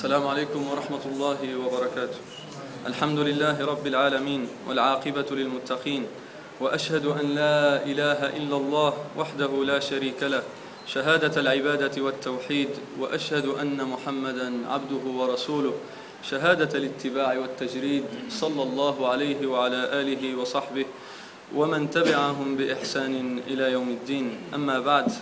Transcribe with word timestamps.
السلام 0.00 0.26
عليكم 0.26 0.66
ورحمة 0.70 1.04
الله 1.12 1.40
وبركاته 1.60 2.16
الحمد 2.86 3.18
لله 3.18 3.56
رب 3.60 3.86
العالمين 3.86 4.48
والعاقبة 4.68 5.28
للمتقين 5.30 6.06
وأشهد 6.60 7.06
أن 7.06 7.26
لا 7.36 7.84
إله 7.84 8.20
إلا 8.40 8.56
الله 8.56 8.92
وحده 9.18 9.52
لا 9.64 9.78
شريك 9.80 10.22
له 10.22 10.42
شهادة 10.86 11.40
العبادة 11.40 12.02
والتوحيد 12.02 12.68
وأشهد 12.98 13.46
أن 13.60 13.76
محمدا 13.76 14.72
عبده 14.72 15.04
ورسوله 15.04 15.74
شهادة 16.24 16.78
الاتباع 16.78 17.38
والتجريد 17.38 18.04
صلى 18.28 18.62
الله 18.62 19.08
عليه 19.08 19.46
وعلى 19.46 20.00
آله 20.00 20.36
وصحبه 20.40 20.86
ومن 21.54 21.90
تبعهم 21.90 22.56
بإحسان 22.56 23.42
إلى 23.46 23.72
يوم 23.72 23.88
الدين 23.88 24.26
أما 24.54 24.80
بعد 24.80 25.12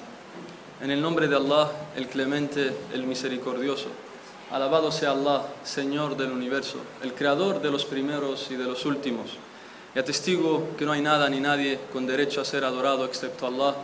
En 0.81 0.93
el 0.93 1.03
nombre 1.03 1.27
de 1.27 1.35
Allah, 1.35 1.67
el 1.97 2.07
clemente, 2.07 2.71
el 2.95 3.03
misericordioso. 3.03 4.08
Alabado 4.51 4.91
sea 4.91 5.11
Allah, 5.11 5.43
Señor 5.63 6.17
del 6.17 6.33
universo, 6.33 6.79
el 7.03 7.13
creador 7.13 7.61
de 7.61 7.71
los 7.71 7.85
primeros 7.85 8.51
y 8.51 8.57
de 8.57 8.65
los 8.65 8.87
últimos. 8.87 9.33
Y 9.95 9.99
atestigo 9.99 10.69
que 10.79 10.87
no 10.87 10.93
hay 10.93 11.03
nada 11.03 11.29
ni 11.29 11.39
nadie 11.39 11.79
con 11.93 12.07
derecho 12.07 12.41
a 12.41 12.47
ser 12.47 12.65
adorado 12.65 13.05
excepto 13.05 13.47
Allah, 13.47 13.75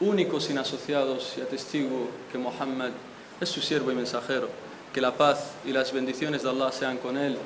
único 0.00 0.38
sin 0.38 0.58
asociados, 0.58 1.34
y 1.38 1.40
atestigo 1.40 2.08
que 2.30 2.36
Muhammad 2.36 2.90
es 3.40 3.48
su 3.48 3.62
siervo 3.62 3.92
y 3.92 3.94
mensajero. 3.94 4.48
Que 4.92 5.00
la 5.00 5.16
paz 5.16 5.52
y 5.64 5.72
las 5.72 5.92
bendiciones 5.92 6.42
de 6.42 6.50
Allah 6.50 6.70
sean 6.70 6.98
con 6.98 7.16
él, 7.16 7.38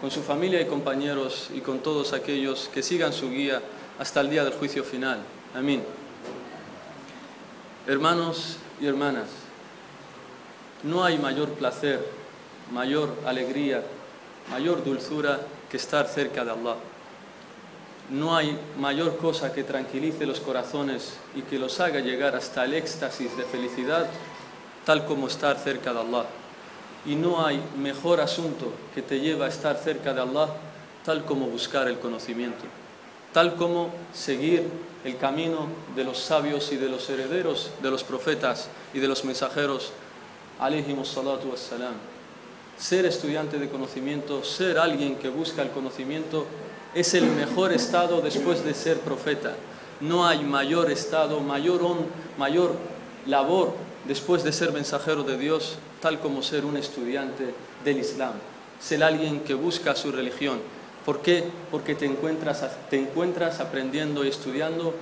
con 0.00 0.10
su 0.12 0.22
familia 0.22 0.60
y 0.60 0.66
compañeros 0.66 1.48
y 1.52 1.60
con 1.60 1.80
todos 1.80 2.12
aquellos 2.12 2.70
que 2.72 2.82
sigan 2.82 3.12
su 3.12 3.30
guía 3.30 3.60
hasta 3.98 4.20
el 4.20 4.30
día 4.30 4.44
del 4.44 4.52
juicio 4.52 4.84
final. 4.84 5.18
Amén. 5.54 5.82
Hermanos 7.86 8.56
y 8.80 8.86
hermanas, 8.86 9.26
no 10.82 11.04
hay 11.04 11.18
mayor 11.18 11.50
placer, 11.50 12.19
mayor 12.72 13.14
alegría, 13.26 13.82
mayor 14.50 14.84
dulzura 14.84 15.40
que 15.70 15.76
estar 15.76 16.06
cerca 16.06 16.44
de 16.44 16.50
Allah. 16.50 16.76
No 18.10 18.36
hay 18.36 18.58
mayor 18.78 19.16
cosa 19.18 19.52
que 19.52 19.62
tranquilice 19.62 20.26
los 20.26 20.40
corazones 20.40 21.14
y 21.34 21.42
que 21.42 21.58
los 21.58 21.78
haga 21.78 22.00
llegar 22.00 22.34
hasta 22.34 22.64
el 22.64 22.74
éxtasis 22.74 23.36
de 23.36 23.44
felicidad, 23.44 24.06
tal 24.84 25.06
como 25.06 25.28
estar 25.28 25.56
cerca 25.58 25.92
de 25.92 26.00
Allah. 26.00 26.26
Y 27.06 27.14
no 27.14 27.46
hay 27.46 27.62
mejor 27.78 28.20
asunto 28.20 28.72
que 28.94 29.02
te 29.02 29.20
lleva 29.20 29.46
a 29.46 29.48
estar 29.48 29.76
cerca 29.76 30.12
de 30.12 30.20
Allah, 30.20 30.48
tal 31.04 31.24
como 31.24 31.46
buscar 31.46 31.88
el 31.88 31.98
conocimiento, 31.98 32.64
tal 33.32 33.54
como 33.54 33.90
seguir 34.12 34.68
el 35.04 35.16
camino 35.16 35.68
de 35.96 36.04
los 36.04 36.18
sabios 36.18 36.72
y 36.72 36.76
de 36.76 36.88
los 36.88 37.08
herederos 37.08 37.70
de 37.80 37.90
los 37.90 38.04
profetas 38.04 38.68
y 38.92 38.98
de 38.98 39.08
los 39.08 39.24
mensajeros, 39.24 39.92
salatu 40.58 41.48
wassalam. 41.50 41.94
Ser 42.80 43.04
estudiante 43.04 43.58
de 43.58 43.68
conocimiento, 43.68 44.42
ser 44.42 44.78
alguien 44.78 45.16
que 45.16 45.28
busca 45.28 45.62
el 45.62 45.70
conocimiento, 45.70 46.46
es 46.94 47.14
el 47.14 47.26
mejor 47.26 47.72
estado 47.72 48.20
después 48.20 48.64
de 48.64 48.74
ser 48.74 48.98
profeta. 49.00 49.54
No 50.00 50.26
hay 50.26 50.42
mayor 50.42 50.90
estado, 50.90 51.40
mayor, 51.40 51.82
on, 51.82 51.98
mayor 52.38 52.74
labor 53.26 53.74
después 54.06 54.42
de 54.42 54.52
ser 54.52 54.72
mensajero 54.72 55.22
de 55.22 55.36
Dios, 55.36 55.76
tal 56.00 56.18
como 56.20 56.42
ser 56.42 56.64
un 56.64 56.78
estudiante 56.78 57.54
del 57.84 57.98
Islam. 57.98 58.32
Ser 58.80 59.04
alguien 59.04 59.40
que 59.40 59.52
busca 59.52 59.94
su 59.94 60.10
religión, 60.10 60.58
¿Por 61.04 61.22
qué? 61.22 61.44
Porque 61.70 61.94
te 61.94 62.04
encuentras, 62.04 62.62
te 62.90 62.98
encuentras 62.98 63.60
aprendiendo 63.60 64.24
y 64.24 64.28
estudiando 64.28 64.94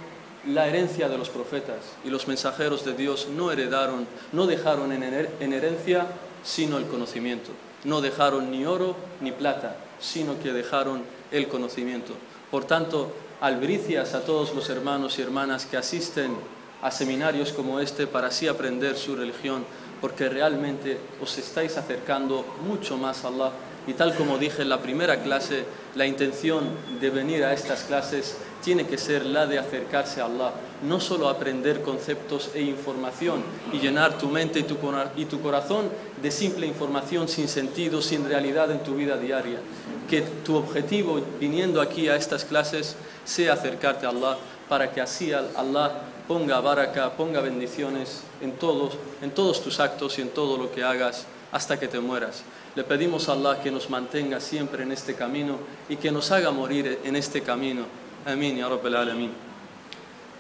la 0.47 0.69
herencia 0.69 1.09
de 1.09 1.19
los 1.19 1.29
profetas 1.29 1.79
y 2.05 2.11
los 2.11 2.29
mensajeros 2.29 2.85
de 2.85 2.95
Dios 2.95 3.29
no 3.35 3.51
heredaron, 3.51 4.07
no 4.33 4.47
dejaron 4.47 4.93
en, 4.93 5.03
en 5.03 5.53
herencia 5.53 6.07
sino 6.45 6.79
el 6.79 6.87
conocimiento. 6.87 7.51
No 7.85 8.01
dejaron 8.01 8.51
ni 8.51 8.65
oro 8.67 8.97
ni 9.21 9.33
plata, 9.33 9.77
sino 10.01 10.39
que 10.41 10.53
dejaron 10.53 11.03
el 11.31 11.49
conocimiento. 11.49 12.15
Por 12.51 12.65
tanto, 12.65 13.13
albricias 13.41 14.15
a 14.15 14.25
todos 14.25 14.55
los 14.55 14.69
hermanos 14.71 15.19
y 15.19 15.23
hermanas 15.23 15.67
que 15.67 15.77
asisten 15.77 16.37
a 16.83 16.91
seminarios 16.91 17.53
como 17.53 17.81
este 17.81 18.07
para 18.07 18.29
así 18.29 18.49
aprender 18.49 18.97
su 18.97 19.17
religión, 19.17 19.65
porque 20.01 20.29
realmente 20.29 20.99
os 21.21 21.37
estáis 21.39 21.77
acercando 21.77 22.45
mucho 22.67 22.97
más 22.97 23.25
a 23.25 23.29
Allah 23.29 23.53
y 23.89 23.95
tal 23.95 24.15
como 24.15 24.37
dije 24.37 24.61
en 24.61 24.69
la 24.69 24.83
primera 24.83 25.23
clase, 25.23 25.65
la 25.95 26.07
intención 26.07 26.65
de 27.01 27.09
venir 27.09 27.43
a 27.43 27.55
estas 27.55 27.85
clases 27.85 28.37
tiene 28.63 28.87
que 28.87 28.99
ser 28.99 29.25
la 29.25 29.47
de 29.47 29.59
acercarse 29.59 30.21
a 30.21 30.27
Allah, 30.27 30.53
no 30.83 31.01
solo 31.01 31.31
aprender 31.31 31.81
conceptos 31.81 32.51
e 32.55 32.61
información 32.61 33.43
y 33.73 33.79
llenar 33.79 34.19
tu 34.19 34.29
mente 34.29 34.61
y 34.61 35.25
tu, 35.25 35.41
corazón 35.41 35.89
de 36.21 36.31
simple 36.31 36.67
información 36.67 37.29
sin 37.29 37.49
sentido, 37.49 38.03
sin 38.03 38.29
realidad 38.29 38.71
en 38.71 38.83
tu 38.83 38.95
vida 38.95 39.17
diaria. 39.17 39.59
Que 40.07 40.21
tu 40.21 40.57
objetivo 40.57 41.23
viniendo 41.41 41.81
aquí 41.81 42.11
a 42.11 42.17
estas 42.17 42.45
clases 42.45 42.95
sea 43.25 43.55
acercarte 43.55 44.05
a 44.05 44.11
Allah 44.11 44.37
para 44.69 44.93
que 44.93 45.01
así 45.01 45.33
Allah 45.33 46.03
ponga 46.29 46.61
baraka, 46.61 47.17
ponga 47.17 47.41
bendiciones 47.41 48.23
en 48.43 48.53
todos, 48.53 48.99
en 49.23 49.31
todos 49.31 49.63
tus 49.63 49.81
actos 49.81 50.19
y 50.19 50.23
en 50.23 50.29
todo 50.29 50.59
lo 50.59 50.71
que 50.71 50.85
hagas 50.85 51.27
hasta 51.53 51.79
que 51.79 51.89
te 51.89 52.01
mueras. 52.01 52.43
Le 52.75 52.85
pedimos 52.85 53.29
a 53.29 53.33
Allah 53.33 53.61
que 53.63 53.71
nos 53.71 53.91
mantenga 53.91 54.41
siempre 54.41 54.83
en 54.83 54.93
este 54.93 55.15
camino 55.15 55.59
y 55.89 55.97
que 55.97 56.11
nos 56.11 56.31
haga 56.31 56.51
morir 56.51 57.01
en 57.05 57.17
este 57.17 57.43
camino. 57.43 57.85
Amén, 58.27 58.57
ya 58.57 58.69
Rabbal 58.69 58.97
Alamin. 58.97 59.49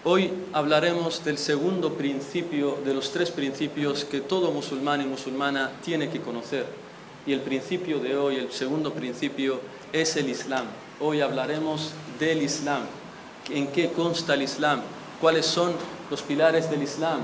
Hoy 0.04 0.30
hablaremos 0.52 1.24
del 1.24 1.38
segundo 1.38 1.94
principio, 1.94 2.78
de 2.84 2.94
los 2.94 3.10
tres 3.12 3.30
principios 3.30 4.04
que 4.04 4.20
todo 4.20 4.52
musulmán 4.52 5.00
y 5.00 5.04
musulmana 5.04 5.72
tiene 5.82 6.08
que 6.08 6.20
conocer. 6.20 6.66
Y 7.26 7.32
el 7.32 7.40
principio 7.40 7.98
de 7.98 8.16
hoy, 8.16 8.36
el 8.36 8.52
segundo 8.52 8.92
principio, 8.92 9.60
es 9.92 10.16
el 10.16 10.28
Islam. 10.28 10.66
Hoy 11.00 11.20
hablaremos 11.20 11.92
del 12.18 12.42
Islam. 12.42 12.82
¿En 13.50 13.66
qué 13.68 13.90
consta 13.90 14.34
el 14.34 14.42
Islam? 14.42 14.82
¿Cuáles 15.20 15.46
son 15.46 15.72
los 16.10 16.22
pilares 16.22 16.70
del 16.70 16.82
Islam? 16.82 17.20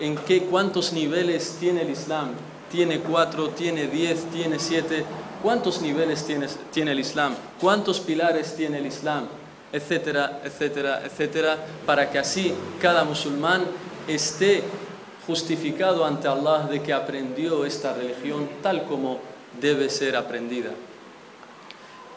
¿En 0.00 0.16
qué, 0.16 0.44
cuántos 0.44 0.92
niveles 0.92 1.56
tiene 1.60 1.82
el 1.82 1.90
Islam? 1.90 2.30
Tiene 2.70 3.00
cuatro, 3.00 3.50
tiene 3.50 3.86
diez, 3.86 4.24
tiene 4.30 4.58
siete. 4.58 5.04
¿Cuántos 5.42 5.80
niveles 5.80 6.24
tiene, 6.24 6.46
tiene 6.72 6.92
el 6.92 7.00
Islam? 7.00 7.34
¿Cuántos 7.60 8.00
pilares 8.00 8.54
tiene 8.56 8.78
el 8.78 8.86
Islam? 8.86 9.28
Etcétera, 9.72 10.40
etcétera, 10.44 11.02
etcétera, 11.04 11.58
para 11.84 12.10
que 12.10 12.18
así 12.18 12.54
cada 12.80 13.04
musulmán 13.04 13.64
esté 14.08 14.62
justificado 15.26 16.04
ante 16.04 16.28
Allah 16.28 16.66
de 16.70 16.82
que 16.82 16.92
aprendió 16.92 17.64
esta 17.64 17.92
religión 17.92 18.48
tal 18.62 18.84
como 18.84 19.20
debe 19.60 19.90
ser 19.90 20.16
aprendida. 20.16 20.70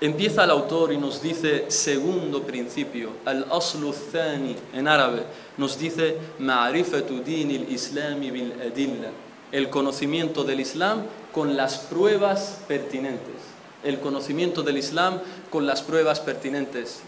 Empieza 0.01 0.45
el 0.45 0.51
autor 0.51 0.93
y 0.93 0.97
nos 0.97 1.21
dice 1.21 1.65
segundo 1.69 2.43
principio, 2.43 3.09
al-aslu 3.25 3.93
thani 3.93 4.55
en 4.73 4.87
árabe, 4.87 5.23
nos 5.57 5.77
dice 5.77 6.17
ma'rifatu 6.39 7.19
din 7.19 7.49
al-islami 7.49 8.31
bil 8.31 8.53
adilla 8.61 9.11
el 9.51 9.69
conocimiento 9.69 10.43
del 10.43 10.59
Islam 10.59 11.03
con 11.31 11.57
las 11.57 11.77
pruebas 11.77 12.59
pertinentes. 12.67 13.35
El 13.83 13.99
conocimiento 13.99 14.61
del 14.63 14.77
Islam 14.77 15.19
con 15.49 15.65
las 15.65 15.81
pruebas 15.81 16.19
pertinentes. 16.19 16.99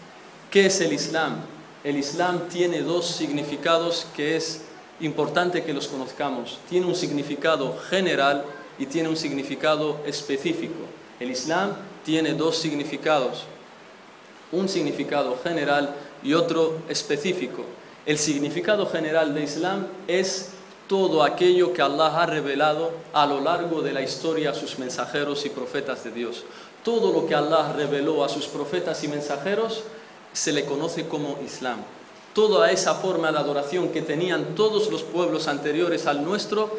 ¿Qué 0.50 0.66
es 0.66 0.80
el 0.80 0.92
Islam? 0.92 1.36
El 1.84 1.96
Islam 1.96 2.48
tiene 2.48 2.82
dos 2.82 3.06
significados 3.06 4.06
que 4.14 4.36
es 4.36 4.62
importante 5.00 5.64
que 5.64 5.72
los 5.72 5.88
conozcamos. 5.88 6.58
Tiene 6.68 6.86
un 6.86 6.94
significado 6.94 7.76
general 7.90 8.44
y 8.78 8.86
tiene 8.86 9.08
un 9.08 9.16
significado 9.16 10.00
específico. 10.06 10.84
El 11.20 11.30
Islam 11.30 11.72
tiene 12.04 12.34
dos 12.34 12.56
significados. 12.56 13.44
Un 14.50 14.68
significado 14.68 15.38
general 15.42 15.94
y 16.22 16.34
otro 16.34 16.78
específico. 16.88 17.64
El 18.06 18.18
significado 18.18 18.86
general 18.86 19.34
de 19.34 19.44
Islam 19.44 19.86
es 20.06 20.50
todo 20.88 21.22
aquello 21.22 21.72
que 21.72 21.82
Allah 21.82 22.22
ha 22.22 22.26
revelado 22.26 22.90
a 23.12 23.26
lo 23.26 23.40
largo 23.40 23.82
de 23.82 23.92
la 23.92 24.02
historia 24.02 24.50
a 24.50 24.54
sus 24.54 24.78
mensajeros 24.78 25.46
y 25.46 25.50
profetas 25.50 26.04
de 26.04 26.10
Dios. 26.10 26.44
Todo 26.84 27.12
lo 27.12 27.26
que 27.26 27.34
Allah 27.34 27.72
reveló 27.72 28.24
a 28.24 28.28
sus 28.28 28.46
profetas 28.46 29.02
y 29.04 29.08
mensajeros 29.08 29.84
se 30.32 30.52
le 30.52 30.64
conoce 30.64 31.06
como 31.06 31.38
Islam. 31.44 31.78
Toda 32.34 32.70
esa 32.70 32.94
forma 32.94 33.30
de 33.30 33.38
adoración 33.38 33.90
que 33.90 34.02
tenían 34.02 34.54
todos 34.54 34.90
los 34.90 35.02
pueblos 35.02 35.48
anteriores 35.48 36.06
al 36.06 36.24
nuestro, 36.24 36.70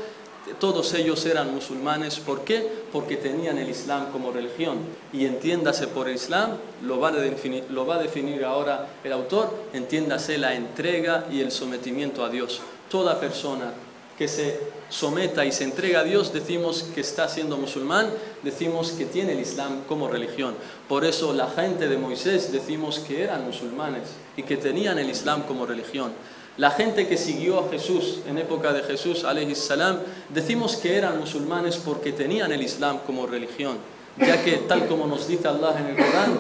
todos 0.60 0.94
ellos 0.94 1.26
eran 1.26 1.54
musulmanes. 1.54 2.20
¿Por 2.20 2.42
qué? 2.42 2.68
Porque 2.92 3.16
tenían 3.16 3.58
el 3.58 3.70
Islam 3.70 4.12
como 4.12 4.32
religión. 4.32 4.80
Y 5.14 5.26
entiéndase 5.26 5.88
por 5.88 6.10
Islam, 6.10 6.58
lo 6.82 7.00
va, 7.00 7.10
a 7.10 7.12
definir, 7.12 7.66
lo 7.70 7.86
va 7.86 7.96
a 7.96 8.00
definir 8.00 8.44
ahora 8.44 8.90
el 9.04 9.14
autor, 9.14 9.54
entiéndase 9.74 10.38
la 10.38 10.56
entrega 10.56 11.26
y 11.32 11.40
el 11.40 11.52
sometimiento 11.52 12.26
a 12.26 12.30
Dios. 12.30 12.62
Toda 12.90 13.20
persona 13.20 13.74
que 14.18 14.28
se 14.28 14.60
someta 14.90 15.44
y 15.44 15.52
se 15.52 15.64
entrega 15.64 16.02
a 16.02 16.04
Dios, 16.04 16.34
decimos 16.34 16.86
que 16.94 17.02
está 17.02 17.28
siendo 17.28 17.58
musulmán, 17.58 18.10
decimos 18.44 18.92
que 18.92 19.06
tiene 19.06 19.34
el 19.34 19.40
Islam 19.40 19.84
como 19.88 20.08
religión. 20.08 20.56
Por 20.88 21.04
eso 21.04 21.34
la 21.34 21.50
gente 21.50 21.88
de 21.88 21.98
Moisés 21.98 22.52
decimos 22.52 23.00
que 23.00 23.24
eran 23.24 23.46
musulmanes 23.46 24.10
y 24.38 24.44
que 24.44 24.58
tenían 24.58 25.00
el 25.00 25.10
Islam 25.10 25.44
como 25.44 25.66
religión. 25.66 26.12
La 26.58 26.70
gente 26.70 27.08
que 27.08 27.18
siguió 27.18 27.60
a 27.60 27.70
Jesús 27.72 28.20
en 28.28 28.38
época 28.38 28.72
de 28.74 28.84
Jesús, 28.84 29.26
salam, 29.56 29.98
decimos 30.30 30.76
que 30.76 30.96
eran 30.96 31.20
musulmanes 31.20 31.78
porque 31.78 32.12
tenían 32.12 32.52
el 32.52 32.62
Islam 32.62 33.00
como 33.08 33.26
religión, 33.26 33.78
ya 34.20 34.44
que 34.44 34.58
tal 34.68 34.86
como 34.86 35.08
nos 35.08 35.28
dice 35.28 35.48
Allah 35.48 35.76
en 35.80 35.88
el 35.88 35.96
Corán, 35.96 36.38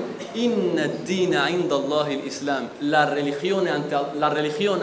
la 2.81 3.05
religión 3.07 3.67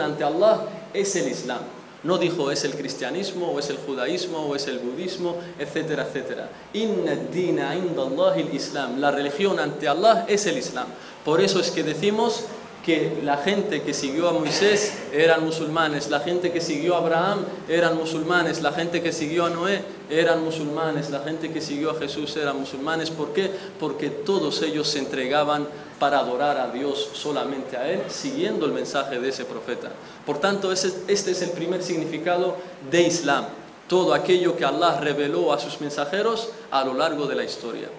ante 0.01 0.23
Allah 0.25 0.65
es 0.93 1.15
el 1.15 1.29
Islam. 1.29 1.61
No 2.03 2.17
dijo 2.17 2.49
es 2.51 2.63
el 2.63 2.73
cristianismo 2.73 3.51
o 3.51 3.59
es 3.59 3.69
el 3.69 3.77
judaísmo 3.77 4.39
o 4.39 4.55
es 4.55 4.67
el 4.67 4.79
budismo, 4.79 5.35
etcétera, 5.59 6.07
etcétera. 6.07 6.49
Inna 6.73 7.15
dina 7.15 7.75
inda 7.75 8.01
Allah 8.03 8.37
el 8.37 8.53
Islam, 8.53 8.99
la 8.99 9.11
religión 9.11 9.59
ante 9.59 9.87
Allah 9.87 10.25
es 10.27 10.45
el 10.47 10.57
Islam. 10.57 10.87
Por 11.23 11.41
eso 11.41 11.59
es 11.59 11.69
que 11.69 11.83
decimos 11.83 12.45
que 12.83 13.21
la 13.23 13.37
gente 13.37 13.83
que 13.83 13.93
siguió 13.93 14.29
a 14.29 14.33
Moisés 14.33 14.93
eran 15.13 15.45
musulmanes, 15.45 16.09
la 16.09 16.19
gente 16.19 16.51
que 16.51 16.61
siguió 16.61 16.95
a 16.95 16.97
Abraham 16.97 17.45
eran 17.69 17.95
musulmanes, 17.95 18.61
la 18.61 18.71
gente 18.71 19.01
que 19.01 19.11
siguió 19.11 19.45
a 19.45 19.49
Noé 19.49 19.83
eran 20.09 20.43
musulmanes, 20.43 21.09
la 21.11 21.19
gente 21.19 21.51
que 21.51 21.61
siguió 21.61 21.91
a 21.91 21.95
Jesús 21.95 22.35
eran 22.37 22.59
musulmanes. 22.59 23.11
¿Por 23.11 23.33
qué? 23.33 23.51
Porque 23.79 24.09
todos 24.09 24.61
ellos 24.63 24.87
se 24.87 24.99
entregaban 24.99 25.67
para 25.99 26.19
adorar 26.19 26.57
a 26.57 26.69
Dios 26.69 27.09
solamente 27.13 27.77
a 27.77 27.87
Él, 27.87 28.01
siguiendo 28.09 28.65
el 28.65 28.71
mensaje 28.71 29.19
de 29.19 29.29
ese 29.29 29.45
profeta. 29.45 29.91
Por 30.25 30.39
tanto, 30.39 30.71
este 30.71 31.05
es 31.07 31.41
el 31.43 31.51
primer 31.51 31.83
significado 31.83 32.57
de 32.89 33.03
Islam, 33.03 33.45
todo 33.87 34.13
aquello 34.13 34.57
que 34.57 34.65
Allah 34.65 34.99
reveló 34.99 35.53
a 35.53 35.59
sus 35.59 35.79
mensajeros 35.79 36.49
a 36.71 36.83
lo 36.83 36.95
largo 36.95 37.27
de 37.27 37.35
la 37.35 37.43
historia. 37.43 37.89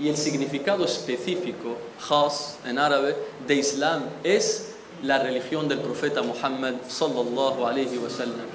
Y 0.00 0.08
el 0.08 0.16
significado 0.16 0.84
específico, 0.84 1.76
khas 2.08 2.58
en 2.66 2.78
árabe, 2.78 3.16
de 3.46 3.54
Islam 3.54 4.02
es 4.24 4.72
la 5.02 5.18
religión 5.18 5.68
del 5.68 5.78
profeta 5.78 6.22
Muhammad 6.22 6.74
sallallahu 6.88 7.66
alayhi 7.66 7.98
wa 7.98 8.10
sallam. 8.10 8.46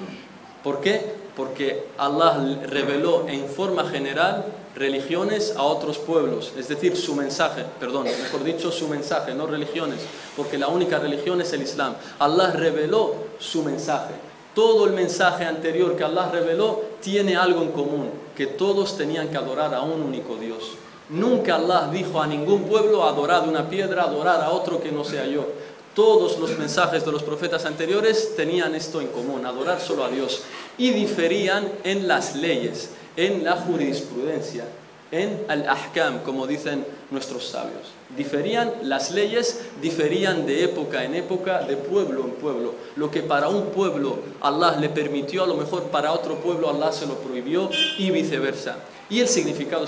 ¿Por 0.62 0.80
qué? 0.80 1.14
Porque 1.36 1.86
Allah 1.96 2.58
reveló 2.66 3.28
en 3.28 3.46
forma 3.48 3.88
general 3.88 4.44
religiones 4.74 5.54
a 5.56 5.62
otros 5.62 5.98
pueblos, 5.98 6.52
es 6.56 6.68
decir, 6.68 6.96
su 6.96 7.14
mensaje, 7.14 7.64
perdón, 7.78 8.04
mejor 8.04 8.44
dicho, 8.44 8.70
su 8.72 8.88
mensaje, 8.88 9.34
no 9.34 9.46
religiones, 9.46 10.00
porque 10.36 10.58
la 10.58 10.68
única 10.68 10.98
religión 10.98 11.40
es 11.40 11.52
el 11.52 11.62
Islam. 11.62 11.94
Allah 12.18 12.50
reveló 12.52 13.14
su 13.38 13.62
mensaje. 13.62 14.14
Todo 14.54 14.86
el 14.86 14.92
mensaje 14.92 15.44
anterior 15.44 15.96
que 15.96 16.04
Allah 16.04 16.30
reveló 16.32 16.82
tiene 17.00 17.36
algo 17.36 17.62
en 17.62 17.70
común, 17.72 18.10
que 18.36 18.46
todos 18.46 18.96
tenían 18.96 19.28
que 19.28 19.36
adorar 19.36 19.74
a 19.74 19.82
un 19.82 20.02
único 20.02 20.36
Dios. 20.36 20.72
Nunca 21.10 21.56
Allah 21.56 21.88
dijo 21.92 22.20
a 22.20 22.26
ningún 22.26 22.64
pueblo 22.64 23.04
adorad 23.04 23.48
una 23.48 23.68
piedra, 23.68 24.02
adorar 24.02 24.42
a 24.42 24.50
otro 24.50 24.80
que 24.80 24.92
no 24.92 25.04
sea 25.04 25.26
yo. 25.26 25.46
Todos 25.94 26.38
los 26.38 26.56
mensajes 26.58 27.04
de 27.04 27.10
los 27.10 27.22
profetas 27.22 27.64
anteriores 27.64 28.36
tenían 28.36 28.74
esto 28.74 29.00
en 29.00 29.08
común, 29.08 29.44
adorar 29.46 29.80
solo 29.80 30.04
a 30.04 30.10
Dios. 30.10 30.42
Y 30.76 30.90
diferían 30.90 31.68
en 31.82 32.06
las 32.06 32.36
leyes, 32.36 32.90
en 33.16 33.42
la 33.42 33.56
jurisprudencia, 33.56 34.64
en 35.10 35.44
al-ahkam, 35.48 36.22
como 36.22 36.46
dicen 36.46 36.84
nuestros 37.10 37.48
sabios. 37.48 37.92
Diferían 38.14 38.72
las 38.82 39.10
leyes, 39.10 39.62
diferían 39.80 40.46
de 40.46 40.64
época 40.64 41.04
en 41.04 41.14
época, 41.14 41.62
de 41.62 41.76
pueblo 41.76 42.24
en 42.24 42.30
pueblo. 42.32 42.74
Lo 42.96 43.10
que 43.10 43.22
para 43.22 43.48
un 43.48 43.66
pueblo 43.70 44.18
Allah 44.42 44.76
le 44.78 44.90
permitió, 44.90 45.42
a 45.42 45.46
lo 45.46 45.54
mejor 45.54 45.84
para 45.84 46.12
otro 46.12 46.36
pueblo 46.36 46.68
Allah 46.68 46.92
se 46.92 47.06
lo 47.06 47.14
prohibió 47.14 47.70
y 47.98 48.10
viceversa. 48.10 48.76
Y 49.10 49.20
el 49.20 49.28
significado 49.28 49.86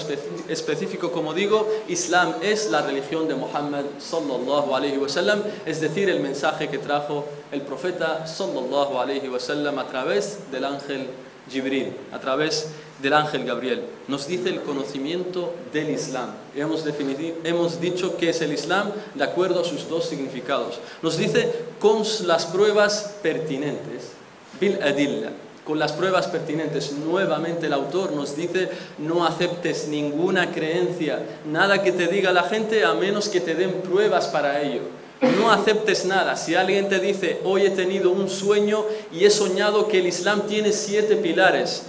específico, 0.49 1.13
como 1.13 1.35
digo, 1.35 1.69
Islam 1.89 2.35
es 2.41 2.71
la 2.71 2.81
religión 2.81 3.29
de 3.29 3.35
Muhammad 3.35 3.85
sallallahu 3.99 4.75
alayhi 4.75 4.97
wa 4.97 5.11
sallam, 5.11 5.43
es 5.67 5.81
decir, 5.83 6.09
el 6.09 6.21
mensaje 6.21 6.69
que 6.69 6.79
trajo 6.79 7.27
el 7.53 7.61
profeta 7.61 8.27
sallallahu 8.27 8.99
alayhi 8.99 9.29
wa 9.29 9.39
sallam 9.39 9.79
a 9.79 9.87
través 9.89 10.39
del 10.51 10.65
ángel 10.65 11.07
Jibril, 11.51 11.93
a 12.13 12.19
través 12.19 12.69
del 13.03 13.13
ángel 13.13 13.45
Gabriel. 13.45 13.85
Nos 14.09 14.27
dice 14.27 14.49
el 14.49 14.63
conocimiento 14.63 15.53
del 15.71 15.91
Islam. 15.91 16.31
Hemos, 16.57 16.83
hemos 17.45 17.79
dicho 17.79 18.17
que 18.17 18.31
es 18.31 18.41
el 18.41 18.55
Islam 18.55 18.91
de 19.15 19.25
acuerdo 19.25 19.61
a 19.61 19.65
sus 19.65 19.87
dos 19.87 20.07
significados. 20.07 20.81
Nos 21.03 21.19
dice 21.19 21.53
con 21.79 22.05
las 22.25 22.47
pruebas 22.47 23.17
pertinentes, 23.23 24.13
bil 24.59 24.79
adilla 24.83 25.33
con 25.71 25.79
las 25.79 25.93
pruebas 25.93 26.27
pertinentes. 26.27 26.91
Nuevamente 26.91 27.67
el 27.67 27.73
autor 27.73 28.11
nos 28.11 28.35
dice, 28.35 28.69
no 28.99 29.25
aceptes 29.25 29.87
ninguna 29.87 30.51
creencia, 30.51 31.23
nada 31.47 31.81
que 31.81 31.93
te 31.93 32.09
diga 32.09 32.33
la 32.33 32.43
gente 32.43 32.85
a 32.85 32.95
menos 32.95 33.29
que 33.29 33.39
te 33.41 33.55
den 33.55 33.75
pruebas 33.75 34.27
para 34.27 34.63
ello. 34.63 34.81
No 35.39 35.53
aceptes 35.53 36.07
nada. 36.07 36.35
Si 36.35 36.57
alguien 36.57 36.89
te 36.89 36.99
dice, 36.99 37.39
hoy 37.45 37.67
he 37.67 37.71
tenido 37.71 38.11
un 38.11 38.29
sueño 38.29 38.85
y 39.13 39.25
he 39.25 39.31
soñado 39.31 39.87
que 39.87 40.01
el 40.01 40.09
Islam 40.09 40.49
tiene 40.49 40.73
siete 40.73 41.15
pilares, 41.15 41.85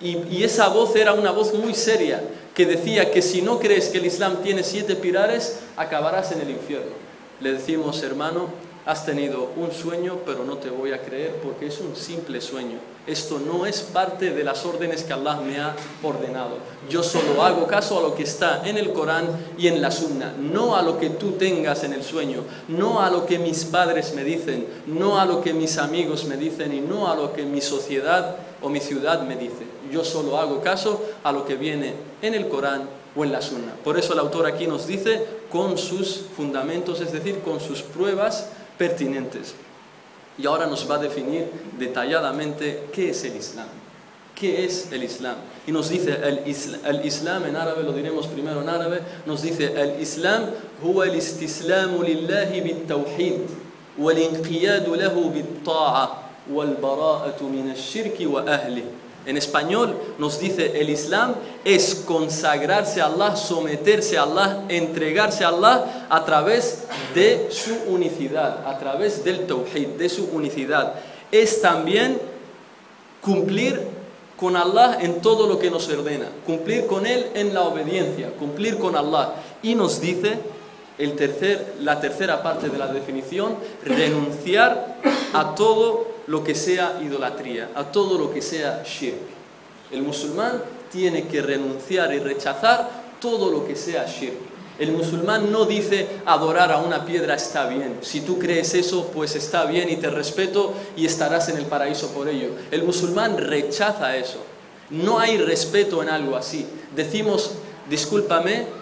y, 0.00 0.16
y 0.28 0.42
esa 0.42 0.66
voz 0.66 0.96
era 0.96 1.12
una 1.12 1.30
voz 1.30 1.54
muy 1.54 1.74
seria, 1.74 2.20
que 2.52 2.66
decía 2.66 3.12
que 3.12 3.22
si 3.22 3.42
no 3.42 3.60
crees 3.60 3.90
que 3.90 3.98
el 3.98 4.06
Islam 4.06 4.42
tiene 4.42 4.64
siete 4.64 4.96
pilares, 4.96 5.60
acabarás 5.76 6.32
en 6.32 6.40
el 6.40 6.50
infierno. 6.50 6.94
Le 7.40 7.52
decimos, 7.52 8.02
hermano, 8.02 8.48
has 8.86 9.04
tenido 9.04 9.50
un 9.56 9.72
sueño, 9.72 10.18
pero 10.24 10.44
no 10.44 10.56
te 10.56 10.70
voy 10.70 10.92
a 10.92 11.02
creer 11.02 11.36
porque 11.42 11.66
es 11.66 11.80
un 11.80 11.94
simple 11.94 12.40
sueño. 12.40 12.78
Esto 13.06 13.38
no 13.38 13.66
es 13.66 13.80
parte 13.80 14.30
de 14.30 14.44
las 14.44 14.64
órdenes 14.64 15.04
que 15.04 15.12
Allah 15.12 15.40
me 15.40 15.58
ha 15.58 15.74
ordenado. 16.02 16.58
Yo 16.88 17.02
solo 17.02 17.42
hago 17.42 17.66
caso 17.66 17.98
a 17.98 18.02
lo 18.02 18.14
que 18.14 18.22
está 18.22 18.62
en 18.68 18.76
el 18.78 18.92
Corán 18.92 19.26
y 19.58 19.68
en 19.68 19.80
la 19.80 19.90
Sunna, 19.90 20.34
no 20.38 20.76
a 20.76 20.82
lo 20.82 20.98
que 20.98 21.10
tú 21.10 21.32
tengas 21.32 21.82
en 21.84 21.92
el 21.92 22.04
sueño, 22.04 22.42
no 22.68 23.00
a 23.00 23.10
lo 23.10 23.26
que 23.26 23.38
mis 23.38 23.64
padres 23.64 24.14
me 24.14 24.24
dicen, 24.24 24.66
no 24.86 25.18
a 25.18 25.26
lo 25.26 25.40
que 25.40 25.52
mis 25.52 25.78
amigos 25.78 26.24
me 26.24 26.36
dicen 26.36 26.72
y 26.72 26.80
no 26.80 27.10
a 27.10 27.16
lo 27.16 27.32
que 27.32 27.44
mi 27.44 27.60
sociedad 27.60 28.36
o 28.62 28.68
mi 28.68 28.80
ciudad 28.80 29.22
me 29.22 29.36
dice. 29.36 29.66
Yo 29.90 30.04
solo 30.04 30.38
hago 30.38 30.60
caso 30.60 31.02
a 31.24 31.32
lo 31.32 31.44
que 31.44 31.56
viene 31.56 31.94
en 32.22 32.34
el 32.34 32.48
Corán 32.48 32.88
o 33.16 33.24
en 33.24 33.32
la 33.32 33.42
Sunna. 33.42 33.74
Por 33.82 33.98
eso 33.98 34.12
el 34.12 34.20
autor 34.20 34.46
aquí 34.46 34.66
nos 34.66 34.86
dice 34.86 35.26
con 35.50 35.78
sus 35.78 36.26
fundamentos, 36.36 37.00
es 37.00 37.12
decir, 37.12 37.40
con 37.40 37.60
sus 37.60 37.82
pruebas 37.82 38.50
pertinentes. 38.80 39.54
Y 40.38 40.46
ahora 40.46 40.66
nos 40.66 40.90
va 40.90 40.94
a 40.94 40.98
definir 40.98 41.44
detalladamente 41.78 42.84
qué 42.94 43.10
es 43.10 43.22
el 43.24 43.36
Islam. 43.36 43.66
¿Qué 44.34 44.64
es 44.64 44.90
el 44.90 45.04
Islam? 45.04 45.36
Y 45.66 45.72
nos 45.72 45.90
dice 45.90 46.18
el 46.24 46.48
Islam, 46.48 46.80
el 46.86 47.04
Islam 47.04 47.44
en 47.44 47.56
árabe, 47.56 47.82
lo 47.82 47.92
diremos 47.92 48.26
primero 48.26 48.62
en 48.62 48.70
árabe, 48.70 49.02
nos 49.26 49.42
dice 49.42 49.74
el 49.76 50.00
Islam 50.00 50.48
هو 50.82 51.02
الاستسلام 51.02 52.02
لله 52.02 52.60
بالتوحيد 52.60 53.40
والانقياد 53.98 54.88
له 54.88 55.30
بالطاعة 55.34 56.22
والبراءة 56.52 57.42
من 57.42 57.70
الشرك 57.76 58.16
وأهله 58.20 58.84
en 59.26 59.36
español 59.36 59.96
nos 60.18 60.40
dice 60.40 60.80
el 60.80 60.88
Islam 60.90 61.34
es 61.64 62.04
consagrarse 62.06 63.00
a 63.00 63.06
Allah, 63.06 63.36
someterse 63.36 64.16
a 64.16 64.22
Allah, 64.22 64.64
entregarse 64.68 65.44
a 65.44 65.48
Allah 65.48 66.06
a 66.08 66.24
través 66.24 66.84
de 67.14 67.48
su 67.50 67.74
unicidad, 67.88 68.66
a 68.66 68.78
través 68.78 69.22
del 69.22 69.46
tawhid, 69.46 69.88
de 69.88 70.08
su 70.08 70.24
unicidad. 70.32 70.94
Es 71.30 71.60
también 71.60 72.18
cumplir 73.20 73.80
con 74.38 74.56
Allah 74.56 74.98
en 75.00 75.20
todo 75.20 75.46
lo 75.46 75.58
que 75.58 75.70
nos 75.70 75.86
ordena, 75.88 76.28
cumplir 76.46 76.86
con 76.86 77.06
Él 77.06 77.26
en 77.34 77.52
la 77.52 77.62
obediencia, 77.62 78.30
cumplir 78.38 78.78
con 78.78 78.96
Allah. 78.96 79.34
Y 79.62 79.74
nos 79.74 80.00
dice 80.00 80.38
el 80.96 81.14
tercer, 81.14 81.74
la 81.80 82.00
tercera 82.00 82.42
parte 82.42 82.70
de 82.70 82.78
la 82.78 82.86
definición, 82.86 83.56
renunciar 83.84 84.96
a 85.34 85.54
todo 85.54 86.09
lo 86.26 86.44
que 86.44 86.54
sea 86.54 87.00
idolatría, 87.02 87.70
a 87.74 87.90
todo 87.90 88.18
lo 88.18 88.32
que 88.32 88.42
sea 88.42 88.82
shirk. 88.84 89.18
El 89.90 90.02
musulmán 90.02 90.62
tiene 90.90 91.26
que 91.26 91.42
renunciar 91.42 92.12
y 92.12 92.18
rechazar 92.18 92.88
todo 93.20 93.50
lo 93.50 93.66
que 93.66 93.76
sea 93.76 94.06
shirk. 94.06 94.50
El 94.78 94.92
musulmán 94.92 95.52
no 95.52 95.66
dice 95.66 96.08
adorar 96.24 96.72
a 96.72 96.78
una 96.78 97.04
piedra 97.04 97.34
está 97.34 97.66
bien. 97.66 97.98
Si 98.00 98.22
tú 98.22 98.38
crees 98.38 98.72
eso, 98.72 99.10
pues 99.12 99.36
está 99.36 99.66
bien 99.66 99.90
y 99.90 99.96
te 99.96 100.08
respeto 100.08 100.72
y 100.96 101.04
estarás 101.04 101.50
en 101.50 101.58
el 101.58 101.66
paraíso 101.66 102.12
por 102.12 102.28
ello. 102.28 102.48
El 102.70 102.84
musulmán 102.84 103.36
rechaza 103.36 104.16
eso. 104.16 104.38
No 104.88 105.18
hay 105.18 105.36
respeto 105.36 106.02
en 106.02 106.08
algo 106.08 106.34
así. 106.34 106.66
Decimos, 106.96 107.52
discúlpame, 107.90 108.79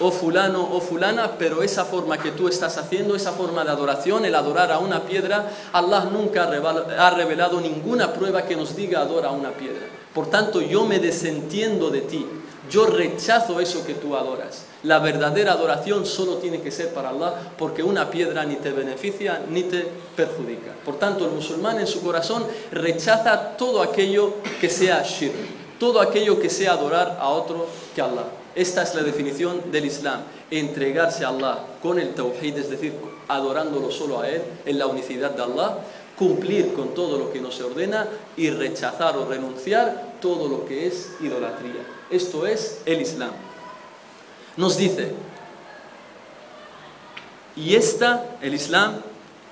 oh 0.00 0.10
fulano, 0.10 0.68
oh 0.72 0.80
fulana, 0.80 1.32
pero 1.38 1.62
esa 1.62 1.84
forma 1.84 2.18
que 2.18 2.32
tú 2.32 2.48
estás 2.48 2.78
haciendo, 2.78 3.14
esa 3.14 3.32
forma 3.32 3.64
de 3.64 3.70
adoración, 3.70 4.24
el 4.24 4.34
adorar 4.34 4.72
a 4.72 4.78
una 4.78 5.04
piedra, 5.04 5.50
Allah 5.72 6.08
nunca 6.10 6.44
ha 6.44 7.10
revelado 7.10 7.60
ninguna 7.60 8.12
prueba 8.12 8.42
que 8.42 8.56
nos 8.56 8.74
diga 8.74 9.00
adora 9.00 9.28
a 9.28 9.32
una 9.32 9.50
piedra. 9.50 9.86
Por 10.14 10.28
tanto, 10.28 10.60
yo 10.60 10.84
me 10.84 10.98
desentiendo 10.98 11.90
de 11.90 12.02
ti, 12.02 12.26
yo 12.70 12.86
rechazo 12.86 13.60
eso 13.60 13.84
que 13.84 13.94
tú 13.94 14.16
adoras. 14.16 14.64
La 14.82 14.98
verdadera 14.98 15.52
adoración 15.52 16.06
solo 16.06 16.36
tiene 16.36 16.60
que 16.60 16.70
ser 16.70 16.92
para 16.92 17.10
Allah 17.10 17.34
porque 17.56 17.82
una 17.82 18.10
piedra 18.10 18.44
ni 18.44 18.56
te 18.56 18.72
beneficia 18.72 19.42
ni 19.48 19.64
te 19.64 19.86
perjudica. 20.16 20.72
Por 20.84 20.98
tanto, 20.98 21.24
el 21.24 21.32
musulmán 21.32 21.78
en 21.80 21.86
su 21.86 22.02
corazón 22.02 22.44
rechaza 22.70 23.56
todo 23.56 23.82
aquello 23.82 24.34
que 24.60 24.68
sea 24.68 25.02
shirk, 25.02 25.34
todo 25.78 26.00
aquello 26.00 26.40
que 26.40 26.50
sea 26.50 26.72
adorar 26.72 27.18
a 27.20 27.28
otro 27.28 27.66
que 27.94 28.02
Allah. 28.02 28.41
Esta 28.54 28.82
es 28.82 28.94
la 28.94 29.02
definición 29.02 29.70
del 29.72 29.86
Islam, 29.86 30.20
entregarse 30.50 31.24
a 31.24 31.28
Allah 31.28 31.64
con 31.80 31.98
el 31.98 32.14
tawhid, 32.14 32.58
es 32.58 32.68
decir, 32.68 32.92
adorándolo 33.28 33.90
solo 33.90 34.20
a 34.20 34.28
Él, 34.28 34.42
en 34.66 34.78
la 34.78 34.86
unicidad 34.86 35.30
de 35.30 35.42
Allah, 35.42 35.78
cumplir 36.18 36.74
con 36.74 36.94
todo 36.94 37.18
lo 37.18 37.32
que 37.32 37.40
nos 37.40 37.60
ordena 37.60 38.06
y 38.36 38.50
rechazar 38.50 39.16
o 39.16 39.24
renunciar 39.24 40.16
todo 40.20 40.48
lo 40.48 40.66
que 40.66 40.86
es 40.86 41.10
idolatría. 41.20 41.82
Esto 42.10 42.46
es 42.46 42.82
el 42.84 43.00
Islam. 43.00 43.32
Nos 44.56 44.76
dice, 44.76 45.12
y 47.56 47.74
esta, 47.74 48.36
el 48.40 48.54
Islam, 48.54 49.00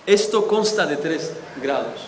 esto 0.07 0.47
consta 0.47 0.87
de 0.87 0.97
tres 0.97 1.33
grados. 1.62 2.00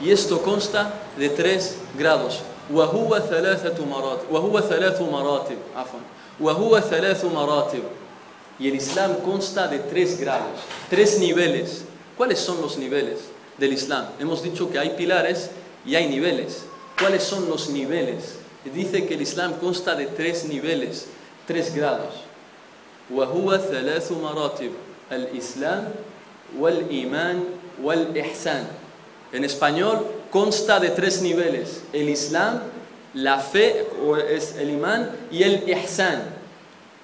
Y 0.00 0.10
esto 0.10 0.42
consta 0.42 0.92
de 1.16 1.28
tres 1.28 1.76
grados. 1.96 2.40
وهو 2.73 3.19
ثلاثة 3.19 3.85
مراتب 3.85 4.31
وهو 4.31 4.61
ثلاث 4.61 5.01
مراتب 5.01 5.57
عفوا 5.75 5.99
وهو 6.39 6.79
ثلاث 6.79 7.25
مراتب 7.25 7.83
y 8.59 8.67
el 8.67 8.75
Islam 8.75 9.15
consta 9.25 9.67
de 9.67 9.79
tres 9.79 10.19
grados, 10.19 10.59
tres 10.89 11.19
niveles. 11.19 11.85
¿Cuáles 12.17 12.39
son 12.39 12.61
los 12.61 12.77
niveles 12.77 13.19
del 13.57 13.73
Islam? 13.73 14.05
Hemos 14.19 14.43
dicho 14.43 14.69
que 14.69 14.77
hay 14.77 14.91
pilares 14.91 15.49
y 15.85 15.95
hay 15.95 16.07
niveles. 16.07 16.63
¿Cuáles 16.99 17.23
son 17.23 17.49
los 17.49 17.69
niveles? 17.69 18.35
Dice 18.73 19.05
que 19.07 19.15
el 19.15 19.21
Islam 19.21 19.53
consta 19.59 19.95
de 19.95 20.05
tres 20.05 20.45
niveles, 20.45 21.07
tres 21.47 21.73
grados. 21.75 22.13
وهو 23.11 23.57
ثلاث 23.57 24.11
مراتب 24.11 24.71
الإسلام 25.11 25.91
والإيمان 26.59 27.43
والإحسان 27.83 28.67
En 29.33 29.43
español 29.43 30.05
consta 30.30 30.80
de 30.80 30.90
tres 30.90 31.22
niveles, 31.22 31.82
el 31.92 32.08
Islam, 32.08 32.60
la 33.14 33.38
fe, 33.38 33.86
o 34.04 34.16
es 34.16 34.56
el 34.56 34.70
imán, 34.70 35.10
y 35.30 35.42
el 35.42 35.68
ihsan. 35.68 36.22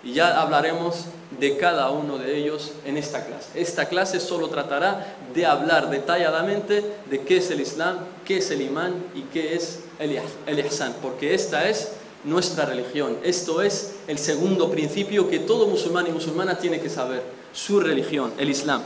Y 0.02 0.12
ya 0.12 0.40
hablaremos 0.40 1.06
de 1.40 1.56
cada 1.56 1.90
uno 1.90 2.18
de 2.18 2.36
ellos 2.36 2.72
en 2.84 2.96
esta 2.96 3.24
clase. 3.24 3.48
Esta 3.54 3.86
clase 3.86 4.20
solo 4.20 4.48
tratará 4.48 5.16
de 5.34 5.46
hablar 5.46 5.90
detalladamente 5.90 6.84
de 7.10 7.20
qué 7.22 7.38
es 7.38 7.50
el 7.50 7.60
Islam, 7.60 7.98
qué 8.24 8.38
es 8.38 8.50
el 8.50 8.60
imán 8.60 8.94
y 9.14 9.22
qué 9.22 9.54
es 9.54 9.80
el, 9.98 10.58
ihsan, 10.58 10.94
porque 11.00 11.34
esta 11.34 11.68
es 11.68 11.92
nuestra 12.24 12.66
religión. 12.66 13.18
Esto 13.24 13.62
es 13.62 13.94
el 14.06 14.18
segundo 14.18 14.70
principio 14.70 15.28
que 15.28 15.38
todo 15.38 15.66
musulmán 15.66 16.06
y 16.06 16.10
musulmana 16.10 16.58
tiene 16.58 16.80
que 16.80 16.90
saber, 16.90 17.22
su 17.52 17.80
religión, 17.80 18.32
el 18.38 18.50
Islam 18.50 18.82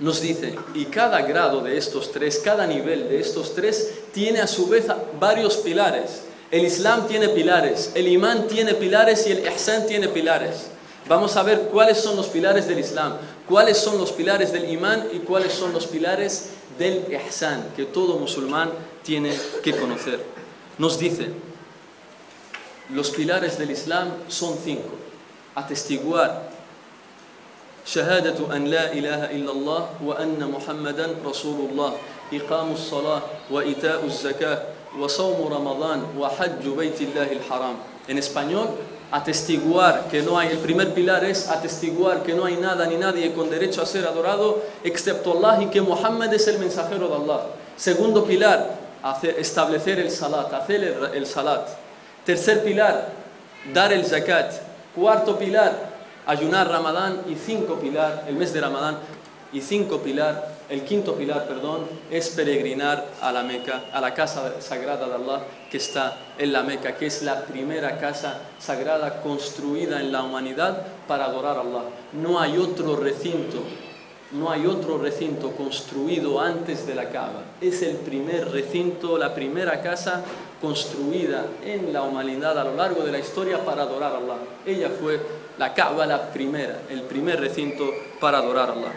nos 0.00 0.20
dice, 0.20 0.54
y 0.74 0.86
cada 0.86 1.22
grado 1.22 1.62
de 1.62 1.78
estos 1.78 2.12
tres, 2.12 2.40
cada 2.44 2.66
nivel 2.66 3.08
de 3.08 3.20
estos 3.20 3.54
tres, 3.54 3.94
tiene 4.12 4.40
a 4.40 4.46
su 4.46 4.68
vez 4.68 4.86
varios 5.18 5.56
pilares. 5.56 6.22
El 6.50 6.64
Islam 6.64 7.08
tiene 7.08 7.28
pilares, 7.30 7.92
el 7.94 8.06
imán 8.08 8.46
tiene 8.46 8.74
pilares 8.74 9.26
y 9.26 9.32
el 9.32 9.46
ihsan 9.46 9.86
tiene 9.86 10.08
pilares. 10.08 10.68
Vamos 11.08 11.36
a 11.36 11.42
ver 11.42 11.68
cuáles 11.72 11.98
son 11.98 12.16
los 12.16 12.26
pilares 12.26 12.68
del 12.68 12.78
Islam, 12.78 13.16
cuáles 13.48 13.78
son 13.78 13.98
los 13.98 14.12
pilares 14.12 14.52
del 14.52 14.70
imán 14.70 15.08
y 15.12 15.20
cuáles 15.20 15.52
son 15.52 15.72
los 15.72 15.86
pilares 15.86 16.50
del 16.78 17.06
ihsan, 17.10 17.72
que 17.74 17.84
todo 17.84 18.18
musulmán 18.18 18.70
tiene 19.02 19.32
que 19.62 19.72
conocer. 19.72 20.22
Nos 20.78 20.98
dice, 20.98 21.30
los 22.92 23.10
pilares 23.10 23.58
del 23.58 23.70
Islam 23.70 24.10
son 24.28 24.58
cinco. 24.62 24.94
Atestiguar 25.54 26.45
شهادة 27.86 28.56
أن 28.56 28.64
لا 28.64 28.92
إله 28.92 29.30
إلا 29.30 29.52
الله 29.52 29.88
وأن 30.04 30.50
محمدا 30.50 31.22
رسول 31.24 31.70
الله 31.70 31.92
إقام 32.32 32.72
الصلاة 32.72 33.22
وإيتاء 33.50 34.04
الزكاة 34.04 34.58
وصوم 34.98 35.52
رمضان 35.52 36.04
وحج 36.18 36.64
بيت 36.66 37.00
الله 37.00 37.32
الحرام 37.32 37.76
En 38.08 38.18
español, 38.18 38.68
atestiguar 39.10 40.06
que 40.08 40.22
no 40.22 40.38
hay, 40.38 40.50
el 40.50 40.58
primer 40.58 40.94
pilar 40.94 41.24
es 41.24 41.48
atestiguar 41.48 42.22
que 42.22 42.34
no 42.34 42.44
hay 42.44 42.56
nada 42.56 42.86
ni 42.86 42.96
nadie 42.96 43.32
con 43.32 43.50
derecho 43.50 43.82
a 43.82 43.86
ser 43.86 44.06
adorado 44.06 44.62
excepto 44.84 45.32
Allah 45.36 45.64
y 45.64 45.66
que 45.66 45.80
Muhammad 45.80 46.32
es 46.32 46.46
el 46.46 46.58
mensajero 46.60 47.08
de 47.08 47.14
Allah. 47.16 47.46
Segundo 47.76 48.24
pilar, 48.24 48.78
establecer 49.38 49.98
el 49.98 50.10
salat, 50.10 50.52
hacer 50.52 50.84
el, 50.84 51.16
el 51.16 51.26
salat. 51.26 51.68
Tercer 52.24 52.62
pilar, 52.62 53.08
dar 53.74 53.92
el 53.92 54.04
zakat. 54.04 54.52
Cuarto 54.94 55.36
pilar, 55.36 55.95
ayunar 56.26 56.68
Ramadán 56.68 57.22
y 57.28 57.36
cinco 57.36 57.76
pilar, 57.76 58.24
el 58.28 58.34
mes 58.36 58.52
de 58.52 58.60
Ramadán 58.60 58.98
y 59.52 59.60
cinco 59.60 60.00
pilar, 60.00 60.56
el 60.68 60.82
quinto 60.82 61.14
pilar, 61.14 61.46
perdón, 61.46 61.86
es 62.10 62.30
peregrinar 62.30 63.06
a 63.20 63.30
la 63.30 63.44
Meca, 63.44 63.84
a 63.92 64.00
la 64.00 64.12
casa 64.12 64.60
sagrada 64.60 65.06
de 65.06 65.14
Allah 65.14 65.44
que 65.70 65.76
está 65.76 66.18
en 66.38 66.52
la 66.52 66.64
Meca, 66.64 66.96
que 66.96 67.06
es 67.06 67.22
la 67.22 67.44
primera 67.44 67.98
casa 67.98 68.40
sagrada 68.58 69.22
construida 69.22 70.00
en 70.00 70.10
la 70.10 70.24
humanidad 70.24 70.86
para 71.06 71.26
adorar 71.26 71.58
a 71.58 71.60
Allah. 71.60 71.84
No 72.12 72.40
hay 72.40 72.58
otro 72.58 72.96
recinto, 72.96 73.62
no 74.32 74.50
hay 74.50 74.66
otro 74.66 74.98
recinto 74.98 75.52
construido 75.52 76.40
antes 76.40 76.84
de 76.84 76.96
la 76.96 77.10
Kaaba. 77.10 77.44
Es 77.60 77.82
el 77.82 77.96
primer 77.98 78.50
recinto, 78.50 79.16
la 79.16 79.32
primera 79.32 79.80
casa 79.80 80.24
construida 80.60 81.46
en 81.64 81.92
la 81.92 82.02
humanidad 82.02 82.58
a 82.58 82.64
lo 82.64 82.74
largo 82.74 83.04
de 83.04 83.12
la 83.12 83.18
historia 83.20 83.64
para 83.64 83.82
adorar 83.82 84.14
a 84.14 84.18
Allah. 84.18 84.38
Ella 84.66 84.90
fue 85.00 85.20
la 85.58 85.74
Kaaba, 85.74 86.06
la 86.06 86.30
primera, 86.30 86.80
el 86.90 87.02
primer 87.02 87.40
recinto 87.40 87.90
para 88.20 88.38
adorar 88.38 88.70
a 88.70 88.72
Allah. 88.72 88.92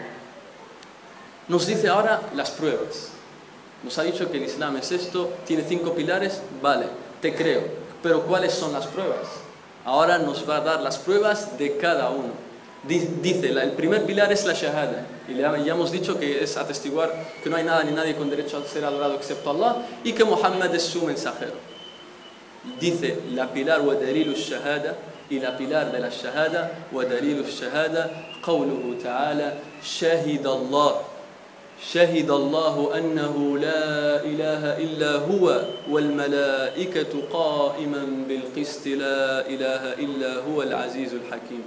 Nos 1.48 1.66
dice 1.66 1.88
ahora 1.88 2.20
las 2.34 2.50
pruebas. 2.50 3.08
Nos 3.82 3.98
ha 3.98 4.02
dicho 4.02 4.30
que 4.30 4.36
el 4.36 4.44
Islam 4.44 4.76
es 4.76 4.92
esto, 4.92 5.32
tiene 5.46 5.64
cinco 5.66 5.94
pilares, 5.94 6.42
vale, 6.60 6.86
te 7.20 7.34
creo. 7.34 7.62
Pero 8.02 8.22
¿cuáles 8.22 8.52
son 8.52 8.72
las 8.72 8.86
pruebas? 8.86 9.26
Ahora 9.84 10.18
nos 10.18 10.48
va 10.48 10.56
a 10.56 10.60
dar 10.60 10.80
las 10.82 10.98
pruebas 10.98 11.58
de 11.58 11.76
cada 11.76 12.10
uno. 12.10 12.50
Dice, 12.82 13.48
el 13.48 13.72
primer 13.72 14.04
pilar 14.04 14.32
es 14.32 14.44
la 14.44 14.54
shahada. 14.54 15.06
Y 15.28 15.36
ya 15.36 15.72
hemos 15.72 15.90
dicho 15.92 16.18
que 16.18 16.42
es 16.42 16.56
atestiguar 16.56 17.12
que 17.42 17.50
no 17.50 17.56
hay 17.56 17.64
nada 17.64 17.84
ni 17.84 17.92
nadie 17.92 18.16
con 18.16 18.30
derecho 18.30 18.58
a 18.58 18.66
ser 18.66 18.84
adorado 18.84 19.14
excepto 19.14 19.50
Allah 19.50 19.76
y 20.02 20.12
que 20.12 20.24
Muhammad 20.24 20.74
es 20.74 20.82
su 20.82 21.04
mensajero. 21.04 21.54
Dice 22.78 23.18
la 23.32 23.52
pilar 23.52 23.80
wa 23.80 23.94
shahada 23.94 24.96
la 25.38 25.56
pilar 25.56 25.92
de 25.92 26.00
la 26.00 26.10
dalilu 26.10 27.44
shahada 27.44 28.10
قوله 28.42 28.96
تعالى 29.04 29.52
شهد 29.84 30.46
الله 30.46 31.00
شهد 31.92 32.30
الله 32.30 32.98
أنه 32.98 33.58
لا 33.58 34.24
إله 34.24 34.62
إلا 34.78 35.12
هو 35.16 35.60
والملائكة 35.90 37.12
قائما 37.32 38.02
بالقسط 38.28 38.86
لا 38.86 39.48
إله 39.48 39.82
إلا 39.92 40.32
هو 40.48 40.62
العزيز 40.62 41.14
الحكيم 41.14 41.64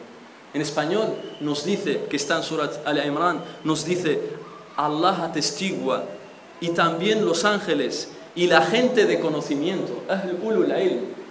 En 0.53 0.61
español 0.61 1.07
nos 1.41 1.65
dice, 1.65 2.01
que 2.07 2.15
está 2.15 2.37
en 2.37 2.43
Surat 2.43 2.85
Al-Imran, 2.85 3.41
nos 3.63 3.85
dice, 3.85 4.19
Allah 4.77 5.23
atestigua 5.23 6.03
y 6.61 6.69
también 6.69 7.25
los 7.25 7.43
ángeles 7.43 8.09
y 8.35 8.45
la 8.45 8.61
gente 8.61 9.07
de 9.07 9.19
conocimiento, 9.19 10.03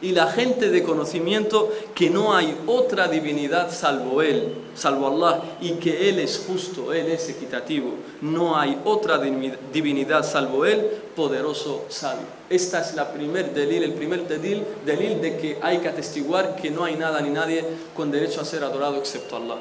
y 0.03 0.11
la 0.13 0.27
gente 0.27 0.69
de 0.69 0.83
conocimiento 0.83 1.73
que 1.95 2.11
no 2.11 2.35
hay 2.35 2.57
otra 2.67 3.07
divinidad 3.07 3.73
salvo 3.73 4.21
Él, 4.21 4.53
salvo 4.75 5.07
Allah, 5.07 5.43
y 5.61 5.75
que 5.75 6.09
Él 6.09 6.19
es 6.19 6.45
justo, 6.47 6.93
Él 6.93 7.07
es 7.07 7.29
equitativo. 7.29 7.95
No 8.21 8.59
hay 8.59 8.79
otra 8.85 9.19
divinidad 9.19 10.25
salvo 10.25 10.67
Él, 10.67 10.81
poderoso, 11.15 11.87
sabio. 11.89 12.27
Esta 12.51 12.81
es 12.81 12.95
la 12.95 13.13
primer 13.13 13.55
delil, 13.55 13.85
el 13.85 13.93
primer 13.93 14.27
delil, 14.27 14.65
delil 14.85 15.21
de 15.21 15.37
que 15.37 15.59
hay 15.63 15.79
que 15.79 15.89
atestiguar 15.89 16.57
que 16.57 16.71
no 16.71 16.85
hay 16.85 16.97
nada 16.97 17.21
ni 17.21 17.31
nadie 17.31 17.65
con 17.95 18.11
derecho 18.11 18.41
a 18.41 18.45
ser 18.45 18.65
adorado 18.65 18.97
excepto 18.97 19.37
Allah. 19.37 19.59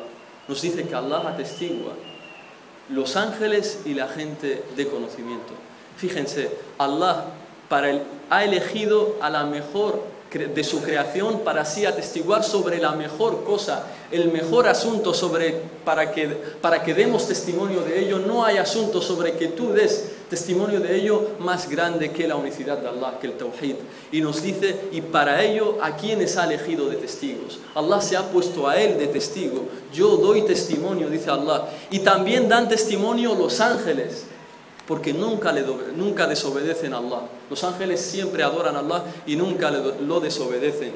Nos 0.47 0.61
dice 0.61 0.83
que 0.87 0.95
Allah 0.95 1.29
atestigua 1.29 1.93
los 2.89 3.15
ángeles 3.15 3.81
y 3.85 3.93
la 3.93 4.07
gente 4.07 4.63
de 4.75 4.87
conocimiento. 4.87 5.53
Fíjense, 5.97 6.49
Allah 6.77 7.25
para 7.69 8.01
ha 8.29 8.43
elegido 8.43 9.15
a 9.21 9.29
la 9.29 9.45
mejor 9.45 10.03
de 10.31 10.63
su 10.63 10.81
creación 10.81 11.41
para 11.41 11.63
así 11.63 11.85
atestiguar 11.85 12.43
sobre 12.43 12.79
la 12.79 12.93
mejor 12.93 13.43
cosa, 13.43 13.87
el 14.11 14.31
mejor 14.31 14.65
asunto 14.67 15.13
sobre 15.13 15.61
para 15.83 16.13
que 16.13 16.27
para 16.61 16.83
que 16.83 16.93
demos 16.93 17.27
testimonio 17.27 17.81
de 17.81 17.99
ello, 17.99 18.19
no 18.19 18.45
hay 18.45 18.55
asunto 18.55 19.01
sobre 19.01 19.33
que 19.33 19.49
tú 19.49 19.73
des 19.73 20.09
testimonio 20.29 20.79
de 20.79 20.95
ello 20.95 21.31
más 21.39 21.69
grande 21.69 22.11
que 22.11 22.25
la 22.29 22.37
unicidad 22.37 22.77
de 22.77 22.87
Allah, 22.87 23.17
que 23.19 23.27
el 23.27 23.33
tawhid. 23.33 23.75
Y 24.13 24.21
nos 24.21 24.41
dice, 24.41 24.87
y 24.93 25.01
para 25.01 25.43
ello 25.43 25.79
a 25.81 25.97
quienes 25.97 26.37
ha 26.37 26.45
elegido 26.45 26.87
de 26.87 26.95
testigos. 26.95 27.59
Allah 27.75 27.99
se 27.99 28.15
ha 28.15 28.23
puesto 28.31 28.69
a 28.69 28.79
él 28.79 28.97
de 28.97 29.07
testigo. 29.07 29.65
Yo 29.93 30.15
doy 30.15 30.43
testimonio, 30.43 31.09
dice 31.09 31.29
Allah, 31.29 31.67
y 31.89 31.99
también 31.99 32.47
dan 32.47 32.69
testimonio 32.69 33.35
los 33.35 33.59
ángeles 33.59 34.27
porque 34.87 35.13
nunca, 35.13 35.51
le, 35.51 35.63
nunca 35.95 36.27
desobedecen 36.27 36.93
a 36.93 36.97
Allah. 36.97 37.21
Los 37.49 37.63
ángeles 37.63 38.01
siempre 38.01 38.43
adoran 38.43 38.75
a 38.75 38.79
Allah 38.79 39.03
y 39.25 39.35
nunca 39.35 39.71
lo 39.71 40.19
desobedecen. 40.19 40.93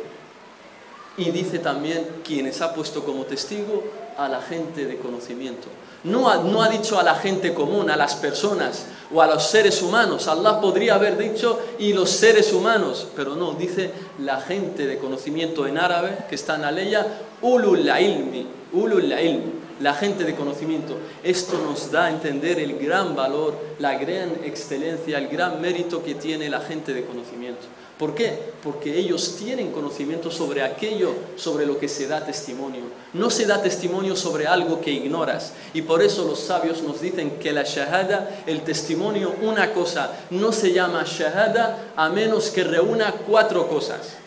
Y 1.18 1.32
dice 1.32 1.60
también 1.60 2.06
quienes 2.24 2.62
ha 2.62 2.74
puesto 2.74 3.04
como 3.04 3.24
testigo 3.24 3.84
a 4.18 4.27
la 4.27 4.42
gente 4.42 4.86
de 4.86 4.98
conocimiento. 4.98 5.68
No 6.04 6.30
ha, 6.30 6.38
no 6.38 6.62
ha 6.62 6.70
dicho 6.70 7.00
a 7.00 7.04
la 7.04 7.15
gente 7.15 7.54
común, 7.54 7.89
a 7.89 7.96
las 7.96 8.15
personas 8.15 8.86
o 9.13 9.22
a 9.22 9.27
los 9.27 9.48
seres 9.48 9.82
humanos. 9.82 10.27
Allah 10.27 10.60
podría 10.60 10.96
haber 10.96 11.18
dicho 11.18 11.60
y 11.80 11.94
los 11.94 12.10
seres 12.10 12.54
humanos, 12.54 13.08
pero 13.15 13.36
no, 13.36 13.54
dice 13.54 13.92
la 14.20 14.39
gente 14.39 14.86
de 14.86 15.00
conocimiento 15.00 15.65
en 15.65 15.77
árabe 15.77 16.18
que 16.30 16.36
está 16.36 16.56
en 16.56 16.62
la 16.62 16.72
ley, 16.72 16.94
ulul 17.42 17.80
ilmi, 17.80 18.46
ulul 18.74 19.12
ilmi 19.12 19.64
la 19.79 19.94
gente 19.94 20.24
de 20.24 20.36
conocimiento. 20.36 20.98
Esto 21.24 21.58
nos 21.60 21.91
da 21.91 22.05
a 22.05 22.12
entender 22.12 22.60
el 22.60 22.77
gran 22.77 23.15
valor, 23.15 23.58
la 23.79 23.98
gran 23.98 24.32
excelencia, 24.44 25.17
el 25.17 25.27
gran 25.27 25.62
mérito 25.62 26.03
que 26.03 26.15
tiene 26.15 26.50
la 26.50 26.62
gente 26.62 26.94
de 26.94 27.05
conocimiento. 27.05 27.65
¿Por 27.98 28.13
qué? 28.13 28.38
Porque 28.62 28.98
ellos 28.98 29.38
tienen 29.38 29.72
conocimiento 29.72 30.29
sobre 30.29 30.63
aquello 30.63 31.13
sobre 31.38 31.65
lo 31.65 31.79
que 31.79 31.88
se 31.88 32.08
da 32.08 32.25
testimonio. 32.25 32.82
No 33.13 33.29
se 33.29 33.46
da 33.46 33.62
testimonio 33.62 34.17
sobre 34.17 34.48
algo 34.48 34.82
que 34.82 34.91
ignoras. 34.91 35.53
Y 35.74 35.82
por 35.82 36.01
eso 36.01 36.25
los 36.25 36.39
sabios 36.39 36.84
nos 36.84 37.00
dicen 37.00 37.38
que 37.39 37.53
la 37.53 37.63
shahada, 37.63 38.44
el 38.48 38.63
testimonio, 38.63 39.34
una 39.41 39.72
cosa, 39.72 40.12
no 40.29 40.51
se 40.51 40.74
llama 40.74 41.05
shahada 41.05 41.94
a 41.96 42.10
menos 42.10 42.50
que 42.50 42.65
reúna 42.65 43.13
cuatro 43.25 43.70
cosas. 43.70 44.17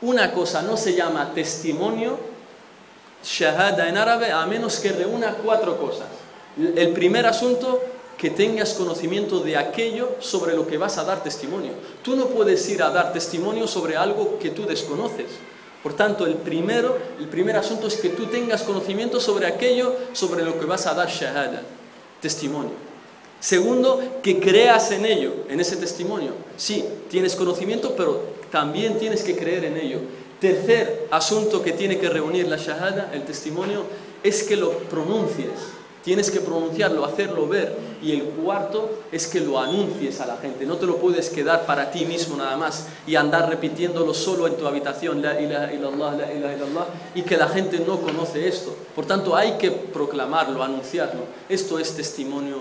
Una 0.00 0.32
cosa 0.32 0.62
no 0.62 0.76
se 0.76 0.94
llama 0.94 1.32
testimonio, 1.32 2.18
shahada 3.24 3.88
en 3.88 3.96
árabe, 3.96 4.30
a 4.32 4.46
menos 4.46 4.78
que 4.78 4.92
reúna 4.92 5.36
cuatro 5.42 5.78
cosas. 5.78 6.08
El 6.56 6.92
primer 6.92 7.26
asunto, 7.26 7.80
que 8.22 8.30
tengas 8.30 8.74
conocimiento 8.74 9.40
de 9.40 9.56
aquello 9.56 10.10
sobre 10.20 10.54
lo 10.54 10.64
que 10.66 10.78
vas 10.78 10.96
a 10.96 11.02
dar 11.02 11.24
testimonio. 11.24 11.72
Tú 12.02 12.14
no 12.14 12.26
puedes 12.26 12.68
ir 12.68 12.80
a 12.82 12.90
dar 12.90 13.12
testimonio 13.12 13.66
sobre 13.66 13.96
algo 13.96 14.38
que 14.38 14.50
tú 14.50 14.64
desconoces. 14.64 15.26
Por 15.82 15.94
tanto, 15.94 16.26
el 16.26 16.34
primero, 16.34 16.96
el 17.18 17.26
primer 17.26 17.56
asunto 17.56 17.88
es 17.88 17.96
que 17.96 18.10
tú 18.10 18.26
tengas 18.26 18.62
conocimiento 18.62 19.18
sobre 19.18 19.46
aquello 19.48 19.96
sobre 20.12 20.44
lo 20.44 20.56
que 20.60 20.66
vas 20.66 20.86
a 20.86 20.94
dar 20.94 21.08
shahada, 21.08 21.62
testimonio. 22.20 22.74
Segundo, 23.40 24.00
que 24.22 24.38
creas 24.38 24.92
en 24.92 25.04
ello, 25.04 25.32
en 25.48 25.58
ese 25.58 25.76
testimonio. 25.76 26.30
Sí, 26.56 26.84
tienes 27.10 27.34
conocimiento, 27.34 27.94
pero 27.96 28.22
también 28.52 29.00
tienes 29.00 29.24
que 29.24 29.36
creer 29.36 29.64
en 29.64 29.76
ello. 29.76 29.98
Tercer 30.42 31.06
asunto 31.12 31.62
que 31.62 31.70
tiene 31.70 31.98
que 31.98 32.08
reunir 32.08 32.48
la 32.48 32.56
shahada, 32.56 33.12
el 33.14 33.22
testimonio, 33.22 33.84
es 34.24 34.42
que 34.42 34.56
lo 34.56 34.76
pronuncies. 34.76 35.52
Tienes 36.02 36.32
que 36.32 36.40
pronunciarlo, 36.40 37.04
hacerlo 37.04 37.46
ver. 37.46 37.78
Y 38.02 38.10
el 38.10 38.24
cuarto 38.24 39.04
es 39.12 39.28
que 39.28 39.38
lo 39.38 39.60
anuncies 39.60 40.20
a 40.20 40.26
la 40.26 40.38
gente. 40.38 40.66
No 40.66 40.78
te 40.78 40.86
lo 40.86 40.96
puedes 40.96 41.30
quedar 41.30 41.64
para 41.64 41.92
ti 41.92 42.06
mismo 42.06 42.36
nada 42.36 42.56
más 42.56 42.88
y 43.06 43.14
andar 43.14 43.48
repitiéndolo 43.48 44.12
solo 44.12 44.48
en 44.48 44.56
tu 44.56 44.66
habitación, 44.66 45.22
la 45.22 45.40
ilaha 45.40 45.72
illallah, 45.72 46.16
la 46.16 46.32
ilaha 46.32 46.56
illallah, 46.56 46.86
y 47.14 47.22
que 47.22 47.36
la 47.36 47.46
gente 47.46 47.78
no 47.86 48.00
conoce 48.00 48.48
esto. 48.48 48.74
Por 48.96 49.06
tanto, 49.06 49.36
hay 49.36 49.58
que 49.58 49.70
proclamarlo, 49.70 50.64
anunciarlo. 50.64 51.22
Esto 51.48 51.78
es 51.78 51.94
testimonio 51.94 52.56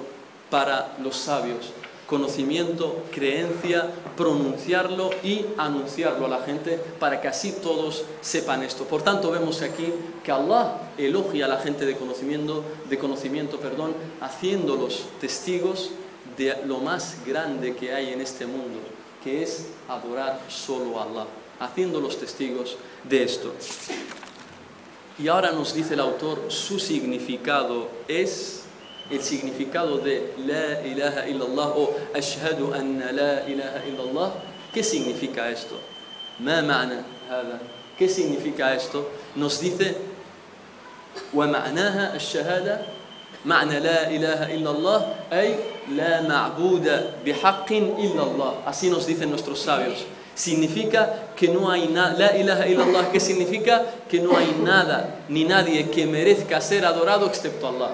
para 0.51 0.97
los 1.01 1.17
sabios 1.17 1.71
conocimiento, 2.11 3.05
creencia, 3.09 3.89
pronunciarlo 4.17 5.11
y 5.23 5.45
anunciarlo 5.57 6.25
a 6.25 6.29
la 6.29 6.41
gente 6.43 6.77
para 6.99 7.21
que 7.21 7.29
así 7.29 7.53
todos 7.63 8.03
sepan 8.19 8.63
esto. 8.63 8.83
Por 8.83 9.01
tanto, 9.01 9.31
vemos 9.31 9.61
aquí 9.61 9.93
que 10.21 10.29
Allah 10.29 10.91
elogia 10.97 11.45
a 11.45 11.47
la 11.47 11.59
gente 11.59 11.85
de 11.85 11.95
conocimiento, 11.95 12.65
de 12.89 12.99
conocimiento, 12.99 13.61
perdón, 13.61 13.93
haciéndolos 14.19 15.05
testigos 15.21 15.91
de 16.35 16.53
lo 16.65 16.79
más 16.79 17.15
grande 17.25 17.77
que 17.77 17.93
hay 17.93 18.11
en 18.11 18.19
este 18.19 18.45
mundo, 18.45 18.79
que 19.23 19.43
es 19.43 19.67
adorar 19.87 20.41
solo 20.49 20.99
a 20.99 21.03
Allah, 21.03 21.27
haciéndolos 21.61 22.19
testigos 22.19 22.75
de 23.05 23.23
esto. 23.23 23.53
Y 25.17 25.29
ahora 25.29 25.53
nos 25.53 25.73
dice 25.73 25.93
el 25.93 26.01
autor, 26.01 26.43
su 26.49 26.77
significado 26.77 27.87
es 28.09 28.60
el 29.09 29.21
significado 29.21 29.97
de 29.97 30.33
La 30.45 30.85
ilaha 30.85 31.27
illallah 31.27 31.67
o 31.75 31.95
Ashhadu 32.13 32.73
anna 32.73 33.11
la 33.11 33.47
ilaha 33.47 33.81
illallah, 33.87 34.31
¿qué 34.73 34.83
significa 34.83 35.49
esto? 35.49 35.79
Ma 36.39 36.61
ma'na 36.61 37.03
hada? 37.29 37.59
¿Qué 37.97 38.07
significa 38.07 38.73
esto? 38.73 39.09
Nos 39.35 39.59
dice 39.59 39.95
ومعناها 41.33 42.15
الشهادة 42.15 42.81
معنى 43.45 43.79
لا 43.79 44.09
إله 44.09 44.55
إلا 44.55 44.71
الله 44.71 45.15
أي 45.33 45.55
لا 45.91 46.21
معبود 46.21 46.87
بحق 47.25 47.71
إلا 47.71 48.23
الله 48.23 48.53
así 48.65 48.89
nos 48.89 49.05
dicen 49.07 49.29
nuestros 49.29 49.59
sabios 49.59 50.05
significa 50.35 51.31
que 51.35 51.49
no 51.49 51.69
hay 51.69 51.87
nada, 51.87 52.17
la 52.17 52.37
ilaha 52.37 52.67
illallah, 52.67 53.11
¿qué 53.11 53.19
significa? 53.19 53.83
Que 54.09 54.19
no 54.19 54.37
hay 54.37 54.55
nada 54.63 55.23
ni 55.29 55.43
nadie 55.43 55.89
que 55.89 56.05
merezca 56.05 56.61
ser 56.61 56.85
adorado 56.85 57.27
excepto 57.27 57.67
Allah. 57.67 57.91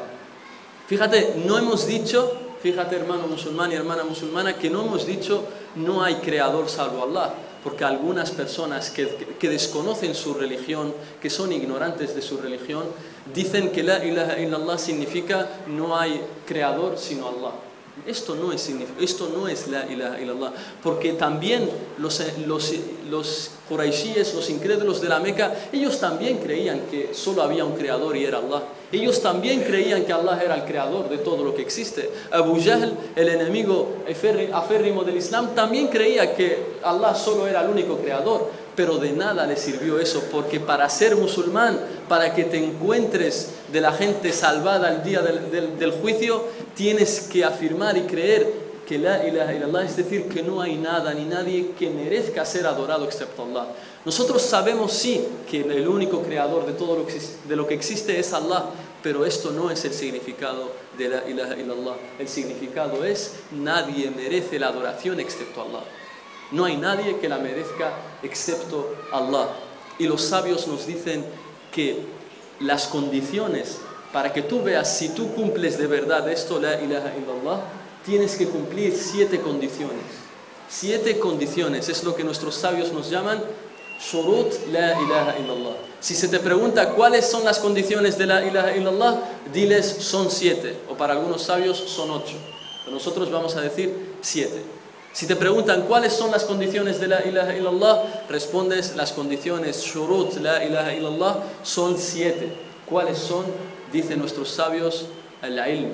Fíjate, 0.87 1.35
no 1.45 1.57
hemos 1.57 1.85
dicho, 1.85 2.31
fíjate 2.63 2.95
hermano 2.95 3.27
musulmán 3.27 3.73
y 3.73 3.75
hermana 3.75 4.05
musulmana, 4.05 4.57
que 4.57 4.69
no 4.69 4.85
hemos 4.85 5.05
dicho 5.05 5.43
no 5.75 6.01
hay 6.01 6.15
creador 6.15 6.69
salvo 6.69 7.03
Allah, 7.03 7.33
porque 7.61 7.83
algunas 7.83 8.31
personas 8.31 8.89
que, 8.89 9.49
desconocen 9.49 10.15
su 10.15 10.33
religión, 10.33 10.93
que 11.21 11.29
son 11.29 11.51
ignorantes 11.51 12.15
de 12.15 12.21
su 12.21 12.37
religión, 12.37 12.85
dicen 13.33 13.73
que 13.73 13.83
la 13.83 14.05
ilaha 14.05 14.39
illallah 14.39 14.77
significa 14.77 15.49
no 15.67 15.97
hay 15.97 16.21
creador 16.45 16.97
sino 16.97 17.27
Allah. 17.27 17.66
Esto 18.07 18.35
no 18.35 18.53
es, 18.53 18.69
esto 19.01 19.29
no 19.35 19.49
es 19.49 19.67
la 19.67 19.85
ilaha 19.85 20.21
illallah, 20.21 20.53
porque 20.81 21.13
también 21.13 21.69
los, 21.97 22.21
los, 22.45 22.73
los 23.09 23.51
quraishíes, 23.67 24.33
los 24.33 24.49
incrédulos 24.49 25.01
de 25.01 25.09
la 25.09 25.19
Meca, 25.19 25.53
ellos 25.73 25.99
también 25.99 26.37
creían 26.37 26.81
que 26.89 27.13
solo 27.13 27.41
había 27.41 27.65
un 27.65 27.75
creador 27.75 28.15
y 28.15 28.23
era 28.23 28.37
Allah. 28.37 28.63
Ellos 28.91 29.21
también 29.21 29.63
creían 29.63 30.05
que 30.05 30.13
Allah 30.13 30.39
era 30.41 30.55
el 30.55 30.63
creador 30.63 31.09
de 31.09 31.17
todo 31.17 31.43
lo 31.43 31.53
que 31.53 31.61
existe. 31.61 32.09
Abu 32.31 32.57
Jahl, 32.63 32.93
el 33.15 33.27
enemigo 33.27 33.97
aférrimo 34.53 35.03
del 35.03 35.17
Islam, 35.17 35.53
también 35.53 35.87
creía 35.87 36.33
que 36.33 36.77
Allah 36.83 37.13
solo 37.13 37.45
era 37.47 37.61
el 37.63 37.69
único 37.69 37.97
creador, 37.97 38.49
pero 38.77 38.97
de 38.99 39.11
nada 39.11 39.45
le 39.45 39.57
sirvió 39.57 39.99
eso, 39.99 40.23
porque 40.31 40.61
para 40.61 40.87
ser 40.87 41.17
musulmán, 41.17 41.77
para 42.07 42.33
que 42.33 42.45
te 42.45 42.63
encuentres 42.63 43.49
de 43.71 43.81
la 43.81 43.91
gente 43.91 44.31
salvada 44.31 44.87
al 44.87 45.03
día 45.03 45.21
del, 45.21 45.77
del 45.77 45.91
juicio, 45.91 46.45
tienes 46.75 47.21
que 47.31 47.43
afirmar 47.43 47.97
y 47.97 48.01
creer 48.01 48.67
que 48.87 48.97
la 48.97 49.27
ilaha 49.27 49.53
illallah, 49.53 49.83
es 49.83 49.97
decir, 49.97 50.29
que 50.29 50.41
no 50.41 50.61
hay 50.61 50.77
nada 50.77 51.13
ni 51.13 51.25
nadie 51.25 51.71
que 51.77 51.89
merezca 51.89 52.45
ser 52.45 52.65
adorado 52.65 53.03
excepto 53.03 53.43
Allah. 53.43 53.67
Nosotros 54.05 54.41
sabemos 54.41 54.93
sí 54.93 55.21
que 55.49 55.59
el 55.59 55.87
único 55.87 56.21
creador 56.21 56.65
de 56.65 56.71
todo 56.71 56.95
lo 56.95 57.05
que, 57.05 57.19
de 57.47 57.55
lo 57.57 57.67
que 57.67 57.73
existe 57.73 58.17
es 58.17 58.31
Allah, 58.31 58.63
pero 59.03 59.25
esto 59.25 59.51
no 59.51 59.69
es 59.69 59.83
el 59.83 59.93
significado 59.93 60.71
de 60.97 61.09
la 61.09 61.29
ilaha 61.29 61.55
illallah. 61.57 61.95
El 62.17 62.29
significado 62.29 63.03
es 63.03 63.33
nadie 63.51 64.09
merece 64.09 64.57
la 64.57 64.69
adoración 64.69 65.19
excepto 65.19 65.63
Allah. 65.63 65.83
No 66.51 66.63
hay 66.63 66.77
nadie 66.77 67.17
que 67.17 67.27
la 67.27 67.39
merezca 67.39 67.91
excepto 68.23 68.95
Allah. 69.11 69.49
Y 69.99 70.07
los 70.07 70.21
sabios 70.21 70.65
nos 70.67 70.87
dicen 70.87 71.25
que 71.73 72.05
las 72.59 72.87
condiciones 72.87 73.77
para 74.11 74.33
que 74.33 74.41
tú 74.41 74.63
veas 74.63 74.97
si 74.97 75.09
tú 75.09 75.33
cumples 75.33 75.77
de 75.77 75.87
verdad 75.87 76.29
esto, 76.29 76.59
la 76.59 76.81
ilaha 76.81 77.13
illallah, 77.17 77.61
tienes 78.05 78.35
que 78.35 78.47
cumplir 78.47 78.95
siete 78.95 79.41
condiciones. 79.41 80.03
Siete 80.69 81.19
condiciones 81.19 81.89
es 81.89 82.03
lo 82.03 82.15
que 82.15 82.23
nuestros 82.23 82.55
sabios 82.55 82.91
nos 82.91 83.09
llaman 83.09 83.41
shurut 83.99 84.53
la 84.71 84.99
ilaha 85.01 85.35
illallah. 85.39 85.75
Si 85.99 86.13
se 86.13 86.27
te 86.27 86.39
pregunta 86.39 86.91
cuáles 86.91 87.29
son 87.29 87.43
las 87.43 87.59
condiciones 87.59 88.17
de 88.17 88.27
la 88.27 88.45
ilaha 88.45 88.75
illallah, 88.75 89.21
diles 89.53 89.85
son 89.85 90.29
siete, 90.29 90.77
o 90.89 90.95
para 90.95 91.13
algunos 91.13 91.41
sabios 91.41 91.77
son 91.77 92.11
ocho. 92.11 92.35
Pero 92.83 92.95
nosotros 92.95 93.31
vamos 93.31 93.55
a 93.55 93.61
decir 93.61 94.15
siete. 94.21 94.76
Si 95.13 95.25
te 95.25 95.35
preguntan 95.35 95.83
cuáles 95.83 96.13
son 96.13 96.31
las 96.31 96.43
condiciones 96.43 96.99
de 96.99 97.07
la 97.07 97.25
ilaha 97.25 97.55
illallah, 97.55 98.25
respondes 98.29 98.95
las 98.95 99.13
condiciones 99.13 99.81
shurut 99.81 100.35
la 100.37 100.63
ilaha 100.63 100.93
illallah 100.93 101.37
son 101.63 101.97
siete. 101.97 102.51
¿Cuáles 102.85 103.17
son? 103.17 103.45
Dicen 103.91 104.19
nuestros 104.19 104.49
sabios, 104.49 105.07
el 105.41 105.57
ilm. 105.57 105.91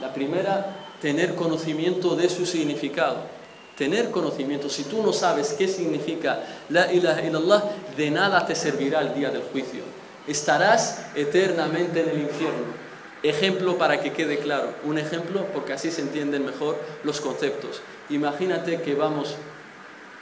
La 0.00 0.12
primera, 0.12 0.76
tener 1.00 1.34
conocimiento 1.34 2.16
de 2.16 2.28
su 2.28 2.46
significado. 2.46 3.18
Tener 3.76 4.10
conocimiento, 4.10 4.68
si 4.68 4.84
tú 4.84 5.02
no 5.02 5.12
sabes 5.12 5.54
qué 5.54 5.66
significa 5.66 6.42
la 6.68 6.92
ilaha 6.92 7.22
illallah, 7.22 7.62
de 7.96 8.10
nada 8.10 8.46
te 8.46 8.54
servirá 8.54 9.00
el 9.00 9.14
día 9.14 9.30
del 9.30 9.42
juicio. 9.42 9.82
Estarás 10.26 11.06
eternamente 11.14 12.02
en 12.02 12.08
el 12.10 12.20
infierno. 12.22 12.82
Ejemplo 13.22 13.78
para 13.78 14.00
que 14.00 14.12
quede 14.12 14.38
claro, 14.38 14.74
un 14.84 14.98
ejemplo 14.98 15.46
porque 15.52 15.72
así 15.72 15.90
se 15.90 16.00
entienden 16.00 16.44
mejor 16.44 16.76
los 17.04 17.20
conceptos. 17.20 17.80
Imagínate 18.12 18.82
que 18.82 18.94
vamos 18.94 19.36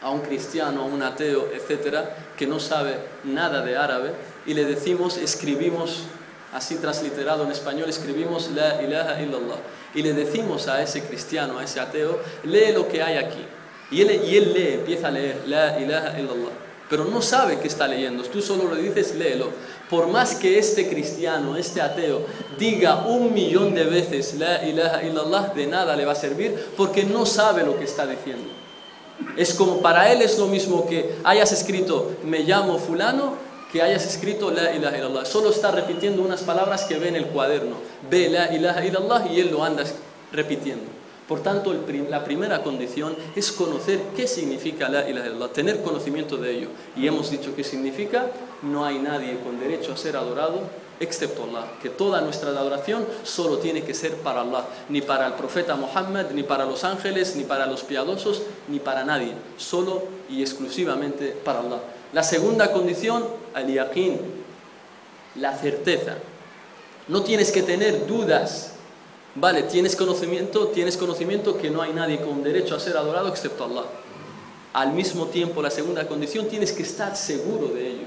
a 0.00 0.10
un 0.10 0.20
cristiano, 0.20 0.82
a 0.82 0.84
un 0.84 1.02
ateo, 1.02 1.50
etcétera, 1.52 2.16
que 2.36 2.46
no 2.46 2.60
sabe 2.60 2.94
nada 3.24 3.62
de 3.62 3.76
árabe 3.76 4.12
y 4.46 4.54
le 4.54 4.64
decimos, 4.64 5.16
escribimos, 5.16 6.04
así 6.52 6.76
transliterado 6.76 7.44
en 7.44 7.50
español, 7.50 7.88
escribimos 7.88 8.50
la 8.52 8.80
ilaha 8.80 9.20
illallah 9.20 9.58
y 9.92 10.02
le 10.02 10.12
decimos 10.12 10.68
a 10.68 10.80
ese 10.82 11.02
cristiano, 11.02 11.58
a 11.58 11.64
ese 11.64 11.80
ateo, 11.80 12.20
lee 12.44 12.72
lo 12.72 12.88
que 12.88 13.02
hay 13.02 13.16
aquí. 13.16 13.44
Y 13.90 14.02
él, 14.02 14.22
y 14.24 14.36
él 14.36 14.52
lee, 14.54 14.74
empieza 14.74 15.08
a 15.08 15.10
leer, 15.10 15.42
la 15.46 15.80
ilaha 15.80 16.18
illallah. 16.18 16.52
Pero 16.88 17.04
no 17.04 17.20
sabe 17.20 17.58
qué 17.58 17.66
está 17.66 17.88
leyendo, 17.88 18.22
tú 18.22 18.40
solo 18.40 18.72
le 18.72 18.82
dices, 18.82 19.16
léelo. 19.16 19.50
Por 19.90 20.06
más 20.06 20.36
que 20.36 20.58
este 20.58 20.88
cristiano, 20.88 21.56
este 21.56 21.82
ateo, 21.82 22.22
diga 22.56 23.06
un 23.06 23.34
millón 23.34 23.74
de 23.74 23.84
veces, 23.84 24.34
la 24.34 24.64
ilaha 24.64 25.02
illallah, 25.02 25.52
de 25.54 25.66
nada 25.66 25.96
le 25.96 26.04
va 26.04 26.12
a 26.12 26.14
servir 26.14 26.54
porque 26.76 27.02
no 27.02 27.26
sabe 27.26 27.64
lo 27.64 27.76
que 27.76 27.84
está 27.84 28.06
diciendo. 28.06 28.48
Es 29.36 29.52
como 29.52 29.82
para 29.82 30.12
él 30.12 30.22
es 30.22 30.38
lo 30.38 30.46
mismo 30.46 30.86
que 30.86 31.16
hayas 31.24 31.52
escrito, 31.52 32.12
me 32.24 32.40
llamo 32.40 32.78
fulano 32.78 33.34
que 33.72 33.82
hayas 33.82 34.06
escrito 34.06 34.50
la 34.50 34.72
ilaha 34.72 34.96
illallah. 34.96 35.24
Solo 35.24 35.50
está 35.50 35.70
repitiendo 35.70 36.22
unas 36.22 36.42
palabras 36.42 36.84
que 36.84 36.98
ve 36.98 37.08
en 37.08 37.16
el 37.16 37.26
cuaderno. 37.26 37.76
Ve 38.10 38.28
la 38.28 38.52
ilaha 38.52 38.84
illallah 38.84 39.26
y 39.30 39.40
él 39.40 39.50
lo 39.50 39.64
anda 39.64 39.84
repitiendo. 40.32 40.99
Por 41.30 41.44
tanto, 41.44 41.72
la 42.08 42.24
primera 42.24 42.60
condición 42.64 43.14
es 43.36 43.52
conocer 43.52 44.00
qué 44.16 44.26
significa 44.26 44.88
la 44.88 45.08
ilaha 45.08 45.46
tener 45.52 45.80
conocimiento 45.80 46.36
de 46.36 46.56
ello. 46.56 46.68
Y 46.96 47.06
hemos 47.06 47.30
dicho 47.30 47.54
qué 47.54 47.62
significa, 47.62 48.26
no 48.62 48.84
hay 48.84 48.98
nadie 48.98 49.38
con 49.38 49.60
derecho 49.60 49.92
a 49.92 49.96
ser 49.96 50.16
adorado 50.16 50.62
excepto 50.98 51.44
Allah, 51.44 51.70
que 51.80 51.88
toda 51.88 52.20
nuestra 52.20 52.50
adoración 52.50 53.06
solo 53.22 53.58
tiene 53.58 53.84
que 53.84 53.94
ser 53.94 54.16
para 54.16 54.40
Allah, 54.40 54.64
ni 54.88 55.02
para 55.02 55.28
el 55.28 55.34
profeta 55.34 55.76
Muhammad, 55.76 56.32
ni 56.32 56.42
para 56.42 56.64
los 56.64 56.82
ángeles, 56.82 57.36
ni 57.36 57.44
para 57.44 57.66
los 57.66 57.84
piadosos, 57.84 58.42
ni 58.66 58.80
para 58.80 59.04
nadie, 59.04 59.32
solo 59.56 60.02
y 60.28 60.42
exclusivamente 60.42 61.28
para 61.44 61.60
Allah. 61.60 61.78
La 62.12 62.24
segunda 62.24 62.72
condición, 62.72 63.24
al 63.54 63.72
yaqin, 63.72 64.18
la 65.36 65.56
certeza. 65.56 66.16
No 67.06 67.22
tienes 67.22 67.52
que 67.52 67.62
tener 67.62 68.08
dudas. 68.08 68.72
Vale, 69.34 69.62
tienes 69.64 69.94
conocimiento, 69.94 70.68
tienes 70.68 70.96
conocimiento 70.96 71.56
que 71.56 71.70
no 71.70 71.82
hay 71.82 71.92
nadie 71.92 72.20
con 72.20 72.42
derecho 72.42 72.74
a 72.74 72.80
ser 72.80 72.96
adorado 72.96 73.28
excepto 73.28 73.64
Allah. 73.64 73.84
Al 74.72 74.92
mismo 74.92 75.26
tiempo, 75.26 75.62
la 75.62 75.70
segunda 75.70 76.06
condición, 76.06 76.46
tienes 76.48 76.72
que 76.72 76.82
estar 76.82 77.16
seguro 77.16 77.68
de 77.68 77.88
ello. 77.88 78.06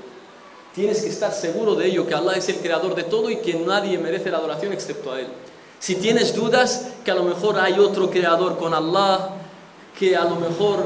Tienes 0.74 1.02
que 1.02 1.10
estar 1.10 1.34
seguro 1.34 1.76
de 1.76 1.88
ello, 1.88 2.08
que 2.08 2.14
Allah 2.14 2.34
es 2.34 2.50
el 2.50 2.58
creador 2.58 2.96
de 2.96 3.04
todo 3.04 3.30
y 3.30 3.38
que 3.38 3.54
nadie 3.54 3.98
merece 3.98 4.32
la 4.32 4.38
adoración 4.38 4.74
excepto 4.74 5.12
a 5.12 5.20
Él. 5.20 5.28
Si 5.80 5.96
tienes 5.96 6.36
dudas, 6.36 6.88
que 7.06 7.12
a 7.12 7.16
lo 7.16 7.24
mejor 7.24 7.60
hay 7.60 7.74
otro 7.74 8.10
creador 8.10 8.58
con 8.58 8.74
Allah, 8.74 9.30
que 9.98 10.16
a 10.16 10.24
lo 10.24 10.38
mejor, 10.38 10.86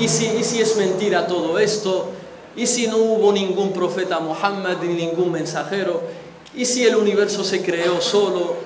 y 0.00 0.08
si, 0.08 0.26
y 0.26 0.42
si 0.42 0.60
es 0.60 0.76
mentira 0.76 1.26
todo 1.26 1.58
esto, 1.58 2.10
¿Y 2.56 2.66
si 2.66 2.86
no 2.88 2.96
hubo 2.96 3.32
ningún 3.32 3.72
profeta 3.72 4.18
Muhammad 4.18 4.78
ni 4.82 4.94
ningún 4.94 5.30
mensajero? 5.30 6.02
¿Y 6.54 6.64
si 6.64 6.84
el 6.84 6.96
universo 6.96 7.44
se 7.44 7.62
creó 7.62 8.00
solo? 8.00 8.56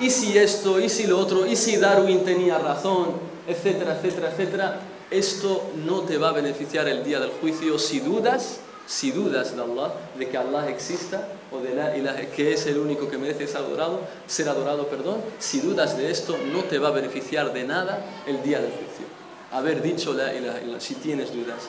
¿Y 0.00 0.10
si 0.10 0.38
esto? 0.38 0.78
¿Y 0.78 0.88
si 0.88 1.06
lo 1.06 1.18
otro? 1.18 1.46
¿Y 1.46 1.56
si 1.56 1.76
Darwin 1.76 2.24
tenía 2.24 2.58
razón? 2.58 3.08
Etcétera, 3.48 3.96
etcétera, 3.96 4.30
etcétera. 4.30 4.80
Esto 5.10 5.70
no 5.84 6.02
te 6.02 6.18
va 6.18 6.28
a 6.28 6.32
beneficiar 6.32 6.86
el 6.88 7.02
día 7.02 7.18
del 7.18 7.30
juicio 7.30 7.78
si 7.78 7.98
dudas, 7.98 8.60
si 8.86 9.10
dudas 9.10 9.56
de 9.56 9.62
Allah, 9.62 9.92
de 10.18 10.28
que 10.28 10.36
Allah 10.36 10.68
exista 10.68 11.28
o 11.50 11.58
de 11.58 11.74
la 11.74 11.96
ilaha, 11.96 12.20
que 12.34 12.52
es 12.52 12.66
el 12.66 12.78
único 12.78 13.08
que 13.08 13.18
merece 13.18 13.46
ser 13.46 13.58
adorado, 13.58 14.00
ser 14.26 14.48
adorado, 14.48 14.86
perdón. 14.86 15.20
Si 15.38 15.60
dudas 15.60 15.96
de 15.96 16.10
esto, 16.10 16.36
no 16.52 16.64
te 16.64 16.78
va 16.78 16.88
a 16.88 16.92
beneficiar 16.92 17.52
de 17.52 17.64
nada 17.64 18.04
el 18.26 18.42
día 18.42 18.60
del 18.60 18.70
juicio. 18.70 19.06
Haber 19.50 19.82
dicho 19.82 20.12
la 20.12 20.32
ilaha, 20.34 20.60
si 20.78 20.94
tienes 20.94 21.32
dudas. 21.32 21.68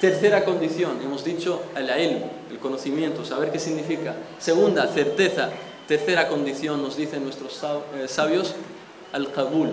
Tercera 0.00 0.44
condición, 0.44 0.98
hemos 1.02 1.24
dicho 1.24 1.62
el 1.76 1.84
ilm, 1.84 2.22
el 2.50 2.58
conocimiento, 2.58 3.24
saber 3.24 3.52
qué 3.52 3.60
significa. 3.60 4.16
Segunda, 4.38 4.88
certeza. 4.88 5.50
Tercera 5.92 6.26
condición, 6.26 6.82
nos 6.82 6.96
dicen 6.96 7.22
nuestros 7.22 7.60
eh, 7.94 8.08
sabios, 8.08 8.54
al 9.12 9.30
qabul, 9.30 9.68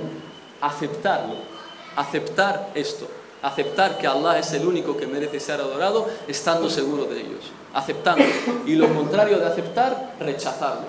aceptarlo, 0.59 1.35
aceptar 1.95 2.71
esto, 2.75 3.07
aceptar 3.41 3.97
que 3.97 4.05
Allah 4.05 4.37
es 4.37 4.51
el 4.51 4.67
único 4.67 4.97
que 4.97 5.07
merece 5.07 5.39
ser 5.39 5.61
adorado, 5.61 6.09
estando 6.27 6.69
seguro 6.69 7.05
de 7.05 7.21
ellos, 7.21 7.45
aceptando. 7.73 8.25
Y 8.65 8.75
lo 8.75 8.93
contrario 8.93 9.39
de 9.39 9.45
aceptar, 9.45 10.15
rechazarlo. 10.19 10.87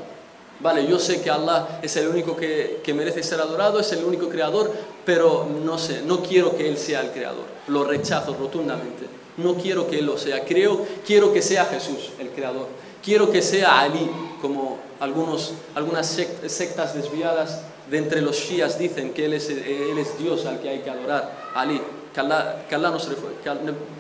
Vale, 0.59 0.85
yo 0.89 0.99
sé 0.99 1.23
que 1.23 1.31
Allah 1.31 1.79
es 1.81 1.95
el 1.95 2.09
único 2.09 2.35
que, 2.35 2.81
que, 2.83 2.93
merece 2.93 3.23
ser 3.23 3.39
adorado, 3.41 3.79
es 3.79 3.93
el 3.93 4.03
único 4.03 4.29
creador, 4.29 4.73
pero 5.07 5.47
no 5.65 5.79
sé, 5.79 6.03
no 6.03 6.25
quiero 6.25 6.57
que 6.57 6.69
Él 6.69 6.77
sea 6.77 7.03
el 7.03 7.13
creador. 7.13 7.45
Lo 7.69 7.85
rechazo 7.85 8.35
rotundamente. 8.35 9.07
No 9.37 9.55
quiero 9.55 9.87
que 9.87 10.01
Él 10.01 10.07
lo 10.07 10.19
sea. 10.19 10.45
Creo, 10.45 10.85
quiero 11.07 11.33
que 11.33 11.41
sea 11.41 11.67
Jesús, 11.67 12.11
el 12.19 12.31
Creador. 12.31 12.67
Quiero 13.03 13.31
que 13.31 13.43
sea 13.43 13.81
Ali, 13.81 14.11
como 14.41 14.79
algunos, 15.01 15.55
algunas 15.75 16.07
sectas 16.47 16.95
desviadas 16.95 17.63
de 17.91 17.99
entre 17.99 18.21
los 18.21 18.37
shias 18.37 18.79
dicen 18.79 19.13
que 19.13 19.25
él 19.25 19.35
es, 19.35 19.49
él 19.49 19.99
es 19.99 20.19
Dios 20.19 20.47
al 20.47 20.61
que 20.61 20.69
hay 20.69 20.79
que 20.81 20.91
adorar. 20.91 21.51
Ali, 21.55 21.81
que 22.15 22.21
Allah, 22.21 22.65
que 22.69 22.75
Allah 22.75 22.91
nos 22.91 23.07
que 23.07 23.51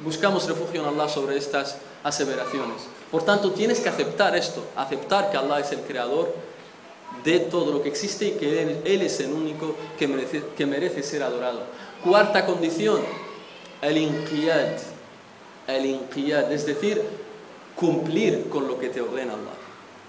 buscamos 0.04 0.48
refugio 0.48 0.82
en 0.82 0.88
Allah 0.88 1.08
sobre 1.08 1.36
estas 1.36 1.78
aseveraciones. 2.02 2.82
Por 3.10 3.24
tanto, 3.24 3.52
tienes 3.52 3.80
que 3.80 3.88
aceptar 3.88 4.36
esto, 4.36 4.64
aceptar 4.76 5.30
que 5.30 5.36
Allah 5.36 5.60
es 5.60 5.72
el 5.72 5.80
creador 5.80 6.32
de 7.24 7.40
todo 7.40 7.72
lo 7.72 7.82
que 7.82 7.88
existe 7.88 8.28
y 8.28 8.30
que 8.32 8.62
Él, 8.62 8.80
él 8.84 9.02
es 9.02 9.20
el 9.20 9.32
único 9.32 9.74
que 9.98 10.06
merece, 10.06 10.42
que 10.56 10.66
merece 10.66 11.02
ser 11.02 11.22
adorado. 11.22 11.62
Cuarta 12.04 12.46
condición, 12.46 13.00
el 13.82 13.98
inqiyad, 13.98 14.78
el 15.66 15.86
inqiyad, 15.86 16.52
es 16.52 16.66
decir, 16.66 17.02
cumplir 17.80 18.50
con 18.50 18.68
lo 18.68 18.78
que 18.78 18.90
te 18.90 19.00
ordena 19.00 19.32
Allah. 19.32 19.56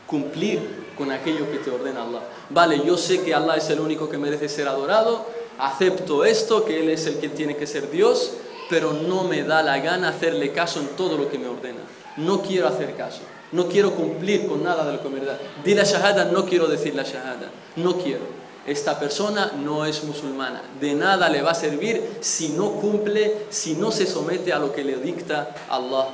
Cumplir 0.06 0.92
con 0.98 1.10
aquello 1.10 1.50
que 1.50 1.60
te 1.60 1.72
ordena 1.72 2.04
Allah. 2.04 2.24
Vale, 2.50 2.82
yo 2.86 2.98
sé 2.98 3.22
que 3.22 3.34
Allah 3.34 3.56
es 3.56 3.70
el 3.70 3.80
único 3.80 4.10
que 4.10 4.18
merece 4.18 4.50
ser 4.50 4.68
adorado, 4.68 5.26
acepto 5.58 6.26
esto, 6.26 6.66
que 6.66 6.82
Él 6.82 6.90
es 6.90 7.08
el 7.08 7.20
que 7.20 7.30
tiene 7.30 7.56
que 7.56 7.66
ser 7.66 7.90
Dios, 7.90 8.34
pero 8.70 8.92
no 8.92 9.24
me 9.24 9.44
da 9.44 9.64
la 9.64 9.80
gana 9.80 10.10
hacerle 10.10 10.52
caso 10.52 10.82
en 10.82 10.88
todo 10.90 11.18
lo 11.18 11.32
que 11.32 11.40
me 11.40 11.48
ordena. 11.48 11.80
No 12.18 12.42
quiero 12.42 12.68
hacer 12.68 12.94
caso. 12.96 13.22
No 13.54 13.68
quiero 13.68 13.92
cumplir 13.92 14.48
con 14.48 14.64
nada 14.64 14.86
de 14.86 14.94
lo 14.94 15.02
que 15.02 15.10
me. 15.10 15.22
Di 15.64 15.74
la 15.74 15.84
shahada, 15.84 16.26
no 16.26 16.46
quiero 16.46 16.68
decir 16.68 16.94
la 16.94 17.04
shahada. 17.04 17.50
No 17.78 17.98
quiero 17.98 18.42
esta 18.64 19.00
persona 19.00 19.54
no 19.58 19.88
es 19.88 20.04
musulmana. 20.04 20.62
De 20.80 20.94
nada 20.94 21.30
le 21.30 21.42
va 21.42 21.50
a 21.50 21.56
servir 21.56 22.18
si 22.20 22.50
no 22.50 22.74
cumple, 22.74 23.48
si 23.50 23.74
no 23.74 23.92
se 23.92 24.06
somete 24.06 24.54
a 24.54 24.60
lo 24.60 24.72
que 24.72 24.84
le 24.84 24.98
dicta 24.98 25.56
Allah 25.68 26.10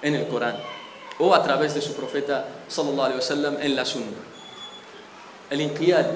en 0.00 0.14
el 0.14 0.26
Corán 0.26 0.56
o 1.20 1.34
a 1.34 1.42
través 1.42 1.74
de 1.74 1.82
su 1.82 1.94
profeta 1.94 2.48
sallallahu 2.68 3.02
alaihi 3.02 3.20
wasallam 3.20 3.56
en 3.60 3.76
la 3.76 3.84
sunna. 3.84 4.18
El 5.50 5.60
inqiyad, 5.60 6.06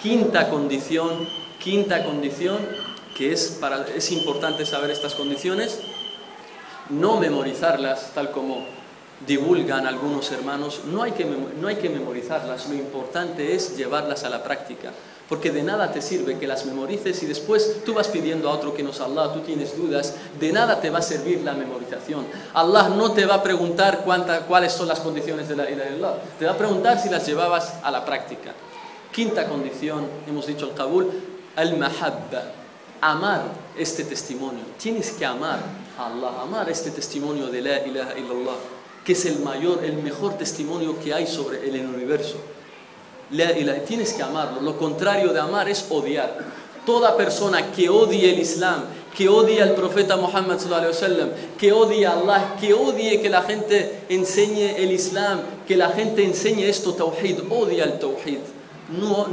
quinta 0.00 0.48
condición, 0.48 1.28
quinta 1.62 2.04
condición 2.04 2.58
que 3.16 3.32
es 3.32 3.58
para 3.60 3.86
es 3.94 4.10
importante 4.10 4.66
saber 4.66 4.90
estas 4.90 5.14
condiciones, 5.14 5.80
no 6.90 7.18
memorizarlas 7.18 8.12
tal 8.14 8.30
como 8.30 8.66
divulgan 9.26 9.86
algunos 9.86 10.30
hermanos, 10.32 10.82
no 10.86 11.02
hay 11.02 11.12
que, 11.12 11.24
no 11.24 11.68
hay 11.68 11.76
que 11.76 11.88
memorizarlas, 11.88 12.68
lo 12.68 12.74
importante 12.74 13.54
es 13.54 13.76
llevarlas 13.76 14.24
a 14.24 14.30
la 14.30 14.42
práctica. 14.42 14.92
Porque 15.28 15.50
de 15.50 15.62
nada 15.62 15.90
te 15.90 16.02
sirve 16.02 16.38
que 16.38 16.46
las 16.46 16.66
memorices 16.66 17.22
y 17.22 17.26
después 17.26 17.82
tú 17.84 17.94
vas 17.94 18.08
pidiendo 18.08 18.50
a 18.50 18.52
otro 18.52 18.74
que 18.74 18.82
nos 18.82 19.00
Allah, 19.00 19.32
tú 19.32 19.40
tienes 19.40 19.76
dudas, 19.76 20.14
de 20.38 20.52
nada 20.52 20.80
te 20.80 20.90
va 20.90 20.98
a 20.98 21.02
servir 21.02 21.40
la 21.40 21.54
memorización. 21.54 22.26
Allah 22.52 22.90
no 22.90 23.12
te 23.12 23.24
va 23.24 23.36
a 23.36 23.42
preguntar 23.42 24.02
cuánta, 24.04 24.40
cuáles 24.40 24.72
son 24.72 24.86
las 24.86 25.00
condiciones 25.00 25.48
de 25.48 25.56
la 25.56 25.70
ira 25.70 25.84
de 25.84 25.94
Allah, 25.94 26.18
te 26.38 26.44
va 26.44 26.52
a 26.52 26.58
preguntar 26.58 27.00
si 27.00 27.08
las 27.08 27.26
llevabas 27.26 27.74
a 27.82 27.90
la 27.90 28.04
práctica. 28.04 28.52
Quinta 29.12 29.48
condición, 29.48 30.06
hemos 30.28 30.46
dicho 30.46 30.66
el 30.66 30.74
Kabul, 30.74 31.10
al-mahabba, 31.56 32.52
amar 33.00 33.44
este 33.78 34.04
testimonio. 34.04 34.64
Tienes 34.78 35.12
que 35.12 35.24
amar 35.24 35.60
a 35.98 36.06
Allah, 36.06 36.42
amar 36.42 36.68
este 36.68 36.90
testimonio 36.90 37.46
de 37.46 37.62
la 37.62 37.86
ilaha 37.86 38.18
illallah, 38.18 38.56
que 39.02 39.12
es 39.12 39.24
el 39.24 39.38
mayor, 39.38 39.82
el 39.84 39.94
mejor 40.02 40.34
testimonio 40.34 40.98
que 41.00 41.14
hay 41.14 41.26
sobre 41.26 41.66
el 41.66 41.86
universo 41.86 42.36
tienes 43.86 44.12
que 44.12 44.22
amarlo. 44.22 44.60
Lo 44.60 44.76
contrario 44.78 45.32
de 45.32 45.40
amar 45.40 45.68
es 45.68 45.86
odiar. 45.90 46.38
Toda 46.84 47.16
persona 47.16 47.72
que 47.72 47.88
odie 47.88 48.30
el 48.32 48.40
Islam, 48.40 48.84
que 49.16 49.28
odie 49.28 49.62
al 49.62 49.74
profeta 49.74 50.16
Muhammad 50.16 50.58
que 51.58 51.72
odie 51.72 52.06
a 52.06 52.12
Allah, 52.12 52.56
que 52.60 52.74
odie 52.74 53.20
que 53.22 53.30
la 53.30 53.42
gente 53.42 54.00
enseñe 54.08 54.76
el 54.76 54.92
Islam, 54.92 55.40
que 55.66 55.76
la 55.76 55.90
gente 55.90 56.24
enseñe 56.24 56.68
esto, 56.68 56.92
tawhid, 56.94 57.50
odia 57.50 57.84
el 57.84 57.98
tawhid. 57.98 58.40
No, 58.90 59.26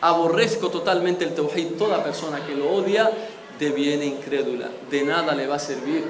aborrezco 0.00 0.68
totalmente 0.68 1.24
el 1.24 1.34
tawhid. 1.34 1.78
Toda 1.78 2.04
persona 2.04 2.44
que 2.44 2.54
lo 2.54 2.70
odia 2.70 3.10
deviene 3.58 4.04
incrédula. 4.04 4.68
De 4.90 5.02
nada 5.02 5.34
le 5.34 5.46
va 5.46 5.56
a 5.56 5.60
servir 5.60 6.04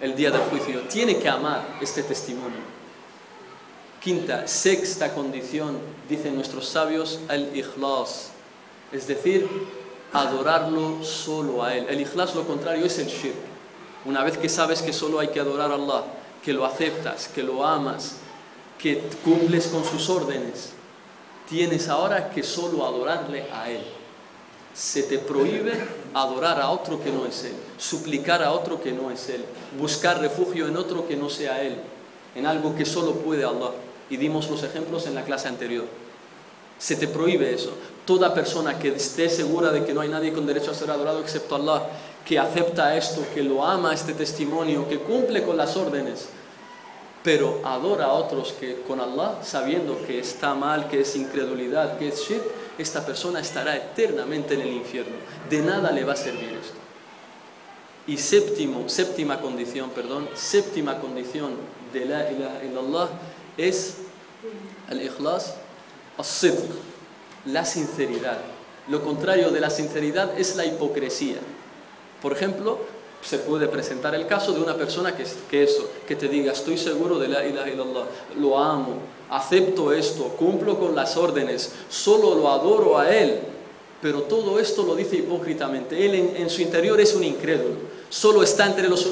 el 0.00 0.16
día 0.16 0.30
del 0.30 0.40
juicio. 0.42 0.80
Tiene 0.88 1.18
que 1.18 1.28
amar 1.28 1.78
este 1.80 2.02
testimonio. 2.02 2.77
Quinta, 4.00 4.46
sexta 4.46 5.12
condición, 5.12 5.76
dicen 6.08 6.36
nuestros 6.36 6.68
sabios, 6.68 7.18
el 7.28 7.50
ikhlas, 7.56 8.30
es 8.92 9.08
decir, 9.08 9.48
adorarlo 10.12 11.02
solo 11.02 11.64
a 11.64 11.74
Él. 11.74 11.86
El 11.88 12.00
ikhlas, 12.02 12.36
lo 12.36 12.46
contrario, 12.46 12.86
es 12.86 12.96
el 13.00 13.08
shirk. 13.08 13.34
Una 14.04 14.22
vez 14.22 14.38
que 14.38 14.48
sabes 14.48 14.82
que 14.82 14.92
solo 14.92 15.18
hay 15.18 15.28
que 15.28 15.40
adorar 15.40 15.72
a 15.72 15.74
Allah, 15.74 16.04
que 16.44 16.52
lo 16.52 16.64
aceptas, 16.64 17.26
que 17.26 17.42
lo 17.42 17.66
amas, 17.66 18.18
que 18.78 19.02
cumples 19.24 19.66
con 19.66 19.84
sus 19.84 20.08
órdenes, 20.08 20.70
tienes 21.48 21.88
ahora 21.88 22.30
que 22.30 22.44
solo 22.44 22.86
adorarle 22.86 23.46
a 23.52 23.68
Él. 23.68 23.82
Se 24.74 25.02
te 25.02 25.18
prohíbe 25.18 25.72
adorar 26.14 26.60
a 26.60 26.70
otro 26.70 27.02
que 27.02 27.10
no 27.10 27.26
es 27.26 27.42
Él, 27.42 27.54
suplicar 27.78 28.44
a 28.44 28.52
otro 28.52 28.80
que 28.80 28.92
no 28.92 29.10
es 29.10 29.28
Él, 29.28 29.44
buscar 29.76 30.20
refugio 30.20 30.68
en 30.68 30.76
otro 30.76 31.08
que 31.08 31.16
no 31.16 31.28
sea 31.28 31.60
Él, 31.62 31.78
en 32.36 32.46
algo 32.46 32.76
que 32.76 32.84
solo 32.84 33.14
puede 33.14 33.44
Allah 33.44 33.72
y 34.10 34.16
dimos 34.16 34.48
los 34.50 34.62
ejemplos 34.62 35.06
en 35.06 35.14
la 35.14 35.24
clase 35.24 35.48
anterior. 35.48 35.86
Se 36.78 36.96
te 36.96 37.08
prohíbe 37.08 37.52
eso. 37.52 37.72
Toda 38.04 38.32
persona 38.32 38.78
que 38.78 38.88
esté 38.88 39.28
segura 39.28 39.70
de 39.70 39.84
que 39.84 39.92
no 39.92 40.00
hay 40.00 40.08
nadie 40.08 40.32
con 40.32 40.46
derecho 40.46 40.70
a 40.70 40.74
ser 40.74 40.90
adorado 40.90 41.20
excepto 41.20 41.56
Allah, 41.56 41.88
que 42.24 42.38
acepta 42.38 42.96
esto, 42.96 43.24
que 43.34 43.42
lo 43.42 43.64
ama 43.64 43.92
este 43.92 44.14
testimonio, 44.14 44.88
que 44.88 44.98
cumple 44.98 45.42
con 45.42 45.56
las 45.56 45.76
órdenes, 45.76 46.28
pero 47.22 47.60
adora 47.64 48.06
a 48.06 48.12
otros 48.12 48.52
que 48.52 48.82
con 48.86 49.00
Allah, 49.00 49.38
sabiendo 49.42 49.98
que 50.06 50.20
está 50.20 50.54
mal, 50.54 50.88
que 50.88 51.00
es 51.00 51.16
incredulidad, 51.16 51.98
que 51.98 52.08
es 52.08 52.20
shirk, 52.20 52.44
esta 52.78 53.04
persona 53.04 53.40
estará 53.40 53.76
eternamente 53.76 54.54
en 54.54 54.60
el 54.60 54.72
infierno. 54.72 55.16
De 55.50 55.60
nada 55.60 55.90
le 55.90 56.04
va 56.04 56.12
a 56.12 56.16
servir 56.16 56.50
esto. 56.50 56.76
Y 58.06 58.16
séptimo, 58.16 58.88
séptima 58.88 59.40
condición, 59.40 59.90
perdón, 59.90 60.28
séptima 60.34 60.98
condición 60.98 61.52
de 61.92 62.04
la 62.04 62.30
ilaha 62.30 62.64
illallah 62.64 63.08
es 63.58 63.96
el 64.88 65.02
ikhlas, 65.02 65.56
al 66.16 66.58
la 67.44 67.64
sinceridad. 67.64 68.38
Lo 68.88 69.02
contrario 69.04 69.50
de 69.50 69.60
la 69.60 69.68
sinceridad 69.68 70.38
es 70.38 70.56
la 70.56 70.64
hipocresía. 70.64 71.36
Por 72.22 72.32
ejemplo, 72.32 72.78
se 73.22 73.38
puede 73.38 73.68
presentar 73.68 74.14
el 74.14 74.26
caso 74.26 74.52
de 74.52 74.60
una 74.60 74.76
persona 74.76 75.14
que, 75.14 75.24
que, 75.50 75.64
eso, 75.64 75.88
que 76.06 76.16
te 76.16 76.28
diga, 76.28 76.52
estoy 76.52 76.78
seguro 76.78 77.18
de 77.18 77.28
la 77.28 77.46
ilaha 77.46 77.68
illallah, 77.68 78.04
lo 78.38 78.58
amo, 78.58 78.94
acepto 79.30 79.92
esto, 79.92 80.24
cumplo 80.38 80.78
con 80.78 80.94
las 80.94 81.16
órdenes, 81.16 81.72
solo 81.88 82.34
lo 82.34 82.50
adoro 82.50 82.98
a 82.98 83.14
Él, 83.14 83.40
pero 84.00 84.22
todo 84.22 84.58
esto 84.58 84.84
lo 84.84 84.94
dice 84.94 85.16
hipócritamente. 85.16 86.04
Él 86.04 86.14
en, 86.36 86.50
su 86.50 86.62
interior 86.62 87.00
es 87.00 87.14
un 87.14 87.24
incrédulo, 87.24 87.76
solo 88.10 88.42
está 88.42 88.66
entre 88.66 88.88
los, 88.88 89.06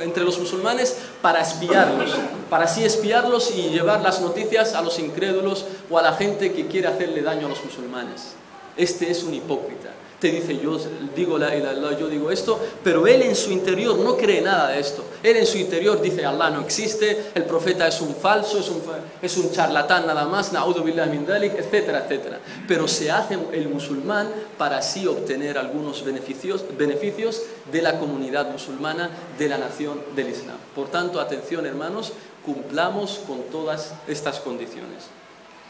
entre 0.00 0.24
los 0.24 0.38
musulmanes 0.38 0.96
para 1.22 1.40
espiarlos, 1.40 2.10
para 2.50 2.64
así 2.64 2.84
espiarlos 2.84 3.52
y 3.54 3.70
llevar 3.70 4.02
las 4.02 4.20
noticias 4.20 4.74
a 4.74 4.82
los 4.82 4.98
incrédulos 4.98 5.64
o 5.90 5.98
a 5.98 6.02
la 6.02 6.14
gente 6.14 6.52
que 6.52 6.66
quiere 6.66 6.88
hacerle 6.88 7.22
daño 7.22 7.46
a 7.46 7.50
los 7.50 7.64
musulmanes. 7.64 8.32
Este 8.76 9.10
es 9.10 9.22
un 9.22 9.34
hipócrita 9.34 9.90
te 10.18 10.30
dice, 10.32 10.58
yo 10.58 10.76
digo 11.14 11.38
la 11.38 11.54
ilaha 11.54 11.96
yo 11.96 12.08
digo 12.08 12.30
esto, 12.30 12.58
pero 12.82 13.06
él 13.06 13.22
en 13.22 13.36
su 13.36 13.52
interior 13.52 13.96
no 13.98 14.16
cree 14.16 14.40
nada 14.40 14.70
de 14.70 14.80
esto. 14.80 15.04
Él 15.22 15.36
en 15.36 15.46
su 15.46 15.58
interior 15.58 16.00
dice, 16.00 16.24
Allah 16.26 16.50
no 16.50 16.60
existe, 16.60 17.30
el 17.34 17.44
profeta 17.44 17.86
es 17.86 18.00
un 18.00 18.14
falso, 18.14 18.58
es 18.58 18.68
un, 18.68 18.82
es 19.22 19.36
un 19.36 19.52
charlatán 19.52 20.06
nada 20.06 20.26
más, 20.26 20.52
min 20.52 21.26
dalik, 21.26 21.54
etcétera, 21.54 22.04
etcétera. 22.04 22.40
Pero 22.66 22.88
se 22.88 23.10
hace 23.10 23.38
el 23.52 23.68
musulmán 23.68 24.28
para 24.56 24.78
así 24.78 25.06
obtener 25.06 25.56
algunos 25.56 26.04
beneficios, 26.04 26.64
beneficios 26.76 27.42
de 27.70 27.82
la 27.82 27.98
comunidad 27.98 28.50
musulmana, 28.50 29.10
de 29.38 29.48
la 29.48 29.58
nación 29.58 30.02
del 30.16 30.30
Islam. 30.30 30.56
Por 30.74 30.88
tanto, 30.88 31.20
atención 31.20 31.64
hermanos, 31.64 32.12
cumplamos 32.44 33.20
con 33.24 33.42
todas 33.52 33.92
estas 34.08 34.40
condiciones. 34.40 35.04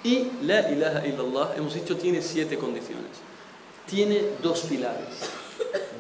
Y 0.05 0.29
la 0.43 0.71
ilaha 0.71 1.07
illallah, 1.07 1.55
hemos 1.57 1.75
dicho, 1.75 1.97
tiene 1.97 2.23
siete 2.23 2.57
condiciones 2.57 3.28
tiene 3.89 4.23
dos 4.43 4.61
pilares. 4.61 5.07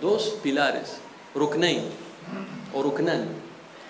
Dos 0.00 0.36
pilares. 0.42 0.98
Ruknain 1.34 1.82
o 2.74 2.82
Ruknan. 2.82 3.26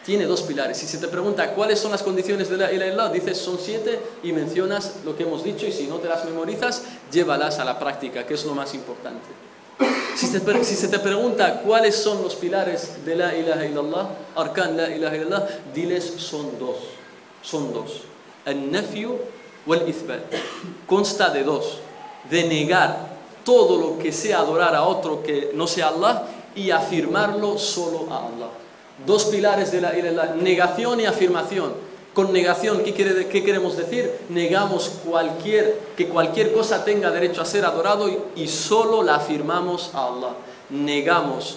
Tiene 0.05 0.25
dos 0.25 0.43
pilares. 0.43 0.79
Si 0.79 0.87
se 0.87 0.99
te 0.99 1.09
pregunta 1.09 1.55
cuáles 1.55 1.79
son 1.79 1.91
las 1.91 2.03
condiciones 2.03 2.49
de 2.49 2.57
la 2.57 2.73
ilaha 2.73 3.11
dices 3.11 3.37
son 3.37 3.59
siete 3.59 4.01
y 4.23 4.33
mencionas 4.33 5.01
lo 5.05 5.17
que 5.17 5.25
hemos 5.25 5.45
dicho 5.45 5.67
y 5.67 5.73
si 5.73 5.87
no 5.87 5.97
te 5.97 6.09
las 6.09 6.25
memorizas, 6.25 6.83
llévalas 7.13 7.59
a 7.59 7.65
la 7.65 7.79
práctica, 7.79 8.27
que 8.27 8.35
es 8.35 8.45
lo 8.45 8.55
más 8.55 8.73
importante. 8.75 9.27
Si, 10.17 10.27
se 10.27 10.89
te 10.89 10.99
pregunta 10.99 11.61
cuáles 11.61 11.95
son 11.95 12.23
los 12.23 12.35
pilares 12.35 13.05
de 13.05 13.17
la 13.17 13.37
ilaha 13.37 13.67
illallah, 13.67 14.09
arkan 14.35 14.77
la 14.77 14.89
ilaha 14.91 15.17
illallah, 15.17 15.49
diles 15.75 16.05
son 16.17 16.59
dos. 16.59 16.77
Son 17.43 17.73
dos. 17.73 18.03
El 18.45 18.73
nafyu 18.73 19.15
o 19.67 19.75
el 19.75 19.89
ithbat. 19.89 20.23
Consta 20.87 21.29
de 21.31 21.45
dos. 21.45 21.79
De 22.31 22.45
negar 22.45 23.18
todo 23.49 23.79
lo 23.79 23.99
que 23.99 24.13
sea 24.13 24.41
adorar 24.41 24.75
a 24.75 24.83
otro 24.83 25.23
que 25.23 25.53
no 25.55 25.67
sea 25.67 25.89
Allah 25.89 26.25
y 26.55 26.71
afirmarlo 26.71 27.57
solo 27.57 28.13
a 28.13 28.27
Allah. 28.27 28.51
Dos 29.07 29.25
pilares 29.25 29.73
de 29.73 29.81
la, 29.81 30.35
negación 30.35 31.01
y 31.01 31.07
afirmación. 31.07 31.73
Con 32.13 32.31
negación, 32.31 32.83
¿qué, 32.85 32.93
quiere, 32.93 33.27
¿qué, 33.27 33.43
queremos 33.43 33.79
decir? 33.79 34.13
Negamos 34.29 34.91
cualquier, 35.03 35.81
que 35.97 36.09
cualquier 36.09 36.53
cosa 36.53 36.85
tenga 36.85 37.11
derecho 37.11 37.41
a 37.41 37.47
ser 37.47 37.65
adorado 37.65 38.11
y, 38.11 38.19
y 38.37 38.49
solo 38.49 39.03
la 39.03 39.15
afirmamos 39.15 39.93
a 39.95 40.09
Allah. 40.09 40.35
Negamos 40.69 41.57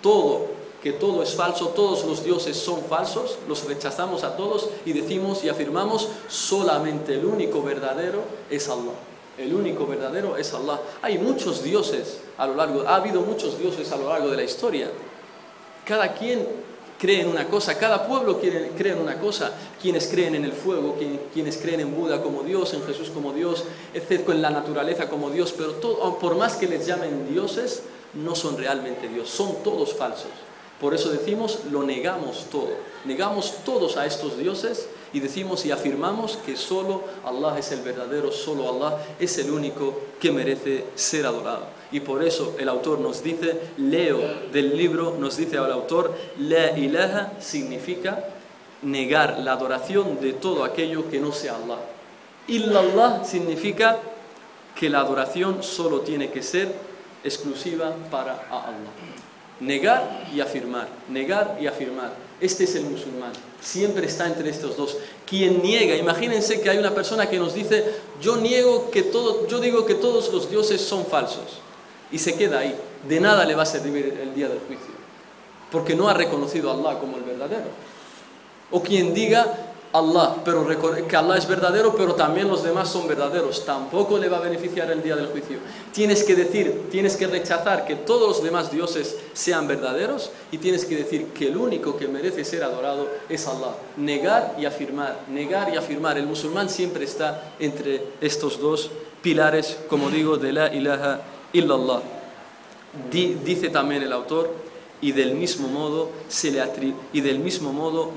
todo, 0.00 0.46
que 0.82 0.92
todo 0.92 1.22
es 1.22 1.34
falso, 1.34 1.68
todos 1.68 2.06
los 2.06 2.24
dioses 2.24 2.56
son 2.56 2.80
falsos, 2.88 3.36
los 3.46 3.62
rechazamos 3.66 4.24
a 4.24 4.38
todos 4.38 4.70
y 4.86 4.94
decimos 4.94 5.44
y 5.44 5.50
afirmamos 5.50 6.08
solamente 6.28 7.12
el 7.12 7.26
único 7.26 7.62
verdadero 7.62 8.22
es 8.48 8.70
Allah. 8.70 8.94
El 9.38 9.54
único 9.54 9.86
verdadero 9.86 10.36
es 10.36 10.52
Allah. 10.54 10.80
Hay 11.02 11.18
muchos 11.18 11.62
dioses 11.62 12.18
a 12.38 12.46
lo 12.46 12.54
largo, 12.54 12.86
ha 12.86 12.96
habido 12.96 13.20
muchos 13.20 13.58
dioses 13.58 13.90
a 13.92 13.96
lo 13.96 14.08
largo 14.08 14.28
de 14.28 14.36
la 14.36 14.44
historia. 14.44 14.90
Cada 15.84 16.14
quien 16.14 16.46
cree 16.98 17.20
en 17.20 17.28
una 17.28 17.46
cosa, 17.46 17.76
cada 17.78 18.06
pueblo 18.06 18.40
cree 18.40 18.92
en 18.92 18.98
una 18.98 19.18
cosa. 19.18 19.52
Quienes 19.80 20.08
creen 20.08 20.34
en 20.34 20.44
el 20.44 20.52
fuego, 20.52 20.96
quienes 21.32 21.58
creen 21.58 21.80
en 21.80 21.94
Buda 21.94 22.22
como 22.22 22.42
Dios, 22.42 22.72
en 22.74 22.82
Jesús 22.84 23.10
como 23.10 23.32
Dios, 23.32 23.64
excepto 23.94 24.32
en 24.32 24.42
la 24.42 24.50
naturaleza 24.50 25.08
como 25.08 25.30
Dios, 25.30 25.54
pero 25.56 25.78
por 26.18 26.36
más 26.36 26.56
que 26.56 26.66
les 26.66 26.86
llamen 26.86 27.28
dioses, 27.30 27.82
no 28.14 28.34
son 28.34 28.56
realmente 28.56 29.08
Dios, 29.08 29.28
son 29.28 29.62
todos 29.62 29.94
falsos. 29.94 30.30
Por 30.80 30.94
eso 30.94 31.10
decimos, 31.10 31.60
lo 31.70 31.82
negamos 31.84 32.46
todo. 32.50 32.70
Negamos 33.04 33.64
todos 33.64 33.96
a 33.96 34.06
estos 34.06 34.38
dioses 34.38 34.88
y 35.16 35.20
decimos 35.20 35.64
y 35.64 35.70
afirmamos 35.70 36.36
que 36.36 36.58
solo 36.58 37.02
Allah 37.24 37.58
es 37.58 37.72
el 37.72 37.80
verdadero, 37.80 38.30
solo 38.30 38.68
Allah 38.68 38.98
es 39.18 39.38
el 39.38 39.50
único 39.50 39.98
que 40.20 40.30
merece 40.30 40.84
ser 40.94 41.24
adorado. 41.24 41.68
Y 41.90 42.00
por 42.00 42.22
eso 42.22 42.54
el 42.58 42.68
autor 42.68 43.00
nos 43.00 43.22
dice, 43.22 43.58
leo 43.78 44.20
del 44.52 44.76
libro, 44.76 45.16
nos 45.18 45.38
dice 45.38 45.56
al 45.56 45.72
autor, 45.72 46.14
la 46.38 46.78
ilaha 46.78 47.32
significa 47.40 48.26
negar 48.82 49.38
la 49.38 49.52
adoración 49.52 50.20
de 50.20 50.34
todo 50.34 50.64
aquello 50.64 51.08
que 51.08 51.18
no 51.18 51.32
sea 51.32 51.56
Allah. 51.56 51.78
Illallah 52.46 53.24
significa 53.24 53.98
que 54.78 54.90
la 54.90 55.00
adoración 55.00 55.62
solo 55.62 56.00
tiene 56.00 56.30
que 56.30 56.42
ser 56.42 56.74
exclusiva 57.24 57.96
para 58.10 58.32
Allah. 58.50 58.92
Negar 59.60 60.28
y 60.34 60.40
afirmar, 60.40 60.88
negar 61.08 61.56
y 61.58 61.66
afirmar. 61.66 62.25
Este 62.40 62.64
es 62.64 62.74
el 62.74 62.84
musulmán. 62.84 63.32
Siempre 63.60 64.06
está 64.06 64.26
entre 64.26 64.50
estos 64.50 64.76
dos. 64.76 64.96
Quien 65.26 65.62
niega, 65.62 65.96
imagínense 65.96 66.60
que 66.60 66.68
hay 66.68 66.78
una 66.78 66.94
persona 66.94 67.28
que 67.28 67.38
nos 67.38 67.54
dice, 67.54 67.84
yo 68.20 68.36
niego 68.36 68.90
que 68.90 69.02
todo, 69.02 69.46
yo 69.48 69.58
digo 69.58 69.86
que 69.86 69.94
todos 69.94 70.32
los 70.32 70.50
dioses 70.50 70.80
son 70.80 71.06
falsos. 71.06 71.60
Y 72.12 72.18
se 72.18 72.34
queda 72.36 72.60
ahí. 72.60 72.76
De 73.08 73.20
nada 73.20 73.44
le 73.44 73.54
va 73.54 73.62
a 73.62 73.66
servir 73.66 74.18
el 74.20 74.34
día 74.34 74.48
del 74.48 74.58
juicio. 74.58 74.94
Porque 75.72 75.96
no 75.96 76.08
ha 76.08 76.14
reconocido 76.14 76.70
a 76.70 76.74
Allah 76.74 76.98
como 77.00 77.16
el 77.16 77.24
verdadero. 77.24 77.70
O 78.70 78.82
quien 78.82 79.14
diga, 79.14 79.65
Allah, 79.96 80.36
pero 80.44 80.66
que 81.08 81.16
Allah 81.16 81.36
es 81.36 81.48
verdadero, 81.48 81.94
pero 81.96 82.14
también 82.14 82.48
los 82.48 82.62
demás 82.62 82.88
son 82.88 83.08
verdaderos. 83.08 83.64
Tampoco 83.64 84.18
le 84.18 84.28
va 84.28 84.38
a 84.38 84.40
beneficiar 84.40 84.90
el 84.90 85.02
día 85.02 85.16
del 85.16 85.28
juicio. 85.28 85.58
Tienes 85.92 86.22
que 86.24 86.34
decir, 86.34 86.88
tienes 86.90 87.16
que 87.16 87.26
rechazar 87.26 87.86
que 87.86 87.96
todos 87.96 88.28
los 88.28 88.42
demás 88.42 88.70
dioses 88.70 89.16
sean 89.32 89.66
verdaderos 89.66 90.30
y 90.52 90.58
tienes 90.58 90.84
que 90.84 90.96
decir 90.96 91.28
que 91.28 91.48
el 91.48 91.56
único 91.56 91.96
que 91.96 92.08
merece 92.08 92.44
ser 92.44 92.62
adorado 92.64 93.08
es 93.28 93.46
Allah. 93.46 93.74
Negar 93.96 94.56
y 94.58 94.66
afirmar, 94.66 95.20
negar 95.28 95.72
y 95.72 95.76
afirmar. 95.76 96.18
El 96.18 96.26
musulmán 96.26 96.68
siempre 96.68 97.04
está 97.04 97.54
entre 97.58 98.02
estos 98.20 98.60
dos 98.60 98.90
pilares, 99.22 99.78
como 99.88 100.10
digo, 100.10 100.36
de 100.36 100.52
la 100.52 100.74
ilaha 100.74 101.20
illallah. 101.52 102.02
dice 103.10 103.70
también 103.70 104.02
el 104.02 104.12
autor, 104.12 104.52
y 105.02 105.12
del 105.12 105.34
mismo 105.34 105.68
modo 105.68 106.12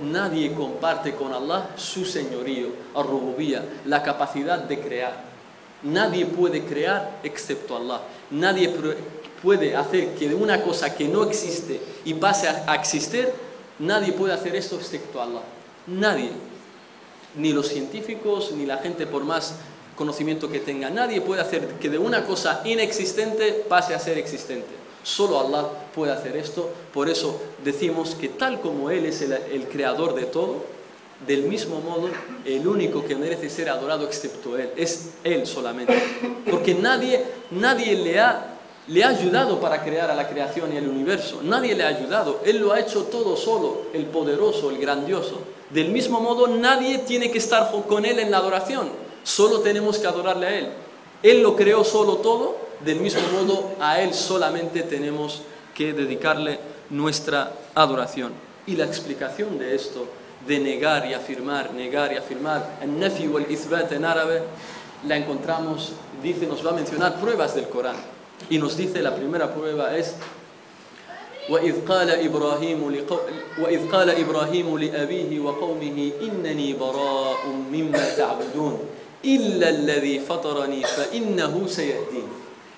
nadie 0.03 0.53
comparte 0.53 1.13
con 1.13 1.33
Allah 1.33 1.69
su 1.75 2.05
señorío, 2.05 2.69
ar 2.95 3.05
la 3.85 4.01
capacidad 4.03 4.59
de 4.59 4.79
crear. 4.79 5.29
Nadie 5.83 6.25
puede 6.25 6.63
crear 6.63 7.19
excepto 7.23 7.77
Allah. 7.77 8.01
Nadie 8.31 8.73
puede 9.41 9.75
hacer 9.75 10.15
que 10.15 10.29
de 10.29 10.35
una 10.35 10.61
cosa 10.61 10.93
que 10.95 11.07
no 11.07 11.23
existe 11.23 11.79
y 12.05 12.13
pase 12.13 12.47
a 12.47 12.75
existir, 12.75 13.29
nadie 13.79 14.13
puede 14.13 14.33
hacer 14.33 14.55
esto 14.55 14.75
excepto 14.75 15.21
Allah. 15.21 15.41
Nadie. 15.87 16.31
Ni 17.35 17.53
los 17.53 17.67
científicos, 17.67 18.51
ni 18.53 18.65
la 18.65 18.77
gente 18.77 19.05
por 19.05 19.23
más 19.23 19.55
conocimiento 19.95 20.49
que 20.49 20.59
tenga. 20.59 20.89
Nadie 20.89 21.21
puede 21.21 21.41
hacer 21.41 21.67
que 21.79 21.89
de 21.89 21.97
una 21.97 22.25
cosa 22.25 22.61
inexistente 22.65 23.65
pase 23.67 23.93
a 23.93 23.99
ser 23.99 24.17
existente. 24.17 24.78
Solo 25.03 25.39
Allah 25.39 25.67
puede 25.95 26.11
hacer 26.11 26.35
esto. 26.35 26.69
Por 26.93 27.09
eso 27.09 27.39
decimos 27.63 28.15
que 28.15 28.29
tal 28.29 28.59
como 28.59 28.89
Él 28.89 29.05
es 29.05 29.21
el, 29.21 29.67
creador 29.67 30.15
de 30.15 30.23
todo, 30.23 30.63
del 31.25 31.43
mismo 31.43 31.79
modo, 31.81 32.09
el 32.45 32.67
único 32.67 33.03
que 33.05 33.15
merece 33.15 33.49
ser 33.49 33.69
adorado 33.69 34.05
excepto 34.05 34.57
Él, 34.57 34.69
es 34.75 35.11
Él 35.23 35.45
solamente. 35.45 35.93
Porque 36.49 36.73
nadie, 36.73 37.23
nadie 37.51 37.95
le, 37.95 38.19
ha, 38.19 38.57
le 38.87 39.03
ha 39.03 39.09
ayudado 39.09 39.59
para 39.59 39.83
crear 39.83 40.11
a 40.11 40.15
la 40.15 40.27
creación 40.27 40.73
y 40.73 40.77
el 40.77 40.87
universo. 40.87 41.41
Nadie 41.43 41.75
le 41.75 41.83
ha 41.83 41.87
ayudado. 41.87 42.41
Él 42.45 42.57
lo 42.57 42.73
ha 42.73 42.79
hecho 42.79 43.03
todo 43.03 43.35
solo, 43.35 43.83
el 43.93 44.05
poderoso, 44.05 44.69
el 44.69 44.77
grandioso. 44.77 45.39
Del 45.69 45.89
mismo 45.89 46.19
modo, 46.19 46.47
nadie 46.47 46.99
tiene 46.99 47.31
que 47.31 47.37
estar 47.37 47.71
con 47.87 48.05
Él 48.05 48.19
en 48.19 48.31
la 48.31 48.37
adoración. 48.37 48.89
Solo 49.23 49.59
tenemos 49.59 49.99
que 49.99 50.07
adorarle 50.07 50.45
a 50.47 50.57
Él. 50.57 50.69
Él 51.22 51.42
lo 51.42 51.56
creó 51.56 51.84
solo 51.84 52.16
todo 52.16 52.64
del 52.84 53.00
mismo 53.00 53.22
modo 53.32 53.72
a 53.80 54.00
Él 54.00 54.12
solamente 54.12 54.82
tenemos 54.82 55.42
que 55.74 55.92
dedicarle 55.92 56.58
nuestra 56.90 57.52
adoración. 57.74 58.32
Y 58.66 58.76
la 58.76 58.84
explicación 58.84 59.58
de 59.58 59.74
esto 59.74 60.06
de 60.46 60.58
negar 60.58 61.06
y 61.06 61.14
afirmar, 61.14 61.72
negar 61.72 62.12
y 62.12 62.16
afirmar, 62.16 62.78
el 62.82 62.98
nafi 62.98 63.26
o 63.26 63.38
el 63.38 63.50
isbat 63.50 63.90
en 63.92 64.04
árabe, 64.04 64.42
la 65.06 65.16
encontramos, 65.16 65.92
dice, 66.22 66.46
nos 66.46 66.64
va 66.64 66.70
a 66.70 66.74
mencionar 66.74 67.20
pruebas 67.20 67.54
del 67.54 67.68
Corán. 67.68 67.96
Y 68.50 68.58
nos 68.58 68.76
dice, 68.76 69.00
la 69.02 69.14
primera 69.14 69.52
prueba 69.54 69.96
es 69.96 70.14
وإذ 71.48 71.84
قال 71.84 72.10
إبراهيم 72.10 72.90
لقو... 72.90 73.16
وإذ 73.60 73.90
قال 73.92 74.10
إبراهيم 74.10 74.78
لأبيه 74.78 75.40
وقومه 75.40 76.10
إنني 76.22 76.72
براء 76.72 77.46
مما 77.72 78.16
تعبدون 78.16 78.78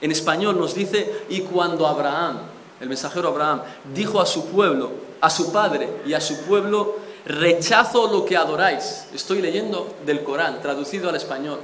en 0.02 0.12
español 0.12 0.58
nos 0.58 0.74
dice, 0.74 1.26
y 1.30 1.42
cuando 1.42 1.86
Abraham, 1.86 2.40
el 2.80 2.90
mensajero 2.90 3.28
Abraham, 3.28 3.62
dijo 3.94 4.20
a 4.20 4.26
su 4.26 4.48
pueblo, 4.48 4.90
a 5.22 5.30
su 5.30 5.52
padre 5.52 5.88
y 6.06 6.14
a 6.14 6.22
su 6.22 6.42
pueblo, 6.42 6.96
rechazo 7.26 8.12
lo 8.12 8.26
que 8.26 8.36
adoráis. 8.36 9.06
Estoy 9.14 9.42
leyendo 9.42 9.96
del 10.06 10.24
Corán, 10.24 10.62
traducido 10.62 11.10
al 11.10 11.16
español. 11.16 11.60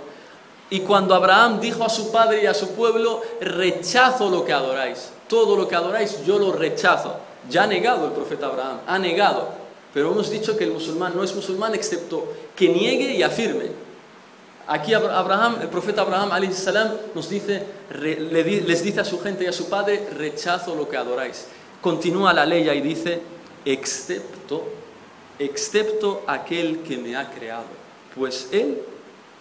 Y 0.70 0.82
cuando 0.82 1.16
Abraham 1.16 1.60
dijo 1.60 1.84
a 1.84 1.90
su 1.90 2.12
padre 2.12 2.44
y 2.44 2.46
a 2.46 2.54
su 2.54 2.70
pueblo, 2.72 3.22
rechazo 3.42 4.30
lo 4.30 4.46
que 4.46 4.54
adoráis. 4.54 5.12
Todo 5.28 5.56
lo 5.56 5.68
que 5.68 5.76
adoráis 5.76 6.24
yo 6.26 6.38
lo 6.38 6.52
rechazo. 6.52 7.16
Ya 7.50 7.64
ha 7.64 7.68
negado 7.68 8.06
el 8.06 8.12
profeta 8.12 8.48
Abraham, 8.48 8.82
ha 8.86 9.00
negado. 9.00 9.48
Pero 9.94 10.12
hemos 10.12 10.30
dicho 10.30 10.58
que 10.58 10.66
el 10.66 10.72
musulmán 10.72 11.14
no 11.16 11.24
es 11.24 11.34
musulmán 11.34 11.74
excepto 11.74 12.28
que 12.56 12.70
niegue 12.70 13.16
y 13.16 13.24
afirme. 13.24 13.87
Aquí 14.68 14.94
Abraham, 14.94 15.60
el 15.62 15.70
profeta 15.70 16.02
Abraham 16.02 16.52
salam, 16.54 16.92
nos 17.16 17.30
dice, 17.30 17.64
les 18.02 18.84
dice 18.84 19.00
a 19.00 19.06
su 19.06 19.20
gente 19.20 19.46
y 19.46 19.48
a 19.48 19.54
su 19.54 19.70
padre, 19.70 20.10
rechazo 20.16 20.76
lo 20.76 20.90
que 20.90 20.98
adoráis. 20.98 21.48
Continúa 21.82 22.34
la 22.34 22.46
ley 22.46 22.70
y 22.70 22.82
dice, 22.82 23.22
excepto, 23.64 24.68
excepto 25.40 26.24
aquel 26.28 26.80
que 26.80 26.98
me 26.98 27.16
ha 27.16 27.30
creado, 27.30 27.66
pues 28.16 28.50
él 28.52 28.82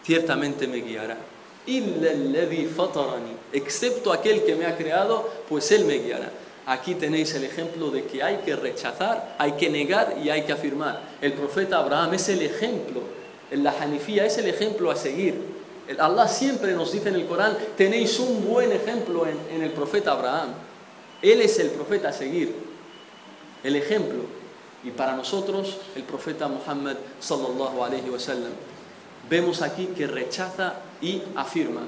ciertamente 0.05 0.69
me 0.69 0.79
guiará 0.79 1.17
excepto 3.53 4.13
aquel 4.13 4.45
que 4.45 4.55
me 4.55 4.67
ha 4.67 4.77
creado, 4.77 5.29
pues 5.49 5.73
él 5.73 5.85
me 5.85 5.95
guiará. 5.95 6.31
Aquí 6.67 6.95
tenéis 6.95 7.35
el 7.35 7.45
ejemplo 7.45 7.91
de 7.91 8.05
que 8.05 8.23
hay 8.23 8.39
que 8.39 8.57
rechazar, 8.57 9.37
hay 9.39 9.53
que 9.53 9.69
negar 9.69 10.17
y 10.23 10.31
hay 10.31 10.43
que 10.43 10.53
afirmar. 10.53 11.01
El 11.21 11.33
profeta 11.33 11.79
Abraham 11.79 12.15
es 12.15 12.29
el 12.29 12.43
ejemplo, 12.43 13.03
la 13.51 13.75
Hanifía 13.81 14.27
es 14.27 14.39
el 14.39 14.47
ejemplo 14.47 14.91
a 14.91 14.97
seguir. 14.97 15.57
Allah 15.99 16.27
siempre 16.27 16.73
nos 16.73 16.93
dice 16.93 17.09
en 17.09 17.15
el 17.15 17.27
Corán, 17.27 17.57
tenéis 17.77 18.19
un 18.19 18.45
buen 18.45 18.73
ejemplo 18.73 19.27
en, 19.27 19.39
en 19.55 19.63
el 19.63 19.71
profeta 19.71 20.13
Abraham. 20.13 20.49
Él 21.23 21.41
es 21.41 21.59
el 21.59 21.71
profeta 21.71 22.09
a 22.09 22.13
seguir, 22.13 22.55
el 23.63 23.77
ejemplo. 23.77 24.25
Y 24.85 24.91
para 24.91 25.15
nosotros, 25.17 25.79
el 25.95 26.03
profeta 26.03 26.49
Muhammad 26.49 26.97
sallallahu 27.21 27.83
alayhi 27.83 28.11
wa 28.11 28.19
sallam 28.19 28.53
vemos 29.29 29.63
aquí 29.63 29.87
que 29.87 30.07
rechaza 30.07 30.75
y 31.01 31.23
afirma. 31.35 31.83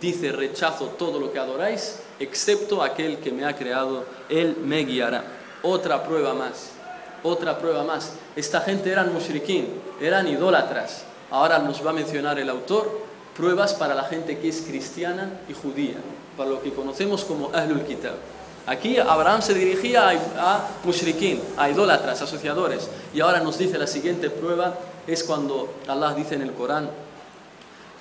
Dice, 0.00 0.32
rechazo 0.32 0.86
todo 0.98 1.20
lo 1.20 1.32
que 1.32 1.38
adoráis, 1.38 2.00
excepto 2.18 2.82
aquel 2.82 3.18
que 3.18 3.30
me 3.30 3.44
ha 3.44 3.54
creado, 3.54 4.04
él 4.28 4.56
me 4.62 4.84
guiará. 4.84 5.24
Otra 5.62 6.02
prueba 6.02 6.34
más, 6.34 6.72
otra 7.22 7.58
prueba 7.58 7.84
más. 7.84 8.12
Esta 8.36 8.60
gente 8.60 8.90
eran 8.90 9.12
mushrikin, 9.12 9.68
eran 10.00 10.26
idólatras. 10.28 11.04
Ahora 11.30 11.58
nos 11.58 11.84
va 11.84 11.90
a 11.90 11.94
mencionar 11.94 12.38
el 12.38 12.48
autor 12.48 13.02
pruebas 13.36 13.74
para 13.74 13.94
la 13.94 14.04
gente 14.04 14.38
que 14.38 14.48
es 14.48 14.62
cristiana 14.62 15.40
y 15.48 15.54
judía, 15.54 15.96
para 16.36 16.50
lo 16.50 16.62
que 16.62 16.72
conocemos 16.72 17.24
como 17.24 17.50
Ahlul 17.54 17.82
Kitab. 17.82 18.14
Aquí 18.66 18.98
Abraham 18.98 19.42
se 19.42 19.54
dirigía 19.54 20.08
a, 20.08 20.12
a 20.12 20.68
a 21.56 21.70
idólatras, 21.70 22.22
asociadores. 22.22 22.88
Y 23.12 23.20
ahora 23.20 23.40
nos 23.40 23.58
dice 23.58 23.78
la 23.78 23.86
siguiente 23.86 24.30
prueba, 24.30 24.74
es 25.06 25.24
cuando 25.24 25.74
Allah 25.88 26.14
dice 26.14 26.36
en 26.36 26.42
el 26.42 26.52
Corán, 26.52 26.88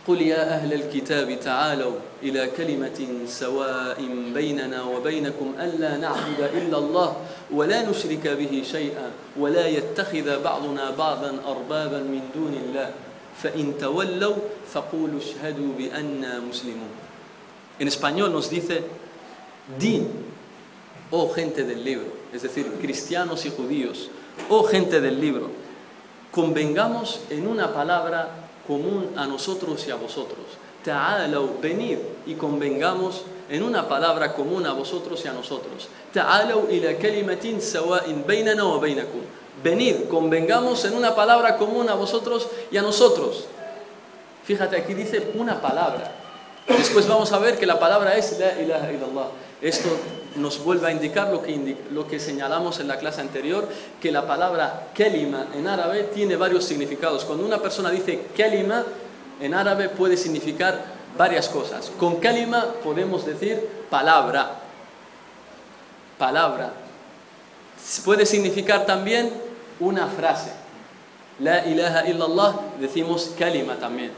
قل 0.08 0.22
يا 0.22 0.56
أهل 0.56 0.74
الكتاب 0.74 1.40
تعالوا 1.40 1.94
إلى 2.24 2.50
كلمة 2.58 3.00
سواء 3.28 4.02
بيننا 4.34 4.84
وبينكم 4.84 5.54
ألا 5.60 5.98
نعبد 5.98 6.42
إلا 6.54 6.78
الله 6.78 7.16
ولا 7.52 7.90
نشرك 7.90 8.28
به 8.28 8.64
شيئا 8.72 9.12
ولا 9.38 9.68
يتخذ 9.68 10.44
بعضنا 10.44 10.92
بعضا 10.98 11.32
أربابا 11.48 11.98
من 11.98 12.22
دون 12.34 12.54
الله. 12.54 12.90
فإن 13.44 13.78
تولوا 13.80 14.36
فقولوا 14.74 15.20
اشهدوا 15.20 15.72
بأننا 15.78 16.40
مسلمون. 16.40 16.94
En 17.80 17.88
español 17.88 18.32
nos 18.32 18.50
dice, 18.50 18.84
di, 19.80 20.06
oh 21.10 21.30
gente 21.30 21.64
del 21.64 21.84
libro, 21.84 22.06
es 22.34 22.44
decir, 22.44 22.68
cristianos 22.80 23.46
y 23.46 23.50
judíos, 23.50 24.10
oh 24.50 24.64
gente 24.64 25.02
del 25.02 25.20
libro, 25.20 25.50
convengamos 26.32 27.22
en 27.32 27.48
una 27.48 27.74
palabra 27.74 28.30
común 28.68 29.14
a 29.16 29.26
nosotros 29.26 29.86
y 29.88 29.92
a 29.92 29.96
vosotros. 29.96 30.46
Ta'alaw, 30.84 31.60
venid 31.62 31.98
y 32.26 32.34
convengamos 32.36 33.24
en 33.50 33.64
una 33.64 33.88
palabra 33.88 34.34
común 34.34 34.66
a 34.66 34.74
vosotros 34.74 35.24
y 35.26 35.28
a 35.28 35.34
nosotros. 35.34 35.90
Ta'alaw 36.14 36.68
ila 36.72 36.94
kalimatin 36.96 37.62
sawa'in 37.62 38.26
bainana 38.26 38.66
wa 38.66 38.80
bainakum. 38.80 39.22
Venid, 39.64 40.08
convengamos 40.10 40.84
en 40.86 40.96
una 40.96 41.14
palabra 41.14 41.58
común 41.58 41.90
a 41.90 41.94
vosotros 41.94 42.48
y 42.72 42.78
a 42.78 42.82
nosotros. 42.82 43.46
Fíjate, 44.44 44.76
aquí 44.78 44.94
dice 44.94 45.32
una 45.36 45.62
palabra. 45.62 46.12
Después 46.68 47.08
vamos 47.08 47.32
a 47.32 47.40
ver 47.40 47.58
que 47.58 47.66
la 47.66 47.80
palabra 47.80 48.16
es 48.16 48.40
la 48.40 48.60
ilaha 48.60 48.92
illallah. 48.92 49.28
Esto 49.62 49.90
nos 50.38 50.64
vuelve 50.64 50.88
a 50.88 50.92
indicar 50.92 51.30
lo 51.30 52.08
que, 52.08 52.20
señalamos 52.20 52.80
en 52.80 52.88
la 52.88 52.98
clase 52.98 53.22
anterior, 53.22 53.68
que 54.02 54.12
la 54.12 54.26
palabra 54.26 54.88
kelima 54.94 55.48
en 55.54 55.68
árabe 55.68 56.10
tiene 56.14 56.36
varios 56.36 56.66
significados. 56.66 57.26
Cuando 57.26 57.46
una 57.46 57.60
persona 57.60 57.92
dice 57.92 58.28
kelima, 58.36 58.84
en 59.40 59.54
árabe 59.54 59.90
puede 59.90 60.18
significar 60.18 60.84
varias 61.16 61.48
cosas. 61.48 61.92
Con 62.00 62.20
kelima 62.20 62.74
podemos 62.84 63.26
decir 63.26 63.68
palabra. 63.90 64.62
Palabra. 66.18 66.74
Puede 68.04 68.26
significar 68.26 68.86
también 68.86 69.32
una 69.80 70.08
frase. 70.08 70.52
La 71.40 71.66
ilaha 71.68 72.08
illallah 72.08 72.56
decimos 72.80 73.32
kalima 73.38 73.76
también. 73.76 74.12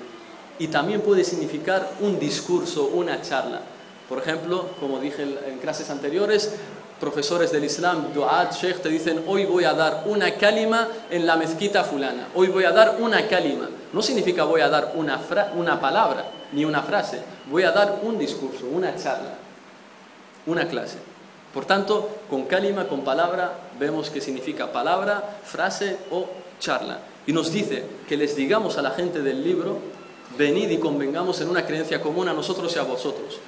Y 0.59 0.67
también 0.67 1.01
puede 1.01 1.23
significar 1.23 1.89
un 1.99 2.19
discurso, 2.19 2.85
una 2.93 3.21
charla. 3.21 3.61
Por 4.09 4.19
ejemplo, 4.19 4.67
como 4.79 4.99
dije 4.99 5.23
en 5.23 5.59
clases 5.59 5.89
anteriores, 5.89 6.53
profesores 6.99 7.51
del 7.51 7.65
Islam, 7.65 8.13
du'at, 8.13 8.53
sheikh, 8.53 8.81
te 8.81 8.89
dicen, 8.89 9.23
hoy 9.27 9.45
voy 9.45 9.65
a 9.65 9.73
dar 9.73 10.03
una 10.05 10.35
kalima 10.35 10.87
en 11.09 11.25
la 11.25 11.35
mezquita 11.35 11.83
fulana, 11.83 12.29
hoy 12.35 12.47
voy 12.47 12.63
a 12.63 12.71
dar 12.71 12.97
una 12.99 13.27
kalima. 13.27 13.69
No 13.91 14.01
significa 14.01 14.43
voy 14.43 14.61
a 14.61 14.69
dar 14.69 14.93
una, 14.95 15.19
una 15.55 15.79
palabra, 15.79 16.25
ni 16.51 16.65
una 16.65 16.81
frase, 16.81 17.21
voy 17.49 17.63
a 17.63 17.71
dar 17.71 17.99
un 18.03 18.17
discurso, 18.17 18.67
una 18.67 18.95
charla, 18.95 19.35
una 20.45 20.67
clase. 20.67 20.97
Por 21.53 21.65
tanto, 21.65 22.09
con 22.29 22.45
kalima, 22.45 22.87
con 22.87 23.01
palabra, 23.01 23.53
vemos 23.79 24.09
que 24.09 24.21
significa 24.21 24.71
palabra, 24.71 25.37
frase 25.43 25.97
o 26.09 26.27
charla. 26.59 26.99
Y 27.27 27.33
nos 27.33 27.51
dice 27.51 27.83
que 28.07 28.17
les 28.17 28.35
digamos 28.35 28.77
a 28.77 28.81
la 28.81 28.91
gente 28.91 29.21
del 29.21 29.43
libro, 29.43 29.77
venid 30.37 30.69
y 30.71 30.77
convengamos 30.77 31.41
en 31.41 31.49
una 31.49 31.65
creencia 31.65 32.01
común 32.01 32.27
a 32.27 32.33
nosotros 32.33 32.75
y 32.75 32.79
a 32.79 32.83
vosotros 32.83 33.39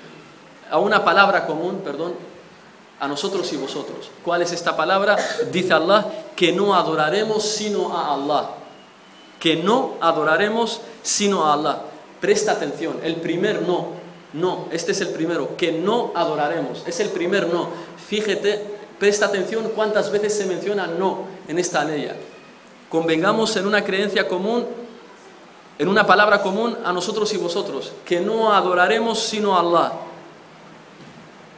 a 0.69 0.79
una 0.79 1.03
palabra 1.03 1.45
común, 1.45 1.81
perdón, 1.83 2.13
a 2.99 3.07
nosotros 3.07 3.51
y 3.53 3.57
vosotros. 3.57 4.09
¿Cuál 4.23 4.41
es 4.41 4.51
esta 4.51 4.75
palabra? 4.75 5.17
Dice 5.51 5.73
Allah 5.73 6.05
que 6.35 6.51
no 6.51 6.75
adoraremos 6.75 7.43
sino 7.43 7.95
a 7.95 8.13
Allah. 8.13 8.49
Que 9.39 9.57
no 9.57 9.95
adoraremos 10.01 10.81
sino 11.03 11.45
a 11.45 11.53
Allah. 11.53 11.81
Presta 12.21 12.53
atención, 12.53 12.99
el 13.03 13.17
primer 13.17 13.61
no, 13.61 13.89
no, 14.33 14.67
este 14.71 14.93
es 14.93 15.01
el 15.01 15.09
primero, 15.09 15.55
que 15.55 15.71
no 15.71 16.11
adoraremos, 16.15 16.83
es 16.87 16.99
el 16.99 17.09
primer 17.09 17.47
no. 17.47 17.69
Fíjate, 18.07 18.63
presta 18.97 19.27
atención 19.27 19.71
cuántas 19.75 20.09
veces 20.09 20.35
se 20.35 20.45
menciona 20.45 20.87
no 20.87 21.25
en 21.47 21.59
esta 21.59 21.83
ley. 21.83 22.09
Convengamos 22.89 23.55
en 23.57 23.67
una 23.67 23.83
creencia 23.83 24.27
común, 24.27 24.65
en 25.77 25.87
una 25.87 26.07
palabra 26.07 26.41
común 26.41 26.75
a 26.83 26.91
nosotros 26.93 27.31
y 27.33 27.37
vosotros, 27.37 27.91
que 28.05 28.21
no 28.21 28.53
adoraremos 28.53 29.19
sino 29.19 29.55
a 29.55 29.59
Allah 29.59 29.93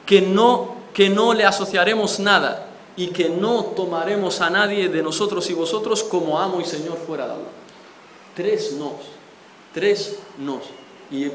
que 0.07 0.21
no, 0.21 0.75
que 0.93 1.09
no 1.09 1.35
le 1.35 1.45
asociaremos 1.45 2.19
nada 2.19 2.65
y 2.95 3.09
que 3.09 3.29
no 3.29 3.65
tomaremos 3.65 4.41
a 4.41 4.49
nadie 4.49 4.89
de 4.89 5.03
nosotros 5.03 5.47
y 5.51 5.53
vosotros 5.53 6.03
como 6.03 6.39
amo 6.39 6.59
y 6.59 6.65
Señor 6.65 6.97
fuera 6.97 7.27
de 7.27 7.33
Allah. 7.33 7.43
Tres 8.33 8.73
nos, 8.73 8.93
tres 9.73 10.17
nos. 10.39 10.63
Y 11.11 11.29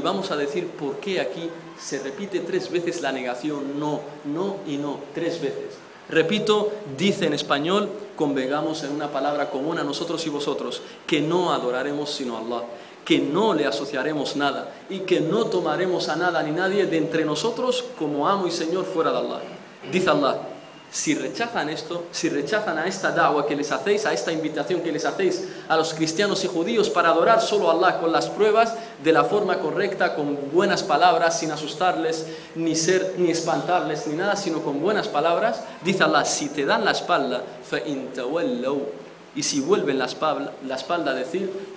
vamos 0.00 0.30
a 0.30 0.36
decir 0.36 0.66
por 0.68 0.96
qué 0.96 1.20
aquí 1.20 1.48
se 1.78 2.00
repite 2.00 2.40
tres 2.40 2.70
veces 2.70 3.00
la 3.00 3.12
negación, 3.12 3.80
no, 3.80 4.00
no 4.24 4.56
y 4.66 4.76
no, 4.76 5.00
tres 5.14 5.40
veces. 5.40 5.78
Repito, 6.08 6.70
dice 6.96 7.26
en 7.26 7.32
español, 7.32 7.90
convengamos 8.14 8.84
en 8.84 8.92
una 8.92 9.10
palabra 9.10 9.50
común 9.50 9.78
a 9.78 9.84
nosotros 9.84 10.24
y 10.26 10.30
vosotros, 10.30 10.82
que 11.06 11.20
no 11.20 11.52
adoraremos 11.52 12.10
sino 12.10 12.36
a 12.36 12.40
Allah 12.40 12.62
que 13.06 13.20
no 13.20 13.54
le 13.54 13.66
asociaremos 13.66 14.36
nada 14.36 14.68
y 14.90 15.00
que 15.00 15.20
no 15.20 15.46
tomaremos 15.46 16.10
a 16.10 16.16
nada 16.16 16.42
ni 16.42 16.50
nadie 16.50 16.86
de 16.86 16.98
entre 16.98 17.24
nosotros 17.24 17.84
como 17.96 18.28
amo 18.28 18.46
y 18.46 18.50
Señor 18.50 18.84
fuera 18.84 19.12
de 19.12 19.18
Allah. 19.18 19.40
Dice 19.90 20.10
Allah, 20.10 20.36
Si 20.90 21.14
rechazan 21.14 21.68
esto, 21.68 22.04
si 22.10 22.28
rechazan 22.28 22.78
a 22.78 22.86
esta 22.86 23.10
da'wah 23.10 23.44
que 23.46 23.56
les 23.56 23.70
hacéis, 23.70 24.06
a 24.06 24.12
esta 24.12 24.32
invitación 24.32 24.80
que 24.80 24.92
les 24.92 25.04
hacéis 25.04 25.46
a 25.68 25.76
los 25.76 25.92
cristianos 25.92 26.42
y 26.44 26.48
judíos 26.48 26.90
para 26.90 27.10
adorar 27.10 27.42
solo 27.42 27.68
a 27.68 27.74
Allah 27.74 28.00
con 28.00 28.12
las 28.12 28.30
pruebas, 28.30 28.74
de 29.02 29.12
la 29.12 29.24
forma 29.24 29.58
correcta, 29.58 30.14
con 30.14 30.38
buenas 30.52 30.82
palabras, 30.82 31.38
sin 31.38 31.50
asustarles, 31.50 32.26
ni, 32.54 32.74
ser, 32.76 33.16
ni 33.18 33.30
espantarles, 33.30 34.06
ni 34.06 34.16
nada, 34.16 34.36
sino 34.36 34.62
con 34.62 34.80
buenas 34.80 35.08
palabras, 35.08 35.62
dice 35.82 36.04
Allah, 36.04 36.24
si 36.24 36.48
te 36.48 36.64
dan 36.64 36.84
la 36.84 36.92
espalda, 36.92 37.42
y 39.34 39.42
si 39.42 39.60
vuelven 39.60 39.98
la 39.98 40.06
espalda, 40.06 40.54
la 40.66 40.76
espalda 40.76 41.12
decir, 41.12 41.76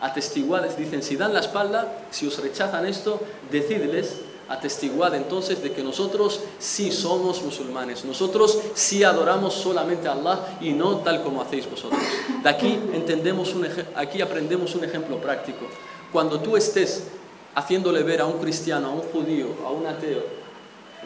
atestiguades, 0.00 0.76
dicen, 0.76 1.02
si 1.02 1.16
dan 1.16 1.34
la 1.34 1.40
espalda, 1.40 2.06
si 2.10 2.26
os 2.26 2.38
rechazan 2.38 2.86
esto, 2.86 3.20
decidles 3.50 4.20
atestiguad 4.48 5.14
entonces 5.14 5.62
de 5.62 5.72
que 5.72 5.82
nosotros 5.82 6.40
sí 6.58 6.90
somos 6.90 7.42
musulmanes, 7.42 8.04
nosotros 8.04 8.58
sí 8.74 9.04
adoramos 9.04 9.54
solamente 9.54 10.08
a 10.08 10.12
Allah 10.12 10.58
y 10.60 10.72
no 10.72 10.98
tal 10.98 11.22
como 11.22 11.42
hacéis 11.42 11.70
vosotros. 11.70 12.00
De 12.42 12.48
aquí, 12.48 12.78
entendemos 12.94 13.54
un 13.54 13.66
aquí 13.94 14.22
aprendemos 14.22 14.74
un 14.74 14.84
ejemplo 14.84 15.20
práctico. 15.20 15.66
Cuando 16.12 16.40
tú 16.40 16.56
estés 16.56 17.08
haciéndole 17.54 18.02
ver 18.02 18.22
a 18.22 18.26
un 18.26 18.38
cristiano, 18.38 18.88
a 18.88 18.92
un 18.92 19.02
judío, 19.02 19.48
a 19.66 19.70
un 19.70 19.86
ateo 19.86 20.22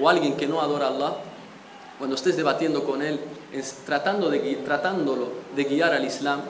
o 0.00 0.08
a 0.08 0.12
alguien 0.12 0.36
que 0.36 0.46
no 0.46 0.60
adora 0.60 0.86
a 0.86 0.90
Allah, 0.90 1.16
cuando 1.98 2.14
estés 2.14 2.36
debatiendo 2.36 2.84
con 2.84 3.02
él, 3.02 3.18
tratando 3.84 4.30
de, 4.30 4.38
tratándolo 4.64 5.28
de 5.54 5.64
guiar 5.64 5.92
al 5.92 6.04
Islam, 6.04 6.42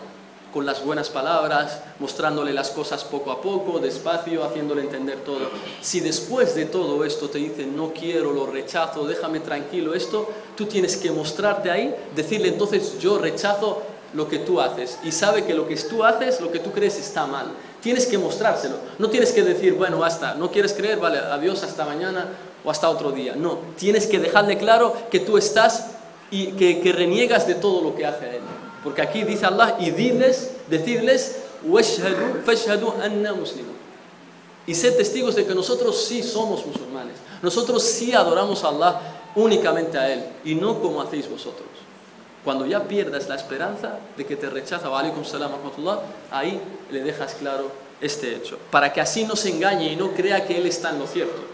con 0.53 0.66
las 0.66 0.84
buenas 0.84 1.09
palabras, 1.09 1.80
mostrándole 1.98 2.53
las 2.53 2.70
cosas 2.70 3.05
poco 3.05 3.32
a 3.32 3.40
poco, 3.40 3.78
despacio, 3.78 4.44
haciéndole 4.44 4.82
entender 4.82 5.20
todo. 5.24 5.50
Si 5.80 6.00
después 6.00 6.55
de 6.55 6.66
todo 6.66 7.05
esto 7.05 7.30
te 7.30 7.38
dicen, 7.38 7.74
no 7.76 7.92
quiero, 7.92 8.32
lo 8.32 8.46
rechazo, 8.46 9.07
déjame 9.07 9.40
tranquilo 9.40 9.94
esto, 9.94 10.28
tú 10.57 10.66
tienes 10.66 10.96
que 10.96 11.11
mostrarte 11.11 11.70
ahí, 11.70 11.94
decirle 12.14 12.48
entonces, 12.48 12.98
yo 12.98 13.18
rechazo 13.18 13.82
lo 14.14 14.28
que 14.28 14.38
tú 14.38 14.61
haces 14.61 14.98
y 15.03 15.11
sabe 15.11 15.44
que 15.44 15.55
lo 15.55 15.66
que 15.66 15.76
tú 15.76 16.05
haces, 16.05 16.40
lo 16.40 16.53
que 16.53 16.59
tú 16.59 16.70
crees 16.70 16.98
está 16.98 17.26
mal. 17.26 17.46
Tienes 17.80 18.07
que 18.07 18.18
mostrárselo. 18.18 18.76
No 18.98 19.09
tienes 19.09 19.32
que 19.32 19.42
decir, 19.42 19.74
bueno, 19.74 19.98
basta, 19.98 20.34
no 20.34 20.50
quieres 20.50 20.74
creer, 20.74 20.98
vale, 20.98 21.18
adiós, 21.18 21.62
hasta 21.62 21.84
mañana 21.84 22.28
o 22.62 22.70
hasta 22.70 22.88
otro 22.90 23.11
día. 23.11 23.34
No, 23.34 23.59
tienes 23.76 24.07
que 24.07 24.18
dejarle 24.18 24.59
claro 24.59 24.94
que 25.11 25.20
tú 25.20 25.38
estás 25.38 25.92
y 26.30 26.53
que, 26.53 26.80
que 26.80 26.92
reniegas 26.92 27.46
de 27.46 27.55
todo 27.55 27.82
lo 27.82 27.94
que 27.94 28.07
hace 28.07 28.36
él. 28.36 28.42
Porque 28.83 29.03
aquí 29.03 29.22
dice 29.22 29.47
Allah, 29.47 29.76
y 29.78 29.91
diles, 29.91 30.51
decidles, 30.68 31.39
Y 34.66 34.74
sed 34.74 34.97
testigos 34.97 35.35
de 35.35 35.47
que 35.47 35.55
nosotros 35.55 36.05
sí 36.05 36.22
somos 36.22 36.66
musulmanes. 36.66 37.16
Nosotros 37.43 37.83
sí 37.83 38.12
adoramos 38.12 38.64
a 38.64 38.68
Allah 38.68 39.01
únicamente 39.35 39.99
a 39.99 40.12
Él 40.12 40.24
y 40.45 40.55
no 40.55 40.80
como 40.80 41.01
hacéis 41.01 41.28
vosotros. 41.28 41.68
Cuando 42.45 42.66
ya 42.66 42.83
pierdas 42.85 43.28
la 43.28 43.37
esperanza 43.37 43.99
de 44.16 44.26
que 44.26 44.35
te 44.35 44.51
rechaza, 44.51 44.89
salam 45.24 45.53
ahí 46.30 46.61
le 46.91 47.03
dejas 47.03 47.35
claro 47.35 47.70
este 48.01 48.35
hecho. 48.35 48.59
Para 48.70 48.93
que 48.93 49.01
así 49.01 49.24
no 49.24 49.37
se 49.37 49.51
engañe 49.51 49.93
y 49.93 49.97
no 49.97 50.11
crea 50.12 50.45
que 50.45 50.59
Él 50.59 50.66
está 50.66 50.91
en 50.91 50.99
lo 50.99 51.07
cierto. 51.07 51.51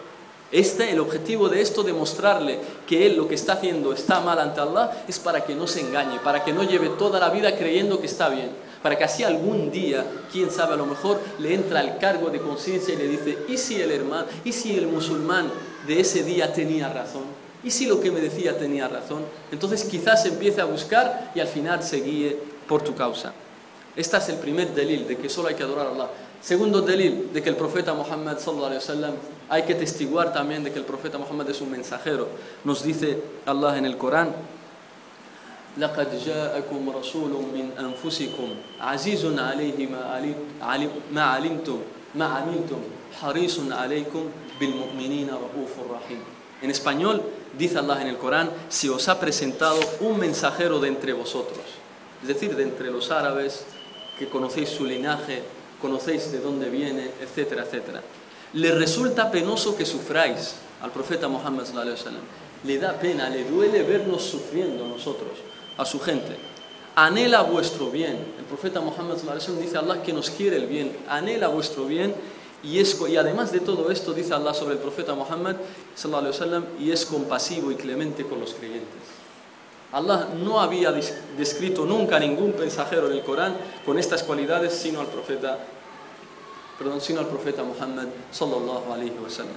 Este, 0.51 0.91
el 0.91 1.01
objetivo 1.01 1.51
de 1.51 1.61
esto, 1.61 1.83
demostrarle 1.83 2.59
que 2.87 3.07
él 3.07 3.17
lo 3.17 3.29
que 3.29 3.35
está 3.35 3.55
haciendo 3.55 3.93
está 3.93 4.21
mal 4.21 4.39
ante 4.39 4.61
Allah, 4.61 5.05
es 5.07 5.19
para 5.19 5.45
que 5.45 5.55
no 5.55 5.67
se 5.67 5.81
engañe, 5.81 6.19
para 6.21 6.43
que 6.43 6.55
no 6.55 6.63
lleve 6.63 6.89
toda 6.91 7.21
la 7.21 7.29
vida 7.29 7.55
creyendo 7.55 8.01
que 8.01 8.07
está 8.07 8.31
bien, 8.31 8.51
para 8.83 8.97
que 8.97 9.05
así 9.05 9.25
algún 9.25 9.71
día, 9.71 10.07
quién 10.33 10.51
sabe, 10.51 10.73
a 10.73 10.77
lo 10.79 10.87
mejor 10.87 11.21
le 11.39 11.53
entra 11.53 11.81
el 11.83 11.99
cargo 11.99 12.31
de 12.31 12.41
conciencia 12.41 12.95
y 12.95 12.97
le 12.97 13.09
dice, 13.09 13.39
¿y 13.47 13.59
si 13.59 13.81
el 13.81 13.91
hermano, 13.91 14.25
y 14.43 14.53
si 14.53 14.75
el 14.75 14.87
musulmán 14.87 15.51
de 15.87 16.01
ese 16.01 16.25
día 16.25 16.51
tenía 16.53 16.89
razón? 16.89 17.25
¿Y 17.63 17.71
si 17.71 17.87
lo 17.87 18.01
que 18.01 18.11
me 18.11 18.21
decía 18.21 18.57
tenía 18.57 18.89
razón? 18.89 19.25
Entonces 19.53 19.85
quizás 19.85 20.25
empiece 20.25 20.63
a 20.63 20.65
buscar 20.65 21.33
y 21.35 21.41
al 21.41 21.49
final 21.49 21.83
se 21.83 22.01
guíe 22.01 22.39
por 22.67 22.83
tu 22.83 22.95
causa. 22.95 23.35
Este 23.97 24.17
es 24.17 24.29
el 24.29 24.37
primer 24.37 24.73
delil 24.75 25.09
de 25.09 25.17
que 25.17 25.29
solo 25.29 25.49
hay 25.49 25.57
que 25.57 25.65
adorar 25.65 25.89
a 25.89 25.91
Allah. 25.91 26.09
Segundo 26.42 26.82
delil 26.82 27.32
de 27.34 27.42
que 27.42 27.50
el 27.50 27.56
profeta 27.56 27.94
Muhammad 27.94 28.38
sallallahu 28.38 28.66
alaihi 28.66 28.84
wasallam 28.84 29.14
hay 29.50 29.64
que 29.64 29.76
testiguar 29.76 30.34
también 30.34 30.64
de 30.64 30.72
que 30.72 30.80
el 30.80 30.86
profeta 30.86 31.18
Muhammad 31.18 31.50
es 31.50 31.62
un 31.62 31.72
mensajero. 31.72 32.28
Nos 32.64 32.84
dice 32.84 33.18
Allah 33.46 33.78
en 33.78 33.86
el 33.86 33.98
Corán 33.98 34.34
لقد 35.78 36.10
جاءكم 36.26 36.90
رسول 36.90 37.32
من 37.32 37.72
أنفسكم 37.80 38.50
عزيز 38.82 39.26
عليه 39.26 39.88
ما, 39.88 40.22
ما 41.12 41.24
علمتم 41.24 41.80
ما 42.16 42.26
عملتم 42.26 42.82
حريص 43.22 43.60
عليكم 43.72 44.30
بالمؤمنين 44.60 45.30
رؤوف 45.30 45.74
رحيم 45.90 46.22
En 46.62 46.70
español 46.70 47.22
dice 47.58 47.78
Allah 47.80 48.02
en 48.02 48.08
el 48.08 48.18
Corán, 48.18 48.50
si 48.70 48.88
os 48.88 49.10
ha 49.10 49.20
presentado 49.20 49.80
un 50.00 50.18
mensajero 50.18 50.80
de 50.80 50.88
entre 50.88 51.12
vosotros, 51.12 51.60
es 52.22 52.28
decir, 52.30 52.56
de 52.56 52.64
entre 52.64 52.90
los 52.90 53.12
árabes, 53.12 53.66
que 54.18 54.30
conocéis 54.30 54.70
su 54.70 54.86
linaje, 54.86 55.44
conocéis 55.81 56.33
de 56.33 56.41
dónde 56.41 56.71
viene, 56.71 57.11
etcétera, 57.21 57.65
etcétera. 57.65 58.03
Le 58.55 58.73
resulta 58.73 59.31
penoso 59.31 59.77
que 59.77 59.85
sufráis 59.85 60.57
al 60.83 60.91
profeta 60.91 61.29
Muhammad 61.29 61.67
Le 62.65 62.79
da 62.79 62.99
pena, 62.99 63.29
le 63.29 63.45
duele 63.45 63.83
vernos 63.83 64.23
sufriendo 64.23 64.87
nosotros, 64.87 65.39
a 65.77 65.85
su 65.85 66.01
gente. 66.01 66.37
Anhela 66.97 67.43
vuestro 67.43 67.91
bien. 67.91 68.17
El 68.39 68.45
profeta 68.45 68.81
Muhammad 68.81 69.17
dice 69.61 69.77
a 69.77 69.81
Allah 69.81 70.03
que 70.03 70.13
nos 70.13 70.31
quiere 70.31 70.57
el 70.57 70.67
bien. 70.67 70.97
Anhela 71.09 71.49
vuestro 71.49 71.85
bien 71.85 72.15
y, 72.65 72.81
es, 72.81 72.99
y 73.09 73.17
además 73.17 73.53
de 73.53 73.61
todo 73.61 73.91
esto 73.91 74.13
dice 74.13 74.35
Allah 74.35 74.53
sobre 74.53 74.75
el 74.75 74.81
profeta 74.81 75.15
Muhammad 75.15 75.57
y 76.81 76.91
es 76.91 77.07
compasivo 77.07 77.71
y 77.71 77.77
clemente 77.77 78.25
con 78.25 78.41
los 78.41 78.55
creyentes. 78.55 79.18
Allah 79.93 80.29
no 80.37 80.61
había 80.61 80.93
descrito 81.37 81.87
nunca 81.87 82.17
a 82.17 82.21
ningún 82.21 82.55
mensajero 82.59 83.07
en 83.07 83.15
el 83.15 83.25
Corán 83.25 83.57
con 83.87 83.99
estas 83.99 84.23
cualidades 84.23 84.75
sino 84.75 85.01
al 85.01 85.07
profeta, 85.07 85.59
perdón, 86.79 87.01
sino 87.01 87.21
al 87.21 87.27
profeta 87.27 87.63
Muhammad 87.63 88.07
sallallahu 88.31 88.93
alaihi 88.93 89.17
wasallam. 89.23 89.57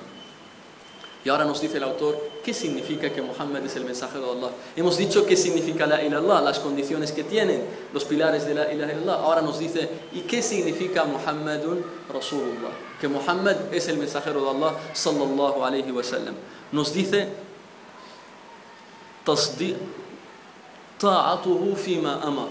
Y 1.24 1.30
ahora 1.30 1.46
nos 1.46 1.62
dice 1.62 1.78
el 1.78 1.84
autor 1.84 2.18
qué 2.44 2.52
significa 2.54 3.12
que 3.12 3.22
Muhammad 3.22 3.64
es 3.64 3.76
el 3.76 3.86
mensajero 3.86 4.34
de 4.34 4.40
Allah. 4.40 4.50
Hemos 4.76 4.98
dicho 4.98 5.24
qué 5.26 5.38
significa 5.38 5.86
la 5.86 6.02
ilallah, 6.02 6.42
las 6.42 6.58
condiciones 6.60 7.12
que 7.12 7.24
tienen, 7.24 7.64
los 7.94 8.06
pilares 8.06 8.48
de 8.48 8.56
la 8.56 8.74
ilaha 8.74 8.92
illallah. 8.94 9.16
Ahora 9.16 9.42
nos 9.42 9.60
dice 9.60 9.88
y 10.14 10.22
qué 10.22 10.42
significa 10.42 11.04
Muhammadun 11.04 11.84
Rasulullah, 12.12 12.72
que 13.00 13.08
Muhammad 13.08 13.56
es 13.72 13.88
el 13.88 13.98
mensajero 13.98 14.42
de 14.44 14.50
Allah 14.50 14.78
sallallahu 14.94 15.64
alaihi 15.64 15.92
wasallam. 15.92 16.34
Nos 16.72 16.92
dice 16.92 17.28
طاعته 21.01 21.75
فيما 21.85 22.29
أمر 22.29 22.49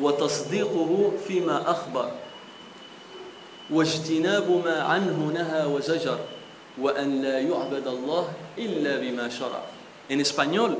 وتصديقه 0.00 1.12
فيما 1.28 1.70
أخبر 1.70 2.10
واجتناب 3.70 4.62
ما 4.64 4.82
عنه 4.82 5.32
نهى 5.34 5.64
وزجر 5.66 6.18
وأن 6.80 7.22
لا 7.22 7.38
يعبد 7.38 7.86
الله 7.86 8.28
إلا 8.58 8.96
بما 8.96 9.28
شرع 9.28 9.62
En 10.10 10.20
español, 10.20 10.76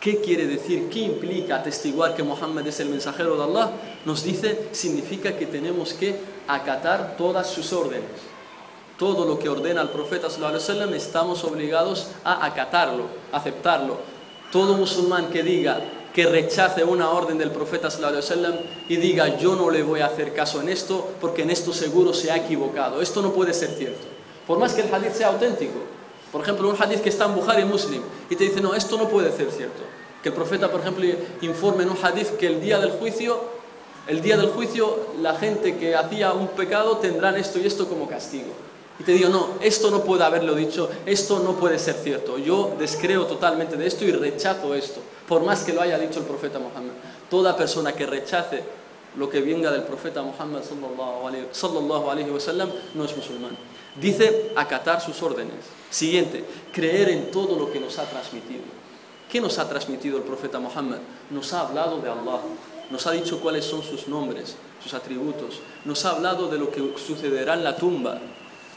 ¿qué 0.00 0.20
quiere 0.20 0.46
decir? 0.48 0.88
¿Qué 0.90 0.98
implica 0.98 1.56
atestiguar 1.56 2.16
que 2.16 2.24
Muhammad 2.24 2.66
es 2.66 2.80
el 2.80 2.88
mensajero 2.88 3.36
de 3.36 3.44
Allah? 3.44 3.70
Nos 4.04 4.24
dice, 4.24 4.68
significa 4.72 5.36
que 5.36 5.46
tenemos 5.46 5.92
que 5.94 6.16
acatar 6.48 7.16
todas 7.16 7.46
sus 7.46 7.72
órdenes. 7.72 8.10
Todo 8.98 9.24
lo 9.24 9.38
que 9.38 9.48
ordena 9.48 9.80
el 9.80 9.90
profeta 9.90 10.28
sallallahu 10.28 10.56
alaihi 10.56 10.70
wasallam 10.70 10.94
estamos 10.94 11.44
obligados 11.44 12.08
a 12.24 12.44
acatarlo, 12.44 13.04
aceptarlo. 13.30 13.98
Todo 14.50 14.74
musulmán 14.74 15.30
que 15.30 15.44
diga 15.44 15.78
que 16.13 16.27
rechace 16.27 16.83
una 16.83 17.09
orden 17.09 17.37
del 17.37 17.51
profeta 17.51 17.89
sallallahu 17.89 18.59
y 18.87 18.97
diga 18.97 19.37
yo 19.37 19.55
no 19.55 19.71
le 19.71 19.81
voy 19.81 20.01
a 20.01 20.05
hacer 20.05 20.33
caso 20.33 20.61
en 20.61 20.69
esto 20.69 21.09
porque 21.19 21.41
en 21.41 21.49
esto 21.49 21.73
seguro 21.73 22.13
se 22.13 22.31
ha 22.31 22.37
equivocado. 22.37 23.01
Esto 23.01 23.21
no 23.21 23.33
puede 23.33 23.53
ser 23.53 23.71
cierto. 23.71 24.05
Por 24.45 24.59
más 24.59 24.73
que 24.73 24.81
el 24.81 24.93
hadith 24.93 25.13
sea 25.13 25.27
auténtico. 25.27 25.79
Por 26.31 26.41
ejemplo, 26.41 26.69
un 26.69 26.81
hadith 26.81 27.01
que 27.01 27.09
está 27.09 27.25
en 27.25 27.35
Bukhari 27.35 27.65
Muslim 27.65 28.01
y 28.29 28.35
te 28.35 28.43
dice 28.43 28.61
no, 28.61 28.75
esto 28.75 28.97
no 28.97 29.09
puede 29.09 29.31
ser 29.31 29.49
cierto. 29.51 29.81
Que 30.21 30.29
el 30.29 30.35
profeta, 30.35 30.71
por 30.71 30.81
ejemplo, 30.81 31.05
informe 31.41 31.83
en 31.83 31.89
un 31.89 31.97
hadith 32.01 32.37
que 32.37 32.47
el 32.47 32.61
día 32.61 32.79
del 32.79 32.91
juicio, 32.91 33.39
el 34.07 34.21
día 34.21 34.37
del 34.37 34.49
juicio, 34.49 35.07
la 35.21 35.35
gente 35.35 35.77
que 35.77 35.95
hacía 35.95 36.33
un 36.33 36.49
pecado 36.49 36.97
tendrán 36.97 37.37
esto 37.37 37.59
y 37.59 37.65
esto 37.65 37.87
como 37.87 38.07
castigo. 38.07 38.51
Y 38.99 39.03
te 39.03 39.13
digo, 39.13 39.29
no, 39.29 39.55
esto 39.61 39.89
no 39.89 40.03
puede 40.03 40.23
haberlo 40.23 40.53
dicho, 40.53 40.89
esto 41.05 41.39
no 41.39 41.53
puede 41.53 41.79
ser 41.79 41.95
cierto. 41.95 42.37
Yo 42.37 42.75
descreo 42.77 43.25
totalmente 43.25 43.75
de 43.75 43.87
esto 43.87 44.05
y 44.05 44.11
rechazo 44.11 44.75
esto 44.75 45.01
por 45.27 45.43
más 45.43 45.63
que 45.63 45.73
lo 45.73 45.81
haya 45.81 45.97
dicho 45.97 46.19
el 46.19 46.25
profeta 46.25 46.59
Muhammad. 46.59 46.93
Toda 47.29 47.55
persona 47.55 47.93
que 47.93 48.05
rechace 48.05 48.63
lo 49.15 49.29
que 49.29 49.41
venga 49.41 49.71
del 49.71 49.83
profeta 49.83 50.21
Muhammad 50.21 50.61
sallallahu 50.63 52.09
alaihi 52.09 52.29
wasallam 52.29 52.69
no 52.93 53.05
es 53.05 53.15
musulmán. 53.15 53.57
Dice 53.99 54.51
acatar 54.55 55.01
sus 55.01 55.21
órdenes. 55.21 55.55
Siguiente, 55.89 56.43
creer 56.71 57.09
en 57.09 57.31
todo 57.31 57.57
lo 57.57 57.71
que 57.71 57.79
nos 57.79 57.97
ha 57.99 58.05
transmitido. 58.05 58.63
¿Qué 59.31 59.39
nos 59.39 59.57
ha 59.59 59.67
transmitido 59.67 60.17
el 60.17 60.23
profeta 60.23 60.59
Muhammad? 60.59 60.97
Nos 61.29 61.53
ha 61.53 61.61
hablado 61.61 61.99
de 61.99 62.09
Allah, 62.09 62.41
nos 62.89 63.07
ha 63.07 63.11
dicho 63.11 63.39
cuáles 63.39 63.65
son 63.65 63.81
sus 63.81 64.07
nombres, 64.07 64.55
sus 64.83 64.93
atributos, 64.93 65.61
nos 65.85 66.05
ha 66.05 66.11
hablado 66.11 66.47
de 66.49 66.59
lo 66.59 66.69
que 66.69 66.93
sucederá 66.97 67.53
en 67.53 67.63
la 67.63 67.75
tumba, 67.75 68.19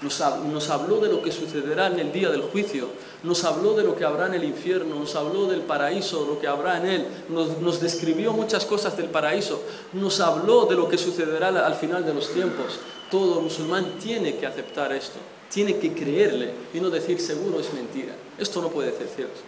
nos, 0.02 0.70
habló 0.70 1.00
de 1.00 1.08
lo 1.08 1.22
que 1.22 1.32
sucederá 1.32 1.86
en 1.86 1.98
el 1.98 2.12
día 2.12 2.28
del 2.30 2.42
juicio, 2.42 2.88
nos 3.22 3.44
habló 3.44 3.74
de 3.74 3.82
lo 3.82 3.96
que 3.96 4.04
habrá 4.04 4.26
en 4.26 4.34
el 4.34 4.44
infierno, 4.44 4.96
nos 4.96 5.14
habló 5.16 5.46
del 5.46 5.62
paraíso, 5.62 6.26
lo 6.26 6.38
que 6.38 6.46
habrá 6.46 6.78
en 6.78 6.86
él, 6.86 7.06
nos, 7.28 7.58
nos 7.58 7.80
describió 7.80 8.32
muchas 8.32 8.66
cosas 8.66 8.96
del 8.96 9.06
paraíso, 9.06 9.62
nos 9.94 10.20
habló 10.20 10.66
de 10.66 10.76
lo 10.76 10.88
que 10.88 10.98
sucederá 10.98 11.48
al 11.48 11.74
final 11.74 12.04
de 12.04 12.14
los 12.14 12.32
tiempos. 12.32 12.78
Todo 13.10 13.40
musulmán 13.40 13.98
tiene 13.98 14.36
que 14.36 14.46
aceptar 14.46 14.92
esto, 14.92 15.18
tiene 15.50 15.78
que 15.78 15.92
creerle 15.92 16.50
y 16.74 16.80
no 16.80 16.90
decir 16.90 17.20
seguro 17.20 17.60
es 17.60 17.72
mentira. 17.72 18.14
Esto 18.38 18.60
no 18.60 18.68
puede 18.68 18.96
ser 18.96 19.08
cierto. 19.08 19.40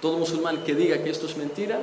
Todo 0.00 0.18
musulmán 0.18 0.64
que 0.64 0.74
diga 0.74 1.02
que 1.02 1.10
esto 1.10 1.26
es 1.26 1.36
mentira, 1.36 1.80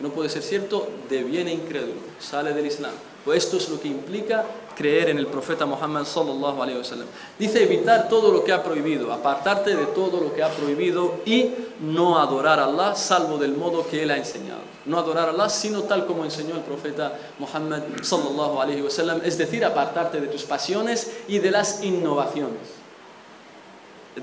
no 0.00 0.08
puede 0.10 0.28
ser 0.28 0.42
cierto, 0.42 0.88
deviene 1.08 1.52
incrédulo, 1.52 2.00
sale 2.18 2.52
del 2.52 2.66
Islam. 2.66 2.92
Pues 3.24 3.44
esto 3.44 3.56
es 3.56 3.68
lo 3.68 3.80
que 3.80 3.88
implica 3.88 4.44
creer 4.74 5.10
en 5.10 5.18
el 5.18 5.26
profeta 5.26 5.66
Muhammad 5.66 6.04
sallallahu 6.04 6.62
alaihi 6.62 6.78
wasallam. 6.78 7.06
Dice 7.38 7.62
evitar 7.62 8.08
todo 8.08 8.32
lo 8.32 8.44
que 8.44 8.52
ha 8.52 8.62
prohibido, 8.62 9.12
apartarte 9.12 9.76
de 9.76 9.86
todo 9.86 10.20
lo 10.20 10.34
que 10.34 10.42
ha 10.42 10.48
prohibido 10.48 11.20
y 11.24 11.50
no 11.80 12.18
adorar 12.18 12.60
a 12.60 12.64
Allah 12.64 12.94
salvo 12.94 13.38
del 13.38 13.56
modo 13.56 13.86
que 13.86 14.02
él 14.02 14.10
ha 14.10 14.16
enseñado. 14.16 14.60
No 14.84 14.98
adorar 14.98 15.28
a 15.28 15.32
Allah 15.32 15.48
sino 15.48 15.82
tal 15.82 16.06
como 16.06 16.24
enseñó 16.24 16.56
el 16.56 16.62
profeta 16.62 17.18
Muhammad 17.38 17.82
sallallahu 18.02 18.60
alaihi 18.60 18.82
wasallam, 18.82 19.20
es 19.24 19.38
decir, 19.38 19.64
apartarte 19.64 20.20
de 20.20 20.28
tus 20.28 20.44
pasiones 20.44 21.12
y 21.28 21.38
de 21.38 21.50
las 21.50 21.82
innovaciones. 21.82 22.82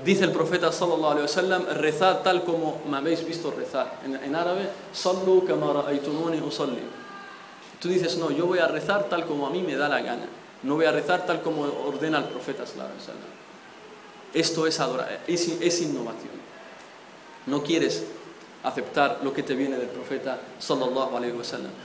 Dice 0.04 0.22
el 0.22 0.30
profeta 0.30 0.70
sallallahu 0.70 1.10
alaihi 1.10 1.26
wasallam, 1.26 1.64
rezar 1.74 2.22
tal 2.22 2.44
como 2.44 2.80
me 2.88 2.98
habéis 2.98 3.26
visto 3.26 3.50
rezar. 3.50 3.98
En, 4.04 4.34
árabe, 4.36 4.68
sallu 4.92 5.44
kama 5.44 5.72
ra'aytumuni 5.72 6.40
usalli. 6.40 6.82
Tú 7.80 7.88
dices, 7.88 8.16
no, 8.18 8.30
yo 8.30 8.46
voy 8.46 8.60
a 8.60 8.68
rezar 8.68 9.04
tal 9.04 9.26
como 9.26 9.46
a 9.46 9.50
mí 9.50 9.62
me 9.62 9.74
da 9.74 9.88
la 9.88 10.00
gana. 10.00 10.26
No 10.62 10.74
voy 10.76 10.84
a 10.84 10.92
rezar 10.92 11.26
tal 11.26 11.42
como 11.42 11.62
ordena 11.62 12.18
el 12.18 12.24
profeta. 12.24 12.64
Esto 14.32 14.66
es 14.66 14.78
adorar, 14.80 15.20
es, 15.26 15.80
innovación. 15.80 16.40
No 17.46 17.62
quieres 17.62 18.04
aceptar 18.62 19.20
lo 19.22 19.32
que 19.32 19.42
te 19.42 19.54
viene 19.54 19.76
del 19.76 19.88
profeta 19.88 20.38
sallallahu. 20.58 21.10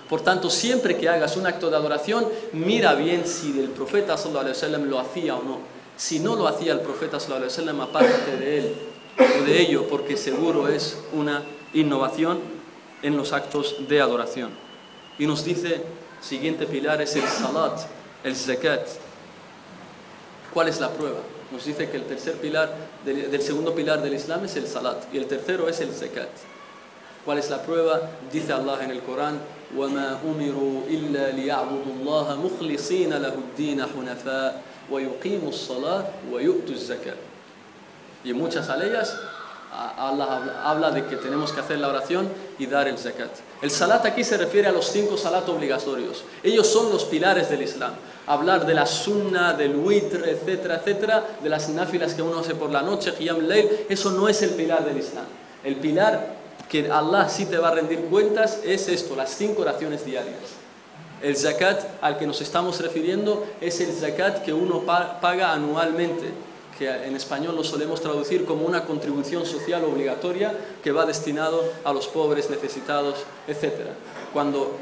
Por 0.10 0.22
tanto, 0.22 0.50
siempre 0.50 0.98
que 0.98 1.08
hagas 1.08 1.38
un 1.38 1.48
acto 1.48 1.70
de 1.70 1.78
adoración, 1.78 2.28
mira 2.52 2.94
bien 2.94 3.26
si 3.26 3.60
el 3.60 3.70
profeta 3.70 4.18
sallallahu 4.18 4.86
lo 4.86 5.00
hacía 5.00 5.36
o 5.36 5.44
no 5.44 5.76
si 5.98 6.20
no 6.20 6.36
lo 6.36 6.48
hacía 6.48 6.74
el 6.74 6.82
profeta 6.82 7.20
sallallahu 7.20 7.50
alaihi 7.58 7.82
aparte 7.82 8.38
de 8.38 8.58
él 8.58 8.76
o 9.18 9.46
de 9.46 9.62
ello 9.62 9.88
porque 9.88 10.18
seguro 10.18 10.68
es 10.68 10.98
una 11.14 11.44
innovación 11.74 12.40
en 13.02 13.16
los 13.16 13.32
actos 13.32 13.76
de 13.88 14.02
adoración 14.02 14.52
y 15.18 15.26
nos 15.26 15.46
dice 15.46 15.84
siguiente 16.22 16.66
pilar 16.66 17.02
es 17.02 17.16
el 17.16 17.24
salat 17.28 17.80
el 18.25 18.37
zakat 18.37 18.87
¿cuál 20.53 20.69
es 20.69 20.81
la 20.81 20.91
prueba? 20.91 21.21
nos 21.51 21.65
dice 21.65 21.91
que 21.91 21.97
el 21.97 22.05
tercer 22.05 22.35
pilar 22.37 22.75
del, 23.05 23.43
segundo 23.43 23.75
pilar 23.75 24.03
del 24.03 24.15
Islam 24.15 24.45
es 24.45 24.57
el 24.57 24.67
salat 24.67 25.13
y 25.13 25.19
el 25.19 25.27
tercero 25.27 25.69
es 25.69 25.81
el 25.81 25.93
zakat 25.93 26.31
¿cuál 27.25 27.39
es 27.39 27.51
la 27.51 27.63
prueba? 27.63 28.01
dice 28.33 28.53
Allah 28.53 28.79
en 28.83 28.91
el 28.91 29.01
Corán 29.03 29.39
وما 29.71 30.19
أمروا 30.27 30.91
إلا 30.91 31.31
ليعبدوا 31.31 31.95
الله 32.01 32.27
مخلصين 32.43 33.15
له 33.15 33.35
الدين 33.35 33.79
حنفاء 33.87 34.63
y 38.25 38.31
en 38.31 38.37
muchas 38.37 38.69
aleyas 38.69 39.17
Allah 39.73 40.63
habla 40.65 40.91
de 40.91 41.07
que 41.07 41.17
tenemos 41.17 41.53
que 41.53 41.61
hacer 41.61 41.79
la 41.79 41.89
oración 41.89 42.29
y 42.59 42.67
dar 42.67 42.89
el 42.89 42.99
zakat. 42.99 43.31
el 43.62 43.72
salat 43.72 44.06
aquí 44.06 44.24
se 44.24 44.38
refiere 44.38 44.68
a 44.68 44.72
los 44.72 44.86
cinco 44.88 45.18
salat 45.18 45.48
obligatorios. 45.48 46.24
Ellos 46.44 46.68
son 46.68 46.92
los 46.92 47.06
pilares 47.06 47.50
del 47.50 47.62
Islam. 47.62 47.94
Hablar 48.28 48.66
de 48.66 48.74
la 48.74 48.86
sunna, 48.86 49.54
del 49.54 49.76
witr, 49.76 50.28
etcétera, 50.28 50.76
etcétera, 50.78 51.24
de 51.42 51.50
las 51.50 51.70
náfilas 51.70 52.14
que 52.14 52.22
uno 52.22 52.40
hace 52.40 52.56
por 52.56 52.72
la 52.72 52.82
noche, 52.82 53.14
qiyam 53.14 53.48
layl, 53.48 53.86
eso 53.88 54.12
no 54.12 54.28
es 54.28 54.42
el 54.42 54.52
pilar 54.52 54.84
del 54.84 54.98
Islam. 54.98 55.26
El 55.64 55.76
pilar 55.76 56.36
que 56.70 56.90
Allah 56.90 57.30
sí 57.30 57.46
te 57.46 57.58
va 57.58 57.70
a 57.70 57.72
rendir 57.72 58.02
cuentas 58.06 58.60
es 58.64 58.88
esto, 58.88 59.16
las 59.16 59.30
cinco 59.30 59.62
oraciones 59.62 60.06
diarias. 60.06 60.36
El 61.22 61.38
zakat 61.38 61.84
al 62.02 62.18
que 62.18 62.28
nos 62.28 62.42
estamos 62.42 62.80
refiriendo 62.82 63.46
es 63.62 63.80
el 63.80 63.94
zakat 63.94 64.44
que 64.44 64.54
uno 64.54 64.82
paga 64.82 65.54
anualmente, 65.54 66.26
que 66.78 66.90
en 66.90 67.16
español 67.16 67.56
lo 67.56 67.64
solemos 67.64 68.02
traducir 68.02 68.46
como 68.46 68.66
una 68.66 68.86
contribución 68.86 69.46
social 69.46 69.84
obligatoria 69.86 70.54
que 70.84 70.92
va 70.92 71.06
destinado 71.06 71.64
a 71.84 71.94
los 71.94 72.08
pobres, 72.08 72.50
necesitados, 72.50 73.16
etc. 73.48 73.74
Cuando 74.34 74.76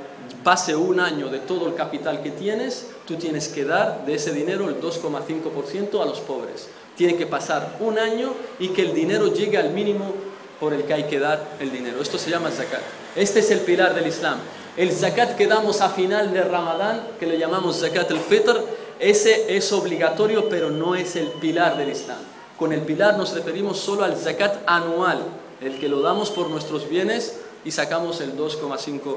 pase 0.43 0.75
un 0.75 0.99
año 0.99 1.29
de 1.29 1.39
todo 1.39 1.67
el 1.67 1.75
capital 1.75 2.21
que 2.21 2.31
tienes, 2.31 2.87
tú 3.05 3.15
tienes 3.15 3.47
que 3.47 3.65
dar 3.65 4.05
de 4.05 4.15
ese 4.15 4.31
dinero 4.33 4.69
el 4.69 4.81
2,5% 4.81 6.01
a 6.01 6.05
los 6.05 6.19
pobres. 6.19 6.67
Tiene 6.97 7.15
que 7.15 7.27
pasar 7.27 7.77
un 7.79 7.97
año 7.97 8.33
y 8.59 8.69
que 8.69 8.83
el 8.83 8.93
dinero 8.93 9.33
llegue 9.33 9.57
al 9.57 9.71
mínimo 9.71 10.13
por 10.59 10.73
el 10.73 10.83
que 10.83 10.93
hay 10.93 11.03
que 11.03 11.19
dar 11.19 11.57
el 11.59 11.71
dinero. 11.71 12.01
Esto 12.01 12.17
se 12.17 12.29
llama 12.29 12.49
zakat. 12.51 12.81
Este 13.15 13.39
es 13.39 13.51
el 13.51 13.59
pilar 13.59 13.93
del 13.93 14.07
Islam. 14.07 14.39
El 14.75 14.91
zakat 14.91 15.35
que 15.35 15.45
damos 15.45 15.81
a 15.81 15.89
final 15.89 16.33
de 16.33 16.41
Ramadán, 16.41 17.07
que 17.19 17.27
le 17.27 17.37
llamamos 17.37 17.79
zakat 17.79 18.09
al-fitr, 18.09 18.63
ese 19.03 19.57
es 19.57 19.72
obligatorio, 19.72 20.49
pero 20.49 20.70
no 20.70 20.94
es 20.94 21.16
el 21.16 21.28
pilar 21.28 21.76
del 21.76 21.90
Islam. 21.90 22.18
Con 22.59 22.72
el 22.72 22.80
pilar 22.80 23.16
nos 23.16 23.34
referimos 23.34 23.78
solo 23.78 24.05
al 24.05 24.16
zakat 24.16 24.62
anual, 24.66 25.22
el 25.61 25.78
que 25.78 25.88
lo 25.88 26.01
damos 26.01 26.30
por 26.30 26.51
nuestros 26.51 26.88
bienes 26.88 27.40
y 27.64 27.70
sacamos 27.70 28.20
el 28.20 28.36
2,5%. 28.36 29.16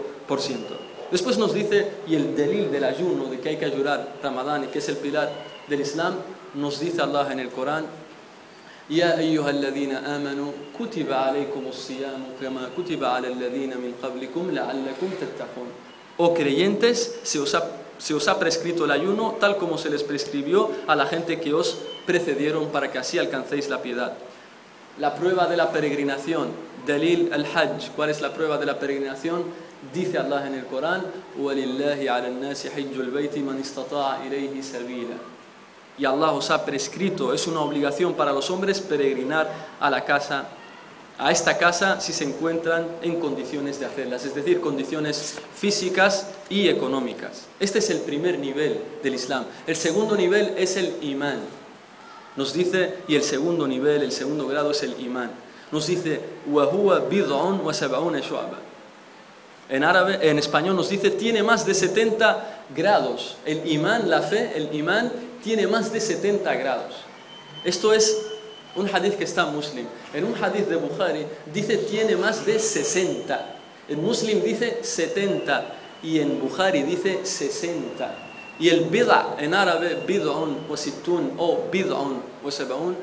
Después 1.11 1.37
nos 1.37 1.53
dice, 1.53 1.87
y 2.07 2.15
el 2.15 2.35
delil 2.35 2.71
del 2.71 2.83
ayuno, 2.83 3.25
de 3.25 3.39
que 3.39 3.49
hay 3.49 3.57
que 3.57 3.65
ayunar 3.65 4.15
Ramadán 4.23 4.63
y 4.63 4.67
que 4.67 4.79
es 4.79 4.89
el 4.89 4.97
pilar 4.97 5.29
del 5.67 5.81
Islam, 5.81 6.15
nos 6.53 6.79
dice 6.79 7.01
Allah 7.01 7.27
en 7.31 7.39
el 7.39 7.49
Corán, 7.49 7.85
يا 8.91 9.19
أيها 9.19 9.49
الذين 9.49 9.91
آمنوا 9.91 10.51
كتب 10.79 11.11
عليكم 11.11 11.63
الصيام 11.69 12.23
كما 12.41 12.69
كتب 12.77 13.03
على 13.03 13.27
الذين 13.27 13.69
من 13.77 13.93
قبلكم 14.03 14.51
لعلكم 14.51 15.09
تتقون 15.21 15.67
Oh 16.17 16.33
creyentes, 16.35 17.19
se 17.23 17.39
os, 17.39 17.55
ha, 17.55 17.63
se 17.98 18.14
os 18.14 18.28
ha 18.28 18.38
prescrito 18.38 18.84
el 18.84 18.90
ayuno 18.90 19.36
tal 19.40 19.56
como 19.56 19.78
se 19.78 19.90
les 19.90 20.02
prescribió 20.02 20.70
a 20.86 20.96
la 20.96 21.06
gente 21.06 21.40
que 21.40 21.54
os 21.54 21.78
precedieron 22.06 22.68
para 22.68 22.90
que 22.90 22.98
así 22.98 23.18
alcancéis 23.18 23.68
la 23.68 23.82
piedad. 23.82 24.14
La 24.98 25.14
prueba 25.14 25.46
de 25.46 25.56
la 25.56 25.72
peregrinación, 25.72 26.48
Dalil 26.86 27.30
al-Hajj, 27.32 27.90
¿cuál 27.94 28.10
es 28.10 28.20
la 28.20 28.32
prueba 28.32 28.58
de 28.58 28.66
la 28.66 28.78
peregrinación? 28.78 29.44
Dice 29.92 30.18
Allah 30.18 30.46
en 30.46 30.54
el 30.54 30.66
Corán, 30.66 31.02
Y 35.98 36.04
Allah 36.04 36.32
os 36.32 36.50
ha 36.50 36.64
prescrito, 36.64 37.32
es 37.32 37.46
una 37.46 37.60
obligación 37.60 38.14
para 38.14 38.32
los 38.32 38.50
hombres 38.50 38.80
peregrinar 38.80 39.50
a 39.80 39.90
la 39.90 40.04
casa 40.04 40.46
a 41.18 41.30
esta 41.30 41.56
casa 41.56 42.00
si 42.00 42.12
se 42.12 42.24
encuentran 42.24 42.86
en 43.02 43.20
condiciones 43.20 43.80
de 43.80 43.86
hacerlas, 43.86 44.24
es 44.24 44.34
decir, 44.34 44.60
condiciones 44.60 45.36
físicas 45.54 46.28
y 46.50 46.68
económicas. 46.68 47.46
Este 47.58 47.78
es 47.78 47.90
el 47.90 48.00
primer 48.00 48.38
nivel 48.38 48.80
del 49.02 49.14
Islam. 49.14 49.46
El 49.66 49.76
segundo 49.76 50.16
nivel 50.16 50.54
es 50.58 50.76
el 50.76 50.96
imán. 51.02 51.38
Nos 52.36 52.52
dice, 52.52 52.96
y 53.08 53.16
el 53.16 53.22
segundo 53.22 53.66
nivel, 53.66 54.02
el 54.02 54.12
segundo 54.12 54.46
grado 54.46 54.70
es 54.72 54.82
el 54.82 55.00
imán. 55.00 55.30
Nos 55.72 55.86
dice, 55.86 56.20
en 59.68 59.82
árabe, 59.82 60.18
en 60.22 60.38
español 60.38 60.76
nos 60.76 60.88
dice, 60.90 61.10
tiene 61.10 61.42
más 61.42 61.66
de 61.66 61.74
70 61.74 62.64
grados. 62.74 63.36
El 63.44 63.66
imán, 63.70 64.08
la 64.08 64.22
fe, 64.22 64.52
el 64.54 64.72
imán 64.74 65.10
tiene 65.42 65.66
más 65.66 65.92
de 65.92 66.00
70 66.00 66.54
grados. 66.54 66.94
Esto 67.64 67.92
es 67.92 68.25
un 68.76 68.88
hadith 68.88 69.16
que 69.16 69.24
está 69.24 69.46
Muslim. 69.46 69.86
En 70.12 70.24
un 70.24 70.34
hadith 70.34 70.68
de 70.68 70.76
Bukhari 70.76 71.26
dice 71.52 71.78
tiene 71.78 72.16
más 72.16 72.44
de 72.44 72.58
60. 72.58 73.56
En 73.88 74.02
Muslim 74.02 74.42
dice 74.42 74.80
70 74.82 75.74
y 76.02 76.20
en 76.20 76.40
Bukhari 76.40 76.82
dice 76.82 77.24
60. 77.24 78.14
Y 78.58 78.68
el 78.68 78.86
bid'a 78.86 79.36
en 79.38 79.54
árabe, 79.54 80.02
bid'un 80.06 80.66
o 80.68 80.76
situn 80.76 81.32
o 81.38 81.68
bid'un 81.70 82.22
o 82.42 82.50
sab'un, 82.50 82.96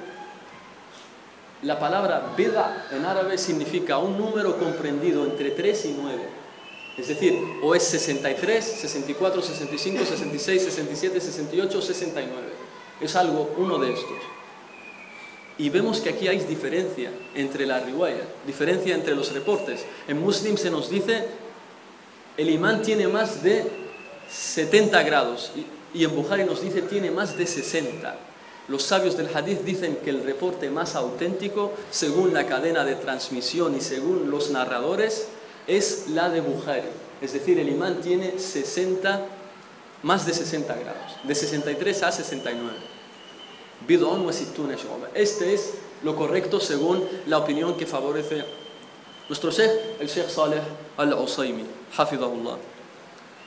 la 1.61 1.79
palabra 1.79 2.33
bid'a 2.35 2.87
en 2.91 3.05
árabe 3.05 3.37
significa 3.37 3.97
un 3.97 4.17
número 4.17 4.57
comprendido 4.57 5.23
entre 5.25 5.51
3 5.51 5.85
y 5.85 5.95
9. 6.01 6.43
Es 6.97 7.07
decir, 7.07 7.39
o 7.63 7.73
es 7.73 7.83
63, 7.83 8.63
64, 8.63 9.41
65, 9.41 10.05
66, 10.05 10.63
67, 10.63 11.21
68, 11.21 11.81
69. 11.81 12.41
Es 13.01 13.15
algo, 13.15 13.53
uno 13.57 13.79
de 13.79 13.93
estos. 13.93 14.32
Y 15.57 15.69
vemos 15.69 15.99
que 15.99 16.09
aquí 16.09 16.27
hay 16.27 16.39
diferencia 16.39 17.11
entre 17.35 17.65
la 17.65 17.79
riwaya, 17.79 18.23
diferencia 18.45 18.95
entre 18.95 19.15
los 19.15 19.31
reportes. 19.33 19.85
En 20.07 20.19
Muslim 20.19 20.57
se 20.57 20.71
nos 20.71 20.89
dice, 20.89 21.27
el 22.37 22.49
imán 22.49 22.81
tiene 22.81 23.07
más 23.07 23.43
de 23.43 23.65
70 24.31 25.03
grados 25.03 25.51
y, 25.93 26.03
en 26.03 26.15
Bukhari 26.15 26.43
nos 26.43 26.61
dice 26.61 26.81
tiene 26.81 27.11
más 27.11 27.37
de 27.37 27.45
60. 27.45 28.15
Los 28.67 28.83
sabios 28.83 29.15
del 29.15 29.29
hadith 29.35 29.61
dicen 29.61 29.97
que 30.03 30.09
el 30.09 30.23
reporte 30.23 30.69
más 30.71 30.95
auténtico, 30.95 31.73
según 31.91 32.33
la 32.33 32.47
cadena 32.47 32.83
de 32.83 32.95
transmisión 32.95 33.75
y 33.75 33.81
según 33.81 34.31
los 34.31 34.49
narradores, 34.49 35.27
es 35.67 36.07
la 36.09 36.29
de 36.29 36.41
Bukhari. 36.41 36.87
Es 37.21 37.33
decir, 37.33 37.59
el 37.59 37.69
imán 37.69 38.01
tiene 38.01 38.39
60, 38.39 39.25
más 40.01 40.25
de 40.25 40.33
60 40.33 40.73
grados, 40.73 41.17
de 41.23 41.35
63 41.35 42.03
a 42.03 42.11
69. 42.11 42.92
Bid'un 43.87 44.25
wa 44.25 44.31
sittuna 44.31 44.75
shu'ba. 44.75 45.09
Este 45.13 45.53
es 45.53 45.73
lo 46.03 46.15
correcto 46.15 46.59
según 46.59 47.03
la 47.27 47.37
opinión 47.37 47.75
que 47.75 47.85
favorece 47.85 48.43
nuestro 49.29 49.51
Sheikh, 49.51 49.99
el 49.99 50.07
Sheikh 50.07 50.29
Saleh 50.29 50.61
al-Usaymi, 50.97 51.65
hafidahullah. 51.97 52.57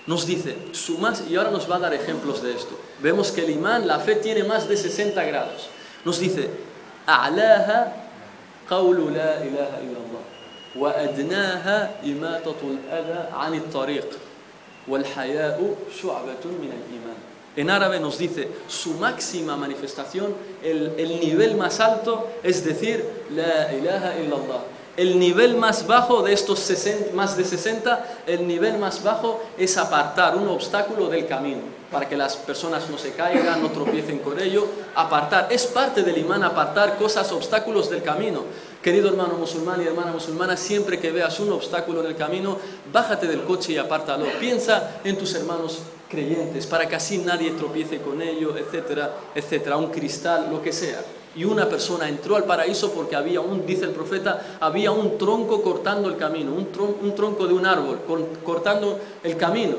Nos 0.06 0.24
dice, 0.26 0.56
su 0.72 0.98
más, 0.98 1.24
y 1.28 1.36
ahora 1.36 1.50
nos 1.50 1.70
va 1.70 1.76
a 1.76 1.80
dar 1.80 1.94
ejemplos 1.94 2.42
de 2.42 2.52
esto. 2.54 2.78
Vemos 3.00 3.32
que 3.32 3.44
el 3.44 3.50
imán, 3.50 3.86
la 3.86 3.98
fe 3.98 4.14
tiene 4.16 4.44
más 4.44 4.68
de 4.68 4.76
60 4.76 5.22
grados. 5.24 5.68
Nos 6.04 6.20
dice, 6.20 6.48
أعلاها 7.08 7.92
قول 8.70 9.14
لا 9.14 9.42
إله 9.42 9.70
إلا 9.78 9.98
الله 10.02 10.24
وأدناها 10.76 11.90
إماتة 12.04 12.60
الأذى 12.62 13.28
عن 13.32 13.54
الطريق 13.54 14.18
والحياء 14.88 15.76
شعبة 16.02 16.44
من 16.44 16.70
الإيمان 16.74 17.18
En 17.56 17.70
árabe 17.70 17.98
nos 17.98 18.18
dice, 18.18 18.48
su 18.68 18.94
máxima 18.94 19.56
manifestación, 19.56 20.34
el, 20.62 20.92
el 20.98 21.20
nivel 21.20 21.56
más 21.56 21.80
alto 21.80 22.28
es 22.42 22.64
decir, 22.64 23.04
La 23.30 23.72
ilaha 23.72 24.18
illallah. 24.18 24.76
El 24.96 25.18
nivel 25.18 25.56
más 25.56 25.86
bajo 25.86 26.22
de 26.22 26.32
estos 26.32 26.58
60, 26.60 27.12
más 27.12 27.36
de 27.36 27.44
60, 27.44 28.22
el 28.26 28.48
nivel 28.48 28.78
más 28.78 29.02
bajo 29.02 29.42
es 29.58 29.76
apartar 29.76 30.34
un 30.36 30.48
obstáculo 30.48 31.08
del 31.08 31.26
camino, 31.26 31.60
para 31.90 32.08
que 32.08 32.16
las 32.16 32.36
personas 32.36 32.88
no 32.88 32.96
se 32.96 33.12
caigan, 33.12 33.62
no 33.62 33.70
tropiecen 33.70 34.20
con 34.20 34.40
ello. 34.40 34.66
Apartar, 34.94 35.48
es 35.50 35.66
parte 35.66 36.02
del 36.02 36.16
imán 36.16 36.42
apartar 36.42 36.96
cosas, 36.96 37.30
obstáculos 37.32 37.90
del 37.90 38.02
camino. 38.02 38.44
Querido 38.82 39.10
hermano 39.10 39.34
musulmán 39.34 39.82
y 39.82 39.86
hermana 39.86 40.12
musulmana, 40.12 40.56
siempre 40.56 40.98
que 40.98 41.10
veas 41.10 41.40
un 41.40 41.52
obstáculo 41.52 42.00
en 42.00 42.06
el 42.06 42.16
camino, 42.16 42.56
bájate 42.90 43.26
del 43.26 43.44
coche 43.44 43.72
y 43.72 43.78
apártalo. 43.78 44.24
Piensa 44.40 45.00
en 45.04 45.18
tus 45.18 45.34
hermanos 45.34 45.80
creyentes, 46.08 46.66
para 46.66 46.88
que 46.88 46.96
así 46.96 47.18
nadie 47.18 47.50
tropiece 47.52 47.98
con 47.98 48.22
ello, 48.22 48.56
etcétera, 48.56 49.14
etcétera. 49.34 49.76
Un 49.76 49.90
cristal, 49.90 50.48
lo 50.50 50.62
que 50.62 50.72
sea 50.72 51.02
y 51.36 51.44
una 51.44 51.68
persona 51.68 52.08
entró 52.08 52.36
al 52.36 52.44
paraíso 52.44 52.92
porque 52.92 53.14
había 53.14 53.40
un, 53.40 53.66
dice 53.66 53.84
el 53.84 53.90
profeta, 53.90 54.56
había 54.58 54.90
un 54.90 55.18
tronco 55.18 55.62
cortando 55.62 56.08
el 56.08 56.16
camino, 56.16 56.52
un, 56.52 57.14
tronco, 57.14 57.46
de 57.46 57.52
un 57.52 57.66
árbol 57.66 58.00
cortando 58.42 58.98
el 59.22 59.36
camino. 59.36 59.76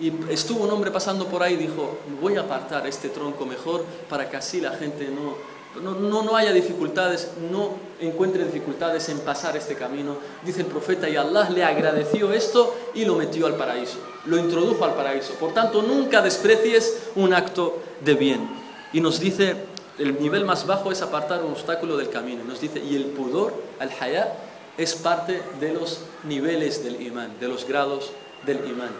Y 0.00 0.12
estuvo 0.30 0.62
un 0.62 0.70
hombre 0.70 0.90
pasando 0.90 1.26
por 1.26 1.42
ahí 1.42 1.54
y 1.54 1.56
dijo, 1.56 1.98
voy 2.20 2.36
a 2.36 2.42
apartar 2.42 2.86
este 2.86 3.08
tronco 3.08 3.46
mejor 3.46 3.84
para 4.08 4.28
que 4.28 4.36
así 4.36 4.60
la 4.60 4.72
gente 4.72 5.08
no, 5.08 5.34
no, 5.80 6.22
no, 6.22 6.36
haya 6.36 6.52
dificultades, 6.52 7.30
no 7.50 7.74
encuentre 8.00 8.44
dificultades 8.44 9.08
en 9.08 9.18
pasar 9.20 9.56
este 9.56 9.74
camino. 9.74 10.16
Dice 10.44 10.60
el 10.60 10.66
profeta, 10.66 11.08
y 11.08 11.16
Allah 11.16 11.48
le 11.50 11.64
agradeció 11.64 12.32
esto 12.32 12.74
y 12.94 13.04
lo 13.04 13.14
metió 13.14 13.46
al 13.46 13.56
paraíso, 13.56 13.98
lo 14.26 14.38
introdujo 14.38 14.84
al 14.84 14.94
paraíso. 14.94 15.34
Por 15.34 15.52
tanto, 15.52 15.82
nunca 15.82 16.22
desprecies 16.22 17.08
un 17.16 17.32
acto 17.34 17.78
de 18.04 18.14
bien. 18.14 18.48
Y 18.92 19.00
nos 19.00 19.20
dice 19.20 19.56
el 19.98 20.20
nivel 20.20 20.44
más 20.44 20.66
bajo 20.66 20.92
es 20.92 21.02
apartar 21.02 21.42
un 21.42 21.52
obstáculo 21.52 21.96
del 21.96 22.08
camino. 22.08 22.44
Nos 22.44 22.60
dice, 22.60 22.80
y 22.80 22.94
el 22.94 23.06
pudor, 23.06 23.52
al 23.80 23.90
haya, 24.00 24.32
es 24.76 24.94
parte 24.94 25.42
de 25.60 25.72
los 25.72 26.00
niveles 26.24 26.84
del 26.84 27.02
imán, 27.02 27.32
de 27.40 27.48
los 27.48 27.66
grados 27.66 28.12
del 28.46 28.58
imán. 28.68 28.90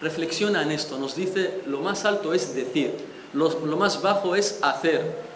Reflexiona 0.00 0.62
en 0.62 0.72
esto, 0.72 0.98
nos 0.98 1.14
dice, 1.14 1.62
lo 1.66 1.80
más 1.80 2.04
alto 2.04 2.34
es 2.34 2.54
decir, 2.54 2.96
lo, 3.32 3.48
lo 3.64 3.76
más 3.76 4.02
bajo 4.02 4.34
es 4.34 4.58
hacer. 4.62 5.29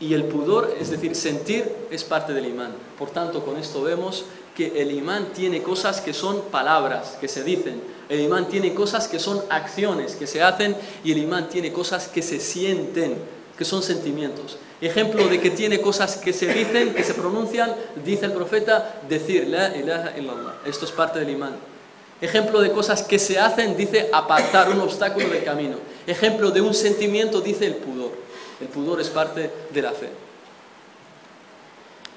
Y 0.00 0.14
el 0.14 0.24
pudor, 0.24 0.76
es 0.80 0.90
decir, 0.90 1.14
sentir, 1.16 1.72
es 1.90 2.04
parte 2.04 2.32
del 2.32 2.46
imán. 2.46 2.72
Por 2.98 3.10
tanto, 3.10 3.44
con 3.44 3.56
esto 3.56 3.82
vemos 3.82 4.24
que 4.56 4.80
el 4.80 4.92
imán 4.92 5.28
tiene 5.34 5.62
cosas 5.62 6.00
que 6.00 6.12
son 6.12 6.42
palabras, 6.50 7.16
que 7.20 7.28
se 7.28 7.42
dicen. 7.42 7.80
El 8.08 8.20
imán 8.20 8.48
tiene 8.48 8.74
cosas 8.74 9.08
que 9.08 9.18
son 9.18 9.42
acciones, 9.50 10.14
que 10.14 10.26
se 10.26 10.42
hacen. 10.42 10.76
Y 11.02 11.12
el 11.12 11.18
imán 11.18 11.48
tiene 11.48 11.72
cosas 11.72 12.08
que 12.08 12.22
se 12.22 12.40
sienten 12.40 13.16
que 13.58 13.64
son 13.64 13.82
sentimientos. 13.82 14.56
Ejemplo 14.80 15.26
de 15.26 15.40
que 15.40 15.50
tiene 15.50 15.80
cosas 15.80 16.16
que 16.16 16.32
se 16.32 16.46
dicen, 16.46 16.94
que 16.94 17.02
se 17.02 17.12
pronuncian, 17.12 17.74
dice 18.04 18.26
el 18.26 18.32
profeta, 18.32 19.00
decir 19.08 19.48
la 19.48 19.76
ilaha 19.76 20.16
illallah. 20.16 20.54
Esto 20.64 20.84
es 20.84 20.92
parte 20.92 21.18
del 21.18 21.30
imán. 21.30 21.56
Ejemplo 22.20 22.60
de 22.60 22.70
cosas 22.70 23.02
que 23.02 23.18
se 23.18 23.38
hacen, 23.38 23.76
dice 23.76 24.08
apartar 24.12 24.70
un 24.70 24.80
obstáculo 24.80 25.28
del 25.28 25.42
camino. 25.42 25.76
Ejemplo 26.06 26.52
de 26.52 26.60
un 26.60 26.72
sentimiento, 26.72 27.40
dice 27.40 27.66
el 27.66 27.74
pudor. 27.74 28.12
El 28.61 28.67
pudor 28.67 29.01
es 29.01 29.09
parte 29.09 29.49
de 29.71 29.81
la 29.81 29.91
fe. 29.91 30.09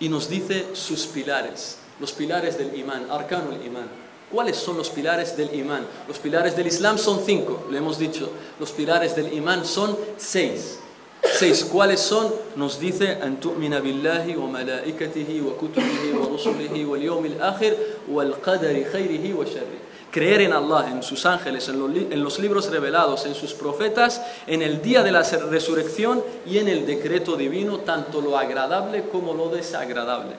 Y 0.00 0.08
nos 0.08 0.28
dice 0.28 0.66
sus 0.74 1.06
pilares, 1.06 1.78
los 2.00 2.12
pilares 2.12 2.58
del 2.58 2.76
imán, 2.78 3.10
arcano 3.10 3.52
imán. 3.64 3.88
¿Cuáles 4.30 4.56
son 4.56 4.76
los 4.76 4.90
pilares 4.90 5.36
del 5.36 5.54
imán? 5.54 5.86
Los 6.08 6.18
pilares 6.18 6.56
del 6.56 6.66
Islam 6.66 6.98
son 6.98 7.24
cinco, 7.24 7.66
le 7.70 7.78
hemos 7.78 7.98
dicho. 7.98 8.30
Los 8.58 8.72
pilares 8.72 9.14
del 9.14 9.32
imán 9.32 9.64
son 9.64 9.96
seis. 10.16 10.80
Seis, 11.22 11.64
¿cuáles 11.64 12.00
son? 12.00 12.32
Nos 12.56 12.78
dice 12.78 13.18
أن 13.22 13.40
تؤمن 13.40 13.80
بالله 13.80 14.36
وملائكته 14.36 15.42
وكتبه 15.46 16.02
ورسله 16.14 16.86
واليوم 16.86 17.24
الآخر 17.26 17.72
والقدر 18.08 18.84
خيره 18.92 19.34
وشره 19.34 19.76
creer 20.11 20.41
en 20.41 20.53
Allah, 20.53 20.89
en 20.91 21.01
sus 21.01 21.25
ángeles, 21.25 21.67
en 21.69 22.23
los 22.23 22.39
libros 22.39 22.69
revelados, 22.69 23.25
en 23.25 23.33
sus 23.33 23.53
profetas, 23.53 24.21
en 24.45 24.61
el 24.61 24.81
día 24.81 25.03
de 25.03 25.11
la 25.11 25.23
resurrección 25.23 26.23
y 26.45 26.57
en 26.57 26.67
el 26.67 26.85
decreto 26.85 27.35
divino, 27.35 27.79
tanto 27.79 28.21
lo 28.21 28.37
agradable 28.37 29.07
como 29.09 29.33
lo 29.33 29.49
desagradable. 29.49 30.35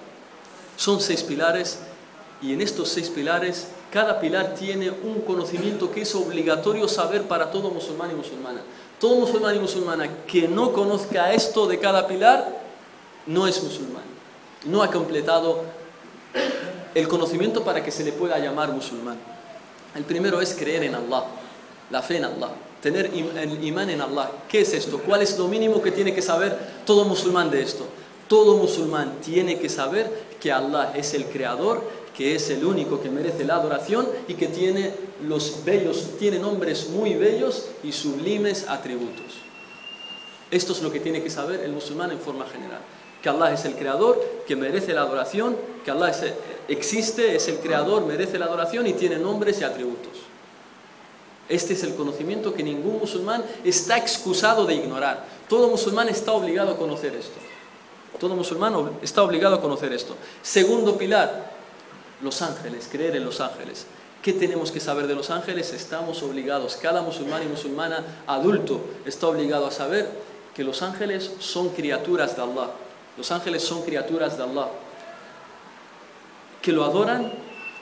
Son 0.76 1.00
seis 1.00 1.22
pilares 1.22 1.80
y 2.40 2.52
en 2.52 2.60
estos 2.60 2.88
seis 2.88 3.08
pilares, 3.08 3.68
cada 3.90 4.20
pilar 4.20 4.54
tiene 4.54 4.90
un 4.90 5.20
conocimiento 5.20 5.90
que 5.90 6.02
es 6.02 6.14
obligatorio 6.14 6.86
saber 6.88 7.22
para 7.22 7.50
todo 7.50 7.70
musulmán 7.70 8.10
y 8.10 8.14
musulmana 8.14 8.60
todo 9.02 9.16
musulmán 9.16 9.56
y 9.56 9.58
musulmana 9.58 10.08
que 10.28 10.46
no 10.46 10.72
conozca 10.72 11.32
esto 11.32 11.66
de 11.66 11.80
cada 11.80 12.06
pilar, 12.06 12.56
no 13.26 13.48
es 13.48 13.60
musulmán. 13.60 14.04
No 14.64 14.80
ha 14.80 14.92
completado 14.92 15.64
el 16.94 17.08
conocimiento 17.08 17.64
para 17.64 17.82
que 17.82 17.90
se 17.90 18.04
le 18.04 18.12
pueda 18.12 18.38
llamar 18.38 18.70
musulmán. 18.70 19.18
El 19.95 20.05
primero 20.05 20.40
es 20.40 20.55
creer 20.55 20.84
en 20.84 20.95
Allah, 20.95 21.24
la 21.90 22.03
fe 22.03 22.16
en 22.16 22.24
Allah, 22.24 22.51
tener 22.80 23.07
el 23.07 23.64
imán 23.64 23.90
en 23.90 24.01
Allah. 24.01 24.30
¿Qué 24.49 24.62
es 24.62 24.72
esto? 24.72 24.99
¿Cuál 24.99 25.22
es 25.22 25.38
lo 25.38 25.49
mínimo 25.49 25.82
que 25.82 25.90
tiene 25.90 26.14
que 26.14 26.22
saber 26.22 26.57
todo 26.86 27.05
musulmán 27.05 27.51
de 27.51 27.62
esto? 27.62 27.86
Todo 28.28 28.57
musulmán 28.57 29.18
tiene 29.20 29.59
que 29.59 29.68
saber 29.68 30.11
que 30.40 30.51
Allah 30.51 30.93
es 30.97 31.12
el 31.14 31.26
creador 31.26 32.03
que 32.16 32.34
es 32.34 32.51
el 32.51 32.64
único 32.64 33.01
que 33.01 33.11
merece 33.11 33.45
la 33.45 33.57
adoración 33.57 34.07
y 34.28 34.34
que 34.34 34.49
tiene 34.49 34.93
los 35.22 35.64
bellos, 35.64 36.18
tiene 36.18 36.38
nombres 36.38 36.88
muy 36.90 37.14
bellos 37.14 37.68
y 37.82 37.93
sublimes 37.93 38.68
atributos. 38.68 39.40
Esto 40.51 40.72
es 40.72 40.82
lo 40.82 40.93
que 40.93 41.01
tiene 41.01 41.22
que 41.22 41.30
saber 41.30 41.61
el 41.61 41.72
musulmán 41.72 42.11
en 42.11 42.18
forma 42.18 42.47
general. 42.47 42.80
Que 43.22 43.28
Allah 43.28 43.52
es 43.52 43.64
el 43.64 43.76
creador, 43.76 44.20
que 44.46 44.56
merece 44.56 44.92
la 44.92 45.02
adoración, 45.02 45.56
que 45.84 45.90
Allah 45.90 46.12
existe, 46.68 47.36
es 47.36 47.48
el 47.48 47.58
creador, 47.58 48.04
merece 48.04 48.38
la 48.38 48.46
adoración 48.46 48.86
y 48.86 48.94
tiene 48.94 49.16
nombres 49.18 49.60
y 49.60 49.64
atributos. 49.64 50.12
Este 51.48 51.74
es 51.74 51.82
el 51.82 51.94
conocimiento 51.94 52.54
que 52.54 52.62
ningún 52.62 52.98
musulmán 52.98 53.44
está 53.64 53.96
excusado 53.96 54.64
de 54.64 54.74
ignorar. 54.74 55.24
Todo 55.48 55.68
musulmán 55.68 56.08
está 56.08 56.32
obligado 56.32 56.72
a 56.72 56.76
conocer 56.76 57.14
esto. 57.14 57.38
Todo 58.18 58.34
musulmán 58.34 58.74
está 59.02 59.22
obligado 59.22 59.56
a 59.56 59.60
conocer 59.60 59.92
esto. 59.92 60.16
Segundo 60.42 60.96
pilar, 60.96 61.52
los 62.22 62.40
ángeles, 62.42 62.88
creer 62.90 63.16
en 63.16 63.24
los 63.24 63.40
ángeles. 63.40 63.86
¿Qué 64.22 64.32
tenemos 64.32 64.70
que 64.70 64.78
saber 64.78 65.08
de 65.08 65.16
los 65.16 65.30
ángeles? 65.30 65.72
Estamos 65.72 66.22
obligados, 66.22 66.76
cada 66.76 67.02
musulmán 67.02 67.42
y 67.42 67.46
musulmana 67.46 68.22
adulto 68.26 68.80
está 69.04 69.26
obligado 69.26 69.66
a 69.66 69.72
saber 69.72 70.08
que 70.54 70.62
los 70.62 70.82
ángeles 70.82 71.32
son 71.40 71.70
criaturas 71.70 72.36
de 72.36 72.42
Allah. 72.42 72.70
Los 73.16 73.30
ángeles 73.30 73.62
son 73.62 73.82
criaturas 73.82 74.36
de 74.36 74.44
Allah. 74.44 74.68
Que 76.60 76.72
lo 76.72 76.84
adoran 76.84 77.32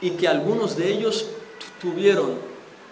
y 0.00 0.10
que 0.12 0.26
algunos 0.26 0.76
de 0.76 0.90
ellos 0.90 1.26
tuvieron 1.80 2.38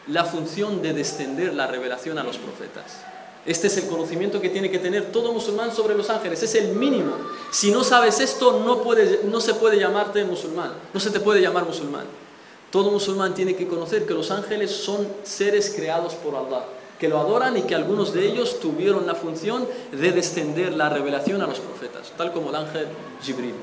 la 0.06 0.24
función 0.24 0.82
de 0.82 0.92
descender 0.92 1.54
la 1.54 1.66
revelación 1.66 2.18
a 2.18 2.22
los 2.22 2.38
profetas. 2.38 3.02
Este 3.46 3.68
es 3.68 3.76
el 3.78 3.86
conocimiento 3.86 4.40
que 4.40 4.50
tiene 4.50 4.70
que 4.70 4.78
tener 4.78 5.10
todo 5.12 5.32
musulmán 5.32 5.74
sobre 5.74 5.94
los 5.94 6.10
ángeles, 6.10 6.42
es 6.42 6.54
el 6.54 6.74
mínimo. 6.74 7.14
Si 7.50 7.70
no 7.70 7.82
sabes 7.82 8.20
esto, 8.20 8.60
no, 8.60 8.82
no 9.24 9.40
se 9.40 9.54
puede 9.54 9.78
llamarte 9.78 10.24
musulmán, 10.24 10.72
no 10.92 11.00
se 11.00 11.10
te 11.10 11.20
puede 11.20 11.40
llamar 11.40 11.64
musulmán. 11.64 12.04
Todo 12.70 12.90
musulmán 12.90 13.34
tiene 13.34 13.56
que 13.56 13.66
conocer 13.66 14.04
que 14.04 14.12
los 14.12 14.30
ángeles 14.30 14.70
son 14.70 15.08
seres 15.22 15.72
creados 15.74 16.14
por 16.14 16.34
Allah, 16.34 16.66
que 16.98 17.08
lo 17.08 17.18
adoran 17.18 17.56
y 17.56 17.62
que 17.62 17.74
algunos 17.74 18.12
de 18.12 18.26
ellos 18.26 18.60
tuvieron 18.60 19.06
la 19.06 19.14
función 19.14 19.66
de 19.92 20.12
descender 20.12 20.72
la 20.72 20.88
revelación 20.88 21.40
a 21.42 21.46
los 21.46 21.60
profetas, 21.60 22.12
tal 22.16 22.32
como 22.32 22.50
el 22.50 22.56
ángel 22.56 22.88
Jibril. 23.22 23.54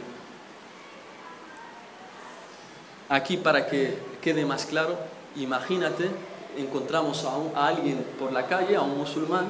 Aquí 3.09 3.37
para 3.37 3.67
que 3.67 3.97
quede 4.21 4.45
más 4.45 4.65
claro, 4.65 4.97
imagínate, 5.35 6.09
encontramos 6.57 7.25
a, 7.25 7.67
alguien 7.67 8.05
por 8.17 8.31
la 8.31 8.47
calle, 8.47 8.75
a 8.75 8.81
un 8.81 8.97
musulmán, 8.97 9.47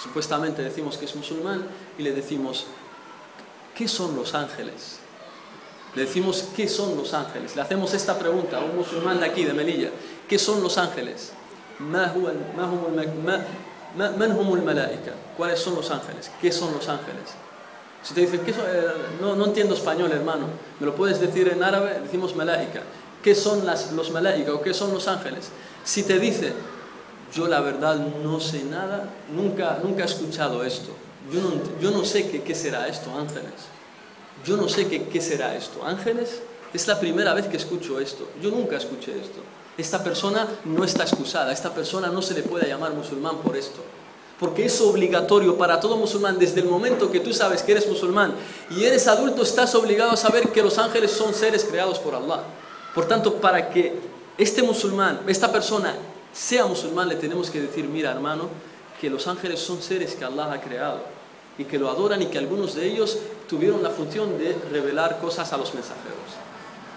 supuestamente 0.00 0.62
decimos 0.62 0.98
que 0.98 1.06
es 1.06 1.16
musulmán 1.16 1.66
y 1.98 2.02
le 2.02 2.12
decimos, 2.12 2.66
¿qué 3.74 3.88
son 3.88 4.14
los 4.14 4.34
ángeles? 4.34 4.98
Le 5.94 6.02
decimos, 6.02 6.48
¿qué 6.54 6.68
son 6.68 6.96
los 6.96 7.14
ángeles? 7.14 7.56
Le 7.56 7.62
hacemos 7.62 7.94
esta 7.94 8.18
pregunta 8.18 8.58
a 8.58 8.60
un 8.60 8.76
musulmán 8.76 9.20
de 9.20 9.26
aquí, 9.26 9.44
de 9.44 9.54
Melilla, 9.54 9.90
¿qué 10.28 10.38
son 10.38 10.62
los 10.62 10.76
ángeles? 10.76 11.32
Ma- 13.96 14.10
man 14.10 14.32
humul 14.32 14.62
malaika? 14.62 15.12
¿Cuáles 15.36 15.60
son 15.60 15.74
los 15.76 15.90
ángeles? 15.90 16.30
¿Qué 16.40 16.50
son 16.50 16.72
los 16.72 16.88
ángeles? 16.88 17.30
Si 18.02 18.12
te 18.12 18.20
dicen, 18.22 18.40
¿qué 18.40 18.52
son? 18.52 18.64
Eh, 18.66 18.82
no, 19.20 19.34
no 19.34 19.46
entiendo 19.46 19.74
español, 19.74 20.12
hermano, 20.12 20.46
¿me 20.80 20.86
lo 20.86 20.94
puedes 20.94 21.20
decir 21.20 21.48
en 21.48 21.62
árabe? 21.62 22.00
Decimos 22.02 22.34
malaika. 22.36 22.82
¿Qué 23.22 23.34
son 23.34 23.64
las, 23.64 23.92
los 23.92 24.10
malaika 24.10 24.52
o 24.52 24.60
qué 24.60 24.74
son 24.74 24.92
los 24.92 25.08
ángeles? 25.08 25.48
Si 25.84 26.02
te 26.02 26.18
dice, 26.18 26.52
yo 27.34 27.48
la 27.48 27.60
verdad 27.60 27.96
no 27.96 28.38
sé 28.40 28.64
nada, 28.64 29.08
nunca, 29.32 29.78
nunca 29.82 30.02
he 30.02 30.06
escuchado 30.06 30.62
esto. 30.64 30.90
Yo 31.32 31.40
no, 31.40 31.52
yo 31.80 31.90
no 31.90 32.04
sé 32.04 32.28
qué, 32.30 32.42
qué 32.42 32.54
será 32.54 32.86
esto, 32.86 33.10
ángeles. 33.16 33.52
Yo 34.44 34.58
no 34.58 34.68
sé 34.68 34.86
qué, 34.88 35.04
qué 35.04 35.20
será 35.22 35.56
esto. 35.56 35.82
Ángeles, 35.86 36.42
es 36.74 36.86
la 36.86 37.00
primera 37.00 37.32
vez 37.32 37.46
que 37.46 37.56
escucho 37.56 37.98
esto. 37.98 38.28
Yo 38.42 38.50
nunca 38.50 38.76
escuché 38.76 39.12
esto. 39.12 39.40
Esta 39.76 40.04
persona 40.04 40.46
no 40.64 40.84
está 40.84 41.02
excusada. 41.02 41.52
Esta 41.52 41.74
persona 41.74 42.08
no 42.08 42.22
se 42.22 42.34
le 42.34 42.42
puede 42.42 42.68
llamar 42.68 42.92
musulmán 42.92 43.38
por 43.38 43.56
esto. 43.56 43.80
Porque 44.38 44.66
es 44.66 44.80
obligatorio 44.80 45.56
para 45.56 45.80
todo 45.80 45.96
musulmán, 45.96 46.38
desde 46.38 46.60
el 46.60 46.66
momento 46.66 47.10
que 47.10 47.20
tú 47.20 47.32
sabes 47.32 47.62
que 47.62 47.72
eres 47.72 47.88
musulmán 47.88 48.34
y 48.70 48.84
eres 48.84 49.06
adulto, 49.06 49.42
estás 49.42 49.74
obligado 49.74 50.10
a 50.10 50.16
saber 50.16 50.48
que 50.50 50.62
los 50.62 50.78
ángeles 50.78 51.12
son 51.12 51.32
seres 51.34 51.64
creados 51.64 51.98
por 51.98 52.14
Allah. 52.14 52.42
Por 52.94 53.06
tanto, 53.06 53.34
para 53.34 53.70
que 53.70 53.94
este 54.36 54.62
musulmán, 54.62 55.20
esta 55.28 55.52
persona, 55.52 55.94
sea 56.32 56.66
musulmán, 56.66 57.08
le 57.08 57.14
tenemos 57.14 57.48
que 57.48 57.60
decir, 57.60 57.84
mira 57.84 58.10
hermano, 58.10 58.48
que 59.00 59.08
los 59.08 59.26
ángeles 59.28 59.60
son 59.60 59.80
seres 59.80 60.14
que 60.14 60.24
Allah 60.24 60.52
ha 60.52 60.60
creado 60.60 61.00
y 61.56 61.64
que 61.64 61.78
lo 61.78 61.88
adoran 61.88 62.20
y 62.20 62.26
que 62.26 62.38
algunos 62.38 62.74
de 62.74 62.86
ellos 62.86 63.18
tuvieron 63.48 63.82
la 63.82 63.90
función 63.90 64.36
de 64.36 64.56
revelar 64.70 65.20
cosas 65.20 65.52
a 65.52 65.56
los 65.56 65.72
mensajeros. 65.74 66.43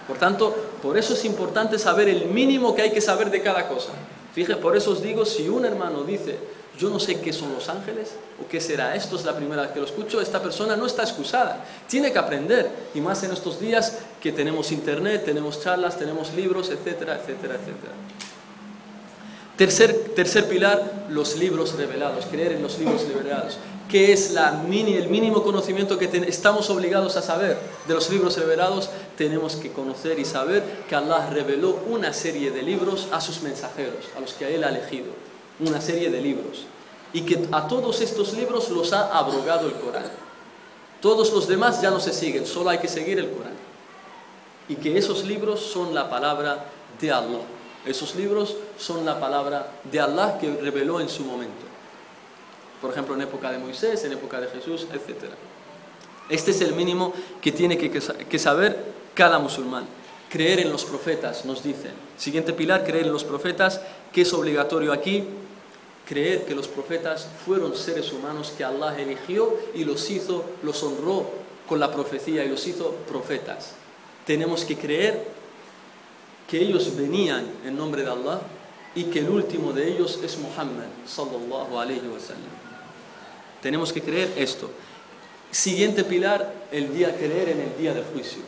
Por 0.08 0.18
tanto, 0.18 0.56
por 0.82 0.98
eso 0.98 1.14
es 1.14 1.26
importante 1.26 1.78
saber 1.78 2.08
el 2.08 2.26
mínimo 2.26 2.74
que 2.74 2.84
hay 2.84 2.92
que 2.92 3.02
saber 3.02 3.30
de 3.30 3.42
cada 3.42 3.68
cosa. 3.68 3.90
Fíjate, 4.34 4.62
por 4.62 4.78
eso 4.78 4.92
os 4.92 5.02
digo, 5.02 5.26
si 5.26 5.50
un 5.50 5.66
hermano 5.66 6.04
dice, 6.04 6.38
yo 6.78 6.90
no 6.90 7.00
sé 7.00 7.20
qué 7.20 7.34
son 7.34 7.54
los 7.54 7.70
ángeles 7.70 8.12
o 8.42 8.48
qué 8.48 8.62
será 8.62 8.96
esto, 8.96 9.16
es 9.16 9.26
la 9.26 9.36
primera 9.36 9.64
vez 9.64 9.72
que 9.72 9.80
lo 9.80 9.86
escucho, 9.86 10.22
esta 10.22 10.42
persona 10.42 10.76
no 10.76 10.86
está 10.86 11.04
excusada, 11.04 11.66
tiene 11.88 12.14
que 12.14 12.20
aprender, 12.20 12.70
y 12.94 13.02
más 13.02 13.24
en 13.24 13.32
estos 13.32 13.60
días 13.60 13.98
que 14.22 14.32
tenemos 14.32 14.72
internet, 14.72 15.26
tenemos 15.26 15.62
charlas, 15.62 15.98
tenemos 15.98 16.34
libros, 16.36 16.70
etcétera, 16.70 17.16
etcétera, 17.16 17.56
etcétera. 17.56 17.94
Tercer, 19.58 20.14
tercer 20.16 20.48
pilar, 20.48 21.08
los 21.10 21.36
libros 21.36 21.76
revelados, 21.76 22.28
creer 22.28 22.52
en 22.52 22.62
los 22.62 22.78
libros 22.78 23.08
revelados. 23.08 23.58
¿Qué 23.90 24.12
es 24.12 24.36
el 24.36 25.08
mínimo 25.08 25.44
conocimiento 25.44 25.98
que 25.98 26.08
ten- 26.08 26.26
estamos 26.26 26.70
obligados 26.70 27.16
a 27.16 27.22
saber 27.22 27.58
de 27.88 27.94
los 27.94 28.10
libros 28.10 28.36
revelados? 28.38 28.90
Tenemos 29.18 29.56
que 29.56 29.72
conocer 29.72 30.20
y 30.20 30.26
saber 30.26 30.62
que 30.90 30.96
Allah 30.96 31.30
reveló 31.30 31.80
una 31.90 32.12
serie 32.12 32.52
de 32.52 32.64
libros 32.64 33.08
a 33.12 33.22
sus 33.22 33.42
mensajeros, 33.44 34.06
a 34.18 34.20
los 34.20 34.34
que 34.34 34.54
Él 34.54 34.64
ha 34.66 34.70
elegido. 34.70 35.08
Una 35.60 35.80
serie 35.80 36.10
de 36.10 36.22
libros. 36.22 36.66
Y 37.14 37.22
que 37.22 37.48
a 37.54 37.68
todos 37.70 38.02
estos 38.02 38.34
libros 38.34 38.70
los 38.70 38.92
ha 38.92 39.18
abrogado 39.18 39.68
el 39.68 39.74
Corán. 39.76 40.12
Todos 41.02 41.32
los 41.32 41.48
demás 41.48 41.82
ya 41.82 41.90
no 41.90 42.00
se 42.02 42.12
siguen, 42.12 42.46
solo 42.46 42.70
hay 42.72 42.80
que 42.80 42.90
seguir 42.90 43.18
el 43.20 43.30
Corán. 43.32 43.54
Y 44.68 44.76
que 44.76 44.98
esos 44.98 45.24
libros 45.24 45.62
son 45.62 45.96
la 45.96 46.10
palabra 46.10 46.66
de 47.00 47.12
Allah. 47.12 47.40
Esos 47.86 48.16
libros 48.16 48.56
son 48.78 49.06
la 49.06 49.18
palabra 49.18 49.72
de 49.90 50.00
Allah 50.02 50.38
que 50.40 50.52
reveló 50.58 51.00
en 51.00 51.08
su 51.08 51.24
momento. 51.24 51.67
Por 52.82 52.92
ejemplo, 52.92 53.16
en 53.16 53.22
época 53.22 53.52
de 53.52 53.58
Moisés, 53.58 54.04
en 54.04 54.14
época 54.14 54.40
de 54.40 54.48
Jesús, 54.48 54.88
etc. 54.92 55.32
Este 56.30 56.52
es 56.52 56.62
el 56.62 56.74
mínimo 56.74 57.14
que 57.42 57.52
tiene 57.52 57.78
que, 57.78 58.40
saber 58.40 58.78
cada 59.14 59.40
musulmán. 59.40 59.86
Creer 60.30 60.60
en 60.60 60.72
los 60.72 60.86
profetas, 60.86 61.46
nos 61.46 61.64
dicen. 61.64 61.94
Siguiente 62.18 62.54
pilar, 62.54 62.84
creer 62.84 63.06
en 63.06 63.14
los 63.14 63.24
profetas, 63.24 63.82
que 64.12 64.22
es 64.22 64.34
obligatorio 64.34 64.92
aquí. 64.92 65.24
Creer 66.06 66.46
que 66.46 66.56
los 66.56 66.68
profetas 66.68 67.28
fueron 67.46 67.76
seres 67.76 68.12
humanos 68.14 68.54
que 68.58 68.64
Allah 68.64 68.98
eligió 68.98 69.58
y 69.74 69.84
los 69.84 70.10
hizo, 70.10 70.46
los 70.64 70.82
honró 70.84 71.30
con 71.68 71.80
la 71.80 71.92
profecía 71.92 72.46
y 72.46 72.50
los 72.50 72.66
hizo 72.68 72.92
profetas. 73.08 73.74
Tenemos 74.26 74.64
que 74.64 74.78
creer 74.78 75.26
que 76.50 76.60
ellos 76.60 76.96
venían 76.96 77.46
en 77.66 77.78
nombre 77.78 78.04
de 78.04 78.10
Allah 78.10 78.40
y 78.96 79.06
que 79.06 79.20
el 79.20 79.30
último 79.30 79.74
de 79.74 79.88
ellos 79.88 80.20
es 80.24 80.38
Muhammad 80.38 80.88
sallallahu 81.06 81.78
alayhi 81.78 82.08
wa 82.08 82.20
sallam. 82.20 82.57
Tenemos 83.62 83.92
que 83.92 84.02
creer 84.02 84.34
esto. 84.38 84.70
Siguiente 85.52 86.04
pilar, 86.04 86.54
el 86.72 86.94
día 86.94 87.16
creer 87.16 87.50
en 87.50 87.62
el 87.62 87.78
día 87.78 87.94
del 87.94 88.04
juicio. 88.04 88.42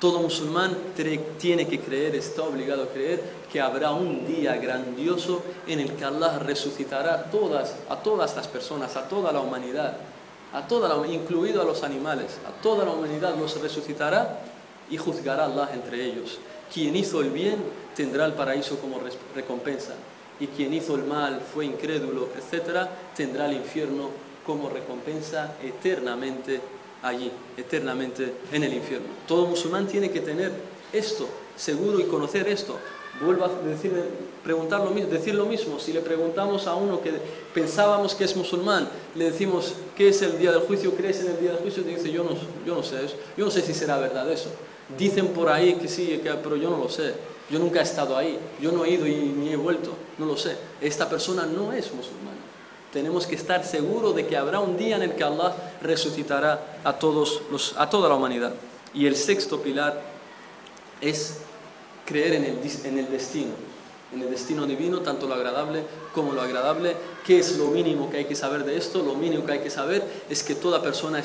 Todo 0.00 0.20
musulmán 0.20 0.76
tiene 1.38 1.66
que 1.66 1.80
creer, 1.80 2.14
está 2.16 2.42
obligado 2.42 2.82
a 2.82 2.88
creer 2.88 3.22
que 3.50 3.60
habrá 3.60 3.92
un 3.92 4.26
día 4.26 4.56
grandioso 4.56 5.42
en 5.66 5.80
el 5.80 5.92
que 5.92 6.04
Allah 6.04 6.38
resucitará 6.40 7.14
a 7.14 7.30
todas, 7.30 7.76
a 7.88 8.02
todas 8.02 8.36
las 8.36 8.48
personas, 8.48 8.96
a 8.96 9.08
toda 9.08 9.32
la 9.32 9.40
humanidad, 9.40 9.96
a 10.52 10.66
toda 10.66 10.88
la, 10.88 11.06
incluido 11.06 11.62
a 11.62 11.64
los 11.64 11.82
animales, 11.84 12.38
a 12.46 12.60
toda 12.60 12.84
la 12.84 12.90
humanidad 12.90 13.34
los 13.36 13.58
resucitará 13.60 14.40
y 14.90 14.98
juzgará 14.98 15.44
a 15.44 15.46
Allah 15.46 15.70
entre 15.72 16.04
ellos. 16.04 16.38
Quien 16.72 16.94
hizo 16.96 17.20
el 17.20 17.30
bien 17.30 17.56
tendrá 17.96 18.26
el 18.26 18.34
paraíso 18.34 18.78
como 18.78 19.00
recompensa 19.34 19.94
y 20.40 20.48
quien 20.48 20.74
hizo 20.74 20.96
el 20.96 21.04
mal, 21.04 21.40
fue 21.40 21.64
incrédulo, 21.64 22.28
etc., 22.36 22.88
tendrá 23.16 23.46
el 23.46 23.54
infierno 23.54 24.10
como 24.46 24.68
recompensa 24.68 25.56
eternamente 25.62 26.60
allí, 27.02 27.30
eternamente 27.56 28.32
en 28.52 28.64
el 28.64 28.74
infierno. 28.74 29.08
Todo 29.26 29.46
musulmán 29.46 29.86
tiene 29.86 30.10
que 30.10 30.20
tener 30.20 30.52
esto 30.92 31.28
seguro 31.56 32.00
y 32.00 32.04
conocer 32.04 32.48
esto. 32.48 32.76
Vuelvo 33.20 33.44
a 33.44 33.48
decir, 33.64 33.92
preguntar 34.42 34.80
lo 34.80 34.90
mismo, 34.90 35.10
decir 35.10 35.34
lo 35.34 35.46
mismo. 35.46 35.78
Si 35.78 35.92
le 35.92 36.00
preguntamos 36.00 36.66
a 36.66 36.74
uno 36.74 37.00
que 37.00 37.12
pensábamos 37.54 38.14
que 38.14 38.24
es 38.24 38.34
musulmán, 38.36 38.88
le 39.14 39.30
decimos 39.30 39.74
qué 39.96 40.08
es 40.08 40.20
el 40.22 40.38
día 40.38 40.50
del 40.50 40.62
juicio, 40.62 40.92
crees 40.94 41.20
en 41.20 41.28
el 41.28 41.40
día 41.40 41.52
del 41.52 41.60
juicio, 41.60 41.82
dice 41.84 42.10
yo 42.10 42.24
no, 42.24 42.30
yo 42.66 42.74
no 42.74 42.82
sé 42.82 43.04
eso, 43.04 43.14
yo 43.36 43.44
no 43.44 43.50
sé 43.50 43.62
si 43.62 43.72
será 43.72 43.98
verdad 43.98 44.30
eso. 44.30 44.50
Dicen 44.98 45.28
por 45.28 45.48
ahí 45.48 45.74
que 45.74 45.88
sí, 45.88 46.20
que, 46.22 46.30
pero 46.42 46.56
yo 46.56 46.70
no 46.70 46.78
lo 46.78 46.88
sé. 46.88 47.14
Yo 47.50 47.58
nunca 47.58 47.80
he 47.80 47.82
estado 47.82 48.16
ahí, 48.16 48.38
yo 48.60 48.72
no 48.72 48.84
he 48.84 48.90
ido 48.90 49.06
y 49.06 49.14
ni 49.14 49.50
he 49.50 49.56
vuelto, 49.56 49.90
no 50.18 50.26
lo 50.26 50.36
sé. 50.36 50.56
Esta 50.80 51.08
persona 51.08 51.46
no 51.46 51.72
es 51.72 51.92
musulmana. 51.92 52.38
Tenemos 52.94 53.26
que 53.26 53.34
estar 53.34 53.64
seguros 53.64 54.14
de 54.14 54.24
que 54.24 54.36
habrá 54.36 54.60
un 54.60 54.76
día 54.76 54.94
en 54.94 55.02
el 55.02 55.16
que 55.16 55.24
Allah 55.24 55.52
resucitará 55.82 56.78
a, 56.84 56.92
todos 56.92 57.42
los, 57.50 57.74
a 57.76 57.90
toda 57.90 58.08
la 58.08 58.14
humanidad. 58.14 58.54
Y 58.94 59.06
el 59.06 59.16
sexto 59.16 59.60
pilar 59.60 60.00
es 61.00 61.38
creer 62.06 62.34
en 62.34 62.44
el, 62.44 62.58
en 62.84 62.98
el 63.00 63.10
destino, 63.10 63.50
en 64.12 64.22
el 64.22 64.30
destino 64.30 64.64
divino, 64.64 65.00
tanto 65.00 65.26
lo 65.26 65.34
agradable 65.34 65.82
como 66.14 66.34
lo 66.34 66.40
agradable. 66.40 66.94
¿Qué 67.26 67.40
es 67.40 67.58
lo 67.58 67.66
mínimo 67.66 68.08
que 68.08 68.18
hay 68.18 68.24
que 68.26 68.36
saber 68.36 68.64
de 68.64 68.76
esto? 68.76 69.02
Lo 69.02 69.16
mínimo 69.16 69.44
que 69.44 69.54
hay 69.54 69.58
que 69.58 69.70
saber 69.70 70.04
es 70.30 70.44
que 70.44 70.54
toda 70.54 70.80
persona 70.80 71.20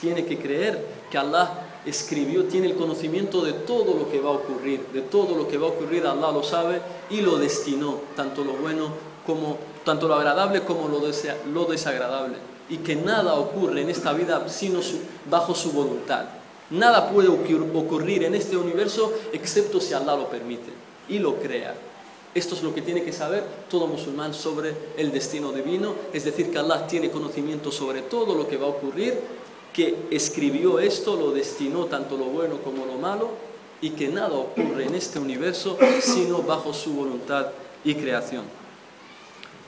tiene 0.00 0.24
que 0.24 0.38
creer 0.38 0.82
que 1.10 1.18
Allah 1.18 1.82
escribió, 1.84 2.44
tiene 2.44 2.68
el 2.68 2.76
conocimiento 2.76 3.42
de 3.42 3.52
todo 3.52 3.94
lo 3.94 4.10
que 4.10 4.20
va 4.20 4.30
a 4.30 4.32
ocurrir, 4.32 4.86
de 4.94 5.02
todo 5.02 5.36
lo 5.36 5.46
que 5.46 5.58
va 5.58 5.66
a 5.66 5.70
ocurrir, 5.70 6.06
Allah 6.06 6.32
lo 6.32 6.42
sabe 6.42 6.80
y 7.10 7.20
lo 7.20 7.36
destinó, 7.36 8.00
tanto 8.16 8.42
lo 8.42 8.54
bueno 8.54 8.88
como, 9.26 9.58
tanto 9.84 10.08
lo 10.08 10.14
agradable 10.14 10.62
como 10.62 10.88
lo, 10.88 11.00
desea, 11.00 11.36
lo 11.52 11.64
desagradable. 11.64 12.36
Y 12.68 12.78
que 12.78 12.96
nada 12.96 13.34
ocurre 13.34 13.82
en 13.82 13.90
esta 13.90 14.12
vida 14.12 14.48
sino 14.48 14.80
bajo 15.28 15.54
su 15.54 15.72
voluntad. 15.72 16.26
Nada 16.70 17.10
puede 17.10 17.28
ocurrir 17.28 18.24
en 18.24 18.34
este 18.34 18.56
universo 18.56 19.12
excepto 19.32 19.80
si 19.80 19.92
Allah 19.92 20.14
lo 20.14 20.28
permite 20.28 20.70
y 21.08 21.18
lo 21.18 21.36
crea. 21.36 21.74
Esto 22.32 22.54
es 22.54 22.62
lo 22.62 22.72
que 22.72 22.82
tiene 22.82 23.02
que 23.02 23.12
saber 23.12 23.44
todo 23.68 23.88
musulmán 23.88 24.34
sobre 24.34 24.72
el 24.96 25.10
destino 25.10 25.50
divino, 25.50 25.94
es 26.12 26.24
decir, 26.24 26.52
que 26.52 26.58
Allah 26.58 26.86
tiene 26.86 27.10
conocimiento 27.10 27.72
sobre 27.72 28.02
todo 28.02 28.36
lo 28.36 28.46
que 28.46 28.56
va 28.56 28.66
a 28.66 28.70
ocurrir 28.70 29.18
que 29.72 30.06
escribió 30.10 30.78
esto, 30.78 31.16
lo 31.16 31.32
destinó 31.32 31.86
tanto 31.86 32.16
lo 32.16 32.26
bueno 32.26 32.58
como 32.62 32.86
lo 32.86 32.94
malo 32.94 33.30
y 33.80 33.90
que 33.90 34.08
nada 34.08 34.34
ocurre 34.34 34.84
en 34.84 34.94
este 34.94 35.18
universo 35.18 35.78
sino 36.00 36.42
bajo 36.42 36.72
su 36.74 36.92
voluntad 36.92 37.46
y 37.84 37.94
creación. 37.94 38.59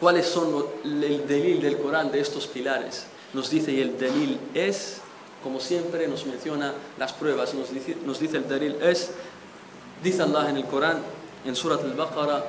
¿Cuáles 0.01 0.27
son 0.27 0.51
los, 0.51 0.65
el 0.83 1.27
delil 1.27 1.61
del 1.61 1.77
Corán 1.77 2.11
de 2.11 2.19
estos 2.19 2.47
pilares? 2.47 3.05
Nos 3.33 3.49
dice, 3.49 3.71
y 3.71 3.81
el 3.81 3.97
delil 3.97 4.39
es, 4.53 4.97
como 5.43 5.59
siempre 5.59 6.07
nos 6.07 6.25
menciona 6.25 6.73
las 6.99 7.13
pruebas, 7.13 7.53
nos 7.53 7.73
dice, 7.73 7.97
nos 8.05 8.19
dice 8.19 8.37
el 8.37 8.47
delil 8.47 8.75
es, 8.81 9.11
dice 10.03 10.21
Allah 10.21 10.49
en 10.49 10.57
el 10.57 10.65
Corán, 10.65 10.99
en 11.45 11.55
Surat 11.55 11.83
al-Baqarah, 11.83 12.43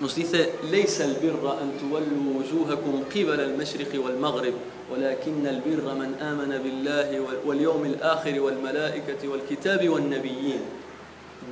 nos 0.00 0.14
dice, 0.14 0.52
ليس 0.70 1.00
البر 1.00 1.58
أن 1.62 1.72
تولوا 1.80 2.38
وجوهكم 2.38 3.04
قبل 3.10 3.40
المشرق 3.40 4.04
والمغرب 4.04 4.54
ولكن 4.90 5.46
البر 5.46 5.94
من 5.94 6.14
آمن 6.22 6.58
بالله 6.58 7.26
واليوم 7.44 7.84
الآخر 7.84 8.40
والملائكة 8.40 9.28
والكتاب 9.28 9.88
والنبيين. 9.88 10.60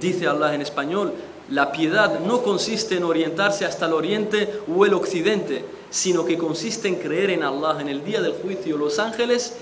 Dice 0.00 0.26
Allah 0.26 0.54
en 0.54 0.62
español, 0.62 1.12
la 1.51 1.71
piedad 1.71 2.19
no 2.21 2.41
consiste 2.43 2.95
en 2.95 3.03
orientarse 3.03 3.65
hasta 3.65 3.85
el 3.85 3.93
oriente 3.93 4.61
o 4.73 4.85
el 4.85 4.93
occidente, 4.93 5.65
sino 5.89 6.25
que 6.25 6.37
consiste 6.37 6.87
en 6.87 6.95
creer 6.95 7.29
en 7.29 7.43
Allah, 7.43 7.79
en 7.79 7.89
el 7.89 8.03
día 8.03 8.21
del 8.21 8.33
juicio, 8.33 8.77
los 8.77 8.99
ángeles, 8.99 9.57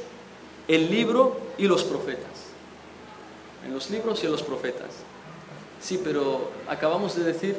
el 0.68 0.90
libro 0.90 1.40
y 1.58 1.68
los 1.68 1.84
profetas. 1.84 2.30
En 3.66 3.74
los 3.74 3.90
libros 3.90 4.22
y 4.22 4.28
en 4.28 4.32
los 4.32 4.44
profetas. 4.44 4.90
Sí, 5.82 6.00
pero 6.04 6.52
acabamos 6.68 7.16
de 7.16 7.24
decir 7.24 7.58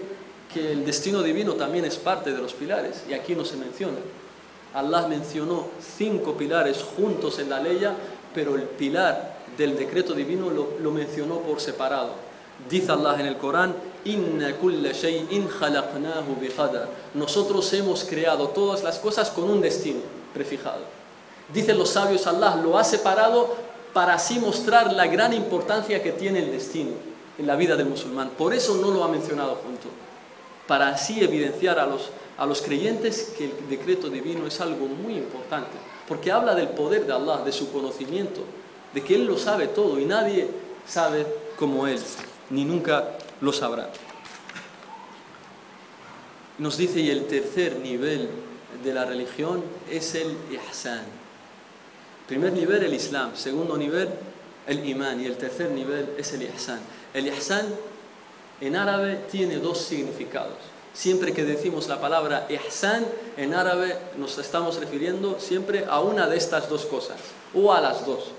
que 0.52 0.72
el 0.72 0.84
destino 0.84 1.22
divino 1.22 1.54
también 1.54 1.84
es 1.84 1.96
parte 1.96 2.32
de 2.32 2.38
los 2.38 2.54
pilares, 2.54 3.04
y 3.08 3.14
aquí 3.14 3.34
no 3.34 3.44
se 3.44 3.56
menciona. 3.56 3.98
Allah 4.74 5.08
mencionó 5.08 5.66
cinco 5.80 6.34
pilares 6.34 6.84
juntos 6.96 7.40
en 7.40 7.50
la 7.50 7.60
ley, 7.60 7.84
pero 8.32 8.54
el 8.54 8.62
pilar 8.62 9.40
del 9.58 9.76
decreto 9.76 10.14
divino 10.14 10.50
lo, 10.50 10.90
mencionó 10.92 11.40
por 11.40 11.60
separado. 11.60 12.14
Dice 12.68 12.92
Allah 12.92 13.16
en 13.18 13.26
el 13.26 13.36
Corán, 13.36 13.74
Nosotros 17.14 17.72
hemos 17.72 18.04
creado 18.04 18.48
todas 18.48 18.82
las 18.82 18.98
cosas 18.98 19.30
con 19.30 19.44
un 19.44 19.60
destino 19.60 20.00
prefijado. 20.32 20.80
Dicen 21.52 21.78
los 21.78 21.90
sabios, 21.90 22.26
Allah 22.26 22.56
lo 22.56 22.78
ha 22.78 22.84
separado 22.84 23.54
para 23.92 24.14
así 24.14 24.38
mostrar 24.38 24.92
la 24.92 25.06
gran 25.06 25.32
importancia 25.32 26.02
que 26.02 26.12
tiene 26.12 26.40
el 26.40 26.52
destino 26.52 26.92
en 27.38 27.46
la 27.46 27.56
vida 27.56 27.76
del 27.76 27.86
musulmán. 27.86 28.30
Por 28.30 28.54
eso 28.54 28.76
no 28.76 28.90
lo 28.90 29.02
ha 29.02 29.08
mencionado 29.08 29.56
junto, 29.56 29.88
para 30.66 30.90
así 30.90 31.22
evidenciar 31.22 31.78
a 31.78 31.86
los, 31.86 32.10
a 32.38 32.46
los 32.46 32.62
creyentes 32.62 33.32
que 33.36 33.46
el 33.46 33.68
decreto 33.68 34.08
divino 34.08 34.46
es 34.46 34.60
algo 34.60 34.86
muy 34.86 35.14
importante, 35.14 35.76
porque 36.06 36.30
habla 36.30 36.54
del 36.54 36.68
poder 36.68 37.06
de 37.06 37.12
Allah, 37.12 37.38
de 37.44 37.52
su 37.52 37.72
conocimiento, 37.72 38.42
de 38.94 39.02
que 39.02 39.14
Él 39.14 39.26
lo 39.26 39.38
sabe 39.38 39.68
todo 39.68 39.98
y 39.98 40.04
nadie 40.04 40.48
sabe 40.86 41.26
como 41.58 41.86
Él, 41.86 41.98
ni 42.50 42.64
nunca 42.64 43.16
lo 43.40 43.52
sabrá. 43.52 43.90
Nos 46.58 46.76
dice, 46.76 47.00
y 47.00 47.10
el 47.10 47.26
tercer 47.26 47.78
nivel 47.78 48.28
de 48.84 48.94
la 48.94 49.04
religión 49.04 49.62
es 49.90 50.14
el 50.14 50.36
ihsan. 50.50 51.04
Primer 52.28 52.52
nivel 52.52 52.84
el 52.84 52.94
Islam, 52.94 53.34
segundo 53.34 53.76
nivel 53.76 54.08
el 54.66 54.86
imán 54.86 55.20
y 55.20 55.26
el 55.26 55.36
tercer 55.36 55.70
nivel 55.70 56.10
es 56.18 56.32
el 56.32 56.42
ihsan. 56.42 56.80
El 57.14 57.26
ihsan 57.26 57.66
en 58.60 58.76
árabe 58.76 59.24
tiene 59.30 59.56
dos 59.56 59.78
significados. 59.78 60.58
Siempre 60.92 61.32
que 61.32 61.44
decimos 61.44 61.88
la 61.88 62.00
palabra 62.00 62.46
ihsan 62.50 63.06
en 63.36 63.54
árabe 63.54 63.96
nos 64.16 64.36
estamos 64.38 64.76
refiriendo 64.76 65.40
siempre 65.40 65.86
a 65.88 66.00
una 66.00 66.28
de 66.28 66.36
estas 66.36 66.68
dos 66.68 66.84
cosas 66.84 67.18
o 67.54 67.72
a 67.72 67.80
las 67.80 68.04
dos 68.04 68.32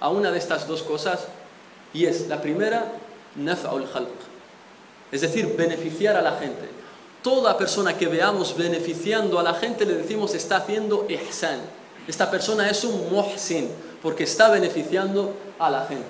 a 0.00 0.08
una 0.08 0.30
de 0.30 0.38
estas 0.38 0.66
dos 0.66 0.82
cosas 0.82 1.26
y 1.92 2.06
es 2.06 2.28
la 2.28 2.42
primera, 2.42 2.92
naf'ul 3.36 3.88
khalq, 3.90 4.35
es 5.12 5.20
decir, 5.20 5.54
beneficiar 5.56 6.16
a 6.16 6.22
la 6.22 6.32
gente. 6.32 6.68
Toda 7.22 7.58
persona 7.58 7.96
que 7.96 8.06
veamos 8.06 8.56
beneficiando 8.56 9.38
a 9.38 9.42
la 9.42 9.54
gente 9.54 9.84
le 9.84 9.94
decimos 9.94 10.34
está 10.34 10.58
haciendo 10.58 11.06
ihsan. 11.08 11.60
Esta 12.06 12.30
persona 12.30 12.70
es 12.70 12.84
un 12.84 13.10
muhsin 13.10 13.68
porque 14.02 14.24
está 14.24 14.48
beneficiando 14.48 15.34
a 15.58 15.70
la 15.70 15.86
gente. 15.86 16.06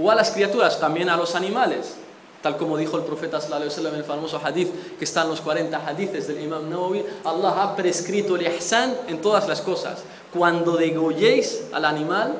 O 0.00 0.10
a 0.10 0.14
las 0.14 0.30
criaturas, 0.30 0.80
también 0.80 1.08
a 1.08 1.16
los 1.16 1.34
animales. 1.34 1.94
Tal 2.42 2.56
como 2.56 2.76
dijo 2.76 2.96
el 2.96 3.04
profeta 3.04 3.40
sallallahu 3.40 3.86
en 3.86 3.94
el 3.94 4.04
famoso 4.04 4.40
hadith 4.42 4.98
que 4.98 5.04
está 5.04 5.22
en 5.22 5.28
los 5.28 5.40
40 5.40 5.86
hadiths 5.86 6.26
del 6.26 6.40
Imam 6.40 6.68
Nawawi, 6.68 7.04
Allah 7.24 7.62
ha 7.62 7.76
prescrito 7.76 8.34
el 8.34 8.42
ihsan 8.42 8.96
en 9.06 9.20
todas 9.20 9.46
las 9.46 9.60
cosas. 9.60 10.02
Cuando 10.34 10.76
degolléis 10.76 11.62
al 11.72 11.84
animal, 11.84 12.34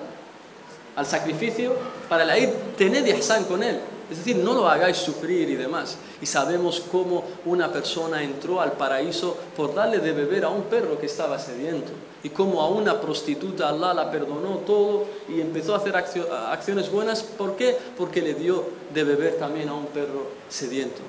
al 0.97 1.07
sacrificio 1.07 1.77
para 2.09 2.25
el 2.25 2.31
Eid, 2.31 2.51
tened 2.77 3.07
ihsan 3.07 3.45
con 3.45 3.63
él. 3.63 3.79
Es 4.13 4.19
decir, 4.19 4.37
no 4.37 4.53
lo 4.53 4.69
hagáis 4.69 4.99
sufrir 4.99 5.49
y 5.49 5.57
demás. 5.57 5.97
Y 6.21 6.27
sabemos 6.27 6.83
cómo 6.93 7.25
una 7.47 7.73
persona 7.73 8.23
entró 8.23 8.61
al 8.61 8.73
paraíso 8.73 9.35
por 9.57 9.75
darle 9.75 10.01
de 10.01 10.13
beber 10.13 10.45
a 10.45 10.51
un 10.51 10.65
perro 10.65 10.99
que 10.99 11.07
estaba 11.07 11.39
sediento. 11.39 11.93
Y 12.23 12.29
cómo 12.29 12.61
a 12.61 12.69
una 12.69 13.01
prostituta 13.01 13.71
Allah 13.71 13.95
la 13.95 14.11
perdonó 14.11 14.59
todo 14.67 15.07
y 15.31 15.41
empezó 15.41 15.75
a 15.75 15.79
hacer 15.79 15.97
acciones 15.97 16.93
buenas. 16.93 17.23
¿Por 17.23 17.57
qué? 17.57 17.75
Porque 17.97 18.21
le 18.21 18.35
dio 18.35 18.67
de 18.93 19.03
beber 19.03 19.39
también 19.39 19.71
a 19.71 19.75
un 19.75 19.87
perro 19.87 20.27
sediento. 20.51 21.01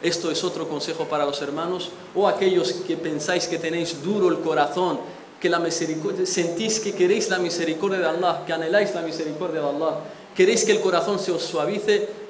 Esto 0.00 0.30
es 0.30 0.44
otro 0.44 0.68
consejo 0.68 1.06
para 1.06 1.26
los 1.26 1.42
hermanos 1.42 1.90
o 2.14 2.28
aquellos 2.28 2.72
que 2.86 2.96
pensáis 2.96 3.48
que 3.48 3.58
tenéis 3.58 4.04
duro 4.04 4.28
el 4.28 4.38
corazón 4.38 5.00
que 5.40 5.50
la 5.50 5.58
misericordia, 5.58 6.24
sentís 6.26 6.78
que 6.78 6.92
queréis 6.92 7.28
la 7.28 7.40
misericordia 7.40 7.98
de 7.98 8.06
Allah, 8.06 8.44
que 8.46 8.52
anheláis 8.52 8.94
la 8.94 9.02
misericordia 9.02 9.60
de 9.60 9.68
Allah, 9.68 9.96
queréis 10.36 10.64
que 10.64 10.70
el 10.70 10.80
corazón 10.80 11.18
se 11.18 11.32
os 11.32 11.42
suavice, 11.42 12.21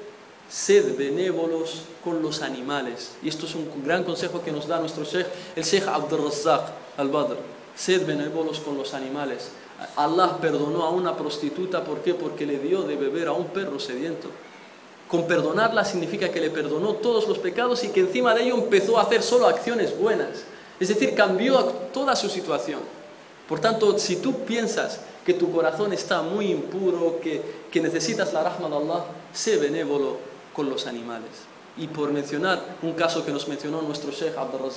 sed 0.53 0.95
benévolos 0.95 1.81
con 2.03 2.21
los 2.21 2.43
animales. 2.43 3.13
Y 3.23 3.29
esto 3.29 3.47
es 3.47 3.55
un 3.55 3.67
gran 3.83 4.03
consejo 4.03 4.43
que 4.43 4.51
nos 4.51 4.67
da 4.67 4.79
nuestro 4.79 5.03
Sheikh, 5.03 5.25
el 5.55 5.63
Sheikh 5.63 5.87
Abdul 5.87 6.31
al-Badr. 6.97 7.37
Sed 7.75 8.05
benévolos 8.05 8.59
con 8.59 8.77
los 8.77 8.93
animales. 8.93 9.49
Allah 9.95 10.37
perdonó 10.39 10.83
a 10.83 10.91
una 10.91 11.17
prostituta, 11.17 11.83
¿por 11.83 12.01
qué? 12.01 12.13
Porque 12.13 12.45
le 12.45 12.59
dio 12.59 12.83
de 12.83 12.95
beber 12.95 13.29
a 13.29 13.33
un 13.33 13.47
perro 13.47 13.79
sediento. 13.79 14.29
Con 15.07 15.25
perdonarla 15.25 15.83
significa 15.83 16.29
que 16.29 16.39
le 16.39 16.51
perdonó 16.51 16.93
todos 16.93 17.27
los 17.27 17.39
pecados 17.39 17.83
y 17.83 17.89
que 17.89 18.01
encima 18.01 18.35
de 18.35 18.43
ello 18.43 18.55
empezó 18.55 18.99
a 18.99 19.03
hacer 19.03 19.23
solo 19.23 19.47
acciones 19.47 19.97
buenas. 19.97 20.43
Es 20.79 20.89
decir, 20.89 21.15
cambió 21.15 21.63
toda 21.91 22.15
su 22.15 22.29
situación. 22.29 22.79
Por 23.49 23.59
tanto, 23.59 23.97
si 23.97 24.17
tú 24.17 24.45
piensas 24.45 24.99
que 25.25 25.33
tu 25.33 25.51
corazón 25.51 25.93
está 25.93 26.21
muy 26.21 26.51
impuro, 26.51 27.19
que, 27.21 27.81
necesitas 27.81 28.31
la 28.33 28.43
rahma 28.43 28.69
de 28.69 28.75
Allah, 28.75 29.05
sé 29.33 29.57
benévolo 29.57 30.32
con 30.53 30.69
los 30.69 30.87
animales. 30.87 31.29
Y 31.75 31.87
por 31.87 32.11
mencionar 32.11 32.77
un 32.83 32.93
caso 32.93 33.25
que 33.25 33.31
nos 33.31 33.47
mencionó 33.47 33.81
nuestro 33.81 34.11
Sheikh 34.11 34.37
Abdul 34.37 34.69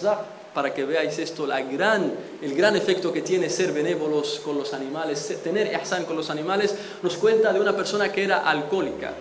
para 0.54 0.72
que 0.72 0.84
veáis 0.84 1.18
esto, 1.18 1.46
el 1.46 2.54
gran 2.54 2.76
efecto 2.76 3.12
que 3.12 3.20
tiene 3.20 3.50
ser 3.50 3.72
benévolos 3.72 4.40
con 4.42 4.56
los 4.56 4.72
animales, 4.72 5.38
tener 5.44 5.78
ihsan 5.78 6.06
con 6.06 6.16
los 6.16 6.30
animales, 6.30 6.74
nos 7.02 7.16
cuenta 7.18 7.52
de 7.52 7.60
una 7.60 7.76
persona 7.76 8.10
que 8.10 8.24
era 8.24 8.38
alcohólica, 8.38 9.12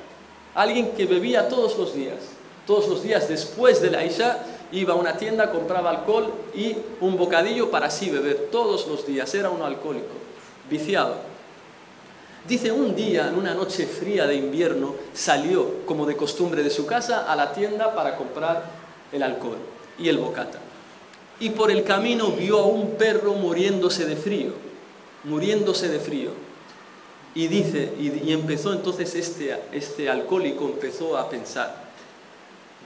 alguien 0.54 0.94
que 0.94 1.06
bebía 1.06 1.50
todos 1.50 1.78
los 1.78 1.94
días, 1.94 2.20
todos 2.66 2.88
los 2.88 3.04
días 3.04 3.28
después 3.28 3.82
de 3.82 3.92
la 3.92 4.06
Isha, 4.06 4.40
iba 4.72 4.94
a 4.94 4.98
una 4.98 5.18
tienda, 5.18 5.52
compraba 5.52 5.90
alcohol 5.90 6.32
y 6.56 6.76
un 7.02 7.18
bocadillo 7.18 7.70
para 7.70 7.88
así 7.88 8.10
beber 8.10 8.48
todos 8.52 8.88
los 8.88 9.06
días. 9.06 9.34
Era 9.36 9.50
un 9.50 9.62
alcohólico, 9.62 10.14
viciado. 10.70 11.35
Dice, 12.48 12.72
un 12.72 12.96
día, 12.96 13.28
en 13.28 13.36
una 13.36 13.56
noche 13.56 13.88
fría 13.88 14.28
de 14.28 14.36
invierno, 14.36 14.94
salió, 15.14 15.86
como 15.86 16.06
de 16.06 16.16
costumbre 16.16 16.62
de 16.62 16.70
su 16.70 16.86
casa, 16.86 17.32
a 17.32 17.36
la 17.36 17.52
tienda 17.54 17.96
para 17.96 18.16
comprar 18.16 18.66
el 19.12 19.24
alcohol 19.24 19.58
y 19.98 20.10
el 20.10 20.20
bocata. 20.20 20.60
Y 21.40 21.50
por 21.50 21.72
el 21.72 21.84
camino 21.84 22.32
vio 22.32 22.60
a 22.60 22.66
un 22.66 22.92
perro 22.92 23.34
muriéndose 23.34 24.06
de 24.06 24.16
frío, 24.16 24.52
muriéndose 25.24 25.88
de 25.88 26.00
frío. 26.00 26.30
Y 27.34 27.48
dice, 27.48 27.92
y, 28.00 28.32
empezó 28.32 28.74
entonces 28.74 29.16
este, 29.16 29.58
este 29.72 30.08
alcohólico, 30.08 30.66
empezó 30.66 31.18
a 31.18 31.28
pensar, 31.28 31.84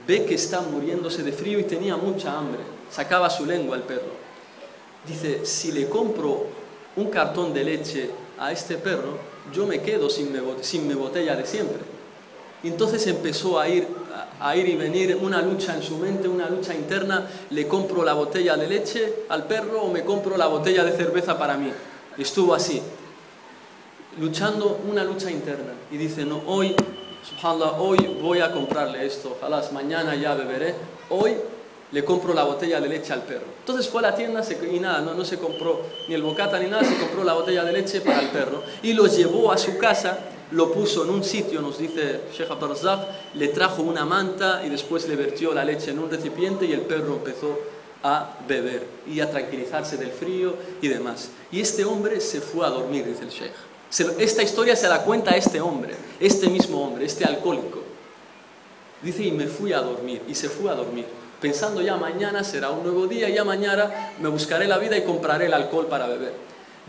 ve 0.06 0.24
que 0.24 0.36
está 0.36 0.62
muriéndose 0.62 1.22
de 1.22 1.32
frío 1.32 1.60
y 1.60 1.64
tenía 1.64 1.96
mucha 1.96 2.36
hambre. 2.36 2.60
Sacaba 2.90 3.28
su 3.28 3.44
lengua 3.44 3.76
el 3.76 3.82
perro. 3.82 4.20
Dice, 5.06 5.44
si 5.44 5.70
le 5.70 5.86
compro 5.88 6.46
un 6.96 7.10
cartón 7.10 7.52
de 7.52 7.62
leche 7.62 8.10
a 8.38 8.50
este 8.50 8.76
perro, 8.76 9.29
yo 9.52 9.66
me 9.66 9.80
quedo 9.80 10.08
sin 10.10 10.32
mi, 10.32 10.94
botella 10.94 11.36
de 11.36 11.46
siempre. 11.46 11.78
Entonces 12.62 13.06
empezó 13.06 13.58
a 13.58 13.68
ir, 13.68 13.86
a 14.38 14.54
ir 14.56 14.68
y 14.68 14.76
venir 14.76 15.16
una 15.16 15.40
lucha 15.40 15.74
en 15.74 15.82
su 15.82 15.96
mente, 15.96 16.28
una 16.28 16.48
lucha 16.48 16.74
interna, 16.74 17.26
le 17.50 17.66
compro 17.66 18.04
la 18.04 18.12
botella 18.12 18.56
de 18.56 18.68
leche 18.68 19.24
al 19.28 19.46
perro 19.46 19.82
o 19.82 19.90
me 19.90 20.04
compro 20.04 20.36
la 20.36 20.46
botella 20.46 20.84
de 20.84 20.92
cerveza 20.92 21.38
para 21.38 21.56
mí. 21.56 21.72
estuvo 22.18 22.54
así, 22.54 22.82
luchando 24.18 24.80
una 24.88 25.04
lucha 25.04 25.30
interna. 25.30 25.72
Y 25.90 25.96
dice, 25.96 26.24
no, 26.24 26.42
hoy 26.46 26.74
subhanallah, 27.22 27.80
hoy 27.80 28.18
voy 28.20 28.40
a 28.40 28.52
comprarle 28.52 29.06
esto, 29.06 29.36
ojalá 29.36 29.62
mañana 29.72 30.14
ya 30.14 30.34
beberé, 30.34 30.74
hoy 31.08 31.36
le 31.92 32.04
compro 32.04 32.32
la 32.32 32.44
botella 32.44 32.80
de 32.80 32.88
leche 32.88 33.12
al 33.12 33.22
perro. 33.22 33.46
Entonces 33.60 33.88
fue 33.88 34.00
a 34.00 34.10
la 34.10 34.14
tienda 34.14 34.42
y 34.72 34.80
nada, 34.80 35.00
no, 35.00 35.24
se 35.24 35.38
compró 35.38 35.80
ni 36.08 36.14
el 36.14 36.22
bocata 36.22 36.58
ni 36.58 36.68
nada, 36.68 36.84
se 36.84 36.96
compró 36.96 37.24
la 37.24 37.34
botella 37.34 37.64
de 37.64 37.72
leche 37.72 38.00
para 38.00 38.20
el 38.20 38.28
perro 38.28 38.62
y 38.82 38.92
lo 38.92 39.06
llevó 39.06 39.50
a 39.52 39.58
su 39.58 39.76
casa, 39.78 40.18
lo 40.52 40.72
puso 40.72 41.04
en 41.04 41.10
un 41.10 41.24
sitio, 41.24 41.60
nos 41.60 41.78
dice 41.78 42.20
Sheikh 42.32 42.50
Abdul 42.50 42.76
le 43.34 43.48
trajo 43.48 43.82
una 43.82 44.04
manta 44.04 44.62
y 44.64 44.68
después 44.68 45.08
le 45.08 45.16
vertió 45.16 45.52
la 45.52 45.64
leche 45.64 45.90
en 45.90 45.98
un 45.98 46.10
recipiente 46.10 46.64
y 46.64 46.72
el 46.72 46.82
perro 46.82 47.14
empezó 47.14 47.58
a 48.02 48.38
beber 48.48 48.86
y 49.06 49.20
a 49.20 49.30
tranquilizarse 49.30 49.96
del 49.96 50.10
frío 50.10 50.54
y 50.80 50.88
demás. 50.88 51.30
Y 51.52 51.60
este 51.60 51.84
hombre 51.84 52.20
se 52.20 52.40
fue 52.40 52.66
a 52.66 52.70
dormir, 52.70 53.04
dice 53.04 53.24
el 53.24 53.30
Sheikh. 53.30 53.70
Esta 54.20 54.42
historia 54.42 54.76
se 54.76 54.88
la 54.88 55.02
cuenta 55.02 55.36
este 55.36 55.60
hombre, 55.60 55.94
este 56.20 56.48
mismo 56.48 56.82
hombre, 56.82 57.04
este 57.04 57.24
alcohólico. 57.24 57.80
Dice, 59.02 59.24
y 59.24 59.32
me 59.32 59.46
fui 59.46 59.72
a 59.72 59.80
dormir, 59.80 60.22
y 60.28 60.34
se 60.34 60.48
fue 60.48 60.70
a 60.70 60.74
dormir, 60.74 61.06
pensando 61.40 61.80
ya 61.80 61.96
mañana 61.96 62.44
será 62.44 62.70
un 62.70 62.82
nuevo 62.82 63.06
día, 63.06 63.28
ya 63.28 63.44
mañana 63.44 64.12
me 64.20 64.28
buscaré 64.28 64.66
la 64.66 64.78
vida 64.78 64.96
y 64.96 65.04
compraré 65.04 65.46
el 65.46 65.54
alcohol 65.54 65.86
para 65.86 66.06
beber. 66.06 66.32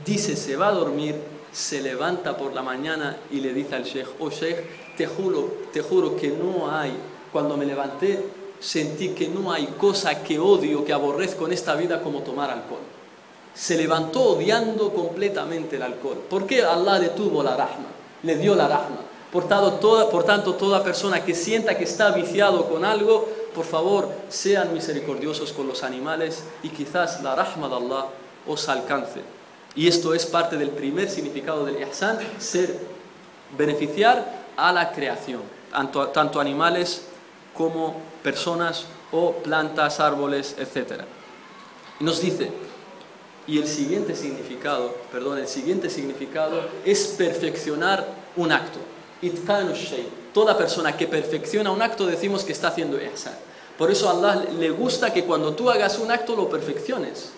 Dice, 0.06 0.36
se 0.36 0.56
va 0.56 0.70
a 0.70 0.74
dormir, 0.74 1.16
se 1.52 1.82
levanta 1.82 2.38
por 2.38 2.54
la 2.54 2.62
mañana 2.62 3.18
y 3.32 3.40
le 3.40 3.54
dice 3.54 3.76
al 3.76 3.84
sheikh, 3.84 4.08
oh 4.20 4.30
sheikh, 4.30 4.96
te 4.98 5.08
juro, 5.08 5.68
te 5.72 5.82
juro 5.82 6.16
que 6.16 6.30
no 6.30 6.72
hay, 6.72 6.94
cuando 7.32 7.58
me 7.58 7.66
levanté 7.66 8.42
sentí 8.60 9.10
que 9.10 9.28
no 9.28 9.52
hay 9.52 9.66
cosa 9.78 10.22
que 10.22 10.38
odio, 10.38 10.86
que 10.86 10.94
aborrezco 10.94 11.48
en 11.48 11.54
esta 11.54 11.74
vida 11.76 12.02
como 12.02 12.22
tomar 12.22 12.52
alcohol 12.52 12.82
se 13.54 13.78
levantó 13.78 14.32
odiando 14.32 14.94
completamente 14.94 15.76
el 15.76 15.84
alcohol. 15.84 16.18
¿Por 16.30 16.46
qué 16.46 16.64
Allah 16.64 17.00
detuvo 17.00 17.44
la 17.44 17.56
rahma? 17.56 17.88
Le 18.24 18.38
dio 18.38 18.56
la 18.56 18.68
rahma. 18.68 18.98
Por 19.32 19.48
tanto, 19.48 19.74
toda, 19.74 20.10
por 20.10 20.24
tanto, 20.24 20.56
toda 20.56 20.84
persona 20.84 21.24
que 21.24 21.34
sienta 21.34 21.78
que 21.78 21.86
está 21.86 22.12
viciado 22.12 22.70
con 22.70 22.86
algo, 22.86 23.28
por 23.54 23.66
favor, 23.66 24.10
sean 24.30 24.74
misericordiosos 24.74 25.52
con 25.52 25.68
los 25.68 25.84
animales 25.84 26.44
y 26.64 26.70
quizás 26.70 27.22
la 27.22 27.36
rahma 27.36 27.68
de 27.68 27.76
Allah 27.76 28.06
os 28.48 28.70
alcance. 28.70 29.22
Y 29.76 29.88
esto 29.88 30.14
es 30.14 30.26
parte 30.26 30.58
del 30.58 30.70
primer 30.70 31.10
significado 31.10 31.66
del 31.66 31.82
ihsan, 31.82 32.20
ser 32.40 32.78
beneficiar 33.58 34.42
a 34.58 34.72
la 34.72 34.92
creación, 34.92 35.42
tanto, 35.72 36.08
tanto 36.10 36.40
animales 36.40 37.04
como 37.54 37.96
personas 38.24 38.86
o 39.12 39.34
plantas, 39.34 40.00
árboles, 40.00 40.56
etc. 40.58 41.04
Y 42.00 42.04
nos 42.04 42.22
dice, 42.22 42.52
y 43.48 43.58
el 43.58 43.68
siguiente 43.68 44.16
significado, 44.16 44.96
perdón, 45.12 45.40
el 45.40 45.48
siguiente 45.48 45.90
significado 45.90 46.62
es 46.86 47.08
perfeccionar 47.18 48.08
un 48.36 48.52
acto. 48.52 48.80
Toda 50.34 50.58
persona 50.58 50.96
que 50.96 51.08
perfecciona 51.08 51.72
un 51.72 51.82
acto 51.82 52.06
decimos 52.06 52.44
que 52.44 52.54
está 52.54 52.70
haciendo 52.70 53.02
ihsan. 53.02 53.34
Por 53.78 53.92
eso 53.92 54.10
a 54.10 54.12
Allah 54.12 54.46
le 54.58 54.70
gusta 54.70 55.12
que 55.12 55.26
cuando 55.26 55.54
tú 55.54 55.70
hagas 55.70 56.00
un 56.00 56.12
acto 56.12 56.36
lo 56.36 56.50
perfecciones. 56.50 57.32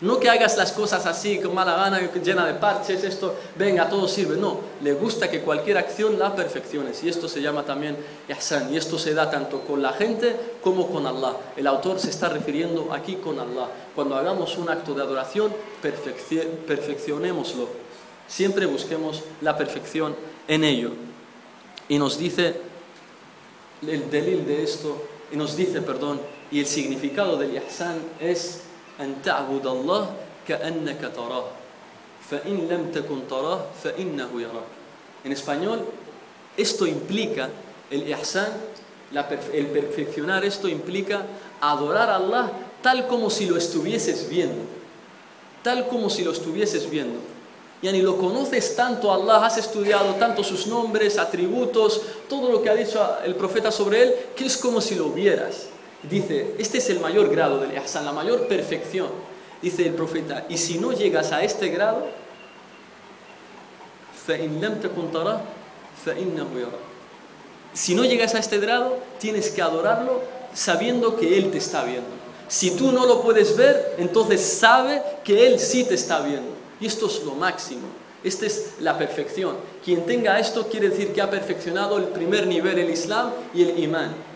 No 0.00 0.20
que 0.20 0.30
hagas 0.30 0.56
las 0.56 0.70
cosas 0.70 1.06
así, 1.06 1.40
con 1.40 1.52
mala 1.52 1.74
gana, 1.74 2.00
llena 2.22 2.46
de 2.46 2.54
parches, 2.54 3.02
esto, 3.02 3.34
venga, 3.56 3.88
todo 3.88 4.06
sirve. 4.06 4.36
No, 4.36 4.60
le 4.80 4.92
gusta 4.92 5.28
que 5.28 5.40
cualquier 5.40 5.76
acción 5.76 6.20
la 6.20 6.36
perfecciones. 6.36 7.02
Y 7.02 7.08
esto 7.08 7.28
se 7.28 7.42
llama 7.42 7.64
también 7.64 7.96
ihsan. 8.28 8.72
Y 8.72 8.76
esto 8.76 8.96
se 8.96 9.12
da 9.12 9.28
tanto 9.28 9.62
con 9.62 9.82
la 9.82 9.92
gente 9.92 10.36
como 10.62 10.86
con 10.88 11.04
Allah. 11.04 11.34
El 11.56 11.66
autor 11.66 11.98
se 11.98 12.10
está 12.10 12.28
refiriendo 12.28 12.92
aquí 12.92 13.16
con 13.16 13.40
Allah. 13.40 13.66
Cuando 13.96 14.14
hagamos 14.14 14.56
un 14.56 14.70
acto 14.70 14.94
de 14.94 15.02
adoración, 15.02 15.52
perfeccionémoslo. 15.82 17.68
Siempre 18.28 18.66
busquemos 18.66 19.24
la 19.40 19.56
perfección 19.56 20.14
en 20.46 20.62
ello 20.62 21.07
Y 21.89 21.97
nos 21.97 22.17
dice 22.17 22.55
el 23.81 24.09
delil 24.09 24.45
de 24.45 24.63
esto, 24.63 25.01
y 25.31 25.35
nos 25.35 25.55
dice, 25.55 25.81
perdón, 25.81 26.21
y 26.51 26.59
el 26.59 26.65
significado 26.65 27.37
del 27.37 27.55
ihsan 27.55 27.97
es 28.19 28.63
أن 28.99 29.25
تعبد 29.25 29.65
الله 29.67 30.13
كأنك 30.47 31.01
تراه 31.15 31.45
فإن 32.29 32.55
لم 32.69 32.91
تكن 32.93 33.19
تراه 33.29 33.59
فإنه 33.83 34.29
يراك 34.29 34.69
En 35.25 35.31
español, 35.31 35.79
esto 36.57 36.85
implica, 36.85 37.47
el 37.89 38.09
ihsan, 38.09 38.51
el 39.53 39.67
perfeccionar 39.67 40.43
esto 40.43 40.67
implica 40.67 41.25
adorar 41.61 42.09
a 42.09 42.17
Allah 42.17 42.51
tal 42.81 43.07
como 43.07 43.29
si 43.29 43.45
lo 43.45 43.55
estuvieses 43.55 44.27
viendo. 44.27 44.65
Tal 45.63 45.87
como 45.87 46.09
si 46.09 46.25
lo 46.25 46.33
estuvieses 46.33 46.89
viendo. 46.89 47.19
Y 47.80 47.88
ni 47.92 48.02
lo 48.02 48.16
conoces 48.16 48.74
tanto 48.74 49.12
Allah, 49.12 49.46
has 49.46 49.56
estudiado 49.56 50.14
tanto 50.14 50.42
sus 50.42 50.66
nombres, 50.66 51.16
atributos, 51.16 52.00
todo 52.28 52.50
lo 52.50 52.60
que 52.60 52.70
ha 52.70 52.74
dicho 52.74 53.00
el 53.24 53.36
profeta 53.36 53.70
sobre 53.70 54.02
él, 54.02 54.14
que 54.34 54.46
es 54.46 54.56
como 54.56 54.80
si 54.80 54.96
lo 54.96 55.10
vieras. 55.10 55.66
Dice, 56.02 56.54
este 56.58 56.78
es 56.78 56.90
el 56.90 57.00
mayor 57.00 57.28
grado 57.28 57.58
del 57.58 57.76
ihsan, 57.76 58.04
la 58.04 58.12
mayor 58.12 58.48
perfección. 58.48 59.08
Dice 59.62 59.86
el 59.86 59.94
profeta, 59.94 60.46
y 60.48 60.56
si 60.56 60.78
no 60.78 60.92
llegas 60.92 61.32
a 61.32 61.42
este 61.42 61.68
grado, 61.68 62.06
si 67.72 67.94
no 67.94 68.04
llegas 68.04 68.34
a 68.34 68.38
este 68.38 68.58
grado, 68.58 68.98
tienes 69.18 69.50
que 69.50 69.62
adorarlo 69.62 70.20
sabiendo 70.52 71.16
que 71.16 71.38
Él 71.38 71.50
te 71.50 71.58
está 71.58 71.84
viendo. 71.84 72.08
Si 72.48 72.72
tú 72.72 72.92
no 72.92 73.06
lo 73.06 73.22
puedes 73.22 73.56
ver, 73.56 73.94
entonces 73.98 74.42
sabe 74.42 75.02
que 75.22 75.46
Él 75.46 75.60
sí 75.60 75.84
te 75.84 75.94
está 75.94 76.20
viendo. 76.20 76.57
Y 76.80 76.86
esto 76.86 77.06
es 77.06 77.22
lo 77.24 77.34
máximo. 77.34 77.88
Esta 78.24 78.46
es 78.46 78.74
la 78.80 78.98
perfección. 78.98 79.56
Quien 79.84 80.04
tenga 80.04 80.38
esto 80.38 80.66
quiere 80.68 80.90
decir 80.90 81.12
que 81.12 81.22
ha 81.22 81.30
perfeccionado 81.30 81.98
el 81.98 82.04
primer 82.04 82.46
nivel, 82.46 82.78
el 82.78 82.90
Islam 82.90 83.30
y 83.54 83.62
el 83.62 83.78
Imán. 83.78 84.28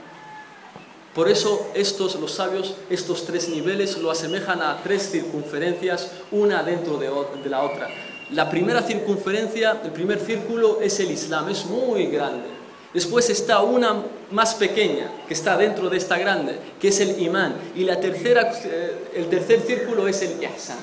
Por 1.14 1.28
eso 1.28 1.68
estos, 1.74 2.14
los 2.14 2.32
sabios, 2.32 2.74
estos 2.88 3.26
tres 3.26 3.48
niveles 3.48 3.98
lo 3.98 4.10
asemejan 4.10 4.62
a 4.62 4.80
tres 4.82 5.10
circunferencias, 5.10 6.10
una 6.30 6.62
dentro 6.62 6.96
de, 6.96 7.10
la 7.50 7.62
otra. 7.62 7.88
La 8.30 8.48
primera 8.48 8.80
circunferencia, 8.82 9.82
el 9.84 9.90
primer 9.90 10.20
círculo 10.20 10.80
es 10.80 10.98
el 11.00 11.10
Islam, 11.10 11.50
es 11.50 11.66
muy 11.66 12.06
grande. 12.06 12.62
Después 12.94 13.28
está 13.28 13.60
una 13.60 14.02
más 14.30 14.54
pequeña, 14.54 15.10
que 15.28 15.34
está 15.34 15.56
dentro 15.58 15.90
de 15.90 15.98
esta 15.98 16.16
grande, 16.16 16.58
que 16.80 16.88
es 16.88 17.00
el 17.00 17.20
imán. 17.20 17.56
Y 17.74 17.84
la 17.84 18.00
tercera, 18.00 18.50
eh, 18.64 19.10
el 19.14 19.28
tercer 19.28 19.60
círculo 19.60 20.08
es 20.08 20.22
el 20.22 20.42
ihsan, 20.42 20.78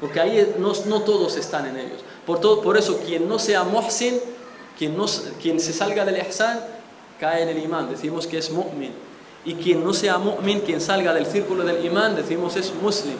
porque 0.00 0.20
ahí 0.20 0.54
no, 0.58 0.72
todos 1.02 1.36
están 1.36 1.66
en 1.66 1.76
ellos. 1.76 2.00
Por, 2.26 2.40
todo, 2.40 2.60
por 2.60 2.76
eso, 2.76 3.00
quien 3.06 3.28
no 3.28 3.38
sea 3.38 3.64
muhsin, 3.64 4.20
quien, 4.78 4.96
no, 4.96 5.06
quien 5.40 5.58
se 5.58 5.72
salga 5.72 6.04
del 6.04 6.18
ihsan, 6.18 6.60
cae 7.18 7.42
en 7.42 7.48
el 7.48 7.58
imán. 7.62 7.88
Decimos 7.90 8.26
que 8.26 8.38
es 8.38 8.50
mu'min. 8.50 8.92
Y 9.44 9.54
quien 9.54 9.82
no 9.82 9.94
sea 9.94 10.18
mu'min, 10.18 10.60
quien 10.60 10.80
salga 10.80 11.14
del 11.14 11.24
círculo 11.24 11.64
del 11.64 11.84
imán, 11.84 12.14
decimos 12.14 12.56
es 12.56 12.74
muslim. 12.74 13.16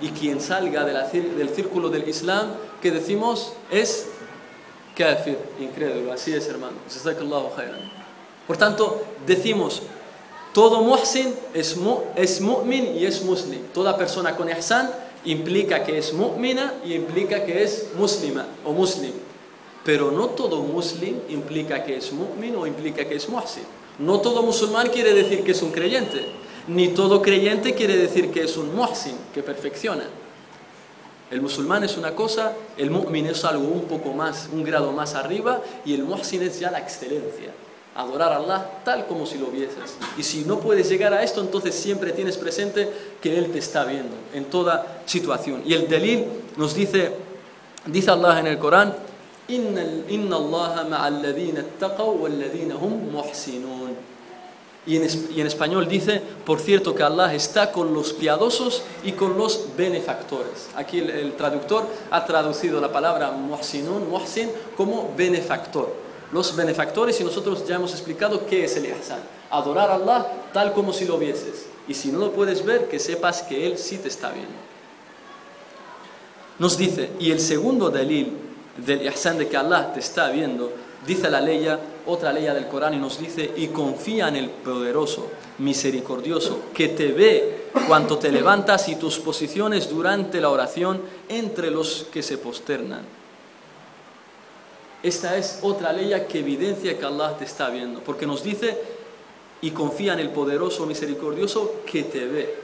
Y 0.00 0.10
quien 0.10 0.40
salga 0.40 0.84
del 0.84 1.48
círculo 1.48 1.88
del 1.88 2.06
islam, 2.06 2.48
que 2.82 2.90
decimos 2.90 3.54
es 3.70 4.08
kafir, 4.94 5.38
incrédulo. 5.58 6.12
Así 6.12 6.34
es, 6.34 6.46
hermano. 6.48 6.76
Por 8.46 8.56
tanto, 8.58 9.02
decimos, 9.26 9.82
todo 10.52 10.82
muhsin 10.82 11.34
es, 11.54 11.74
es 12.16 12.40
mu'min 12.42 12.96
y 12.96 13.06
es 13.06 13.22
muslim. 13.22 13.62
Toda 13.72 13.96
persona 13.96 14.36
con 14.36 14.50
ihsan 14.50 14.90
implica 15.26 15.84
que 15.84 15.98
es 15.98 16.12
mu'mina 16.12 16.74
y 16.84 16.94
implica 16.94 17.44
que 17.44 17.62
es 17.62 17.88
muslima 17.96 18.46
o 18.64 18.72
muslim. 18.72 19.12
Pero 19.84 20.10
no 20.10 20.28
todo 20.30 20.62
muslim 20.62 21.20
implica 21.28 21.84
que 21.84 21.96
es 21.96 22.12
mu'min 22.12 22.56
o 22.56 22.66
implica 22.66 23.04
que 23.04 23.16
es 23.16 23.28
muhsin. 23.28 23.64
No 23.98 24.20
todo 24.20 24.42
musulmán 24.42 24.88
quiere 24.88 25.14
decir 25.14 25.44
que 25.44 25.52
es 25.52 25.62
un 25.62 25.70
creyente, 25.70 26.26
ni 26.68 26.88
todo 26.88 27.22
creyente 27.22 27.74
quiere 27.74 27.96
decir 27.96 28.30
que 28.30 28.42
es 28.42 28.56
un 28.56 28.74
muhsin, 28.74 29.16
que 29.32 29.42
perfecciona. 29.42 30.04
El 31.30 31.40
musulmán 31.40 31.82
es 31.82 31.96
una 31.96 32.14
cosa, 32.14 32.54
el 32.76 32.90
mu'min 32.90 33.26
es 33.26 33.44
algo 33.44 33.66
un 33.66 33.84
poco 33.84 34.12
más, 34.12 34.48
un 34.52 34.62
grado 34.64 34.92
más 34.92 35.14
arriba, 35.14 35.62
y 35.84 35.94
el 35.94 36.04
muhsin 36.04 36.42
es 36.42 36.60
ya 36.60 36.70
la 36.70 36.78
excelencia. 36.78 37.52
Adorar 37.96 38.32
a 38.32 38.36
Allah 38.36 38.70
tal 38.84 39.06
como 39.06 39.26
si 39.26 39.38
lo 39.38 39.46
vieses. 39.46 39.96
Y 40.18 40.22
si 40.22 40.44
no 40.44 40.60
puedes 40.60 40.88
llegar 40.88 41.12
a 41.14 41.22
esto, 41.22 41.40
entonces 41.40 41.74
siempre 41.74 42.12
tienes 42.12 42.36
presente 42.36 42.90
que 43.20 43.38
Él 43.38 43.50
te 43.50 43.58
está 43.58 43.84
viendo 43.84 44.14
en 44.34 44.44
toda 44.46 45.00
situación. 45.06 45.62
Y 45.64 45.74
el 45.74 45.88
delil 45.88 46.26
nos 46.56 46.74
dice, 46.74 47.12
dice 47.86 48.10
Allah 48.10 48.40
en 48.40 48.46
el 48.48 48.58
Corán, 48.58 48.94
Inna 49.48 49.84
y 54.86 54.96
en, 55.40 55.46
español 55.46 55.88
dice, 55.88 56.22
por 56.44 56.60
cierto, 56.60 56.94
que 56.94 57.02
Allah 57.02 57.34
está 57.34 57.72
con 57.72 57.92
los 57.92 58.12
piadosos 58.12 58.82
y 59.02 59.12
con 59.12 59.36
los 59.36 59.76
benefactores. 59.76 60.68
Aquí 60.76 61.00
el, 61.00 61.32
traductor 61.32 61.84
ha 62.10 62.24
traducido 62.24 62.80
la 62.80 62.92
palabra 62.92 63.32
muhsinun, 63.32 64.08
muhsin, 64.08 64.48
como 64.76 65.12
benefactor. 65.16 66.05
Los 66.32 66.56
benefactores, 66.56 67.20
y 67.20 67.24
nosotros 67.24 67.66
ya 67.66 67.76
hemos 67.76 67.92
explicado 67.92 68.46
qué 68.46 68.64
es 68.64 68.76
el 68.76 68.86
ihsan. 68.86 69.20
Adorar 69.50 69.90
a 69.90 69.94
Allah 69.94 70.26
tal 70.52 70.72
como 70.72 70.92
si 70.92 71.04
lo 71.04 71.18
vieses. 71.18 71.66
Y 71.88 71.94
si 71.94 72.10
no 72.10 72.18
lo 72.18 72.32
puedes 72.32 72.64
ver, 72.64 72.88
que 72.88 72.98
sepas 72.98 73.42
que 73.42 73.66
Él 73.66 73.78
sí 73.78 73.98
te 73.98 74.08
está 74.08 74.30
viendo. 74.30 74.54
Nos 76.58 76.76
dice, 76.76 77.10
y 77.20 77.30
el 77.30 77.40
segundo 77.40 77.90
dalil 77.90 78.32
del 78.76 79.06
ihsan 79.06 79.38
de 79.38 79.48
que 79.48 79.56
Allah 79.56 79.92
te 79.92 80.00
está 80.00 80.30
viendo, 80.30 80.72
dice 81.06 81.30
la 81.30 81.40
ley, 81.40 81.68
otra 82.06 82.32
ley 82.32 82.44
del 82.44 82.66
Corán 82.66 82.94
y 82.94 82.98
nos 82.98 83.18
dice, 83.18 83.52
y 83.56 83.68
confía 83.68 84.28
en 84.28 84.36
el 84.36 84.50
poderoso, 84.50 85.28
misericordioso, 85.58 86.62
que 86.74 86.88
te 86.88 87.12
ve 87.12 87.66
cuando 87.86 88.18
te 88.18 88.32
levantas 88.32 88.88
y 88.88 88.96
tus 88.96 89.18
posiciones 89.18 89.88
durante 89.88 90.40
la 90.40 90.50
oración 90.50 91.00
entre 91.28 91.70
los 91.70 92.06
que 92.12 92.22
se 92.22 92.38
posternan. 92.38 93.02
Esta 95.06 95.36
es 95.36 95.60
otra 95.62 95.92
ley 95.92 96.10
que 96.28 96.40
evidencia 96.40 96.98
que 96.98 97.04
Allah 97.04 97.36
te 97.38 97.44
está 97.44 97.70
viendo, 97.70 98.00
porque 98.00 98.26
nos 98.26 98.42
dice, 98.42 98.76
y 99.60 99.70
confía 99.70 100.14
en 100.14 100.18
el 100.18 100.30
poderoso 100.30 100.84
misericordioso 100.84 101.82
que 101.86 102.02
te 102.02 102.26
ve. 102.26 102.54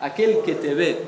aquel 0.00 0.40
que 0.46 0.54
te 0.54 0.74
ve 0.74 1.04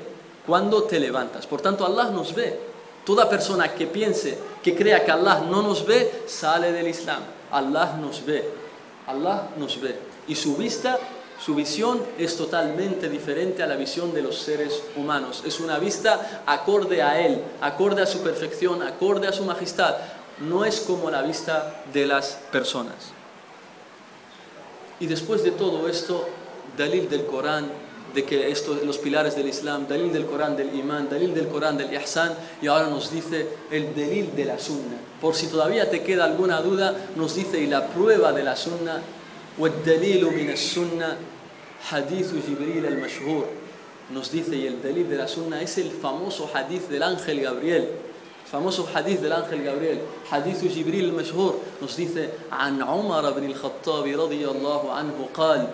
cuando 0.47 0.83
te 0.83 1.01
levantas. 1.01 1.47
Por 1.47 1.63
tanto, 1.63 1.87
Allah 1.87 2.11
nos 2.11 2.35
ve. 2.35 2.59
Toda 3.07 3.27
persona 3.27 3.73
que 3.73 3.87
piense, 3.87 4.37
que 4.63 4.77
crea 4.77 5.03
que 5.03 5.11
Allah 5.11 5.43
no 5.49 5.63
nos 5.63 5.87
ve, 5.87 6.25
sale 6.27 6.73
del 6.73 6.89
Islam. 6.89 7.23
Allah 7.53 7.97
nos 7.99 8.23
ve. 8.27 8.45
Allah 9.07 9.49
nos 9.57 9.81
ve. 9.81 9.97
Y 10.29 10.35
su 10.35 10.57
vista 10.57 10.99
su 11.44 11.54
visión 11.56 12.02
es 12.18 12.36
totalmente 12.36 13.10
diferente 13.10 13.62
a 13.64 13.68
la 13.68 13.76
visión 13.76 14.14
de 14.14 14.22
los 14.22 14.40
seres 14.40 14.82
humanos. 14.96 15.44
Es 15.46 15.60
una 15.60 15.78
vista 15.78 16.44
acorde 16.46 17.02
a 17.02 17.20
Él, 17.22 17.42
acorde 17.62 18.02
a 18.02 18.08
su 18.08 18.22
perfección, 18.22 18.82
acorde 18.82 19.28
a 19.28 19.34
su 19.34 19.46
majestad 19.46 19.96
no 20.40 20.66
es 20.66 20.82
como 20.82 21.10
la 21.10 21.22
vista 21.22 21.84
de 21.94 22.06
las 22.06 22.38
personas. 22.52 22.96
Y 25.00 25.08
después 25.08 25.44
de 25.44 25.52
todo 25.52 25.88
esto, 25.88 26.28
Dalil 26.78 27.10
del 27.10 27.26
Corán, 27.26 27.70
de 28.14 28.24
que 28.24 28.50
esto, 28.52 28.78
los 28.84 28.98
pilares 28.98 29.36
del 29.36 29.48
Islam, 29.48 29.88
dalil 29.88 30.12
del 30.12 30.26
Corán, 30.26 30.56
del 30.56 30.74
Imán, 30.76 31.10
dalil 31.10 31.34
del 31.34 31.48
Corán, 31.48 31.78
del 31.78 31.94
Ihsan, 31.94 32.34
y 32.62 32.68
ahora 32.68 32.88
nos 32.88 33.12
dice 33.12 33.48
el 33.70 33.96
dalil 33.96 34.36
de 34.36 34.46
la 34.46 34.60
Sunna. 34.60 34.98
Por 35.22 35.36
si 35.36 35.48
todavía 35.48 35.90
te 35.90 36.04
queda 36.04 36.26
alguna 36.26 36.62
duda, 36.62 36.96
nos 37.16 37.36
dice 37.36 37.60
y 37.60 37.68
la 37.68 37.88
prueba 37.88 38.32
de 38.32 38.44
la 38.44 38.56
Sunna, 38.56 39.02
والدليل 39.58 40.26
من 40.26 40.50
السنة 40.50 41.18
حديث 41.83 42.35
جبريل 42.49 42.87
المشهور. 42.87 43.45
Nos 44.13 44.31
dice 44.31 44.57
y 44.57 44.67
el 44.67 44.83
dalil 44.83 45.09
de 45.09 45.17
la 45.17 45.29
sunna 45.29 45.63
es 45.63 45.79
el 45.79 45.91
famoso 45.91 46.51
hadith 46.53 46.89
del 46.89 47.03
ángel 47.03 47.41
Gabriel 47.41 47.89
famoso 48.53 48.87
hadith 48.95 49.21
del 49.21 49.33
ángel 49.33 49.65
Gabriel. 49.65 49.99
حديث 50.31 50.65
جبريل 50.65 51.05
المشهور 51.05 51.55
nos 51.81 51.97
dice 51.97 52.29
عن 52.53 52.83
عمر 52.83 53.31
بن 53.31 53.45
الخطاب 53.45 54.07
رضي 54.07 54.49
الله 54.49 54.93
عنه 54.93 55.29
قال 55.35 55.69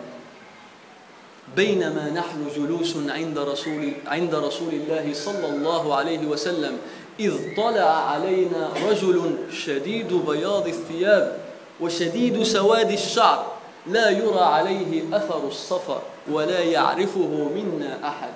بينما 1.56 2.10
نحن 2.10 2.46
جلوس 2.56 2.96
عند 3.08 3.38
رسول 3.38 3.92
عند 4.06 4.34
رسول 4.34 4.74
الله 4.74 5.14
صلى 5.14 5.48
الله 5.48 5.94
عليه 5.94 6.26
وسلم 6.26 6.78
إذ 7.20 7.56
طلع 7.56 8.10
علينا 8.10 8.70
رجل 8.90 9.36
شديد 9.52 10.12
بياض 10.12 10.68
الثياب 10.68 11.38
وشديد 11.80 12.42
سواد 12.42 12.90
الشعر 12.90 13.57
لا 13.88 14.10
يرى 14.10 14.40
عليه 14.40 15.16
أثر 15.16 15.46
الصفر 15.48 16.02
ولا 16.30 16.60
يعرفه 16.60 17.50
منا 17.54 18.08
أحد. 18.08 18.32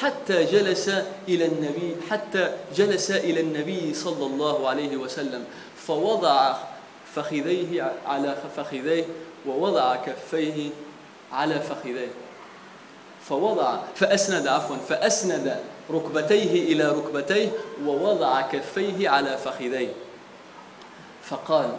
حتى 0.00 0.44
جلس 0.44 0.88
إلى 1.28 1.46
النبي 1.46 1.96
حتى 2.10 2.52
جلس 2.76 3.10
إلى 3.10 3.40
النبي 3.40 3.94
صلى 3.94 4.26
الله 4.26 4.68
عليه 4.68 4.96
وسلم 4.96 5.44
فوضع 5.86 6.54
فخذيه 7.14 7.92
على 8.06 8.36
فخذيه 8.56 9.04
ووضع 9.46 9.96
كفيه 9.96 10.70
على 11.32 11.60
فخذيه. 11.60 12.10
فوضع 13.28 13.78
فأسند 13.94 14.46
عفوا 14.46 14.76
فأسند 14.88 15.60
ركبتيه 15.90 16.72
إلى 16.72 16.88
ركبتيه 16.88 17.48
ووضع 17.84 18.40
كفيه 18.40 19.08
على 19.08 19.38
فخذيه. 19.38 19.92
فقال 21.22 21.76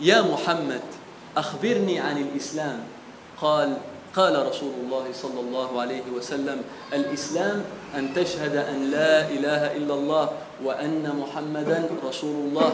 يا 0.00 0.22
محمد 0.22 0.80
أخبرني 1.36 2.00
عن 2.00 2.16
الإسلام. 2.18 2.80
قال 3.40 3.76
قال 4.16 4.48
رسول 4.48 4.72
الله 4.84 5.04
صلى 5.12 5.40
الله 5.40 5.80
عليه 5.80 6.02
وسلم 6.16 6.62
الإسلام 6.92 7.64
أن 7.94 8.14
تشهد 8.14 8.56
أن 8.56 8.90
لا 8.90 9.28
إله 9.28 9.76
إلا 9.76 9.94
الله 9.94 10.30
وأن 10.64 11.04
محمدا 11.20 11.88
رسول 12.04 12.48
الله 12.48 12.72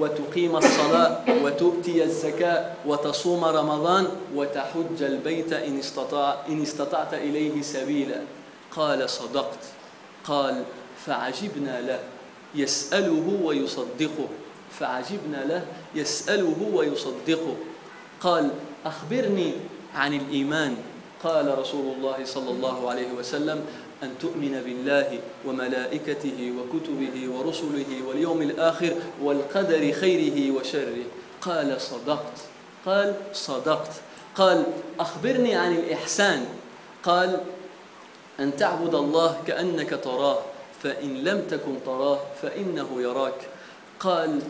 وتقيم 0.00 0.56
الصلاة 0.56 1.20
وتؤتي 1.44 2.04
الزكاة 2.04 2.72
وتصوم 2.86 3.44
رمضان 3.44 4.08
وتحج 4.34 5.02
البيت 5.02 5.52
إن, 5.52 5.78
استطاع 5.78 6.36
إن 6.48 6.62
استطعت 6.62 7.14
إليه 7.14 7.62
سبيلا. 7.62 8.20
قال 8.72 9.10
صدقت. 9.10 9.64
قال 10.24 10.64
فعجبنا 11.06 11.80
له. 11.80 12.00
يسأله 12.54 13.40
ويصدقه. 13.44 14.28
فعجبنا 14.78 15.44
له 15.44 15.66
يسأله 15.94 16.70
ويصدقه. 16.74 17.56
قال 18.20 18.50
أخبرني 18.86 19.52
عن 19.94 20.14
الإيمان. 20.14 20.76
قال 21.24 21.58
رسول 21.58 21.94
الله 21.94 22.24
صلى 22.24 22.50
الله 22.50 22.90
عليه 22.90 23.12
وسلم 23.12 23.64
أن 24.02 24.14
تؤمن 24.20 24.62
بالله 24.64 25.18
وملائكته 25.46 26.52
وكتبه 26.58 27.28
ورسله 27.28 27.90
واليوم 28.08 28.42
الآخر 28.42 28.94
والقدر 29.22 29.92
خيره 29.92 30.56
وشره. 30.56 31.04
قال 31.40 31.80
صدقت. 31.80 32.38
قال 32.86 33.14
صدقت. 33.32 33.92
قال 34.34 34.64
أخبرني 35.00 35.54
عن 35.54 35.76
الإحسان. 35.76 36.46
قال 37.02 37.40
أن 38.40 38.56
تعبد 38.56 38.94
الله 38.94 39.42
كأنك 39.46 40.00
تراه 40.04 40.38
فإن 40.82 41.24
لم 41.24 41.42
تكن 41.50 41.74
تراه 41.86 42.18
فإنه 42.42 42.88
يراك. 42.96 43.48
قال 44.00 44.40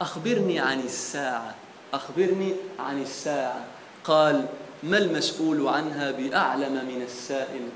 أخبرني 0.00 0.60
عن 0.60 0.80
الساعة 0.80 1.54
أخبرني 1.94 2.54
عن 2.78 3.02
الساعة. 3.02 3.64
قال 4.04 4.46
ما 4.82 4.98
المسؤول 4.98 5.68
عنها 5.68 6.10
بأعلم 6.10 6.72
من 6.72 7.02
السائل؟ 7.02 7.68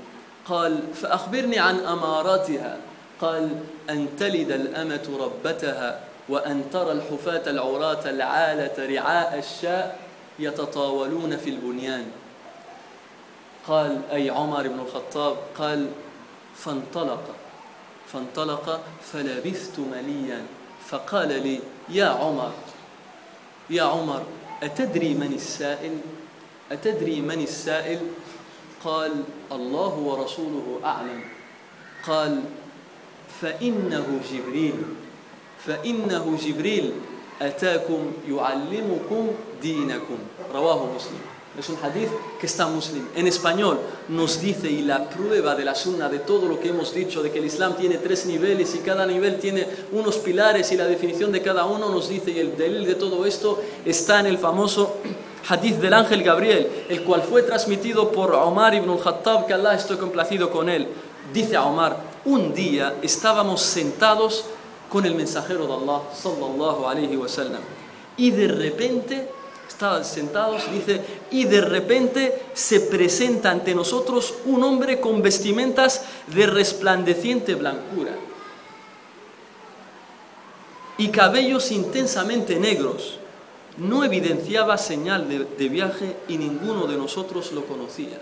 قال 0.45 0.93
فأخبرني 0.93 1.59
عن 1.59 1.79
أماراتها. 1.79 2.77
قال 3.21 3.49
أن 3.89 4.07
تلد 4.19 4.51
الأمة 4.51 5.09
ربتها 5.19 5.99
وأن 6.29 6.63
ترى 6.73 6.91
الحفاة 6.91 7.49
العراة 7.49 8.09
العالة 8.09 8.95
رعاء 8.95 9.39
الشاء 9.39 9.99
يتطاولون 10.39 11.37
في 11.37 11.49
البنيان. 11.49 12.05
قال 13.67 14.01
أي 14.11 14.29
عمر 14.29 14.67
بن 14.67 14.79
الخطاب؟ 14.79 15.37
قال 15.57 15.87
فانطلق 16.55 17.23
فانطلق 18.13 18.81
فلبثت 19.13 19.79
مليا 19.79 20.41
فقال 20.87 21.27
لي 21.27 21.59
يا 21.89 22.05
عمر 22.05 22.51
يا 23.69 23.83
عمر 23.83 24.23
أتدري 24.63 25.13
من 25.13 25.33
السائل؟ 25.33 25.97
أتدري 26.71 27.21
من 27.21 27.41
السائل؟ 27.41 27.99
قال 28.83 29.23
الله 29.51 29.93
ورسوله 29.97 30.79
أعلم. 30.83 31.21
قال 32.07 32.43
فإنه 33.41 34.21
جبريل. 34.31 34.83
فإنه 35.65 36.37
جبريل 36.41 36.93
أتاكم 37.41 38.11
يعلمكم 38.29 39.27
دينكم. 39.61 40.17
رواه 40.53 40.95
مسلم. 40.95 41.21
Es 41.57 41.67
un 41.67 41.77
hadith 41.83 42.09
que 42.39 42.45
está 42.45 42.67
muslim. 42.67 43.07
En 43.15 43.27
español 43.27 43.79
nos 44.07 44.39
dice, 44.39 44.69
y 44.69 44.81
la 44.81 45.09
prueba 45.09 45.55
de 45.55 45.65
la 45.65 45.75
sunna 45.75 46.07
de 46.07 46.19
todo 46.19 46.47
lo 46.47 46.59
que 46.59 46.69
hemos 46.69 46.93
dicho, 46.93 47.23
de 47.23 47.31
que 47.31 47.39
el 47.39 47.45
Islam 47.45 47.75
tiene 47.75 47.97
tres 47.97 48.25
niveles 48.27 48.75
y 48.75 48.79
cada 48.79 49.05
nivel 49.05 49.39
tiene 49.39 49.67
unos 49.91 50.17
pilares 50.17 50.71
y 50.71 50.77
la 50.77 50.85
definición 50.85 51.31
de 51.31 51.41
cada 51.41 51.65
uno 51.65 51.89
nos 51.89 52.07
dice, 52.07 52.31
y 52.31 52.39
el 52.39 52.55
delil 52.55 52.85
de 52.85 52.95
todo 52.95 53.25
esto 53.25 53.61
está 53.83 54.19
en 54.19 54.27
el 54.27 54.37
famoso 54.37 54.97
hadith 55.49 55.77
del 55.77 55.93
ángel 55.93 56.23
Gabriel, 56.23 56.85
el 56.87 57.03
cual 57.03 57.23
fue 57.23 57.41
transmitido 57.41 58.11
por 58.11 58.33
Omar 58.35 58.75
ibn 58.75 58.89
al-Khattab, 58.89 59.47
que 59.47 59.53
Allah 59.53 59.73
estoy 59.73 59.97
complacido 59.97 60.51
con 60.51 60.69
él. 60.69 60.87
Dice 61.33 61.55
a 61.55 61.65
Omar, 61.65 61.97
un 62.25 62.53
día 62.53 62.95
estábamos 63.01 63.61
sentados 63.61 64.45
con 64.89 65.05
el 65.05 65.15
mensajero 65.15 65.67
de 65.67 65.73
Allah, 65.73 66.01
sallallahu 66.13 66.87
alayhi 66.87 67.15
wa 67.17 67.27
sallam, 67.27 67.61
y 68.17 68.31
de 68.31 68.47
repente 68.47 69.38
estaban 69.69 70.03
sentados, 70.03 70.69
dice, 70.71 71.01
y 71.31 71.45
de 71.45 71.61
repente 71.61 72.41
se 72.53 72.81
presenta 72.81 73.51
ante 73.51 73.73
nosotros 73.73 74.33
un 74.45 74.63
hombre 74.63 74.99
con 74.99 75.21
vestimentas 75.21 76.03
de 76.27 76.45
resplandeciente 76.47 77.55
blancura 77.55 78.11
y 80.99 81.07
cabellos 81.09 81.71
intensamente 81.71 82.59
negros. 82.59 83.19
No 83.77 84.03
evidenciaba 84.03 84.77
señal 84.77 85.29
de, 85.29 85.69
viaje 85.69 86.17
y 86.27 86.37
ninguno 86.37 86.85
de 86.87 86.97
nosotros 86.97 87.53
lo 87.53 87.63
conocía. 87.63 88.19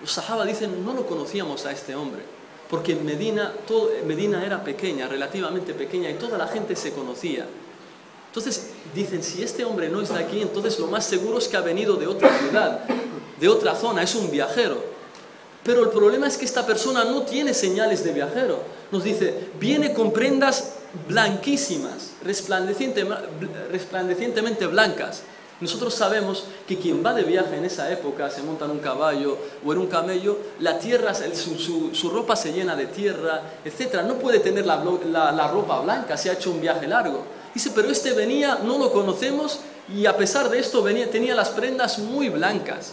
Los 0.00 0.10
sahaba 0.10 0.46
dicen, 0.46 0.86
no 0.86 0.94
lo 0.94 1.06
conocíamos 1.06 1.66
a 1.66 1.72
este 1.72 1.94
hombre, 1.94 2.22
porque 2.70 2.94
Medina, 2.94 3.52
todo, 3.66 3.90
Medina 4.06 4.46
era 4.46 4.64
pequeña, 4.64 5.06
relativamente 5.08 5.74
pequeña, 5.74 6.08
y 6.08 6.14
toda 6.14 6.38
la 6.38 6.46
gente 6.46 6.74
se 6.74 6.92
conocía. 6.92 7.46
Entonces 8.28 8.68
dicen, 8.94 9.22
si 9.22 9.42
este 9.42 9.64
hombre 9.64 9.88
no 9.88 10.00
está 10.00 10.18
aquí, 10.18 10.40
entonces 10.40 10.78
lo 10.78 10.86
más 10.86 11.04
seguro 11.04 11.38
es 11.38 11.48
que 11.48 11.56
ha 11.56 11.62
venido 11.62 11.96
de 11.96 12.06
otra 12.06 12.30
ciudad, 12.38 12.84
de 13.40 13.48
otra 13.48 13.74
zona, 13.74 14.02
es 14.02 14.14
un 14.14 14.30
viajero. 14.30 14.98
Pero 15.64 15.82
el 15.82 15.90
problema 15.90 16.26
es 16.26 16.38
que 16.38 16.44
esta 16.44 16.64
persona 16.64 17.04
no 17.04 17.22
tiene 17.22 17.52
señales 17.52 18.04
de 18.04 18.12
viajero. 18.12 18.60
Nos 18.90 19.04
dice, 19.04 19.48
viene 19.58 19.92
con 19.92 20.12
prendas 20.12 20.74
blanquísimas, 21.08 22.12
resplandecientemente 22.22 24.66
blancas. 24.66 25.22
Nosotros 25.60 25.92
sabemos 25.92 26.44
que 26.68 26.78
quien 26.78 27.04
va 27.04 27.14
de 27.14 27.24
viaje 27.24 27.56
en 27.56 27.64
esa 27.64 27.90
época, 27.90 28.30
se 28.30 28.42
monta 28.42 28.66
en 28.66 28.70
un 28.70 28.78
caballo 28.78 29.36
o 29.64 29.72
en 29.72 29.78
un 29.78 29.88
camello, 29.88 30.38
la 30.60 30.78
tierra, 30.78 31.12
su, 31.14 32.10
ropa 32.10 32.36
se 32.36 32.52
llena 32.52 32.76
de 32.76 32.86
tierra, 32.86 33.42
etc. 33.64 34.02
No 34.06 34.14
puede 34.14 34.38
tener 34.38 34.64
la, 34.64 34.76
la 35.32 35.48
ropa 35.48 35.80
blanca, 35.80 36.16
se 36.16 36.30
ha 36.30 36.34
hecho 36.34 36.52
un 36.52 36.60
viaje 36.60 36.86
largo. 36.86 37.37
Dice, 37.58 37.72
pero 37.74 37.90
este 37.90 38.12
venía, 38.12 38.60
no 38.62 38.78
lo 38.78 38.92
conocemos 38.92 39.58
y 39.92 40.06
a 40.06 40.16
pesar 40.16 40.48
de 40.48 40.60
esto 40.60 40.80
venía, 40.80 41.10
tenía 41.10 41.34
las 41.34 41.48
prendas 41.48 41.98
muy 41.98 42.28
blancas. 42.28 42.92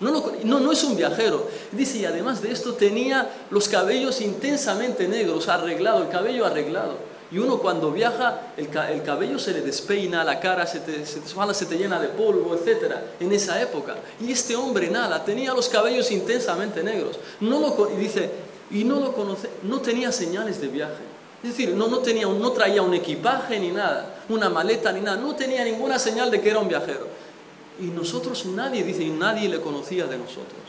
No, 0.00 0.10
no, 0.42 0.58
no, 0.58 0.72
es 0.72 0.82
un 0.84 0.96
viajero. 0.96 1.46
Dice, 1.70 1.98
y 1.98 2.06
además 2.06 2.40
de 2.40 2.50
esto 2.50 2.72
tenía 2.72 3.28
los 3.50 3.68
cabellos 3.68 4.22
intensamente 4.22 5.06
negros, 5.06 5.48
arreglado, 5.48 6.02
el 6.02 6.08
cabello 6.08 6.46
arreglado. 6.46 6.96
Y 7.30 7.36
uno 7.36 7.58
cuando 7.58 7.92
viaja, 7.92 8.54
el, 8.56 8.70
el 8.90 9.02
cabello 9.02 9.38
se 9.38 9.52
le 9.52 9.60
despeina, 9.60 10.24
la 10.24 10.40
cara 10.40 10.66
se 10.66 10.80
te, 10.80 11.04
se, 11.04 11.20
se 11.20 11.66
te 11.66 11.76
llena 11.76 12.00
de 12.00 12.08
polvo, 12.08 12.54
etc. 12.54 12.94
En 13.20 13.30
esa 13.32 13.60
época. 13.60 13.96
Y 14.18 14.32
este 14.32 14.56
hombre 14.56 14.88
nada, 14.88 15.22
tenía 15.26 15.52
los 15.52 15.68
cabellos 15.68 16.10
intensamente 16.10 16.82
negros. 16.82 17.18
No 17.40 17.60
lo, 17.60 17.90
y 17.92 17.96
dice, 17.96 18.30
y 18.70 18.82
no 18.82 18.98
lo 18.98 19.12
conoce, 19.12 19.50
no 19.62 19.82
tenía 19.82 20.10
señales 20.10 20.58
de 20.58 20.68
viaje. 20.68 21.15
Es 21.46 21.56
decir, 21.56 21.76
no, 21.76 21.86
no, 21.86 22.00
traía 22.50 22.82
un 22.82 22.92
equipaje 22.92 23.60
ni 23.60 23.68
nada, 23.68 24.16
una 24.28 24.50
maleta 24.50 24.90
ni 24.90 25.00
nada, 25.00 25.16
no 25.16 25.36
tenía 25.36 25.64
ninguna 25.64 25.96
señal 25.96 26.28
de 26.28 26.40
que 26.40 26.50
era 26.50 26.58
un 26.58 26.66
viajero. 26.66 27.06
Y 27.80 27.84
nosotros 27.84 28.46
nadie, 28.46 28.82
dice, 28.82 29.04
y 29.04 29.10
nadie 29.10 29.48
le 29.48 29.60
conocía 29.60 30.08
de 30.08 30.18
nosotros. 30.18 30.64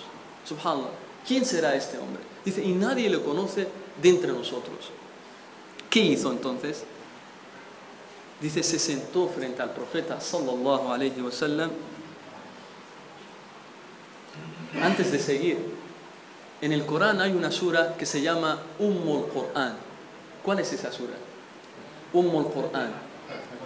Subhanallah. 0.45 0.91
¿Quién 1.27 1.45
será 1.45 1.73
este 1.73 1.97
hombre? 1.97 2.21
Dice, 2.45 2.63
y 2.63 2.73
nadie 2.73 3.09
lo 3.09 3.25
conoce 3.25 3.67
de 3.99 4.09
entre 4.09 4.31
nosotros. 4.31 4.91
¿Qué 5.89 5.99
hizo 5.99 6.31
entonces? 6.31 6.83
Dice, 8.39 8.61
se 8.61 8.77
sentó 8.77 9.27
frente 9.29 9.63
al 9.63 9.73
profeta 9.73 10.21
sallallahu 10.21 10.91
alayhi 10.91 11.21
wa 11.21 11.31
sallam. 11.31 11.71
Antes 14.79 15.11
de 15.11 15.17
seguir, 15.17 15.57
en 16.61 16.71
el 16.71 16.85
Corán 16.85 17.19
hay 17.19 17.31
una 17.31 17.49
sura 17.49 17.97
que 17.97 18.05
se 18.05 18.21
llama 18.21 18.59
Ummul 18.77 19.25
Qur'an. 19.29 19.86
¿Cuál 20.47 20.59
es 20.61 20.71
esa 20.71 20.89
sura? 20.93 21.11
Ummul 22.13 22.47
Qur'an. 22.47 22.89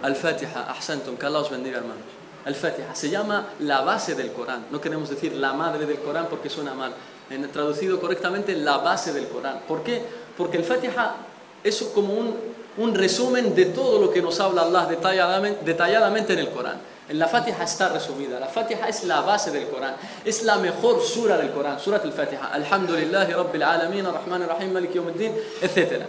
Al-Fatiha, 0.02 0.66
ahsantum, 0.68 1.16
que 1.16 1.26
Allah 1.26 1.38
os 1.38 1.48
bendiga 1.48 1.78
hermanos. 1.78 2.02
Al-Fatiha 2.44 2.92
se 2.92 3.08
llama 3.08 3.50
la 3.60 3.82
base 3.82 4.16
del 4.16 4.32
Corán. 4.32 4.66
No 4.68 4.80
queremos 4.80 5.08
decir 5.08 5.32
la 5.34 5.52
madre 5.52 5.86
del 5.86 6.00
Corán 6.00 6.26
porque 6.28 6.50
suena 6.50 6.74
mal. 6.74 6.92
En, 7.30 7.48
traducido 7.52 8.00
correctamente, 8.00 8.56
la 8.56 8.78
base 8.78 9.12
del 9.12 9.28
Corán. 9.28 9.60
¿Por 9.68 9.84
qué? 9.84 10.02
Porque 10.36 10.56
el 10.56 10.64
Fatiha 10.64 11.14
es 11.62 11.80
como 11.94 12.14
un, 12.14 12.34
un 12.76 12.94
resumen 12.96 13.54
de 13.54 13.66
todo 13.66 14.00
lo 14.00 14.10
que 14.10 14.20
nos 14.20 14.40
habla 14.40 14.62
Allah 14.62 14.86
detalladamente, 14.86 15.64
detalladamente 15.64 16.32
en 16.32 16.40
el 16.40 16.50
Corán. 16.50 16.80
En 17.08 17.16
la 17.16 17.28
Fatiha 17.28 17.62
está 17.62 17.90
resumida. 17.90 18.40
La 18.40 18.48
Fatiha 18.48 18.88
es 18.88 19.04
la 19.04 19.20
base 19.20 19.52
del 19.52 19.68
Corán. 19.68 19.94
Es 20.24 20.42
la 20.42 20.56
mejor 20.56 21.00
sura 21.00 21.36
del 21.36 21.52
Corán. 21.52 21.78
Surat 21.78 22.04
al-Fatiha. 22.04 22.50
Alhamdulillah, 22.52 23.26
Rabbil 23.26 23.62
Alamin, 23.62 24.04
Rahman 24.04 24.48
Rahim, 24.48 24.72
Malik 24.72 24.94
Yawmiddin, 24.94 25.32
etc. 25.60 26.08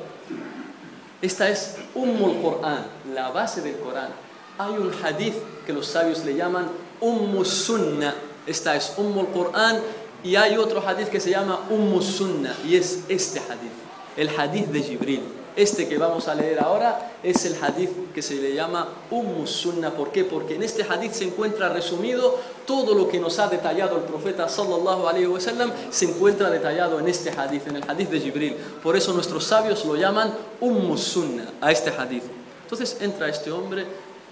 Esta 1.24 1.50
es 1.50 1.78
Ummul 1.96 2.42
Qur'an, 2.42 2.86
la 3.16 3.32
base 3.32 3.62
del 3.62 3.78
Corán. 3.78 4.10
Hay 4.58 4.74
un 4.74 4.92
hadith 4.92 5.36
que 5.66 5.72
los 5.72 5.88
sabios 5.88 6.26
le 6.26 6.36
llaman 6.36 6.68
Ummus 7.00 7.48
Sunnah. 7.48 8.14
Esta 8.46 8.76
es 8.76 8.94
Ummul 8.98 9.28
Qur'an 9.28 9.80
y 10.22 10.36
hay 10.36 10.58
otro 10.58 10.86
hadith 10.86 11.08
que 11.08 11.22
se 11.22 11.30
llama 11.30 11.62
Ummus 11.70 12.18
Sunnah 12.18 12.54
y 12.68 12.76
es 12.76 13.06
este 13.08 13.40
hadith, 13.40 13.72
el 14.18 14.38
hadith 14.38 14.68
de 14.68 14.82
Jibril. 14.82 15.22
Este 15.56 15.88
que 15.88 15.98
vamos 15.98 16.28
a 16.28 16.36
leer 16.36 16.60
ahora 16.60 17.12
es 17.22 17.46
el 17.46 17.56
hadith 17.64 18.12
que 18.14 18.22
se 18.22 18.36
le 18.36 18.56
llama 18.56 18.88
Ummus 19.12 19.52
Sunnah. 19.52 19.92
¿Por 19.92 20.12
qué? 20.12 20.24
Porque 20.24 20.56
en 20.56 20.64
este 20.64 20.84
hadith 20.84 21.12
se 21.12 21.26
encuentra 21.26 21.70
resumido 21.70 22.40
todo 22.66 22.96
lo 22.96 23.08
que 23.08 23.20
nos 23.20 23.38
ha 23.38 23.48
detallado 23.48 23.98
el 23.98 24.04
profeta 24.04 24.50
sallallahu 24.50 25.08
alaihi 25.08 25.28
wasallam 25.28 25.72
se 25.92 26.06
encuentra 26.06 26.50
detallado 26.50 27.00
en 27.00 27.08
este 27.08 27.30
hadith, 27.30 27.68
en 27.68 27.76
el 27.76 27.90
hadith 27.90 28.10
de 28.10 28.20
Jibril. 28.20 28.56
Por 28.82 28.96
eso 28.96 29.14
nuestros 29.14 29.44
sabios 29.44 29.86
lo 29.86 29.96
llaman 29.96 30.34
Ummus 30.60 31.02
Sunnah 31.02 31.54
a 31.62 31.72
este 31.72 31.92
hadith. 31.92 32.24
Entonces 32.64 32.98
entra 33.02 33.30
este 33.30 33.52
hombre 33.52 33.86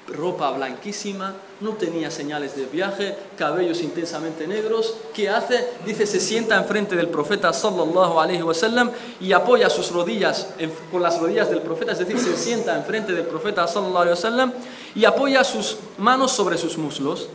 ropa 0.07 0.52
blanquísima, 0.52 1.36
no 1.61 1.72
tenía 1.73 2.11
señales 2.11 2.56
de 2.56 2.65
viaje, 2.65 3.15
cabellos 3.38 3.82
intensamente 3.82 4.48
negros. 4.48 4.95
¿Qué 5.14 5.30
hace? 5.30 5.68
Dice, 5.86 6.06
se 6.06 6.19
sienta 6.19 6.57
enfrente 6.57 6.95
del 6.95 7.07
profeta 7.07 7.53
sallallahu 7.53 8.19
alaihi 8.19 8.41
wasallam 8.41 8.91
y 9.19 9.32
apoya 9.32 9.69
sus 9.69 9.91
rodillas 9.91 10.48
con 10.91 11.02
las 11.02 11.19
rodillas 11.19 11.49
del 11.49 11.61
profeta, 11.61 11.91
es 11.91 11.99
decir, 11.99 12.19
se 12.19 12.36
sienta 12.36 12.76
enfrente 12.76 13.14
del 13.14 13.26
profeta 13.26 13.68
sallallahu 13.68 13.98
alaihi 13.98 14.15
wasallam 14.15 14.53
y 14.95 15.06
apoya 15.06 15.44
sus 15.44 15.78
manos 15.98 16.32
sobre 16.32 16.57
sus 16.57 16.78
muslos 16.78 17.30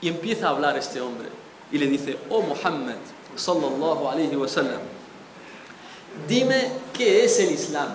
y 0.00 0.08
empieza 0.08 0.46
a 0.46 0.50
hablar 0.50 0.76
este 0.76 1.00
hombre 1.00 1.28
y 1.70 1.78
le 1.78 1.86
dice, 1.86 2.16
"Oh 2.30 2.42
Muhammad 2.42 2.96
sallallahu 3.34 4.08
alaihi 4.08 4.36
wasallam, 4.36 4.80
dime 6.26 6.70
qué 6.92 7.24
es 7.24 7.38
el 7.40 7.52
Islam." 7.52 7.88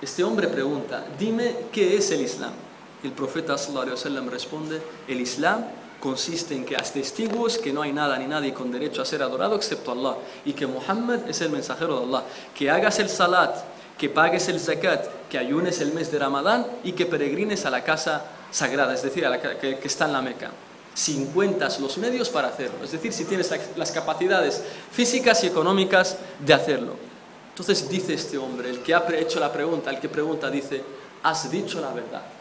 Este 0.00 0.22
hombre 0.24 0.48
pregunta, 0.48 1.04
"Dime 1.18 1.56
qué 1.72 1.96
es 1.96 2.10
el 2.10 2.22
Islam." 2.22 2.67
El 3.02 3.12
profeta 3.12 3.56
sallallahu 3.56 4.28
responde, 4.28 4.82
el 5.06 5.20
Islam 5.20 5.64
consiste 6.00 6.54
en 6.54 6.64
que 6.64 6.76
atestigues 6.76 7.58
que 7.58 7.72
no 7.72 7.82
hay 7.82 7.92
nada 7.92 8.18
ni 8.18 8.26
nadie 8.26 8.54
con 8.54 8.70
derecho 8.70 9.02
a 9.02 9.04
ser 9.04 9.22
adorado 9.22 9.56
excepto 9.56 9.92
Allah 9.92 10.16
y 10.44 10.52
que 10.52 10.66
Muhammad 10.66 11.28
es 11.28 11.40
el 11.40 11.50
mensajero 11.50 11.98
de 11.98 12.06
Allah, 12.06 12.24
que 12.54 12.70
hagas 12.70 12.98
el 12.98 13.08
salat, 13.08 13.56
que 13.96 14.08
pagues 14.08 14.48
el 14.48 14.60
zakat, 14.60 15.28
que 15.28 15.38
ayunes 15.38 15.80
el 15.80 15.92
mes 15.92 16.10
de 16.10 16.18
Ramadán 16.18 16.66
y 16.84 16.92
que 16.92 17.06
peregrines 17.06 17.66
a 17.66 17.70
la 17.70 17.82
casa 17.82 18.24
sagrada, 18.50 18.94
es 18.94 19.02
decir, 19.02 19.26
a 19.26 19.30
la 19.30 19.40
que, 19.40 19.78
está 19.82 20.06
en 20.06 20.12
la 20.12 20.22
Meca. 20.22 20.50
Si 20.94 21.16
encuentras 21.16 21.78
los 21.78 21.98
medios 21.98 22.28
para 22.28 22.48
hacerlo, 22.48 22.84
es 22.84 22.92
decir, 22.92 23.12
si 23.12 23.24
tienes 23.24 23.52
las 23.76 23.92
capacidades 23.92 24.62
físicas 24.90 25.44
y 25.44 25.48
económicas 25.48 26.16
de 26.40 26.54
hacerlo. 26.54 26.96
Entonces 27.50 27.88
dice 27.88 28.14
este 28.14 28.38
hombre, 28.38 28.70
el 28.70 28.80
que 28.80 28.94
ha 28.94 29.04
hecho 29.14 29.38
la 29.38 29.52
pregunta, 29.52 29.90
el 29.90 30.00
que 30.00 30.08
pregunta, 30.08 30.50
dice, 30.50 30.82
has 31.22 31.50
dicho 31.50 31.80
la 31.80 31.92
verdad. 31.92 32.37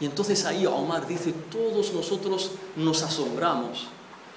Y 0.00 0.06
entonces 0.06 0.44
ahí 0.46 0.66
Omar 0.66 1.06
dice, 1.06 1.32
todos 1.52 1.92
nosotros 1.92 2.52
nos 2.76 3.02
asombramos. 3.02 3.86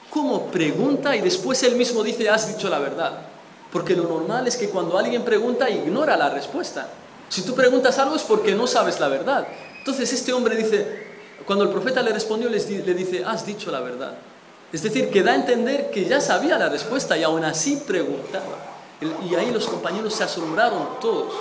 ¿Cómo 0.09 0.47
pregunta 0.47 1.15
y 1.15 1.21
después 1.21 1.63
él 1.63 1.75
mismo 1.75 2.03
dice, 2.03 2.29
has 2.29 2.53
dicho 2.53 2.69
la 2.69 2.79
verdad? 2.79 3.27
Porque 3.71 3.95
lo 3.95 4.03
normal 4.03 4.45
es 4.45 4.57
que 4.57 4.69
cuando 4.69 4.97
alguien 4.97 5.23
pregunta 5.23 5.69
ignora 5.69 6.15
la 6.17 6.29
respuesta. 6.29 6.87
Si 7.29 7.41
tú 7.41 7.55
preguntas 7.55 7.97
algo 7.97 8.15
es 8.15 8.21
porque 8.21 8.53
no 8.53 8.67
sabes 8.67 8.99
la 8.99 9.07
verdad. 9.07 9.47
Entonces 9.79 10.11
este 10.13 10.33
hombre 10.33 10.55
dice, 10.55 11.07
cuando 11.45 11.65
el 11.65 11.71
profeta 11.71 12.03
le 12.03 12.11
respondió, 12.11 12.49
le 12.49 12.93
dice, 12.93 13.23
has 13.25 13.45
dicho 13.45 13.71
la 13.71 13.79
verdad. 13.79 14.15
Es 14.71 14.83
decir, 14.83 15.09
que 15.09 15.23
da 15.23 15.31
a 15.31 15.35
entender 15.35 15.91
que 15.91 16.05
ya 16.05 16.19
sabía 16.19 16.57
la 16.57 16.67
respuesta 16.67 17.17
y 17.17 17.23
aún 17.23 17.43
así 17.45 17.81
preguntaba. 17.87 18.57
Y 19.29 19.35
ahí 19.35 19.51
los 19.51 19.67
compañeros 19.67 20.13
se 20.13 20.23
asombraron 20.23 20.99
todos. 20.99 21.33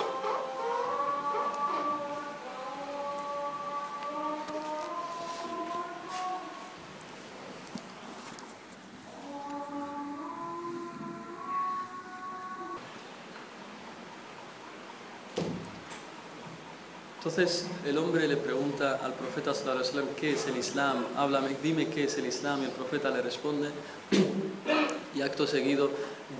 Entonces 17.35 17.65
el 17.83 17.97
hombre 17.97 18.27
le 18.27 18.37
pregunta 18.37 18.99
al 19.03 19.15
profeta 19.15 19.55
sallallahu 19.55 20.13
qué 20.15 20.33
es 20.33 20.45
el 20.45 20.55
Islam, 20.55 21.03
háblame, 21.17 21.55
dime 21.63 21.87
qué 21.87 22.03
es 22.03 22.15
el 22.19 22.27
Islam 22.27 22.61
y 22.61 22.65
el 22.65 22.69
profeta 22.69 23.09
le 23.09 23.23
responde 23.23 23.69
y 25.15 25.21
acto 25.23 25.47
seguido 25.47 25.89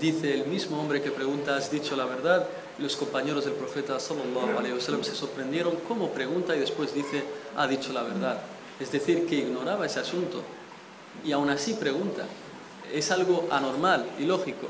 dice 0.00 0.32
el 0.32 0.46
mismo 0.46 0.80
hombre 0.80 1.02
que 1.02 1.10
pregunta, 1.10 1.56
has 1.56 1.68
dicho 1.68 1.96
la 1.96 2.04
verdad, 2.04 2.46
y 2.78 2.82
los 2.82 2.94
compañeros 2.94 3.44
del 3.44 3.54
profeta 3.54 3.98
sallallahu 3.98 4.56
alaihi 4.56 4.74
wasallam 4.74 5.02
se 5.02 5.16
sorprendieron 5.16 5.74
cómo 5.88 6.10
pregunta 6.10 6.54
y 6.54 6.60
después 6.60 6.94
dice, 6.94 7.24
ha 7.56 7.66
dicho 7.66 7.92
la 7.92 8.04
verdad. 8.04 8.40
Es 8.78 8.92
decir, 8.92 9.26
que 9.26 9.34
ignoraba 9.34 9.86
ese 9.86 9.98
asunto 9.98 10.42
y 11.24 11.32
aún 11.32 11.50
así 11.50 11.74
pregunta. 11.74 12.24
Es 12.92 13.10
algo 13.10 13.48
anormal 13.50 14.06
y 14.20 14.26
lógico. 14.26 14.68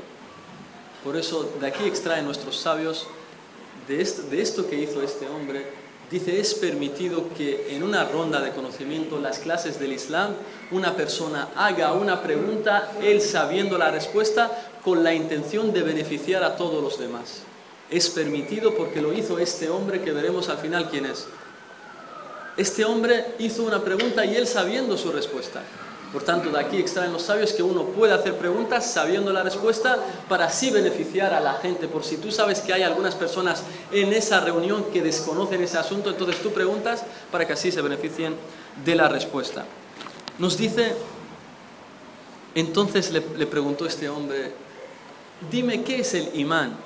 Por 1.03 1.17
eso 1.17 1.53
de 1.61 1.67
aquí 1.67 1.83
extraen 1.83 2.25
nuestros 2.25 2.57
sabios 2.57 3.05
de 3.87 4.01
esto, 4.01 4.23
de 4.23 4.41
esto 4.41 4.67
que 4.67 4.79
hizo 4.79 5.03
este 5.03 5.27
hombre 5.27 5.84
Dice, 6.11 6.39
es 6.39 6.53
permitido 6.53 7.29
que 7.35 7.75
en 7.75 7.81
una 7.81 8.05
ronda 8.05 8.39
de 8.39 8.51
conocimiento, 8.51 9.19
las 9.19 9.39
clases 9.39 9.79
del 9.79 9.93
Islam, 9.93 10.35
una 10.71 10.95
persona 10.95 11.49
haga 11.55 11.93
una 11.93 12.21
pregunta, 12.21 12.91
él 13.01 13.21
sabiendo 13.21 13.77
la 13.77 13.89
respuesta, 13.89 14.51
con 14.83 15.03
la 15.03 15.15
intención 15.15 15.73
de 15.73 15.81
beneficiar 15.81 16.43
a 16.43 16.55
todos 16.57 16.83
los 16.83 16.99
demás. 16.99 17.41
Es 17.89 18.09
permitido 18.09 18.75
porque 18.75 19.01
lo 19.01 19.13
hizo 19.13 19.39
este 19.39 19.69
hombre 19.69 20.01
que 20.01 20.11
veremos 20.11 20.47
al 20.49 20.59
final 20.59 20.89
quién 20.89 21.07
es. 21.07 21.25
Este 22.55 22.85
hombre 22.85 23.25
hizo 23.39 23.63
una 23.63 23.83
pregunta 23.83 24.25
y 24.25 24.35
él 24.35 24.45
sabiendo 24.45 24.97
su 24.97 25.11
respuesta. 25.11 25.61
Por 26.15 26.23
tanto, 26.23 26.49
de 26.49 26.57
aquí 26.57 26.77
extraen 26.77 27.11
los 27.11 27.23
sabios 27.23 27.51
que 27.51 27.61
uno 27.61 27.83
puede 27.87 28.13
hacer 28.13 28.37
preguntas 28.37 28.89
sabiendo 28.89 29.33
la 29.33 29.43
respuesta 29.43 29.97
para 30.29 30.45
así 30.45 30.71
beneficiar 30.71 31.33
a 31.33 31.41
la 31.41 31.55
gente. 31.55 31.89
Por 31.89 32.05
si 32.05 32.15
tú 32.15 32.31
sabes 32.31 32.61
que 32.61 32.71
hay 32.71 32.83
algunas 32.83 33.15
personas 33.15 33.63
en 33.91 34.13
esa 34.13 34.39
reunión 34.39 34.85
que 34.93 35.01
desconocen 35.01 35.61
ese 35.61 35.77
asunto, 35.77 36.09
entonces 36.09 36.41
tú 36.41 36.53
preguntas 36.53 37.03
para 37.33 37.45
que 37.45 37.51
así 37.51 37.69
se 37.69 37.81
beneficien 37.81 38.33
de 38.85 38.95
la 38.95 39.09
respuesta. 39.09 39.65
Nos 40.39 40.57
dice, 40.57 40.95
entonces 42.55 43.11
le, 43.11 43.45
preguntó 43.45 43.85
este 43.85 44.07
hombre, 44.07 44.53
dime 45.51 45.83
qué 45.83 45.99
es 45.99 46.13
el 46.13 46.29
imán. 46.39 46.77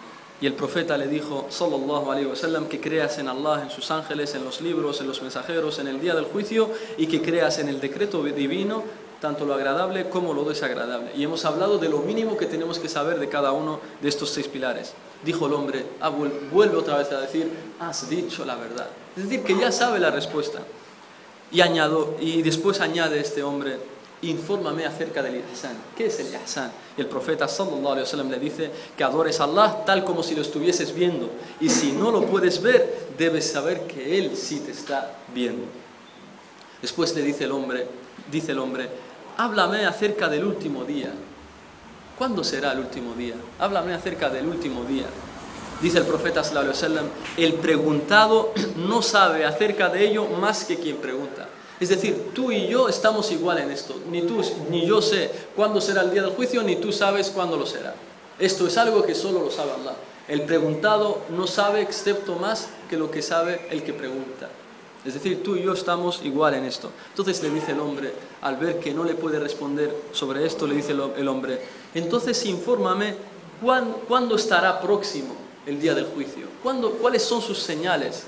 Y 0.41 0.47
el 0.47 0.53
profeta 0.53 0.97
le 0.97 1.05
dijo, 1.05 1.45
sallallahu 1.49 2.11
alaihi 2.11 2.25
wasallam, 2.25 2.67
que 2.67 2.81
creas 2.81 3.19
en 3.19 3.27
Allah, 3.27 3.61
en 3.61 3.69
sus 3.69 3.91
ángeles, 3.91 4.33
en 4.33 4.43
los 4.43 4.59
libros, 4.59 5.01
en 5.01 5.07
los 5.07 5.21
mensajeros, 5.21 5.77
en 5.77 5.87
el 5.87 6.01
día 6.01 6.15
del 6.15 6.25
juicio 6.25 6.71
y 6.97 7.05
que 7.05 7.21
creas 7.21 7.59
en 7.59 7.69
el 7.69 7.79
decreto 7.79 8.23
divino 8.23 8.83
tanto 9.21 9.45
lo 9.45 9.53
agradable 9.53 10.09
como 10.09 10.33
lo 10.33 10.43
desagradable. 10.43 11.11
Y 11.15 11.23
hemos 11.23 11.45
hablado 11.45 11.77
de 11.77 11.89
lo 11.89 11.99
mínimo 11.99 12.37
que 12.37 12.45
tenemos 12.45 12.79
que 12.79 12.89
saber 12.89 13.19
de 13.19 13.29
cada 13.29 13.51
uno 13.51 13.79
de 14.01 14.09
estos 14.09 14.29
seis 14.29 14.47
pilares. 14.47 14.93
Dijo 15.23 15.47
el 15.47 15.53
hombre, 15.53 15.85
ah, 15.99 16.09
vuelve 16.09 16.77
otra 16.77 16.97
vez 16.97 17.11
a 17.11 17.19
decir, 17.19 17.51
has 17.79 18.09
dicho 18.09 18.45
la 18.45 18.55
verdad. 18.55 18.87
Es 19.17 19.23
decir, 19.23 19.43
que 19.43 19.57
ya 19.57 19.71
sabe 19.71 19.99
la 19.99 20.11
respuesta. 20.11 20.59
Y, 21.51 21.61
añado, 21.61 22.15
y 22.19 22.41
después 22.41 22.79
añade 22.79 23.19
este 23.19 23.43
hombre, 23.43 23.77
infórmame 24.21 24.85
acerca 24.85 25.21
del 25.21 25.43
ihsan. 25.51 25.75
¿Qué 25.97 26.05
es 26.05 26.19
el 26.19 26.27
ihsan? 26.27 26.71
Y 26.97 27.01
el 27.01 27.07
profeta 27.07 27.47
sallallahu 27.47 27.87
alaihi 27.87 28.03
wasallam 28.03 28.29
le 28.29 28.39
dice 28.39 28.71
que 28.95 29.03
adores 29.03 29.39
a 29.39 29.45
Allah 29.45 29.83
tal 29.85 30.05
como 30.05 30.23
si 30.23 30.35
lo 30.35 30.41
estuvieses 30.41 30.93
viendo. 30.93 31.29
Y 31.59 31.69
si 31.69 31.91
no 31.91 32.11
lo 32.11 32.25
puedes 32.25 32.61
ver, 32.61 33.09
debes 33.17 33.51
saber 33.51 33.87
que 33.87 34.17
Él 34.17 34.37
sí 34.37 34.59
te 34.59 34.71
está 34.71 35.15
viendo. 35.33 35.65
Después 36.81 37.13
le 37.15 37.23
dice 37.23 37.43
el 37.43 37.51
hombre, 37.51 37.87
dice 38.31 38.53
el 38.53 38.59
hombre, 38.59 38.89
háblame 39.39 39.85
acerca 39.85 40.27
del 40.27 40.43
último 40.43 40.83
día. 40.83 41.13
¿Cuándo 42.17 42.43
será 42.43 42.73
el 42.73 42.79
último 42.79 43.13
día? 43.13 43.35
Háblame 43.57 43.93
acerca 43.93 44.29
del 44.29 44.45
último 44.45 44.83
día. 44.83 45.05
Dice 45.81 45.99
el 45.99 46.03
profeta 46.03 46.43
el 47.37 47.53
preguntado 47.53 48.51
no 48.75 49.01
sabe 49.01 49.45
acerca 49.45 49.87
de 49.87 50.09
ello 50.09 50.25
más 50.25 50.65
que 50.65 50.77
quien 50.77 50.97
pregunta. 50.97 51.47
Es 51.79 51.87
decir, 51.87 52.31
tú 52.35 52.51
y 52.51 52.67
yo 52.67 52.89
estamos 52.89 53.31
igual 53.31 53.59
en 53.59 53.71
esto. 53.71 53.95
Ni 54.11 54.23
tú 54.23 54.41
ni 54.69 54.85
yo 54.85 55.01
sé 55.01 55.31
cuándo 55.55 55.79
será 55.79 56.01
el 56.01 56.11
día 56.11 56.23
del 56.23 56.31
juicio, 56.31 56.61
ni 56.61 56.75
tú 56.75 56.91
sabes 56.91 57.29
cuándo 57.29 57.55
lo 57.55 57.65
será. 57.65 57.95
Esto 58.37 58.67
es 58.67 58.77
algo 58.77 59.03
que 59.03 59.15
solo 59.15 59.41
lo 59.41 59.51
sabe 59.51 59.71
Allah. 59.71 59.95
El 60.27 60.41
preguntado 60.41 61.21
no 61.29 61.47
sabe 61.47 61.81
excepto 61.81 62.35
más 62.35 62.67
que 62.89 62.97
lo 62.97 63.09
que 63.09 63.21
sabe 63.21 63.67
el 63.71 63.83
que 63.83 63.93
pregunta. 63.93 64.49
Es 65.09 65.15
decir, 65.15 65.41
tú 65.41 65.55
y 65.55 65.63
yo 65.63 65.73
estamos 65.73 66.21
igual 66.23 66.53
en 66.53 66.65
esto. 66.65 66.91
Entonces 67.09 67.41
le 67.41 67.49
dice 67.49 67.71
el 67.71 67.79
hombre, 67.79 68.13
al 68.41 68.57
ver 68.57 68.79
que 68.79 68.93
no 68.93 69.03
le 69.03 69.15
puede 69.15 69.39
responder 69.39 69.95
sobre 70.11 70.45
esto, 70.45 70.67
le 70.67 70.75
dice 70.75 70.91
el 70.91 71.27
hombre, 71.27 71.59
entonces 71.95 72.45
infórmame 72.45 73.15
cuándo, 74.07 74.35
estará 74.35 74.79
próximo 74.79 75.35
el 75.65 75.81
día 75.81 75.95
del 75.95 76.05
juicio, 76.05 76.45
¿Cuándo, 76.61 76.91
cuáles 76.91 77.23
son 77.23 77.41
sus 77.41 77.57
señales. 77.57 78.23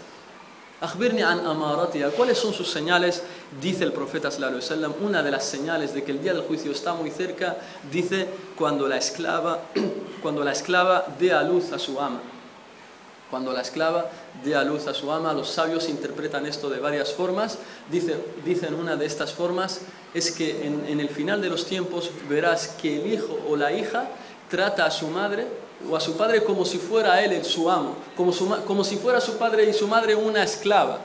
¿Cuáles 2.18 2.38
son 2.40 2.54
sus 2.54 2.72
señales? 2.72 3.22
Dice 3.62 3.84
el 3.84 3.94
profeta 3.94 4.30
una 5.04 5.22
de 5.22 5.30
las 5.30 5.46
señales 5.46 5.94
de 5.94 6.04
que 6.04 6.12
el 6.12 6.24
día 6.24 6.34
del 6.34 6.42
juicio 6.42 6.72
está 6.72 6.96
muy 6.96 7.12
cerca, 7.12 7.58
dice 7.92 8.28
cuando 8.58 8.88
la 8.88 8.98
esclava, 8.98 9.66
cuando 10.24 10.44
la 10.44 10.52
esclava 10.52 11.06
dé 11.20 11.32
a 11.32 11.44
luz 11.44 11.72
a 11.72 11.78
su 11.78 12.02
ama. 12.02 12.31
Cuando 13.32 13.54
la 13.54 13.62
esclava 13.62 14.12
dé 14.44 14.56
a 14.56 14.64
luz 14.66 14.88
a 14.88 14.94
su 14.94 15.10
ama, 15.10 15.32
los 15.32 15.50
sabios 15.50 15.88
interpretan 15.88 16.46
esto 16.46 16.70
de 16.70 16.82
varias 16.82 17.14
formas. 17.14 17.58
Dice, 17.90 18.18
dicen 18.44 18.74
una 18.74 18.98
de 18.98 19.06
estas 19.06 19.32
formas 19.32 19.80
es 20.14 20.32
que 20.32 20.68
en, 20.68 21.00
el 21.00 21.08
final 21.08 21.42
de 21.42 21.50
los 21.50 21.66
tiempos 21.66 22.12
verás 22.30 22.76
que 22.82 23.02
el 23.02 23.14
hijo 23.14 23.40
o 23.50 23.56
la 23.56 23.72
hija 23.72 24.10
trata 24.50 24.86
a 24.86 24.92
su 24.92 25.08
madre 25.08 25.48
o 25.90 25.96
a 25.96 26.02
su 26.02 26.18
padre 26.18 26.44
como 26.44 26.66
si 26.66 26.78
fuera 26.78 27.24
él 27.24 27.32
el 27.32 27.46
su 27.46 27.72
amo, 27.72 27.96
como, 28.18 28.34
como 28.68 28.84
si 28.84 28.98
fuera 28.98 29.22
su 29.22 29.38
padre 29.38 29.64
y 29.64 29.74
su 29.74 29.88
madre 29.88 30.14
una 30.14 30.44
esclava. 30.44 31.00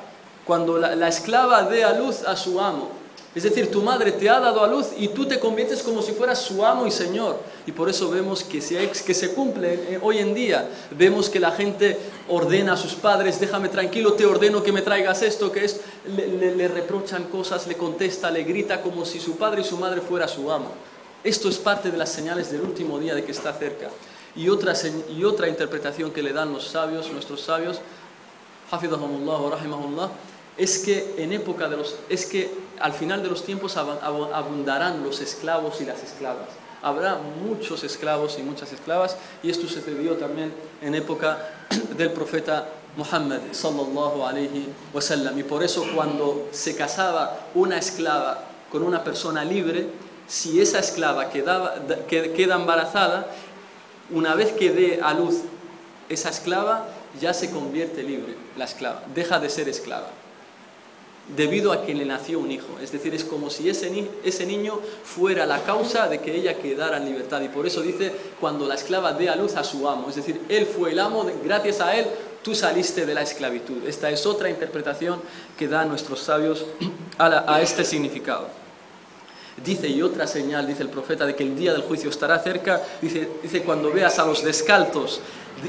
Cuando 0.44 0.78
la, 0.78 0.96
la 0.96 1.06
esclava 1.06 1.62
dé 1.62 1.84
a 1.84 1.92
luz 1.92 2.24
a 2.24 2.36
su 2.36 2.60
amo, 2.60 2.90
es 3.36 3.42
decir, 3.42 3.70
tu 3.70 3.82
madre 3.82 4.12
te 4.12 4.30
ha 4.30 4.40
dado 4.40 4.64
a 4.64 4.66
luz 4.66 4.86
y 4.96 5.08
tú 5.08 5.26
te 5.26 5.38
conviertes 5.38 5.82
como 5.82 6.00
si 6.00 6.12
fueras 6.12 6.40
su 6.40 6.64
amo 6.64 6.86
y 6.86 6.90
señor. 6.90 7.38
Y 7.66 7.72
por 7.72 7.90
eso 7.90 8.08
vemos 8.08 8.42
que 8.42 8.62
se, 8.62 8.88
que 8.88 9.12
se 9.12 9.34
cumple 9.34 9.74
eh, 9.74 9.98
hoy 10.00 10.20
en 10.20 10.32
día. 10.32 10.66
Vemos 10.92 11.28
que 11.28 11.38
la 11.38 11.52
gente 11.52 11.98
ordena 12.28 12.72
a 12.72 12.76
sus 12.78 12.94
padres, 12.94 13.38
déjame 13.38 13.68
tranquilo, 13.68 14.14
te 14.14 14.24
ordeno 14.24 14.62
que 14.62 14.72
me 14.72 14.80
traigas 14.80 15.20
esto, 15.20 15.52
que 15.52 15.66
es, 15.66 15.82
le, 16.16 16.66
reprochan 16.66 17.24
cosas, 17.24 17.66
le 17.66 17.76
contesta, 17.76 18.30
le 18.30 18.42
grita 18.42 18.80
como 18.80 19.04
si 19.04 19.20
su 19.20 19.36
padre 19.36 19.60
y 19.60 19.64
su 19.64 19.76
madre 19.76 20.00
fuera 20.00 20.26
su 20.28 20.50
amo. 20.50 20.70
Esto 21.22 21.50
es 21.50 21.58
parte 21.58 21.90
de 21.90 21.98
las 21.98 22.08
señales 22.08 22.50
del 22.50 22.62
último 22.62 22.98
día 22.98 23.14
de 23.14 23.22
que 23.22 23.32
está 23.32 23.52
cerca. 23.52 23.90
Y 24.34 24.48
otra, 24.48 24.72
y 25.14 25.24
otra 25.24 25.46
interpretación 25.46 26.10
que 26.10 26.22
le 26.22 26.32
dan 26.32 26.54
los 26.54 26.68
sabios, 26.68 27.12
nuestros 27.12 27.42
sabios, 27.42 27.82
es 30.56 30.78
que 30.78 31.14
en 31.18 31.34
época 31.34 31.68
de 31.68 31.76
los 31.76 31.96
es 32.08 32.24
que 32.24 32.65
al 32.80 32.92
final 32.92 33.22
de 33.22 33.28
los 33.28 33.44
tiempos 33.44 33.76
abundarán 33.76 35.02
los 35.02 35.20
esclavos 35.20 35.80
y 35.80 35.84
las 35.84 36.02
esclavas. 36.02 36.48
Habrá 36.82 37.18
muchos 37.44 37.84
esclavos 37.84 38.38
y 38.38 38.42
muchas 38.42 38.72
esclavas 38.72 39.16
y 39.42 39.50
esto 39.50 39.66
sucedió 39.66 40.14
también 40.16 40.52
en 40.82 40.94
época 40.94 41.38
del 41.96 42.12
profeta 42.12 42.68
Muhammad 42.96 43.40
sallallahu 43.52 44.24
alaihi 44.24 44.68
wasallam 44.94 45.38
y 45.38 45.42
por 45.42 45.62
eso 45.62 45.84
cuando 45.94 46.48
se 46.52 46.76
casaba 46.76 47.38
una 47.54 47.78
esclava 47.78 48.44
con 48.70 48.82
una 48.82 49.02
persona 49.04 49.44
libre, 49.44 49.88
si 50.26 50.60
esa 50.60 50.78
esclava 50.78 51.30
queda 51.30 51.74
embarazada, 52.54 53.26
una 54.10 54.34
vez 54.34 54.52
que 54.52 54.70
dé 54.70 55.00
a 55.02 55.14
luz 55.14 55.42
esa 56.08 56.30
esclava, 56.30 56.86
ya 57.20 57.34
se 57.34 57.50
convierte 57.50 58.02
libre 58.02 58.36
la 58.56 58.64
esclava, 58.64 59.02
deja 59.14 59.40
de 59.40 59.50
ser 59.50 59.68
esclava 59.68 60.08
debido 61.34 61.72
a 61.72 61.84
que 61.84 61.94
le 61.94 62.04
nació 62.04 62.38
un 62.38 62.52
hijo. 62.52 62.78
Es 62.80 62.92
decir, 62.92 63.14
es 63.14 63.24
como 63.24 63.50
si 63.50 63.68
ese, 63.68 63.90
niño 64.46 64.78
fuera 65.02 65.46
la 65.46 65.62
causa 65.62 66.08
de 66.08 66.20
que 66.20 66.34
ella 66.34 66.58
quedara 66.58 66.98
en 66.98 67.06
libertad. 67.06 67.40
Y 67.40 67.48
por 67.48 67.66
eso 67.66 67.82
dice, 67.82 68.12
cuando 68.40 68.66
la 68.66 68.74
esclava 68.74 69.12
dé 69.12 69.28
a 69.28 69.36
luz 69.36 69.56
a 69.56 69.64
su 69.64 69.88
amo, 69.88 70.08
es 70.08 70.16
decir, 70.16 70.40
él 70.48 70.66
fue 70.66 70.92
el 70.92 71.00
amo, 71.00 71.26
gracias 71.44 71.80
a 71.80 71.96
él 71.96 72.06
tú 72.42 72.54
saliste 72.54 73.04
de 73.06 73.12
la 73.12 73.22
esclavitud. 73.22 73.84
Esta 73.88 74.08
es 74.08 74.24
otra 74.24 74.48
interpretación 74.48 75.20
que 75.58 75.66
dan 75.66 75.88
nuestros 75.88 76.20
sabios 76.20 76.64
a, 77.18 77.60
este 77.60 77.84
significado. 77.84 78.48
Dice, 79.64 79.88
y 79.88 80.00
otra 80.00 80.28
señal, 80.28 80.64
dice 80.64 80.82
el 80.82 80.90
profeta, 80.90 81.26
de 81.26 81.34
que 81.34 81.42
el 81.42 81.56
día 81.56 81.72
del 81.72 81.82
juicio 81.82 82.08
estará 82.08 82.38
cerca, 82.38 82.82
dice, 83.02 83.28
dice 83.42 83.62
cuando 83.62 83.90
veas 83.90 84.20
a 84.20 84.26
los 84.26 84.44
descalzos 84.44 85.20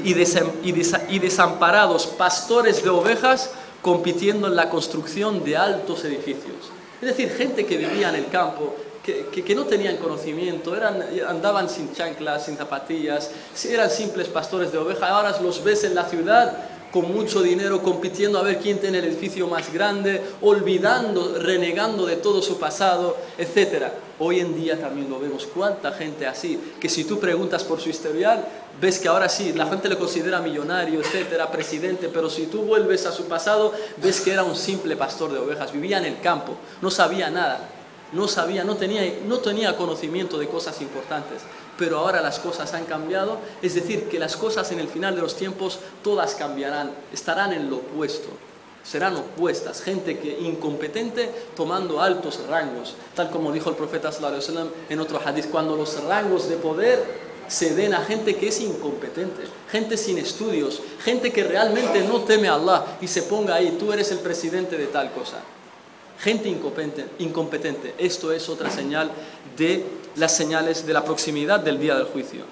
y, 0.04 0.14
y 0.14 1.18
desamparados 1.18 2.06
pastores 2.06 2.84
de 2.84 2.90
ovejas, 2.90 3.50
compitiendo 3.82 4.46
en 4.46 4.56
la 4.56 4.68
construcción 4.68 5.44
de 5.44 5.56
altos 5.56 6.04
edificios. 6.04 6.70
Es 7.00 7.08
decir, 7.08 7.30
gente 7.30 7.64
que 7.64 7.76
vivía 7.76 8.08
en 8.08 8.16
el 8.16 8.28
campo, 8.28 8.74
que, 9.02 9.54
no 9.54 9.64
tenían 9.64 9.96
conocimiento, 9.96 10.76
eran, 10.76 11.02
andaban 11.26 11.70
sin 11.70 11.92
chanclas, 11.94 12.44
sin 12.44 12.56
zapatillas, 12.56 13.30
eran 13.68 13.90
simples 13.90 14.28
pastores 14.28 14.72
de 14.72 14.78
oveja, 14.78 15.08
ahora 15.08 15.38
los 15.40 15.64
ves 15.64 15.84
en 15.84 15.94
la 15.94 16.04
ciudad 16.04 16.56
con 16.92 17.12
mucho 17.12 17.42
dinero 17.42 17.82
compitiendo 17.82 18.38
a 18.38 18.42
ver 18.42 18.58
quién 18.58 18.78
tiene 18.78 18.98
el 18.98 19.04
edificio 19.04 19.46
más 19.46 19.72
grande, 19.72 20.22
olvidando, 20.40 21.38
renegando 21.38 22.06
de 22.06 22.16
todo 22.16 22.42
su 22.42 22.58
pasado, 22.58 23.16
etc. 23.36 23.92
Hoy 24.20 24.40
en 24.40 24.56
día 24.56 24.80
también 24.80 25.08
lo 25.08 25.20
vemos, 25.20 25.46
cuánta 25.46 25.92
gente 25.92 26.26
así, 26.26 26.58
que 26.80 26.88
si 26.88 27.04
tú 27.04 27.20
preguntas 27.20 27.62
por 27.62 27.80
su 27.80 27.88
historial, 27.88 28.44
ves 28.80 28.98
que 28.98 29.06
ahora 29.06 29.28
sí, 29.28 29.52
la 29.52 29.66
gente 29.66 29.88
le 29.88 29.96
considera 29.96 30.40
millonario, 30.40 31.00
etcétera, 31.00 31.50
presidente, 31.52 32.08
pero 32.12 32.28
si 32.28 32.46
tú 32.46 32.62
vuelves 32.62 33.06
a 33.06 33.12
su 33.12 33.26
pasado, 33.26 33.72
ves 34.02 34.20
que 34.20 34.32
era 34.32 34.42
un 34.42 34.56
simple 34.56 34.96
pastor 34.96 35.32
de 35.32 35.38
ovejas, 35.38 35.72
vivía 35.72 35.98
en 35.98 36.04
el 36.04 36.20
campo, 36.20 36.56
no 36.82 36.90
sabía 36.90 37.30
nada, 37.30 37.68
no 38.12 38.26
sabía, 38.26 38.64
no 38.64 38.76
tenía, 38.76 39.02
no 39.26 39.38
tenía 39.38 39.76
conocimiento 39.76 40.36
de 40.38 40.48
cosas 40.48 40.80
importantes, 40.80 41.42
pero 41.78 41.98
ahora 41.98 42.20
las 42.20 42.40
cosas 42.40 42.74
han 42.74 42.86
cambiado, 42.86 43.38
es 43.62 43.74
decir, 43.74 44.08
que 44.08 44.18
las 44.18 44.36
cosas 44.36 44.72
en 44.72 44.80
el 44.80 44.88
final 44.88 45.14
de 45.14 45.22
los 45.22 45.36
tiempos 45.36 45.78
todas 46.02 46.34
cambiarán, 46.34 46.90
estarán 47.12 47.52
en 47.52 47.70
lo 47.70 47.76
opuesto, 47.76 48.30
serán 48.88 49.16
opuestas, 49.16 49.82
gente 49.82 50.18
que 50.18 50.38
incompetente 50.40 51.30
tomando 51.54 52.00
altos 52.00 52.40
rangos, 52.48 52.94
tal 53.14 53.30
como 53.30 53.52
dijo 53.52 53.68
el 53.68 53.76
profeta 53.76 54.08
wasallam 54.08 54.70
en 54.88 55.00
otro 55.00 55.20
hadith, 55.22 55.50
cuando 55.50 55.76
los 55.76 56.02
rangos 56.04 56.48
de 56.48 56.56
poder 56.56 57.04
se 57.48 57.74
den 57.74 57.92
a 57.92 58.04
gente 58.04 58.36
que 58.36 58.48
es 58.48 58.60
incompetente, 58.60 59.42
gente 59.70 59.96
sin 59.98 60.16
estudios, 60.16 60.80
gente 61.02 61.30
que 61.32 61.44
realmente 61.44 62.02
no 62.02 62.22
teme 62.22 62.48
a 62.48 62.54
Allah 62.54 62.98
y 63.00 63.08
se 63.08 63.22
ponga 63.22 63.56
ahí, 63.56 63.76
tú 63.78 63.92
eres 63.92 64.10
el 64.10 64.20
presidente 64.20 64.78
de 64.78 64.86
tal 64.86 65.12
cosa. 65.12 65.38
Gente 66.18 66.48
incompetente, 66.48 67.04
incompetente. 67.20 67.94
Esto 67.96 68.32
es 68.32 68.48
otra 68.48 68.70
señal 68.70 69.10
de 69.56 69.84
las 70.16 70.36
señales 70.36 70.84
de 70.84 70.92
la 70.92 71.04
proximidad 71.04 71.60
del 71.60 71.78
día 71.78 71.94
del 71.94 72.06
juicio. 72.06 72.44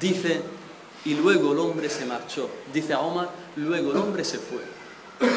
Dice, 0.00 0.40
y 1.04 1.14
luego 1.14 1.52
el 1.52 1.58
hombre 1.58 1.90
se 1.90 2.06
marchó. 2.06 2.48
Dice 2.72 2.94
a 2.94 3.00
Omar, 3.00 3.28
luego 3.56 3.92
el 3.92 3.98
hombre 3.98 4.24
se 4.24 4.38
fue. 4.38 4.71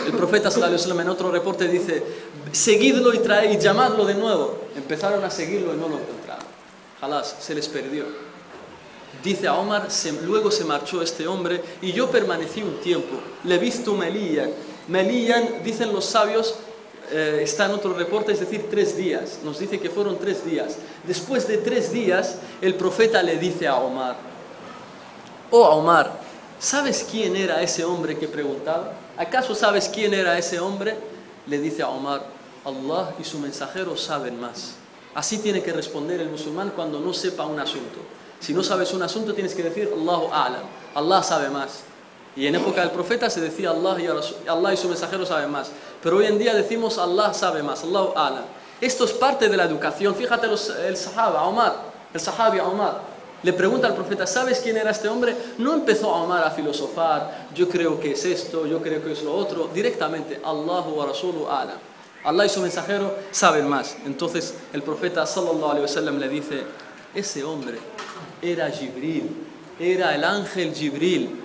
El 0.05 0.13
profeta 0.13 0.49
sallallahu 0.49 0.99
en 0.99 1.09
otro 1.09 1.31
reporte 1.31 1.67
dice, 1.67 2.03
seguidlo 2.51 3.13
y, 3.13 3.19
trae, 3.19 3.53
y 3.53 3.57
llamadlo 3.57 4.05
de 4.05 4.15
nuevo. 4.15 4.57
Empezaron 4.75 5.23
a 5.23 5.29
seguirlo 5.29 5.73
y 5.73 5.77
no 5.77 5.87
lo 5.87 5.99
encontraron. 5.99 6.45
Jalás, 6.99 7.35
se 7.39 7.53
les 7.53 7.67
perdió. 7.67 8.05
Dice 9.23 9.47
a 9.47 9.55
Omar, 9.55 9.87
luego 10.25 10.51
se 10.51 10.65
marchó 10.65 11.01
este 11.01 11.27
hombre 11.27 11.61
y 11.81 11.91
yo 11.91 12.09
permanecí 12.09 12.61
un 12.61 12.79
tiempo. 12.79 13.15
Le 13.43 13.57
visto 13.57 13.93
Melían. 13.93 14.51
Melían, 14.87 15.63
dicen 15.63 15.91
los 15.93 16.05
sabios, 16.05 16.55
eh, 17.11 17.39
está 17.41 17.65
en 17.65 17.71
otro 17.71 17.93
reporte, 17.93 18.31
es 18.31 18.39
decir, 18.39 18.67
tres 18.69 18.97
días. 18.97 19.39
Nos 19.43 19.59
dice 19.59 19.79
que 19.79 19.89
fueron 19.89 20.19
tres 20.19 20.45
días. 20.45 20.77
Después 21.05 21.47
de 21.47 21.57
tres 21.57 21.91
días, 21.91 22.37
el 22.61 22.75
profeta 22.75 23.21
le 23.23 23.37
dice 23.37 23.67
a 23.67 23.77
Omar, 23.77 24.17
oh 25.51 25.77
Omar, 25.77 26.19
¿sabes 26.59 27.05
quién 27.09 27.35
era 27.35 27.61
ese 27.61 27.83
hombre 27.83 28.17
que 28.17 28.27
preguntaba? 28.27 28.93
¿Acaso 29.17 29.55
sabes 29.55 29.89
quién 29.89 30.13
era 30.13 30.37
ese 30.37 30.59
hombre? 30.59 30.95
Le 31.47 31.59
dice 31.59 31.81
a 31.83 31.89
Omar, 31.89 32.25
Allah 32.65 33.13
y 33.19 33.23
su 33.23 33.39
mensajero 33.39 33.95
saben 33.95 34.39
más. 34.39 34.75
Así 35.13 35.37
tiene 35.37 35.63
que 35.63 35.71
responder 35.71 36.19
el 36.19 36.29
musulmán 36.29 36.73
cuando 36.75 36.99
no 36.99 37.13
sepa 37.13 37.45
un 37.45 37.59
asunto. 37.59 37.99
Si 38.39 38.53
no 38.53 38.61
sabes 38.61 38.93
un 38.93 39.01
asunto, 39.01 39.33
tienes 39.33 39.55
que 39.55 39.63
decir 39.63 39.89
Allahu 39.93 40.27
A'lam. 40.33 40.63
Allah 40.93 41.23
sabe 41.23 41.49
más. 41.49 41.79
Y 42.35 42.47
en 42.47 42.55
época 42.55 42.81
del 42.81 42.91
profeta 42.91 43.29
se 43.29 43.39
decía 43.39 43.69
Allah 43.69 43.95
y, 44.01 44.47
Allah 44.49 44.73
y 44.73 44.77
su 44.77 44.89
mensajero 44.89 45.25
saben 45.25 45.49
más. 45.49 45.71
Pero 46.03 46.17
hoy 46.17 46.25
en 46.25 46.37
día 46.37 46.53
decimos 46.53 46.97
Allah 46.97 47.33
sabe 47.33 47.63
más, 47.63 47.83
Allahu 47.83 48.11
A'lam. 48.17 48.43
Esto 48.81 49.05
es 49.05 49.13
parte 49.13 49.47
de 49.47 49.55
la 49.55 49.63
educación. 49.63 50.13
Fíjate 50.15 50.47
el 50.47 50.97
sahaba, 50.97 51.43
Omar, 51.47 51.75
el 52.13 52.19
sahabi 52.19 52.59
Omar. 52.59 53.14
Le 53.45 53.53
pregunta 53.53 53.85
al 53.85 53.93
profeta, 53.93 54.25
¿sabes 54.25 54.59
quién 54.59 54.75
era 54.75 54.89
este 54.89 55.07
hombre? 55.07 55.37
No 55.59 55.75
empezó 55.75 56.09
a 56.09 56.23
Omar 56.23 56.43
a 56.43 56.49
filosofar, 56.49 57.49
yo 57.53 57.69
creo 57.69 57.99
que 57.99 58.13
es 58.13 58.25
esto, 58.25 58.65
yo 58.65 58.81
creo 58.81 59.03
que 59.03 59.11
es 59.11 59.21
lo 59.21 59.35
otro. 59.35 59.69
Directamente, 59.71 60.41
Allahu 60.43 60.97
wa 60.97 61.05
Rasulu 61.05 61.47
A'lam. 61.47 61.77
Allah 62.23 62.45
y 62.47 62.49
su 62.49 62.59
mensajero 62.59 63.15
saben 63.29 63.69
más. 63.69 63.97
Entonces 64.03 64.55
el 64.73 64.81
profeta 64.81 65.27
sallallahu 65.27 65.83
wasallam 65.83 66.17
le 66.17 66.27
dice, 66.27 66.63
ese 67.13 67.43
hombre 67.43 67.77
era 68.41 68.67
Jibril, 68.71 69.29
era 69.79 70.15
el 70.15 70.23
ángel 70.23 70.73
Jibril 70.73 71.39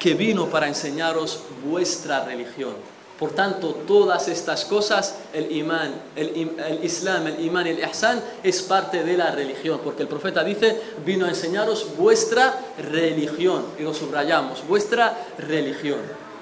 que 0.00 0.14
vino 0.14 0.46
para 0.46 0.66
enseñaros 0.66 1.44
vuestra 1.64 2.24
religión. 2.24 2.74
Por 3.18 3.32
tanto, 3.32 3.74
todas 3.86 4.28
estas 4.28 4.64
cosas, 4.64 5.16
el 5.32 5.50
imán, 5.50 5.92
el, 6.14 6.80
islam, 6.84 7.26
el 7.26 7.44
imán 7.44 7.66
el 7.66 7.80
ihsan, 7.80 8.22
es 8.44 8.62
parte 8.62 9.02
de 9.02 9.16
la 9.16 9.32
religión. 9.32 9.80
Porque 9.82 10.02
el 10.02 10.08
profeta 10.08 10.44
dice, 10.44 10.80
vino 11.04 11.26
a 11.26 11.30
enseñaros 11.30 11.96
vuestra 11.96 12.54
religión. 12.78 13.64
Y 13.78 13.82
lo 13.82 13.92
subrayamos, 13.92 14.66
vuestra 14.68 15.16
religión. 15.36 15.98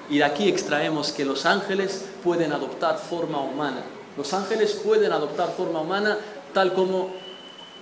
Y 0.09 0.19
de 0.19 0.23
aquí 0.23 0.47
extraemos 0.47 1.11
que 1.11 1.25
los 1.25 1.45
ángeles 1.45 2.05
pueden 2.23 2.53
adoptar 2.53 2.99
forma 2.99 3.41
humana. 3.41 3.81
Los 4.15 4.33
ángeles 4.33 4.73
pueden 4.73 5.11
adoptar 5.11 5.53
forma 5.57 5.81
humana 5.81 6.17
tal 6.53 6.73
como, 6.73 7.09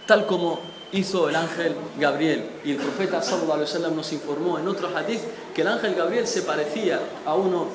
tal 0.08 0.26
como 0.26 0.60
hizo 0.92 1.30
el 1.30 1.36
ángel 1.36 1.76
Gabriel. 2.00 2.50
Y 2.64 2.72
el 2.72 2.78
profeta 2.78 3.22
sallallahu 3.22 3.54
alaihi 3.54 3.70
wasallam 3.72 3.96
nos 3.96 4.12
informó 4.14 4.58
en 4.58 4.68
otro 4.68 4.90
hadith 4.96 5.22
que 5.54 5.62
el 5.62 5.68
ángel 5.68 5.96
Gabriel 5.96 6.28
se 6.28 6.42
parecía 6.42 7.00
a 7.26 7.36
uno, 7.36 7.68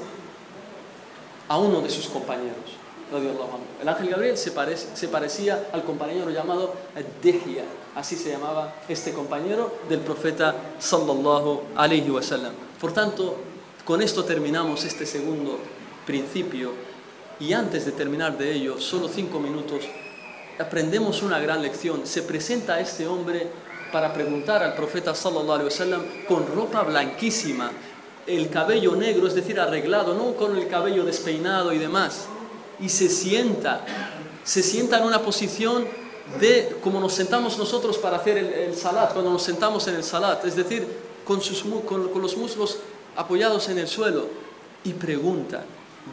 a 1.51 1.59
uno 1.59 1.81
de 1.81 1.91
sus 1.91 2.07
compañeros. 2.07 2.79
El 3.83 3.89
ángel 3.89 4.09
Gabriel 4.09 4.39
se, 4.39 4.53
parecía 4.53 5.67
al 5.73 5.83
compañero 5.83 6.31
llamado 6.31 6.75
Dehya, 7.21 7.65
así 7.97 8.15
se 8.15 8.31
llamaba 8.31 8.77
este 8.89 9.13
compañero 9.13 9.75
del 9.89 9.99
profeta 9.99 10.55
sallallahu 10.79 11.63
alaihi 11.75 12.09
wasallam. 12.09 12.53
Por 12.81 12.93
tanto, 12.93 13.37
con 13.85 14.01
esto 14.01 14.25
terminamos 14.25 14.85
este 14.85 15.07
segundo 15.07 15.59
principio 16.07 16.71
y 17.41 17.53
antes 17.53 17.85
de 17.85 17.93
terminar 17.93 18.39
de 18.39 18.53
ello, 18.53 18.81
solo 18.81 19.09
cinco 19.09 19.41
minutos, 19.41 19.83
aprendemos 20.61 21.21
una 21.23 21.41
gran 21.41 21.63
lección. 21.63 22.07
Se 22.07 22.23
presenta 22.23 22.75
a 22.75 22.81
este 22.81 23.09
hombre 23.09 23.49
para 23.91 24.13
preguntar 24.13 24.63
al 24.63 24.75
profeta 24.75 25.17
sallallahu 25.17 25.53
alaihi 25.53 25.65
wasallam 25.65 26.03
con 26.29 26.47
ropa 26.47 26.85
blanquísima, 26.85 27.73
el 28.27 28.51
cabello 28.51 28.97
negro, 28.97 29.27
es 29.27 29.35
decir, 29.35 29.59
arreglado, 29.59 30.15
no 30.15 30.35
con 30.35 30.57
el 30.57 30.69
cabello 30.69 31.05
despeinado 31.05 31.73
y 31.73 31.79
demás. 31.79 32.27
Y 32.79 32.89
se 32.89 33.09
sienta, 33.09 33.85
se 34.45 34.63
sienta 34.63 34.99
en 34.99 35.05
una 35.05 35.23
posición 35.23 35.87
de 36.39 36.77
como 36.83 37.01
nos 37.01 37.15
sentamos 37.15 37.59
nosotros 37.59 37.99
para 37.99 38.19
hacer 38.19 38.39
el, 38.39 38.75
salat, 38.77 39.13
cuando 39.13 39.33
nos 39.33 39.43
sentamos 39.43 39.87
en 39.89 39.97
el 39.97 40.05
salat, 40.05 40.45
es 40.45 40.55
decir, 40.55 40.87
con, 41.25 41.41
sus, 41.41 41.65
con, 41.85 42.23
los 42.23 42.37
muslos 42.37 42.79
apoyados 43.17 43.69
en 43.69 43.79
el 43.79 43.89
suelo 43.89 44.29
y 44.85 44.93
pregunta. 44.93 45.65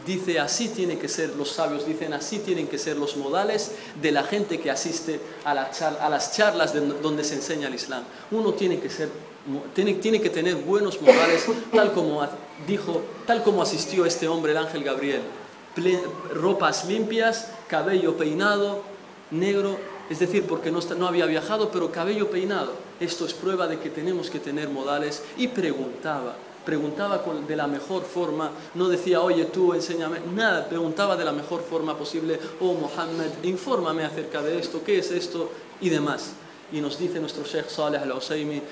Dice, 0.06 0.38
así 0.38 0.68
tienen 0.68 0.98
que 0.98 1.08
ser 1.08 1.34
los 1.36 1.50
sabios, 1.50 1.86
dicen, 1.86 2.12
así 2.12 2.40
tienen 2.40 2.66
que 2.66 2.78
ser 2.78 2.96
los 2.96 3.16
modales 3.16 3.72
de 4.00 4.12
la 4.12 4.22
gente 4.22 4.60
que 4.60 4.70
asiste 4.70 5.18
a, 5.44 5.52
a 5.52 6.08
las 6.10 6.36
charlas 6.36 6.74
de, 6.74 6.80
donde 6.80 7.24
se 7.24 7.34
enseña 7.34 7.68
el 7.68 7.74
Islam. 7.74 8.02
Uno 8.30 8.52
tiene 8.52 8.78
que, 8.80 8.90
ser, 8.90 9.08
tiene, 9.74 9.94
tiene 9.94 10.20
que 10.20 10.30
tener 10.30 10.56
buenos 10.56 11.00
modales, 11.00 11.46
tal 11.72 11.92
como 11.92 12.26
dijo, 12.66 13.02
tal 13.26 13.42
como 13.42 13.62
asistió 13.62 14.04
este 14.04 14.28
hombre, 14.28 14.52
el 14.52 14.58
ángel 14.58 14.84
Gabriel. 14.84 15.22
ropas 16.34 16.86
limpias, 16.86 17.50
cabello 17.68 18.16
peinado, 18.16 18.82
negro, 19.30 19.78
es 20.10 20.18
decir, 20.18 20.44
porque 20.46 20.70
no, 20.70 20.80
no 20.96 21.06
había 21.06 21.26
viajado, 21.26 21.70
pero 21.70 21.92
cabello 21.92 22.30
peinado. 22.30 22.72
Esto 23.00 23.26
es 23.26 23.34
prueba 23.34 23.66
de 23.66 23.78
que 23.78 23.90
tenemos 23.90 24.30
que 24.30 24.40
tener 24.40 24.68
modales. 24.68 25.22
Y 25.36 25.48
preguntaba, 25.48 26.34
preguntaba 26.64 27.22
de 27.46 27.56
la 27.56 27.66
mejor 27.66 28.02
forma, 28.02 28.50
no 28.74 28.88
decía, 28.88 29.20
oye 29.20 29.46
tú, 29.46 29.74
enséñame, 29.74 30.20
nada, 30.34 30.68
preguntaba 30.68 31.16
de 31.16 31.24
la 31.24 31.32
mejor 31.32 31.62
forma 31.62 31.96
posible, 31.96 32.38
oh 32.60 32.74
Mohammed, 32.74 33.44
infórmame 33.44 34.04
acerca 34.04 34.42
de 34.42 34.58
esto, 34.58 34.82
qué 34.84 34.98
es 34.98 35.10
esto 35.10 35.50
y 35.80 35.90
demás. 35.90 36.32
Y 36.72 36.80
nos 36.80 36.98
dice 36.98 37.20
nuestro 37.20 37.44
Sheikh 37.44 37.68
Saleh 37.68 38.00
al-Usaymi. 38.00 38.62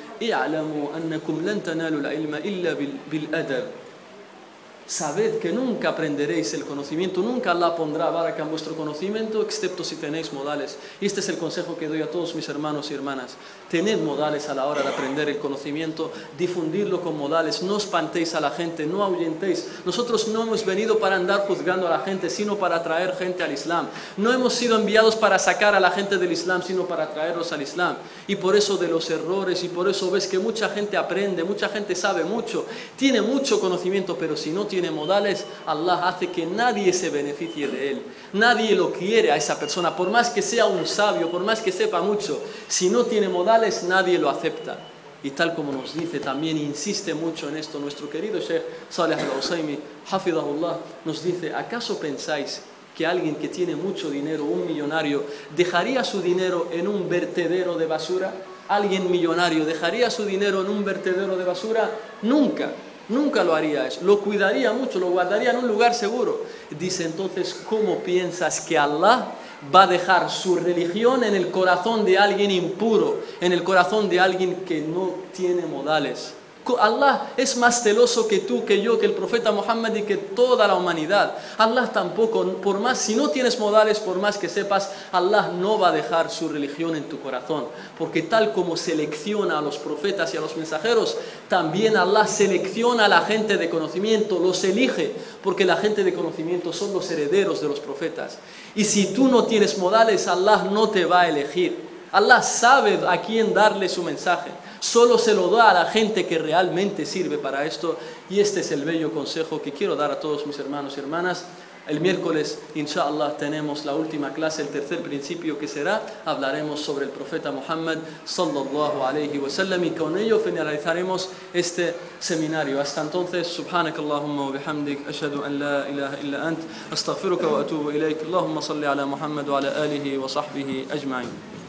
Sabed 4.87 5.41
que 5.41 5.51
nunca 5.53 5.89
aprenderéis 5.89 6.55
el 6.55 6.65
conocimiento, 6.65 7.21
nunca 7.21 7.51
Allah 7.51 7.75
pondrá 7.75 8.09
baraka 8.09 8.45
en 8.45 8.51
vuestro 8.51 8.77
conocimiento, 8.77 9.43
excepto 9.43 9.83
si 9.83 9.97
tenéis 9.97 10.33
modales. 10.33 10.79
Y 11.01 11.07
este 11.07 11.19
es 11.19 11.29
el 11.29 11.39
consejo 11.39 11.77
que 11.77 11.89
doy 11.89 12.03
a 12.03 12.11
todos 12.11 12.37
mis 12.37 12.49
hermanos 12.49 12.89
y 12.93 12.95
hermanas. 12.95 13.37
Tened 13.71 13.99
modales 13.99 14.49
a 14.49 14.55
la 14.55 14.67
hora 14.67 14.83
de 14.83 14.89
aprender 14.89 15.29
el 15.29 15.39
conocimiento, 15.39 16.13
difundirlo 16.39 17.01
con 17.01 17.19
modales, 17.19 17.65
no 17.65 17.79
espantéis 17.79 18.35
a 18.37 18.41
la 18.41 18.51
gente, 18.51 18.87
no 18.87 19.03
ahuyentéis. 19.03 19.67
Nosotros 19.85 20.29
no 20.29 20.43
hemos 20.43 20.65
venido 20.65 21.01
para 21.01 21.17
andar 21.17 21.47
juzgando 21.49 21.89
a 21.89 21.91
la 21.91 21.99
gente, 21.99 22.31
sino 22.31 22.57
para 22.57 22.83
traer 22.85 23.17
gente 23.17 23.43
al 23.43 23.53
Islam. 23.53 23.89
No 24.19 24.33
hemos 24.33 24.53
sido 24.53 24.79
enviados 24.79 25.17
para 25.17 25.39
sacar 25.41 25.75
a 25.75 25.81
la 25.81 25.91
gente 25.91 26.17
del 26.17 26.31
Islam, 26.31 26.63
sino 26.63 26.87
para 26.87 27.13
traerlos 27.13 27.51
al 27.51 27.63
Islam. 27.63 27.97
Y 28.29 28.37
por 28.37 28.55
eso 28.55 28.77
de 28.77 28.87
los 28.87 29.11
errores, 29.11 29.65
y 29.65 29.69
por 29.69 29.89
eso 29.89 30.13
ves 30.13 30.29
que 30.29 30.39
mucha 30.39 30.69
gente 30.69 30.97
aprende, 30.97 31.43
mucha 31.43 31.69
gente 31.69 31.97
sabe 31.97 32.23
mucho, 32.23 32.67
tiene 32.97 33.21
mucho 33.21 33.59
conocimiento, 33.59 34.17
pero 34.17 34.37
si 34.37 34.51
no 34.51 34.67
tiene 34.67 34.93
modales, 34.93 35.45
Allah 35.67 36.07
hace 36.07 36.31
que 36.31 36.47
nadie 36.47 36.93
se 36.93 37.11
beneficie 37.11 37.67
de 37.67 37.91
él. 37.91 38.03
Nadie 38.33 38.77
lo 38.77 38.93
quiere 38.93 39.33
a 39.33 39.37
esa 39.37 39.59
persona, 39.59 39.97
por 39.97 40.11
más 40.11 40.31
que 40.31 40.43
sea 40.43 40.67
un 40.67 40.87
sabio, 40.87 41.31
por 41.31 41.43
más 41.43 41.61
que 41.61 41.73
sepa 41.73 42.01
mucho, 42.01 42.41
si 42.69 42.91
no 42.91 43.05
tiene 43.05 43.29
modales, 43.29 43.56
nadie 43.85 44.19
lo 44.19 44.29
acepta. 44.31 44.79
Y 45.23 45.31
tal 45.31 45.55
como 45.55 45.73
nos 45.73 45.95
dice, 45.95 46.21
también 46.21 46.57
insiste 46.57 47.15
mucho 47.15 47.49
en 47.49 47.57
esto 47.57 47.79
nuestro 47.79 48.09
querido 48.09 48.39
Sheikh 48.39 48.63
Saleh 48.89 49.19
al-Usaymi, 49.19 49.79
Hafidahullah, 50.11 50.79
nos 51.05 51.23
dice, 51.23 51.53
¿acaso 51.55 51.99
pensáis 51.99 52.63
que 52.97 53.07
alguien 53.07 53.37
que 53.37 53.49
tiene 53.49 53.75
mucho 53.75 54.11
dinero, 54.11 54.45
un 54.45 54.67
millonario, 54.67 55.25
dejaría 55.57 56.05
su 56.05 56.21
dinero 56.23 56.69
en 56.71 56.87
un 56.87 57.09
vertedero 57.09 57.77
de 57.77 57.87
basura? 57.87 58.33
¿Alguien 58.69 59.11
millonario 59.11 59.65
dejaría 59.65 60.11
su 60.11 60.25
dinero 60.25 60.61
en 60.63 60.71
un 60.71 60.85
vertedero 60.85 61.37
de 61.37 61.45
basura? 61.45 61.91
Nunca. 62.23 62.71
Nunca 63.09 63.45
lo 63.45 63.55
haría 63.55 63.87
eso. 63.87 64.01
Lo 64.03 64.21
cuidaría 64.21 64.73
mucho, 64.73 64.99
lo 64.99 65.11
guardaría 65.11 65.51
en 65.51 65.59
un 65.59 65.69
lugar 65.69 65.95
seguro. 65.95 66.43
Dice 66.79 67.05
entonces, 67.05 67.55
¿cómo 67.69 67.99
piensas 67.99 68.61
que 68.61 68.77
Allah 68.77 69.33
va 69.75 69.83
a 69.83 69.87
dejar 69.87 70.31
su 70.31 70.57
religión 70.57 71.25
en 71.25 71.35
el 71.35 71.51
corazón 71.51 72.05
de 72.05 72.19
alguien 72.19 72.51
impuro, 72.51 73.21
en 73.41 73.53
el 73.53 73.65
corazón 73.65 74.09
de 74.09 74.21
alguien 74.21 74.65
que 74.65 74.81
no 74.81 75.15
tiene 75.35 75.67
modales. 75.67 76.35
Allah 76.79 77.33
es 77.37 77.57
más 77.57 77.83
celoso 77.83 78.27
que 78.27 78.41
tú, 78.41 78.65
que 78.65 78.83
yo, 78.83 78.99
que 78.99 79.07
el 79.07 79.13
profeta 79.13 79.53
Muhammad 79.53 79.95
y 79.95 80.03
que 80.03 80.17
toda 80.17 80.67
la 80.67 80.75
humanidad. 80.75 81.37
Allah 81.59 81.91
tampoco, 81.93 82.45
por 82.57 82.81
más, 82.81 82.99
si 82.99 83.15
no 83.15 83.29
tienes 83.29 83.59
modales, 83.59 84.01
por 84.01 84.19
más 84.19 84.37
que 84.39 84.49
sepas, 84.49 84.91
Allah 85.13 85.53
no 85.57 85.79
va 85.79 85.89
a 85.89 85.93
dejar 85.93 86.31
su 86.31 86.49
religión 86.49 86.97
en 86.97 87.05
tu 87.05 87.21
corazón. 87.21 87.67
Porque 87.97 88.23
tal 88.23 88.53
como 88.53 88.77
selecciona 88.77 89.59
a 89.59 89.63
los 89.63 89.79
profetas 89.79 90.35
y 90.35 90.37
a 90.37 90.41
los 90.41 90.57
mensajeros, 90.57 91.17
también 91.49 91.97
Allah 91.97 92.27
selecciona 92.27 93.05
a 93.05 93.09
la 93.09 93.21
gente 93.21 93.57
de 93.57 93.71
conocimiento, 93.71 94.39
los 94.41 94.65
elige, 94.65 95.15
porque 95.43 95.65
la 95.65 95.77
gente 95.77 96.03
de 96.03 96.15
conocimiento 96.15 96.73
son 96.73 96.93
los 96.93 97.09
herederos 97.11 97.61
de 97.61 97.69
los 97.69 97.79
profetas. 97.79 98.39
Y 98.75 98.85
si 98.85 99.15
tú 99.15 99.29
no 99.29 99.45
tienes 99.45 99.79
modales, 99.79 100.27
Allah 100.27 100.69
no 100.71 100.91
te 100.91 101.05
va 101.05 101.23
a 101.23 101.29
elegir. 101.29 101.86
Allah 102.17 102.43
sabe 102.43 102.99
a 103.07 103.21
quién 103.21 103.53
darle 103.53 103.91
su 103.91 104.03
mensaje. 104.03 104.49
Solo 104.81 105.19
se 105.19 105.35
lo 105.35 105.51
da 105.51 105.69
a 105.69 105.75
la 105.75 105.85
gente 105.85 106.25
que 106.25 106.39
realmente 106.39 107.05
sirve 107.05 107.37
para 107.37 107.67
esto. 107.67 107.99
Y 108.31 108.41
este 108.41 108.61
es 108.61 108.73
el 108.73 108.87
bello 108.87 109.13
consejo 109.13 109.61
que 109.61 109.71
quiero 109.73 109.97
dar 109.97 110.11
a 110.11 110.19
todos 110.19 110.47
mis 110.47 110.59
hermanos 110.59 110.95
y 110.97 111.01
hermanas. 111.01 111.45
El 111.87 112.01
miércoles, 112.01 112.59
inshallah, 112.75 113.37
tenemos 113.37 113.85
la 113.85 113.95
última 113.95 114.33
clase, 114.33 114.63
el 114.63 114.69
tercer 114.69 115.03
principio 115.03 115.59
que 115.59 115.69
será, 115.69 116.03
hablaremos 116.25 116.81
sobre 116.81 117.05
el 117.05 117.11
profeta 117.11 117.53
Muhammad 117.53 117.99
sallallahu 118.25 119.05
alayhi 119.05 119.39
wa 119.39 119.51
sallam 119.51 119.85
y 119.85 119.91
con 119.91 120.17
ello 120.17 120.41
finalizaremos 120.41 121.29
este 121.53 121.95
seminario. 122.19 122.81
Hasta 122.81 123.03
entonces, 123.03 123.47
subhanakallahumma 123.47 124.47
wa 124.47 124.53
bihamdik, 124.53 125.07
ashhadu 125.07 125.45
an 125.45 125.59
la 125.59 125.89
ilaha 125.89 126.17
illa 126.23 126.49
ant, 126.49 126.59
astaghfiruka 126.91 127.47
wa 127.47 127.61
atubu 127.61 127.93
ilayk. 127.93 128.23
Allahumma 128.25 128.63
salli 128.63 128.87
ala 128.87 129.05
Muhammad 129.05 129.47
wa 129.47 129.59
ala 129.59 129.83
alihi 129.83 130.17
wa 130.17 130.27
sahbihi 130.27 130.89
ajma'in. 130.91 131.66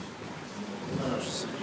Нравишься. 1.00 1.57